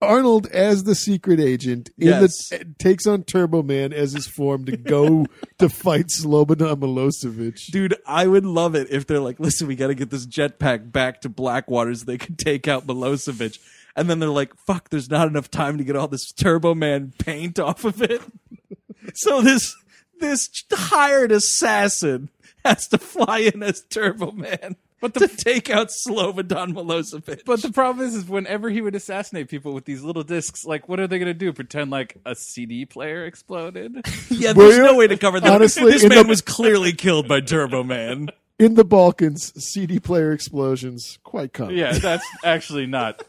Arnold 0.00 0.46
as 0.48 0.84
the 0.84 0.94
secret 0.94 1.40
agent 1.40 1.90
in 1.98 2.08
Yes. 2.08 2.48
the 2.50 2.64
takes 2.78 3.06
on 3.06 3.24
Turbo 3.24 3.62
Man 3.62 3.92
as 3.92 4.12
his 4.12 4.26
form 4.26 4.64
to 4.66 4.76
go 4.76 5.26
to 5.58 5.68
fight 5.68 6.06
Slobodan 6.08 6.76
Milosevic. 6.76 7.70
Dude, 7.70 7.96
I 8.06 8.26
would 8.26 8.46
love 8.46 8.74
it 8.74 8.88
if 8.90 9.06
they're 9.06 9.20
like, 9.20 9.40
listen, 9.40 9.66
we 9.66 9.74
got 9.74 9.88
to 9.88 9.94
get 9.94 10.10
this 10.10 10.26
jetpack 10.26 10.92
back 10.92 11.20
to 11.22 11.28
Blackwater 11.28 11.94
so 11.94 12.04
they 12.04 12.18
can 12.18 12.36
take 12.36 12.68
out 12.68 12.86
Milosevic. 12.86 13.58
And 13.96 14.08
then 14.08 14.20
they're 14.20 14.28
like, 14.28 14.54
fuck, 14.66 14.90
there's 14.90 15.10
not 15.10 15.26
enough 15.26 15.50
time 15.50 15.78
to 15.78 15.84
get 15.84 15.96
all 15.96 16.06
this 16.06 16.30
Turbo 16.30 16.74
Man 16.74 17.12
paint 17.18 17.58
off 17.58 17.84
of 17.84 18.00
it. 18.00 18.22
so 19.14 19.42
this 19.42 19.74
this 20.20 20.64
hired 20.72 21.32
assassin 21.32 22.28
has 22.64 22.88
to 22.88 22.98
fly 22.98 23.38
in 23.38 23.62
as 23.62 23.82
Turbo 23.82 24.32
Man 24.32 24.76
but 25.00 25.14
to 25.14 25.28
take 25.28 25.70
out 25.70 25.88
Slobodan 25.88 26.72
Milosevic. 26.74 27.44
But 27.44 27.62
the 27.62 27.70
problem 27.70 28.04
is, 28.06 28.14
is 28.16 28.24
whenever 28.28 28.68
he 28.68 28.80
would 28.80 28.94
assassinate 28.96 29.48
people 29.48 29.72
with 29.72 29.84
these 29.84 30.02
little 30.02 30.24
discs, 30.24 30.64
like, 30.64 30.88
what 30.88 30.98
are 30.98 31.06
they 31.06 31.18
going 31.18 31.28
to 31.28 31.34
do? 31.34 31.52
Pretend 31.52 31.90
like 31.92 32.16
a 32.26 32.34
CD 32.34 32.84
player 32.84 33.24
exploded? 33.24 33.94
yeah, 34.28 34.52
there's 34.52 34.76
Well, 34.78 34.92
no 34.92 34.96
way 34.96 35.06
to 35.06 35.16
cover 35.16 35.38
that. 35.40 35.52
honestly, 35.52 35.92
this 35.92 36.02
man 36.02 36.24
the- 36.24 36.28
was 36.28 36.40
clearly 36.40 36.92
killed 36.92 37.28
by 37.28 37.40
Turbo 37.40 37.84
Man. 37.84 38.28
In 38.58 38.74
the 38.74 38.84
Balkans, 38.84 39.52
CD 39.64 40.00
player 40.00 40.32
explosions 40.32 41.20
quite 41.22 41.52
common. 41.52 41.76
yeah, 41.76 41.92
that's 41.92 42.26
actually 42.44 42.86
not. 42.86 43.22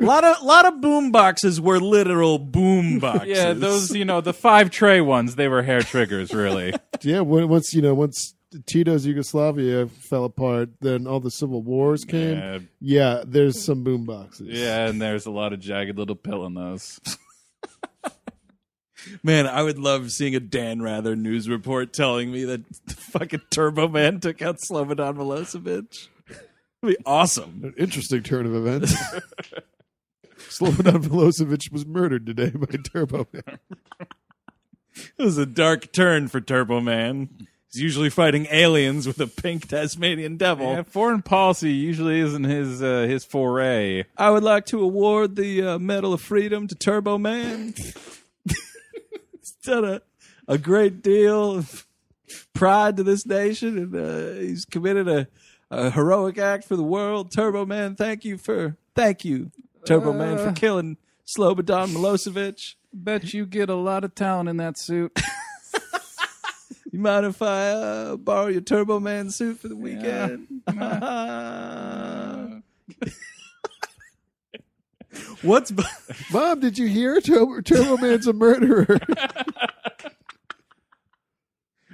A 0.00 0.04
lot 0.04 0.24
of 0.24 0.42
lot 0.42 0.66
of 0.66 0.80
boom 0.80 1.10
boxes 1.10 1.60
were 1.60 1.80
literal 1.80 2.38
boom 2.38 2.98
boxes. 3.00 3.28
Yeah, 3.28 3.52
those, 3.52 3.94
you 3.94 4.04
know, 4.04 4.20
the 4.20 4.32
five 4.32 4.70
tray 4.70 5.00
ones, 5.00 5.34
they 5.34 5.48
were 5.48 5.62
hair 5.62 5.82
triggers, 5.82 6.32
really. 6.32 6.74
Yeah, 7.02 7.20
once 7.20 7.72
you 7.74 7.80
know, 7.80 7.94
once 7.94 8.34
Tito's 8.66 9.06
Yugoslavia 9.06 9.86
fell 9.86 10.24
apart, 10.24 10.70
then 10.80 11.06
all 11.06 11.20
the 11.20 11.30
civil 11.30 11.62
wars 11.62 12.04
came. 12.04 12.36
Yeah. 12.36 12.58
Yeah, 12.80 13.22
there's 13.24 13.64
some 13.64 13.84
boom 13.84 14.04
boxes. 14.04 14.48
Yeah, 14.48 14.88
and 14.88 15.00
there's 15.00 15.26
a 15.26 15.30
lot 15.30 15.52
of 15.52 15.60
jagged 15.60 15.96
little 15.96 16.16
pill 16.16 16.44
in 16.44 16.54
those. 16.54 17.00
Man, 19.22 19.46
I 19.46 19.62
would 19.62 19.78
love 19.78 20.10
seeing 20.10 20.34
a 20.34 20.40
Dan 20.40 20.82
Rather 20.82 21.14
news 21.14 21.48
report 21.48 21.92
telling 21.92 22.32
me 22.32 22.44
that 22.46 22.62
the 22.86 22.94
fucking 22.94 23.42
Turbo 23.50 23.86
Man 23.86 24.18
took 24.18 24.42
out 24.42 24.58
Slobodan 24.58 25.16
Milosevic. 25.16 26.08
It'd 26.82 26.82
be 26.82 26.96
awesome. 27.06 27.60
An 27.62 27.74
interesting 27.78 28.24
turn 28.24 28.44
of 28.44 28.56
events. 28.56 28.92
Slobodan 30.48 31.04
Milosevic 31.04 31.72
was 31.72 31.84
murdered 31.84 32.26
today 32.26 32.50
by 32.50 32.76
Turbo 32.76 33.26
Man. 33.32 33.58
It 35.16 35.22
was 35.22 35.38
a 35.38 35.46
dark 35.46 35.92
turn 35.92 36.28
for 36.28 36.40
Turbo 36.40 36.80
Man. 36.80 37.48
He's 37.72 37.82
usually 37.82 38.08
fighting 38.08 38.46
aliens 38.50 39.06
with 39.06 39.20
a 39.20 39.26
pink 39.26 39.68
Tasmanian 39.68 40.36
devil. 40.36 40.72
Yeah, 40.72 40.82
foreign 40.82 41.22
policy 41.22 41.72
usually 41.72 42.20
isn't 42.20 42.44
his 42.44 42.82
uh, 42.82 43.06
his 43.08 43.24
foray. 43.24 44.04
I 44.16 44.30
would 44.30 44.42
like 44.42 44.64
to 44.66 44.80
award 44.80 45.36
the 45.36 45.62
uh, 45.62 45.78
Medal 45.78 46.14
of 46.14 46.20
Freedom 46.20 46.66
to 46.68 46.74
Turbo 46.74 47.18
Man. 47.18 47.74
he's 48.46 49.52
done 49.64 49.84
a, 49.84 50.02
a 50.46 50.56
great 50.56 51.02
deal 51.02 51.56
of 51.56 51.86
pride 52.54 52.96
to 52.96 53.02
this 53.02 53.26
nation, 53.26 53.76
and 53.76 53.96
uh, 53.96 54.40
he's 54.40 54.64
committed 54.64 55.08
a, 55.08 55.28
a 55.70 55.90
heroic 55.90 56.38
act 56.38 56.64
for 56.64 56.76
the 56.76 56.82
world. 56.82 57.30
Turbo 57.30 57.66
Man, 57.66 57.96
thank 57.96 58.24
you 58.24 58.38
for 58.38 58.76
thank 58.94 59.24
you, 59.26 59.50
Turbo 59.88 60.12
Man, 60.12 60.36
for 60.38 60.48
Uh. 60.48 60.52
killing 60.52 60.96
Slobodan 61.26 61.88
Milosevic. 61.88 62.74
Bet 62.92 63.32
you 63.34 63.44
get 63.46 63.68
a 63.70 63.74
lot 63.74 64.04
of 64.04 64.14
talent 64.14 64.48
in 64.48 64.56
that 64.58 64.78
suit. 64.78 65.18
You 66.90 67.00
mind 67.00 67.26
if 67.26 67.42
I 67.42 67.68
uh, 67.72 68.16
borrow 68.16 68.46
your 68.46 68.62
Turbo 68.62 68.98
Man 68.98 69.28
suit 69.28 69.58
for 69.60 69.68
the 69.68 69.76
weekend? 69.76 70.48
What's 75.42 75.70
b- 75.70 75.82
Mom, 76.32 76.60
did 76.60 76.78
you 76.78 76.86
hear 76.86 77.20
Turbo, 77.20 77.60
Turbo 77.60 77.96
Man's 77.98 78.26
a 78.26 78.32
murderer? 78.32 78.98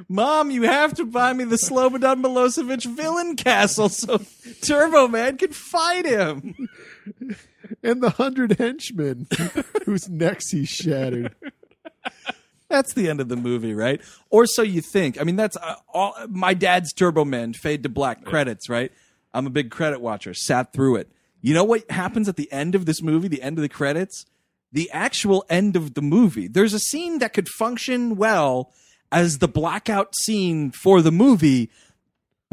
Mom, 0.08 0.50
you 0.50 0.62
have 0.62 0.94
to 0.94 1.04
buy 1.06 1.32
me 1.32 1.44
the 1.44 1.56
Slobodan 1.56 2.22
Milosevic 2.22 2.84
villain 2.84 3.36
castle 3.36 3.88
so 3.88 4.20
Turbo 4.62 5.08
Man 5.08 5.36
can 5.38 5.52
fight 5.52 6.06
him. 6.06 6.68
And 7.82 8.02
the 8.02 8.10
hundred 8.10 8.58
henchmen 8.58 9.26
whose 9.84 10.08
necks 10.08 10.50
he 10.50 10.64
shattered. 10.64 11.34
That's 12.68 12.94
the 12.94 13.08
end 13.08 13.20
of 13.20 13.28
the 13.28 13.36
movie, 13.36 13.74
right? 13.74 14.00
Or 14.30 14.46
so 14.46 14.62
you 14.62 14.80
think. 14.80 15.20
I 15.20 15.24
mean, 15.24 15.36
that's 15.36 15.56
uh, 15.56 15.76
all. 15.92 16.14
My 16.28 16.54
dad's 16.54 16.92
Turbo 16.92 17.24
Man 17.24 17.52
fade 17.52 17.82
to 17.82 17.88
black 17.88 18.24
credits, 18.24 18.68
right? 18.68 18.90
I'm 19.32 19.46
a 19.46 19.50
big 19.50 19.70
credit 19.70 20.00
watcher. 20.00 20.34
Sat 20.34 20.72
through 20.72 20.96
it. 20.96 21.08
You 21.40 21.54
know 21.54 21.64
what 21.64 21.90
happens 21.90 22.28
at 22.28 22.36
the 22.36 22.50
end 22.50 22.74
of 22.74 22.86
this 22.86 23.02
movie? 23.02 23.28
The 23.28 23.42
end 23.42 23.58
of 23.58 23.62
the 23.62 23.68
credits. 23.68 24.24
The 24.72 24.90
actual 24.90 25.44
end 25.48 25.76
of 25.76 25.94
the 25.94 26.02
movie. 26.02 26.48
There's 26.48 26.72
a 26.72 26.78
scene 26.78 27.18
that 27.18 27.32
could 27.32 27.48
function 27.48 28.16
well 28.16 28.72
as 29.12 29.38
the 29.38 29.46
blackout 29.48 30.16
scene 30.16 30.72
for 30.72 31.00
the 31.00 31.12
movie, 31.12 31.70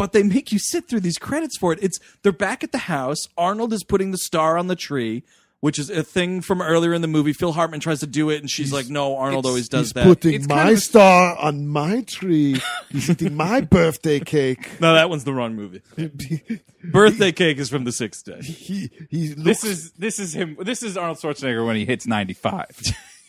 but 0.02 0.14
they 0.14 0.24
make 0.24 0.52
you 0.52 0.58
sit 0.58 0.88
through 0.88 1.02
these 1.02 1.20
credits 1.20 1.56
for 1.58 1.72
it. 1.74 1.78
It's 1.80 2.00
they're 2.24 2.32
back 2.32 2.64
at 2.64 2.72
the 2.72 2.80
house. 2.80 3.28
Arnold 3.38 3.72
is 3.72 3.84
putting 3.84 4.10
the 4.10 4.18
star 4.18 4.58
on 4.58 4.66
the 4.66 4.76
tree, 4.76 5.22
which 5.60 5.78
is 5.78 5.92
a 5.92 6.02
thing 6.02 6.42
from 6.42 6.60
earlier 6.60 6.92
in 6.92 7.04
the 7.04 7.08
movie. 7.08 7.34
Phil 7.34 7.52
Hartman 7.54 7.80
tries 7.82 8.00
to 8.00 8.08
do 8.08 8.32
it, 8.32 8.40
and 8.42 8.50
she's 8.50 8.74
like, 8.74 8.90
"No, 8.90 9.16
Arnold 9.16 9.46
always 9.46 9.70
does 9.70 9.88
He's 9.90 9.94
that." 9.94 10.06
putting 10.06 10.34
It's 10.34 10.48
my 10.48 10.56
kind 10.56 10.70
of 10.70 10.78
a- 10.78 10.82
star 10.82 11.38
on 11.38 11.68
my 11.68 12.02
tree. 12.02 12.60
He's 12.90 13.12
eating 13.12 13.36
my 13.36 13.62
birthday 13.78 14.20
cake. 14.20 14.82
no, 14.82 14.96
that 14.96 15.08
one's 15.12 15.24
the 15.24 15.34
wrong 15.34 15.56
movie. 15.56 15.82
Birthday 16.84 17.32
cake 17.32 17.60
is 17.60 17.70
from 17.70 17.84
the 17.84 17.92
sixth 17.92 18.26
day. 18.26 18.42
he 18.42 18.90
he 19.12 19.28
This 19.36 19.64
is 19.64 19.92
this 19.92 20.18
is 20.18 20.34
him. 20.34 20.58
This 20.62 20.82
is 20.82 20.98
Arnold 20.98 21.20
Schwarzenegger 21.20 21.64
when 21.64 21.76
he 21.76 21.86
hits 21.86 22.08
ninety 22.08 22.34
five. 22.34 22.76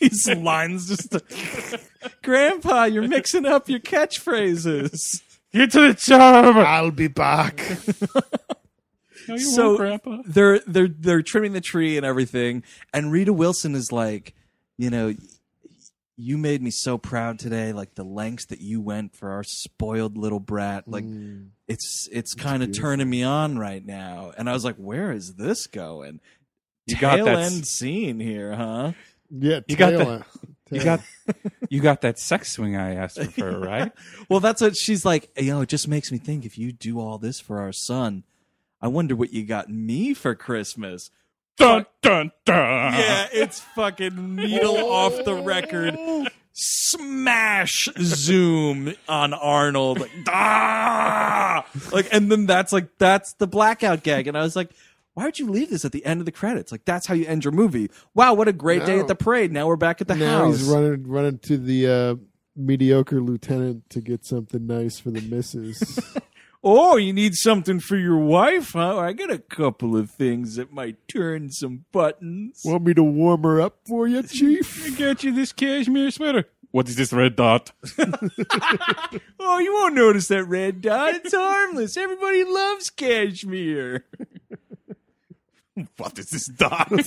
These 0.01 0.27
lines 0.37 0.87
just. 0.87 1.15
Grandpa, 2.23 2.85
you're 2.85 3.07
mixing 3.07 3.45
up 3.45 3.69
your 3.69 3.79
catchphrases. 3.79 5.21
Get 5.53 5.71
to 5.71 5.87
the 5.87 5.93
job. 5.93 6.55
I'll 6.57 6.91
be 6.91 7.07
back. 7.07 7.61
No, 9.27 9.35
you 9.35 9.39
So- 9.39 9.65
won't, 9.67 9.77
Grandpa. 9.77 10.17
they're 10.25 10.59
they're 10.67 10.87
they're 10.89 11.21
trimming 11.21 11.53
the 11.53 11.61
tree 11.61 11.95
and 11.95 12.05
everything 12.05 12.61
and 12.93 13.09
Rita 13.09 13.31
Wilson 13.31 13.73
is 13.73 13.89
like, 13.89 14.33
you 14.77 14.89
know, 14.89 15.13
you 16.17 16.37
made 16.37 16.61
me 16.61 16.71
so 16.71 16.97
proud 16.97 17.39
today. 17.39 17.71
Like 17.71 17.95
the 17.95 18.03
lengths 18.03 18.47
that 18.47 18.59
you 18.59 18.81
went 18.81 19.15
for 19.15 19.31
our 19.31 19.43
spoiled 19.45 20.17
little 20.17 20.41
brat. 20.41 20.89
Like 20.89 21.05
Mm. 21.05 21.51
it's 21.69 22.09
it's 22.11 22.33
kind 22.33 22.63
of 22.63 22.73
turning 22.73 23.09
me 23.09 23.23
on 23.23 23.57
right 23.57 23.85
now. 23.85 24.33
And 24.37 24.49
I 24.49 24.53
was 24.53 24.65
like, 24.65 24.75
where 24.75 25.13
is 25.13 25.35
this 25.35 25.67
going? 25.67 26.19
You 26.87 26.97
got 26.97 27.15
Tail 27.15 27.25
that 27.25 27.37
end 27.53 27.65
scene 27.65 28.19
here, 28.19 28.53
huh? 28.53 28.91
Yeah, 29.29 29.61
You 29.67 29.77
got 29.77 29.91
tail 29.91 29.99
the- 29.99 30.11
end. 30.11 30.23
You 30.73 30.83
got 30.83 31.01
you 31.69 31.81
got 31.81 32.01
that 32.01 32.19
sex 32.19 32.51
swing 32.51 32.75
I 32.75 32.95
asked 32.95 33.21
for, 33.21 33.31
for 33.31 33.59
right? 33.65 33.91
Well, 34.29 34.39
that's 34.39 34.61
what 34.61 34.75
she's 34.75 35.05
like. 35.05 35.29
You 35.37 35.53
know, 35.53 35.61
it 35.61 35.69
just 35.69 35.87
makes 35.87 36.11
me 36.11 36.17
think 36.17 36.45
if 36.45 36.57
you 36.57 36.71
do 36.71 36.99
all 36.99 37.17
this 37.17 37.39
for 37.39 37.59
our 37.59 37.71
son, 37.71 38.23
I 38.81 38.87
wonder 38.87 39.15
what 39.15 39.33
you 39.33 39.45
got 39.45 39.69
me 39.69 40.13
for 40.13 40.35
Christmas. 40.35 41.09
dun 41.57 41.85
dun 42.01 42.31
dun. 42.45 42.93
Yeah, 42.93 43.27
it's 43.31 43.59
fucking 43.59 44.35
needle 44.35 44.77
off 44.77 45.23
the 45.23 45.35
record. 45.35 45.97
Smash 46.55 47.89
zoom 47.99 48.93
on 49.07 49.33
Arnold. 49.33 50.01
Like, 50.01 50.11
ah! 50.27 51.65
like, 51.91 52.09
and 52.11 52.31
then 52.31 52.45
that's 52.45 52.71
like 52.71 52.89
that's 52.99 53.33
the 53.33 53.47
blackout 53.47 54.03
gag. 54.03 54.27
And 54.27 54.37
I 54.37 54.41
was 54.41 54.55
like, 54.55 54.69
why 55.13 55.25
would 55.25 55.39
you 55.39 55.49
leave 55.49 55.69
this 55.69 55.85
at 55.85 55.91
the 55.91 56.05
end 56.05 56.19
of 56.19 56.25
the 56.25 56.31
credits? 56.31 56.71
Like 56.71 56.85
that's 56.85 57.07
how 57.07 57.13
you 57.13 57.25
end 57.25 57.43
your 57.43 57.51
movie. 57.51 57.89
Wow, 58.13 58.33
what 58.33 58.47
a 58.47 58.53
great 58.53 58.85
day 58.85 58.99
at 58.99 59.07
the 59.07 59.15
parade. 59.15 59.51
Now 59.51 59.67
we're 59.67 59.75
back 59.75 60.01
at 60.01 60.07
the 60.07 60.15
now 60.15 60.45
house. 60.45 60.59
he's 60.59 60.67
running 60.67 61.07
running 61.07 61.39
to 61.39 61.57
the 61.57 61.87
uh, 61.87 62.15
mediocre 62.55 63.21
lieutenant 63.21 63.89
to 63.91 64.01
get 64.01 64.25
something 64.25 64.65
nice 64.65 64.99
for 64.99 65.11
the 65.11 65.21
missus. 65.21 65.99
Oh, 66.65 66.95
you 66.95 67.11
need 67.11 67.35
something 67.35 67.81
for 67.81 67.97
your 67.97 68.17
wife, 68.17 68.71
huh? 68.71 68.97
I 68.97 69.11
got 69.11 69.29
a 69.29 69.37
couple 69.37 69.97
of 69.97 70.09
things 70.09 70.55
that 70.55 70.71
might 70.71 71.09
turn 71.09 71.49
some 71.51 71.83
buttons. 71.91 72.61
Want 72.63 72.85
me 72.85 72.93
to 72.93 73.03
warm 73.03 73.43
her 73.43 73.59
up 73.59 73.79
for 73.85 74.07
you, 74.07 74.23
Chief? 74.27 74.85
I 74.85 74.97
got 74.97 75.25
you 75.25 75.33
this 75.33 75.51
cashmere 75.51 76.09
sweater. 76.09 76.45
What 76.71 76.87
is 76.87 76.95
this 76.95 77.11
red 77.11 77.35
dot? 77.35 77.73
oh, 79.39 79.59
you 79.59 79.73
won't 79.73 79.93
notice 79.93 80.29
that 80.29 80.45
red 80.45 80.81
dot. 80.81 81.15
It's 81.15 81.33
harmless. 81.33 81.97
Everybody 81.97 82.45
loves 82.45 82.89
cashmere. 82.89 84.05
what 85.97 86.17
is 86.19 86.29
this 86.29 86.47
dot? 86.47 86.91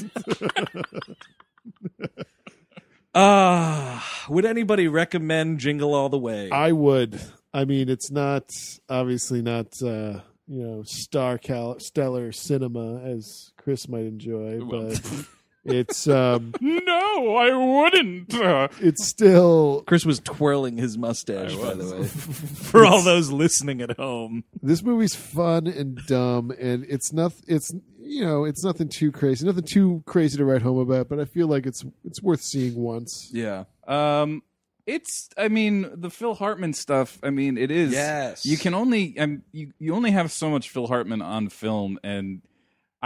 Ah, 3.18 4.26
would 4.28 4.44
anybody 4.44 4.88
recommend 4.88 5.58
Jingle 5.58 5.94
All 5.94 6.10
the 6.10 6.18
Way? 6.18 6.50
I 6.50 6.72
would. 6.72 7.18
I 7.54 7.64
mean, 7.64 7.88
it's 7.88 8.10
not 8.10 8.50
obviously 8.90 9.40
not 9.40 9.68
uh, 9.82 10.20
you 10.46 10.62
know 10.62 10.82
star 10.82 11.38
cal- 11.38 11.80
stellar 11.80 12.30
cinema 12.32 13.00
as 13.00 13.52
Chris 13.56 13.88
might 13.88 14.04
enjoy, 14.04 14.60
but 14.60 15.00
it's 15.66 16.08
um, 16.08 16.54
no, 16.60 17.36
I 17.36 17.54
wouldn't. 17.54 18.34
Uh, 18.34 18.68
it's 18.80 19.06
still 19.06 19.82
Chris 19.86 20.04
was 20.04 20.20
twirling 20.20 20.76
his 20.76 20.96
mustache, 20.96 21.54
by 21.54 21.74
the 21.74 21.96
way, 21.96 22.04
for 22.08 22.84
all 22.84 23.02
those 23.02 23.30
listening 23.30 23.80
at 23.80 23.96
home. 23.96 24.44
this 24.62 24.82
movie's 24.82 25.14
fun 25.14 25.66
and 25.66 25.96
dumb, 26.06 26.52
and 26.58 26.84
it's 26.88 27.12
not. 27.12 27.32
It's 27.46 27.72
you 28.06 28.24
know, 28.24 28.44
it's 28.44 28.62
nothing 28.64 28.88
too 28.88 29.10
crazy, 29.10 29.44
nothing 29.44 29.64
too 29.64 30.02
crazy 30.06 30.38
to 30.38 30.44
write 30.44 30.62
home 30.62 30.78
about. 30.78 31.08
But 31.08 31.18
I 31.18 31.24
feel 31.24 31.48
like 31.48 31.66
it's 31.66 31.84
it's 32.04 32.22
worth 32.22 32.40
seeing 32.40 32.76
once. 32.76 33.30
Yeah. 33.32 33.64
Um, 33.86 34.42
it's. 34.86 35.28
I 35.36 35.48
mean, 35.48 35.90
the 35.92 36.10
Phil 36.10 36.34
Hartman 36.34 36.72
stuff. 36.72 37.18
I 37.22 37.30
mean, 37.30 37.58
it 37.58 37.70
is. 37.70 37.92
Yes. 37.92 38.46
You 38.46 38.56
can 38.56 38.74
only. 38.74 39.18
Um, 39.18 39.42
you 39.52 39.72
you 39.78 39.94
only 39.94 40.12
have 40.12 40.30
so 40.30 40.50
much 40.50 40.70
Phil 40.70 40.86
Hartman 40.86 41.20
on 41.20 41.48
film, 41.48 41.98
and 42.04 42.42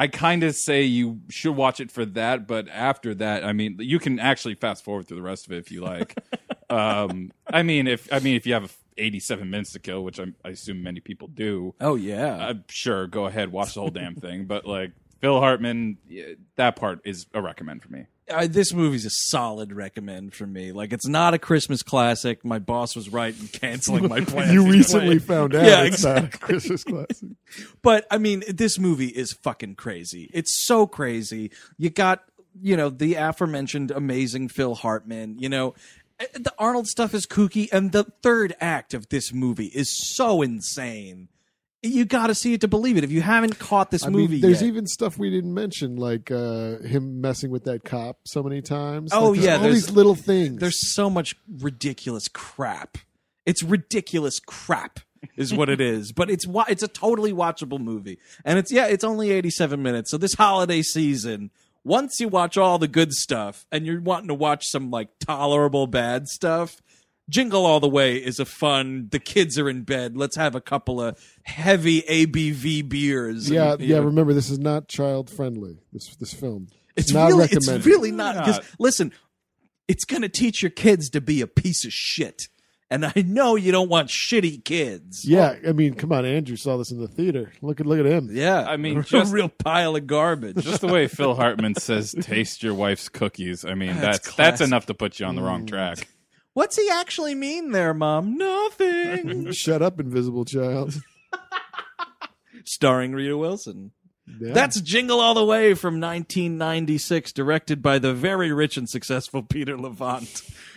I 0.00 0.06
kind 0.06 0.42
of 0.44 0.54
say 0.56 0.84
you 0.84 1.20
should 1.28 1.54
watch 1.54 1.78
it 1.78 1.90
for 1.90 2.06
that. 2.06 2.46
But 2.46 2.70
after 2.70 3.14
that, 3.16 3.44
I 3.44 3.52
mean, 3.52 3.76
you 3.80 3.98
can 3.98 4.18
actually 4.18 4.54
fast 4.54 4.82
forward 4.82 5.06
through 5.06 5.18
the 5.18 5.22
rest 5.22 5.44
of 5.44 5.52
it 5.52 5.58
if 5.58 5.70
you 5.70 5.82
like. 5.82 6.18
um, 6.70 7.32
I 7.46 7.62
mean, 7.62 7.86
if 7.86 8.10
I 8.10 8.18
mean, 8.20 8.34
if 8.34 8.46
you 8.46 8.54
have 8.54 8.74
87 8.96 9.50
minutes 9.50 9.72
to 9.72 9.78
kill, 9.78 10.02
which 10.02 10.18
I'm, 10.18 10.34
I 10.42 10.50
assume 10.50 10.82
many 10.82 11.00
people 11.00 11.28
do. 11.28 11.74
Oh 11.82 11.96
yeah. 11.96 12.36
Uh, 12.36 12.54
sure, 12.70 13.08
go 13.08 13.26
ahead, 13.26 13.52
watch 13.52 13.74
the 13.74 13.80
whole 13.80 13.90
damn 13.90 14.14
thing. 14.14 14.46
But 14.46 14.64
like 14.64 14.92
Phil 15.20 15.38
Hartman, 15.38 15.98
that 16.56 16.76
part 16.76 17.00
is 17.04 17.26
a 17.34 17.42
recommend 17.42 17.82
for 17.82 17.92
me. 17.92 18.06
Uh, 18.30 18.46
this 18.48 18.72
movie's 18.72 19.04
a 19.04 19.10
solid 19.10 19.72
recommend 19.72 20.34
for 20.34 20.46
me. 20.46 20.72
Like, 20.72 20.92
it's 20.92 21.06
not 21.06 21.34
a 21.34 21.38
Christmas 21.38 21.82
classic. 21.82 22.44
My 22.44 22.58
boss 22.58 22.94
was 22.96 23.08
right 23.08 23.34
in 23.38 23.48
canceling 23.48 24.08
my 24.08 24.20
plans. 24.24 24.52
You 24.52 24.70
recently 24.70 25.18
found 25.18 25.54
out 25.54 25.64
Yeah, 25.64 25.82
it's 25.82 26.04
not 26.04 26.16
a 26.16 26.24
exactly. 26.24 26.38
Christmas 26.46 26.84
classic. 26.84 27.28
But 27.82 28.06
I 28.10 28.18
mean, 28.18 28.44
this 28.48 28.78
movie 28.78 29.08
is 29.08 29.32
fucking 29.32 29.74
crazy. 29.74 30.30
It's 30.32 30.64
so 30.66 30.86
crazy. 30.86 31.50
You 31.78 31.90
got, 31.90 32.22
you 32.60 32.76
know, 32.76 32.88
the 32.90 33.14
aforementioned 33.14 33.90
amazing 33.90 34.48
Phil 34.48 34.74
Hartman. 34.74 35.38
You 35.38 35.48
know, 35.48 35.74
eh, 36.20 36.26
the 36.34 36.52
Arnold 36.58 36.86
stuff 36.86 37.12
is 37.14 37.26
kooky, 37.26 37.68
and 37.72 37.92
the 37.92 38.04
third 38.22 38.54
act 38.60 38.94
of 38.94 39.08
this 39.08 39.32
movie 39.32 39.66
is 39.74 39.90
so 40.16 40.42
insane. 40.42 41.28
You 41.82 42.04
got 42.04 42.26
to 42.26 42.34
see 42.34 42.52
it 42.52 42.60
to 42.60 42.68
believe 42.68 42.98
it. 42.98 43.04
If 43.04 43.10
you 43.10 43.22
haven't 43.22 43.58
caught 43.58 43.90
this 43.90 44.04
I 44.04 44.10
movie 44.10 44.34
mean, 44.34 44.40
there's 44.42 44.60
yet, 44.60 44.68
even 44.68 44.86
stuff 44.86 45.16
we 45.16 45.30
didn't 45.30 45.54
mention, 45.54 45.96
like 45.96 46.30
uh, 46.30 46.76
him 46.80 47.22
messing 47.22 47.50
with 47.50 47.64
that 47.64 47.84
cop 47.84 48.18
so 48.26 48.42
many 48.42 48.60
times. 48.60 49.12
Oh, 49.14 49.30
Like, 49.30 49.34
there's 49.36 49.44
yeah, 49.46 49.54
all 49.56 49.62
there's- 49.62 49.74
these 49.86 49.90
little 49.90 50.14
things. 50.14 50.60
there's 50.60 50.94
so 50.94 51.08
much 51.08 51.34
ridiculous 51.48 52.28
crap. 52.28 52.98
It's 53.46 53.62
ridiculous 53.62 54.40
crap 54.40 55.00
is 55.36 55.54
what 55.54 55.70
it 55.70 55.80
is. 55.80 56.12
But 56.12 56.28
it's 56.30 56.44
it's 56.68 56.82
a 56.82 56.88
totally 56.88 57.32
watchable 57.32 57.80
movie. 57.80 58.18
And 58.44 58.58
it's 58.58 58.70
yeah, 58.70 58.86
it's 58.86 59.02
only 59.04 59.30
87 59.30 59.82
minutes. 59.82 60.10
So 60.10 60.18
this 60.18 60.34
holiday 60.34 60.82
season, 60.82 61.50
once 61.82 62.20
you 62.20 62.28
watch 62.28 62.58
all 62.58 62.78
the 62.78 62.88
good 62.88 63.12
stuff 63.14 63.64
and 63.72 63.86
you're 63.86 64.02
wanting 64.02 64.28
to 64.28 64.34
watch 64.34 64.66
some 64.66 64.90
like 64.90 65.08
tolerable 65.18 65.86
bad 65.86 66.28
stuff, 66.28 66.76
Jingle 67.30 67.64
All 67.64 67.80
the 67.80 67.88
Way 67.88 68.16
is 68.16 68.38
a 68.40 68.44
fun. 68.44 69.08
The 69.10 69.18
kids 69.20 69.58
are 69.58 69.70
in 69.70 69.82
bed. 69.84 70.16
Let's 70.16 70.36
have 70.36 70.54
a 70.54 70.60
couple 70.60 71.00
of 71.00 71.16
heavy 71.44 72.02
ABV 72.02 72.88
beers. 72.88 73.48
yeah, 73.48 73.72
And, 73.74 73.80
yeah. 73.80 73.96
know, 73.96 74.02
Remember, 74.02 74.34
this 74.34 74.50
is 74.50 74.58
not 74.58 74.88
child 74.88 75.30
friendly. 75.30 75.78
This 75.92 76.14
this 76.16 76.34
film. 76.34 76.68
it's 76.96 77.12
not 77.12 77.28
really, 77.28 77.40
recommended. 77.42 77.76
It's 77.76 77.86
really 77.86 78.10
not 78.10 78.34
because 78.44 78.60
listen, 78.78 79.12
it's 79.88 80.04
going 80.04 80.22
to 80.22 80.28
teach 80.28 80.62
your 80.62 80.70
kids 80.70 81.08
to 81.10 81.20
be 81.20 81.40
a 81.40 81.46
piece 81.46 81.84
of 81.84 81.92
shit, 81.92 82.48
and 82.90 83.06
I 83.06 83.12
know 83.24 83.54
you 83.56 83.70
don't 83.72 83.88
want 83.88 84.08
shitty 84.08 84.64
kids. 84.64 85.24
Yeah, 85.24 85.54
I 85.66 85.72
mean, 85.72 85.94
come 85.94 86.10
on, 86.12 86.24
Andrew 86.24 86.56
saw 86.56 86.76
this 86.76 86.90
in 86.90 87.00
the 87.00 87.08
theater. 87.08 87.52
Look 87.62 87.80
at 87.80 87.86
look 87.86 88.00
at 88.00 88.06
him. 88.06 88.28
yeah. 88.32 88.64
I 88.68 88.76
mean, 88.76 89.02
just, 89.02 89.08
a 89.14 89.18
just- 89.20 89.32
real 89.32 89.48
pile 89.48 89.94
of 89.96 90.06
garbage. 90.08 90.56
Just 90.64 90.80
the 90.80 90.88
way 90.88 91.06
Phil 91.06 91.34
Hartman 91.36 91.76
says, 91.76 92.12
"Taste 92.20 92.62
your 92.64 92.74
wife's 92.74 93.08
cookies." 93.08 93.64
I 93.64 93.74
mean, 93.74 93.96
That's 94.00 94.18
that's 94.18 94.36
that's, 94.36 94.60
enough 94.62 94.86
to 94.86 94.94
put 94.94 95.20
you 95.20 95.26
on 95.26 95.36
the 95.36 95.42
wrong 95.42 95.64
track. 95.66 96.08
What's 96.54 96.76
he 96.76 96.88
actually 96.90 97.34
mean 97.34 97.70
there, 97.70 97.94
Mom? 97.94 98.36
Nothing. 98.36 99.52
Shut 99.52 99.82
up, 99.82 100.00
Invisible 100.00 100.44
Child. 100.44 101.00
Starring 102.64 103.12
Rita 103.12 103.36
Wilson. 103.36 103.92
Yeah. 104.40 104.52
That's 104.52 104.80
Jingle 104.80 105.20
All 105.20 105.34
the 105.34 105.44
Way 105.44 105.74
from 105.74 106.00
1996, 106.00 107.32
directed 107.32 107.82
by 107.82 107.98
the 107.98 108.14
very 108.14 108.52
rich 108.52 108.76
and 108.76 108.88
successful 108.88 109.42
Peter 109.42 109.76
Levant. 109.76 110.22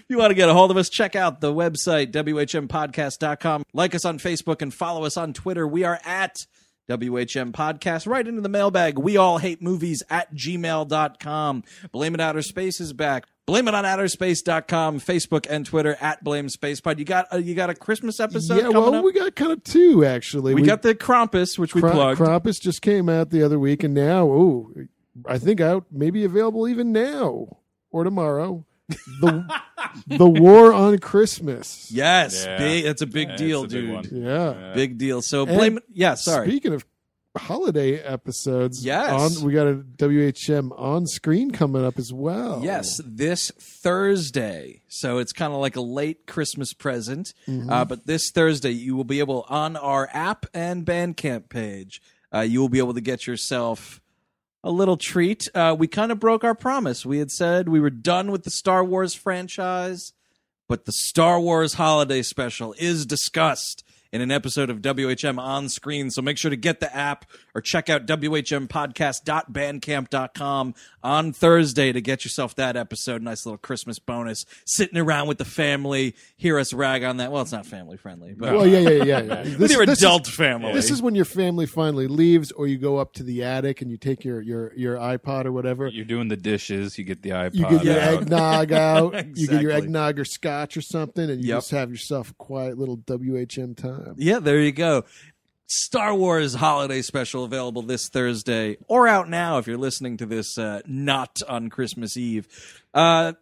If 0.04 0.06
you 0.10 0.18
want 0.18 0.32
to 0.32 0.36
get 0.36 0.50
a 0.50 0.54
hold 0.54 0.72
of 0.72 0.78
us, 0.78 0.90
check 0.90 1.16
out 1.16 1.40
the 1.40 1.54
website, 1.54 2.12
WHMPodcast.com. 2.12 3.64
Like 3.74 3.95
us 3.95 4.06
on 4.06 4.20
Facebook 4.20 4.62
and 4.62 4.74
follow 4.74 5.06
us 5.06 5.18
on 5.18 5.34
Twitter. 5.34 5.68
We 5.68 5.84
are 5.84 6.00
at 6.04 6.45
WHM 6.90 7.52
Podcast. 7.52 8.08
Right 8.08 8.28
into 8.28 8.42
the 8.42 8.50
mailbag. 8.50 8.98
We 8.98 9.18
all 9.18 9.38
hate 9.38 9.62
movies 9.62 10.04
at 10.10 10.34
gmail.com. 10.34 11.64
Blame 11.92 12.16
It 12.16 12.22
Outer 12.22 12.42
Space 12.42 12.82
is 12.82 12.94
back. 12.94 13.26
Blame 13.46 13.68
it 13.68 13.76
on 13.76 13.84
outerspace.com, 13.84 15.02
Facebook 15.02 15.46
and 15.50 15.66
Twitter 15.66 15.98
at 16.00 16.24
Blame 16.24 16.48
Space 16.48 16.80
Pod. 16.80 16.98
You 16.98 17.04
got, 17.04 17.28
uh, 17.34 17.38
you 17.38 17.56
got 17.56 17.70
a 17.70 17.76
Christmas 17.76 18.22
episode 18.22 18.56
yeah. 18.56 18.70
Well, 18.70 18.96
up? 18.96 19.04
we 19.04 19.12
got 19.12 19.36
kind 19.36 19.52
of 19.52 19.62
two 19.66 20.06
actually. 20.06 20.54
we, 20.54 20.62
got 20.62 20.82
the 20.82 20.96
Krampus, 20.96 21.60
which 21.60 21.76
we 21.76 21.82
plugged. 21.82 22.22
Krampus 22.22 22.62
just 22.62 22.82
came 22.82 23.10
out 23.10 23.32
the 23.32 23.44
other 23.44 23.60
week, 23.60 23.84
and 23.84 23.94
now, 23.94 24.28
oh, 24.28 24.72
I 25.26 25.38
think 25.40 25.60
out 25.60 25.86
maybe 25.92 26.24
available 26.24 26.70
even 26.70 26.94
now 26.94 27.58
or 27.92 28.06
tomorrow. 28.06 28.66
The 28.90 29.46
the 30.08 30.28
War 30.28 30.74
on 30.74 30.98
Christmas. 31.00 31.90
yes, 31.92 32.44
Yeah. 32.46 32.58
big. 32.58 32.84
That's 32.86 33.02
a 33.02 33.08
big 33.08 33.30
Yeah, 33.30 33.36
deal, 33.38 33.64
a 33.64 33.68
dude. 33.68 33.92
one. 33.94 34.08
Yeah. 34.12 34.72
Big 34.76 34.98
deal. 34.98 35.22
So 35.22 35.46
And 35.46 35.58
blame 35.58 35.78
it. 35.78 35.84
Yeah, 35.94 36.16
sorry. 36.16 36.48
Speaking 36.48 36.74
of 36.74 36.86
holiday 37.36 37.96
episodes, 37.98 38.86
Yes. 38.86 39.38
on, 39.38 39.44
we 39.44 39.54
got 39.54 39.68
a 39.68 39.76
WHM 39.98 40.72
on 40.78 41.08
screen 41.08 41.50
coming 41.52 41.84
up 41.84 41.98
as 41.98 42.14
well. 42.14 42.62
Yes, 42.64 43.02
this 43.06 43.52
Thursday. 43.58 44.82
So 44.88 45.18
it's 45.18 45.34
kind 45.34 45.54
of 45.54 45.60
like 45.60 45.76
a 45.76 45.82
late 45.82 46.28
Christmas 46.28 46.74
present. 46.74 47.34
Mm-hmm. 47.48 47.70
Uh, 47.70 47.86
but 47.86 48.06
this 48.06 48.30
Thursday, 48.32 48.72
you 48.72 48.96
will 48.96 49.04
be 49.04 49.20
able 49.20 49.46
on 49.50 49.76
our 49.76 50.10
app 50.14 50.46
and 50.54 50.86
Bandcamp 50.86 51.50
page. 51.50 52.02
Uh, 52.34 52.42
you 52.42 52.60
will 52.60 52.70
be 52.70 52.80
able 52.80 52.94
to 52.94 53.02
get 53.02 53.26
yourself 53.28 54.02
a 54.64 54.72
little 54.72 54.98
treat. 54.98 55.48
Uh, 55.53 55.76
we 55.77 55.88
kind 55.88 56.11
of 56.11 56.19
broke 56.19 56.44
our 56.44 56.56
promise. 56.56 57.06
We 57.06 57.19
had 57.19 57.31
said 57.31 57.68
we 57.68 57.80
were 57.80 57.90
done 57.90 58.31
with 58.31 58.44
the 58.44 58.49
Star 58.49 58.84
Wars 58.84 59.14
franchise, 59.14 60.14
but 60.68 60.85
the 60.85 60.91
Star 60.91 61.40
Wars 61.40 61.73
Holiday 61.73 62.22
Special 62.22 62.73
is 62.77 63.06
discussed 63.06 63.84
in 64.14 64.22
an 64.22 64.31
episode 64.31 64.69
of 64.69 64.80
WHM 64.80 65.38
on 65.40 65.68
screen. 65.68 66.10
So 66.11 66.22
make 66.22 66.38
sure 66.38 66.52
to 66.52 66.56
get 66.56 66.80
the 66.80 66.95
app 66.95 67.26
or 67.56 67.61
check 67.61 67.90
out 67.90 68.06
WHMpodcast.bandcamp.com 68.06 70.76
on 71.03 71.34
Thursday 71.34 71.91
to 71.91 71.99
get 71.99 72.23
yourself 72.23 72.56
that 72.56 72.77
episode. 72.77 73.22
Nice 73.22 73.45
little 73.45 73.57
Christmas 73.57 73.99
bonus. 73.99 74.45
Sitting 74.65 74.98
around 74.99 75.27
with 75.27 75.40
the 75.40 75.45
family, 75.45 76.15
hear 76.38 76.60
us 76.60 76.73
rag 76.73 77.03
on 77.03 77.18
that. 77.18 77.31
Well, 77.31 77.41
it's 77.41 77.52
not 77.52 77.65
family 77.65 77.98
friendly, 77.98 78.34
but 78.38 78.53
Well, 78.53 78.68
yeah, 78.68 78.80
yeah, 78.80 79.03
yeah, 79.03 79.22
yeah. 79.22 79.41
with 79.44 79.57
This- 79.57 79.72
your 79.73 79.85
this 79.85 79.98
is- 79.98 80.03
adult 80.03 80.27
family. 80.27 80.73
This 80.73 80.91
is 80.91 81.02
when 81.02 81.15
your 81.15 81.26
family 81.26 81.65
finally 81.65 82.07
leaves, 82.07 82.52
or 82.52 82.68
you 82.68 82.77
go 82.77 82.98
up 82.98 83.14
to 83.14 83.23
the 83.23 83.44
attic 83.44 83.81
and 83.81 83.90
you 83.90 83.98
take 83.98 84.23
your 84.23 84.41
your 84.41 84.72
your 84.76 84.95
iPod 84.98 85.45
or 85.45 85.52
whatever. 85.52 85.88
You're 85.88 86.06
doing 86.06 86.27
the 86.27 86.38
dishes. 86.38 86.98
You 86.98 87.03
get 87.03 87.23
the 87.23 87.31
iPod. 87.31 87.56
You 87.56 87.64
get 87.69 87.84
your 87.84 87.95
Yeah. 87.95 88.11
eggnog 88.11 88.72
out. 88.72 89.26
You 89.35 89.48
get 89.48 89.61
your 89.61 89.72
eggnog 89.72 90.19
or 90.19 90.26
scotch 90.26 90.77
or 90.77 90.81
something, 90.81 91.30
and 91.30 91.41
you 91.41 91.49
Yep. 91.49 91.57
just 91.57 91.72
have 91.72 91.90
yourself 91.90 92.30
a 92.30 92.34
quiet 92.35 92.77
little 92.77 92.98
WHM 92.98 93.76
time. 93.76 94.03
Yeah, 94.18 94.40
there 94.40 94.60
you 94.62 94.72
go. 94.72 95.06
Star 95.68 96.14
Wars 96.14 96.54
Holiday 96.56 97.02
Special 97.02 97.44
available 97.44 97.82
this 97.82 98.08
Thursday 98.10 98.78
or 98.88 99.08
out 99.08 99.30
now 99.30 99.58
if 99.58 99.66
you're 99.68 99.78
listening 99.78 100.18
to 100.18 100.26
this 100.26 100.58
uh, 100.58 100.82
not 100.86 101.38
on 101.48 101.70
Christmas 101.70 102.16
Eve. 102.18 102.48
Uh, 102.94 103.34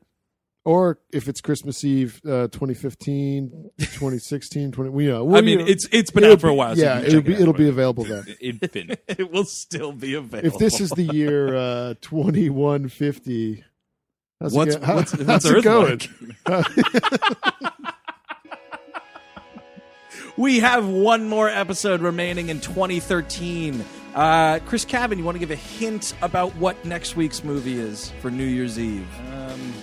Or 0.63 0.99
if 1.11 1.27
it's 1.27 1.41
Christmas 1.41 1.83
Eve, 1.83 2.21
uh, 2.23 2.47
2015, 2.49 3.71
2016, 3.79 4.71
20, 4.71 4.89
we 4.91 5.07
know. 5.07 5.35
I 5.35 5.41
mean, 5.41 5.59
it's 5.61 5.87
it's 5.91 6.11
been 6.11 6.23
out 6.23 6.39
for 6.39 6.49
a 6.49 6.53
while. 6.53 6.77
yeah, 6.77 6.99
can 7.01 7.05
it'll 7.07 7.21
be 7.23 7.33
it 7.33 7.41
it'll 7.41 7.53
be 7.55 7.67
available 7.67 8.03
then. 8.03 8.23
Infinite. 8.39 9.03
it 9.07 9.31
will 9.31 9.43
still 9.45 9.91
be 9.91 10.13
available. 10.13 10.47
If 10.47 10.59
this 10.59 10.79
is 10.79 10.91
the 10.91 11.03
year 11.11 11.55
uh, 11.55 11.93
2150, 12.01 13.63
how's 14.39 14.53
What's- 14.53 14.75
it, 14.75 14.79
go- 14.81 14.85
how- 14.85 14.95
what's- 14.97 15.11
how's 15.13 15.25
what's 15.25 15.45
it 15.45 15.55
Earth 15.55 15.63
going? 15.63 15.99
we 20.41 20.59
have 20.59 20.87
one 20.87 21.29
more 21.29 21.47
episode 21.47 22.01
remaining 22.01 22.49
in 22.49 22.59
2013. 22.59 23.85
Uh, 24.15 24.57
Chris 24.65 24.83
Cabin, 24.83 25.19
you 25.19 25.23
want 25.23 25.35
to 25.35 25.39
give 25.39 25.51
a 25.51 25.55
hint 25.55 26.15
about 26.23 26.55
what 26.55 26.83
next 26.83 27.15
week's 27.15 27.43
movie 27.43 27.79
is 27.79 28.11
for 28.21 28.31
New 28.31 28.45
Year's 28.45 28.79
Eve? 28.79 29.07
Um, 29.31 29.73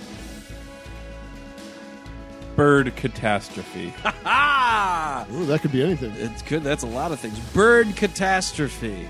bird 2.56 2.94
catastrophe. 2.96 3.94
Ooh, 4.04 5.46
that 5.46 5.60
could 5.62 5.70
be 5.70 5.80
anything. 5.80 6.12
It's 6.16 6.42
good. 6.42 6.64
That's 6.64 6.82
a 6.82 6.88
lot 6.88 7.12
of 7.12 7.20
things. 7.20 7.38
Bird 7.54 7.94
catastrophe. 7.94 9.08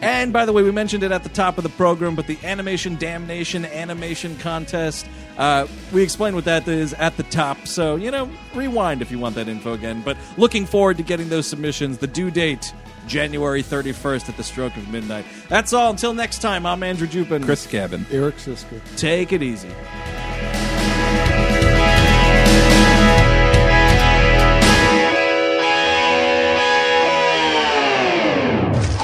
And 0.00 0.32
by 0.32 0.46
the 0.46 0.52
way, 0.52 0.62
we 0.62 0.70
mentioned 0.70 1.02
it 1.02 1.10
at 1.10 1.24
the 1.24 1.28
top 1.28 1.58
of 1.58 1.64
the 1.64 1.70
program, 1.70 2.14
but 2.14 2.26
the 2.26 2.38
Animation 2.44 2.96
Damnation 2.96 3.64
Animation 3.64 4.36
Contest, 4.38 5.06
uh, 5.36 5.66
we 5.92 6.02
explained 6.02 6.36
what 6.36 6.44
that 6.44 6.68
is 6.68 6.94
at 6.94 7.16
the 7.16 7.24
top. 7.24 7.66
So, 7.66 7.96
you 7.96 8.10
know, 8.10 8.30
rewind 8.54 9.02
if 9.02 9.10
you 9.10 9.18
want 9.18 9.34
that 9.34 9.48
info 9.48 9.72
again. 9.72 10.02
But 10.04 10.16
looking 10.36 10.66
forward 10.66 10.98
to 10.98 11.02
getting 11.02 11.28
those 11.28 11.46
submissions. 11.46 11.98
The 11.98 12.06
due 12.06 12.30
date, 12.30 12.72
January 13.08 13.62
31st 13.62 14.28
at 14.28 14.36
the 14.36 14.44
stroke 14.44 14.76
of 14.76 14.88
midnight. 14.88 15.24
That's 15.48 15.72
all. 15.72 15.90
Until 15.90 16.14
next 16.14 16.42
time, 16.42 16.64
I'm 16.64 16.82
Andrew 16.82 17.08
Jupin. 17.08 17.44
Chris 17.44 17.66
Cabin. 17.66 18.06
Eric 18.12 18.36
Szyszka. 18.36 18.80
take 18.96 19.32
it 19.32 19.42
easy. 19.42 19.70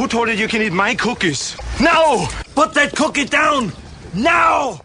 Who 0.05 0.09
told 0.09 0.29
you 0.29 0.35
you 0.35 0.49
can 0.49 0.61
eat 0.61 0.75
my 0.75 0.95
cookies? 0.95 1.57
No! 1.81 2.29
Put 2.55 2.75
that 2.75 2.95
cookie 2.95 3.25
down! 3.25 3.73
Now! 4.13 4.84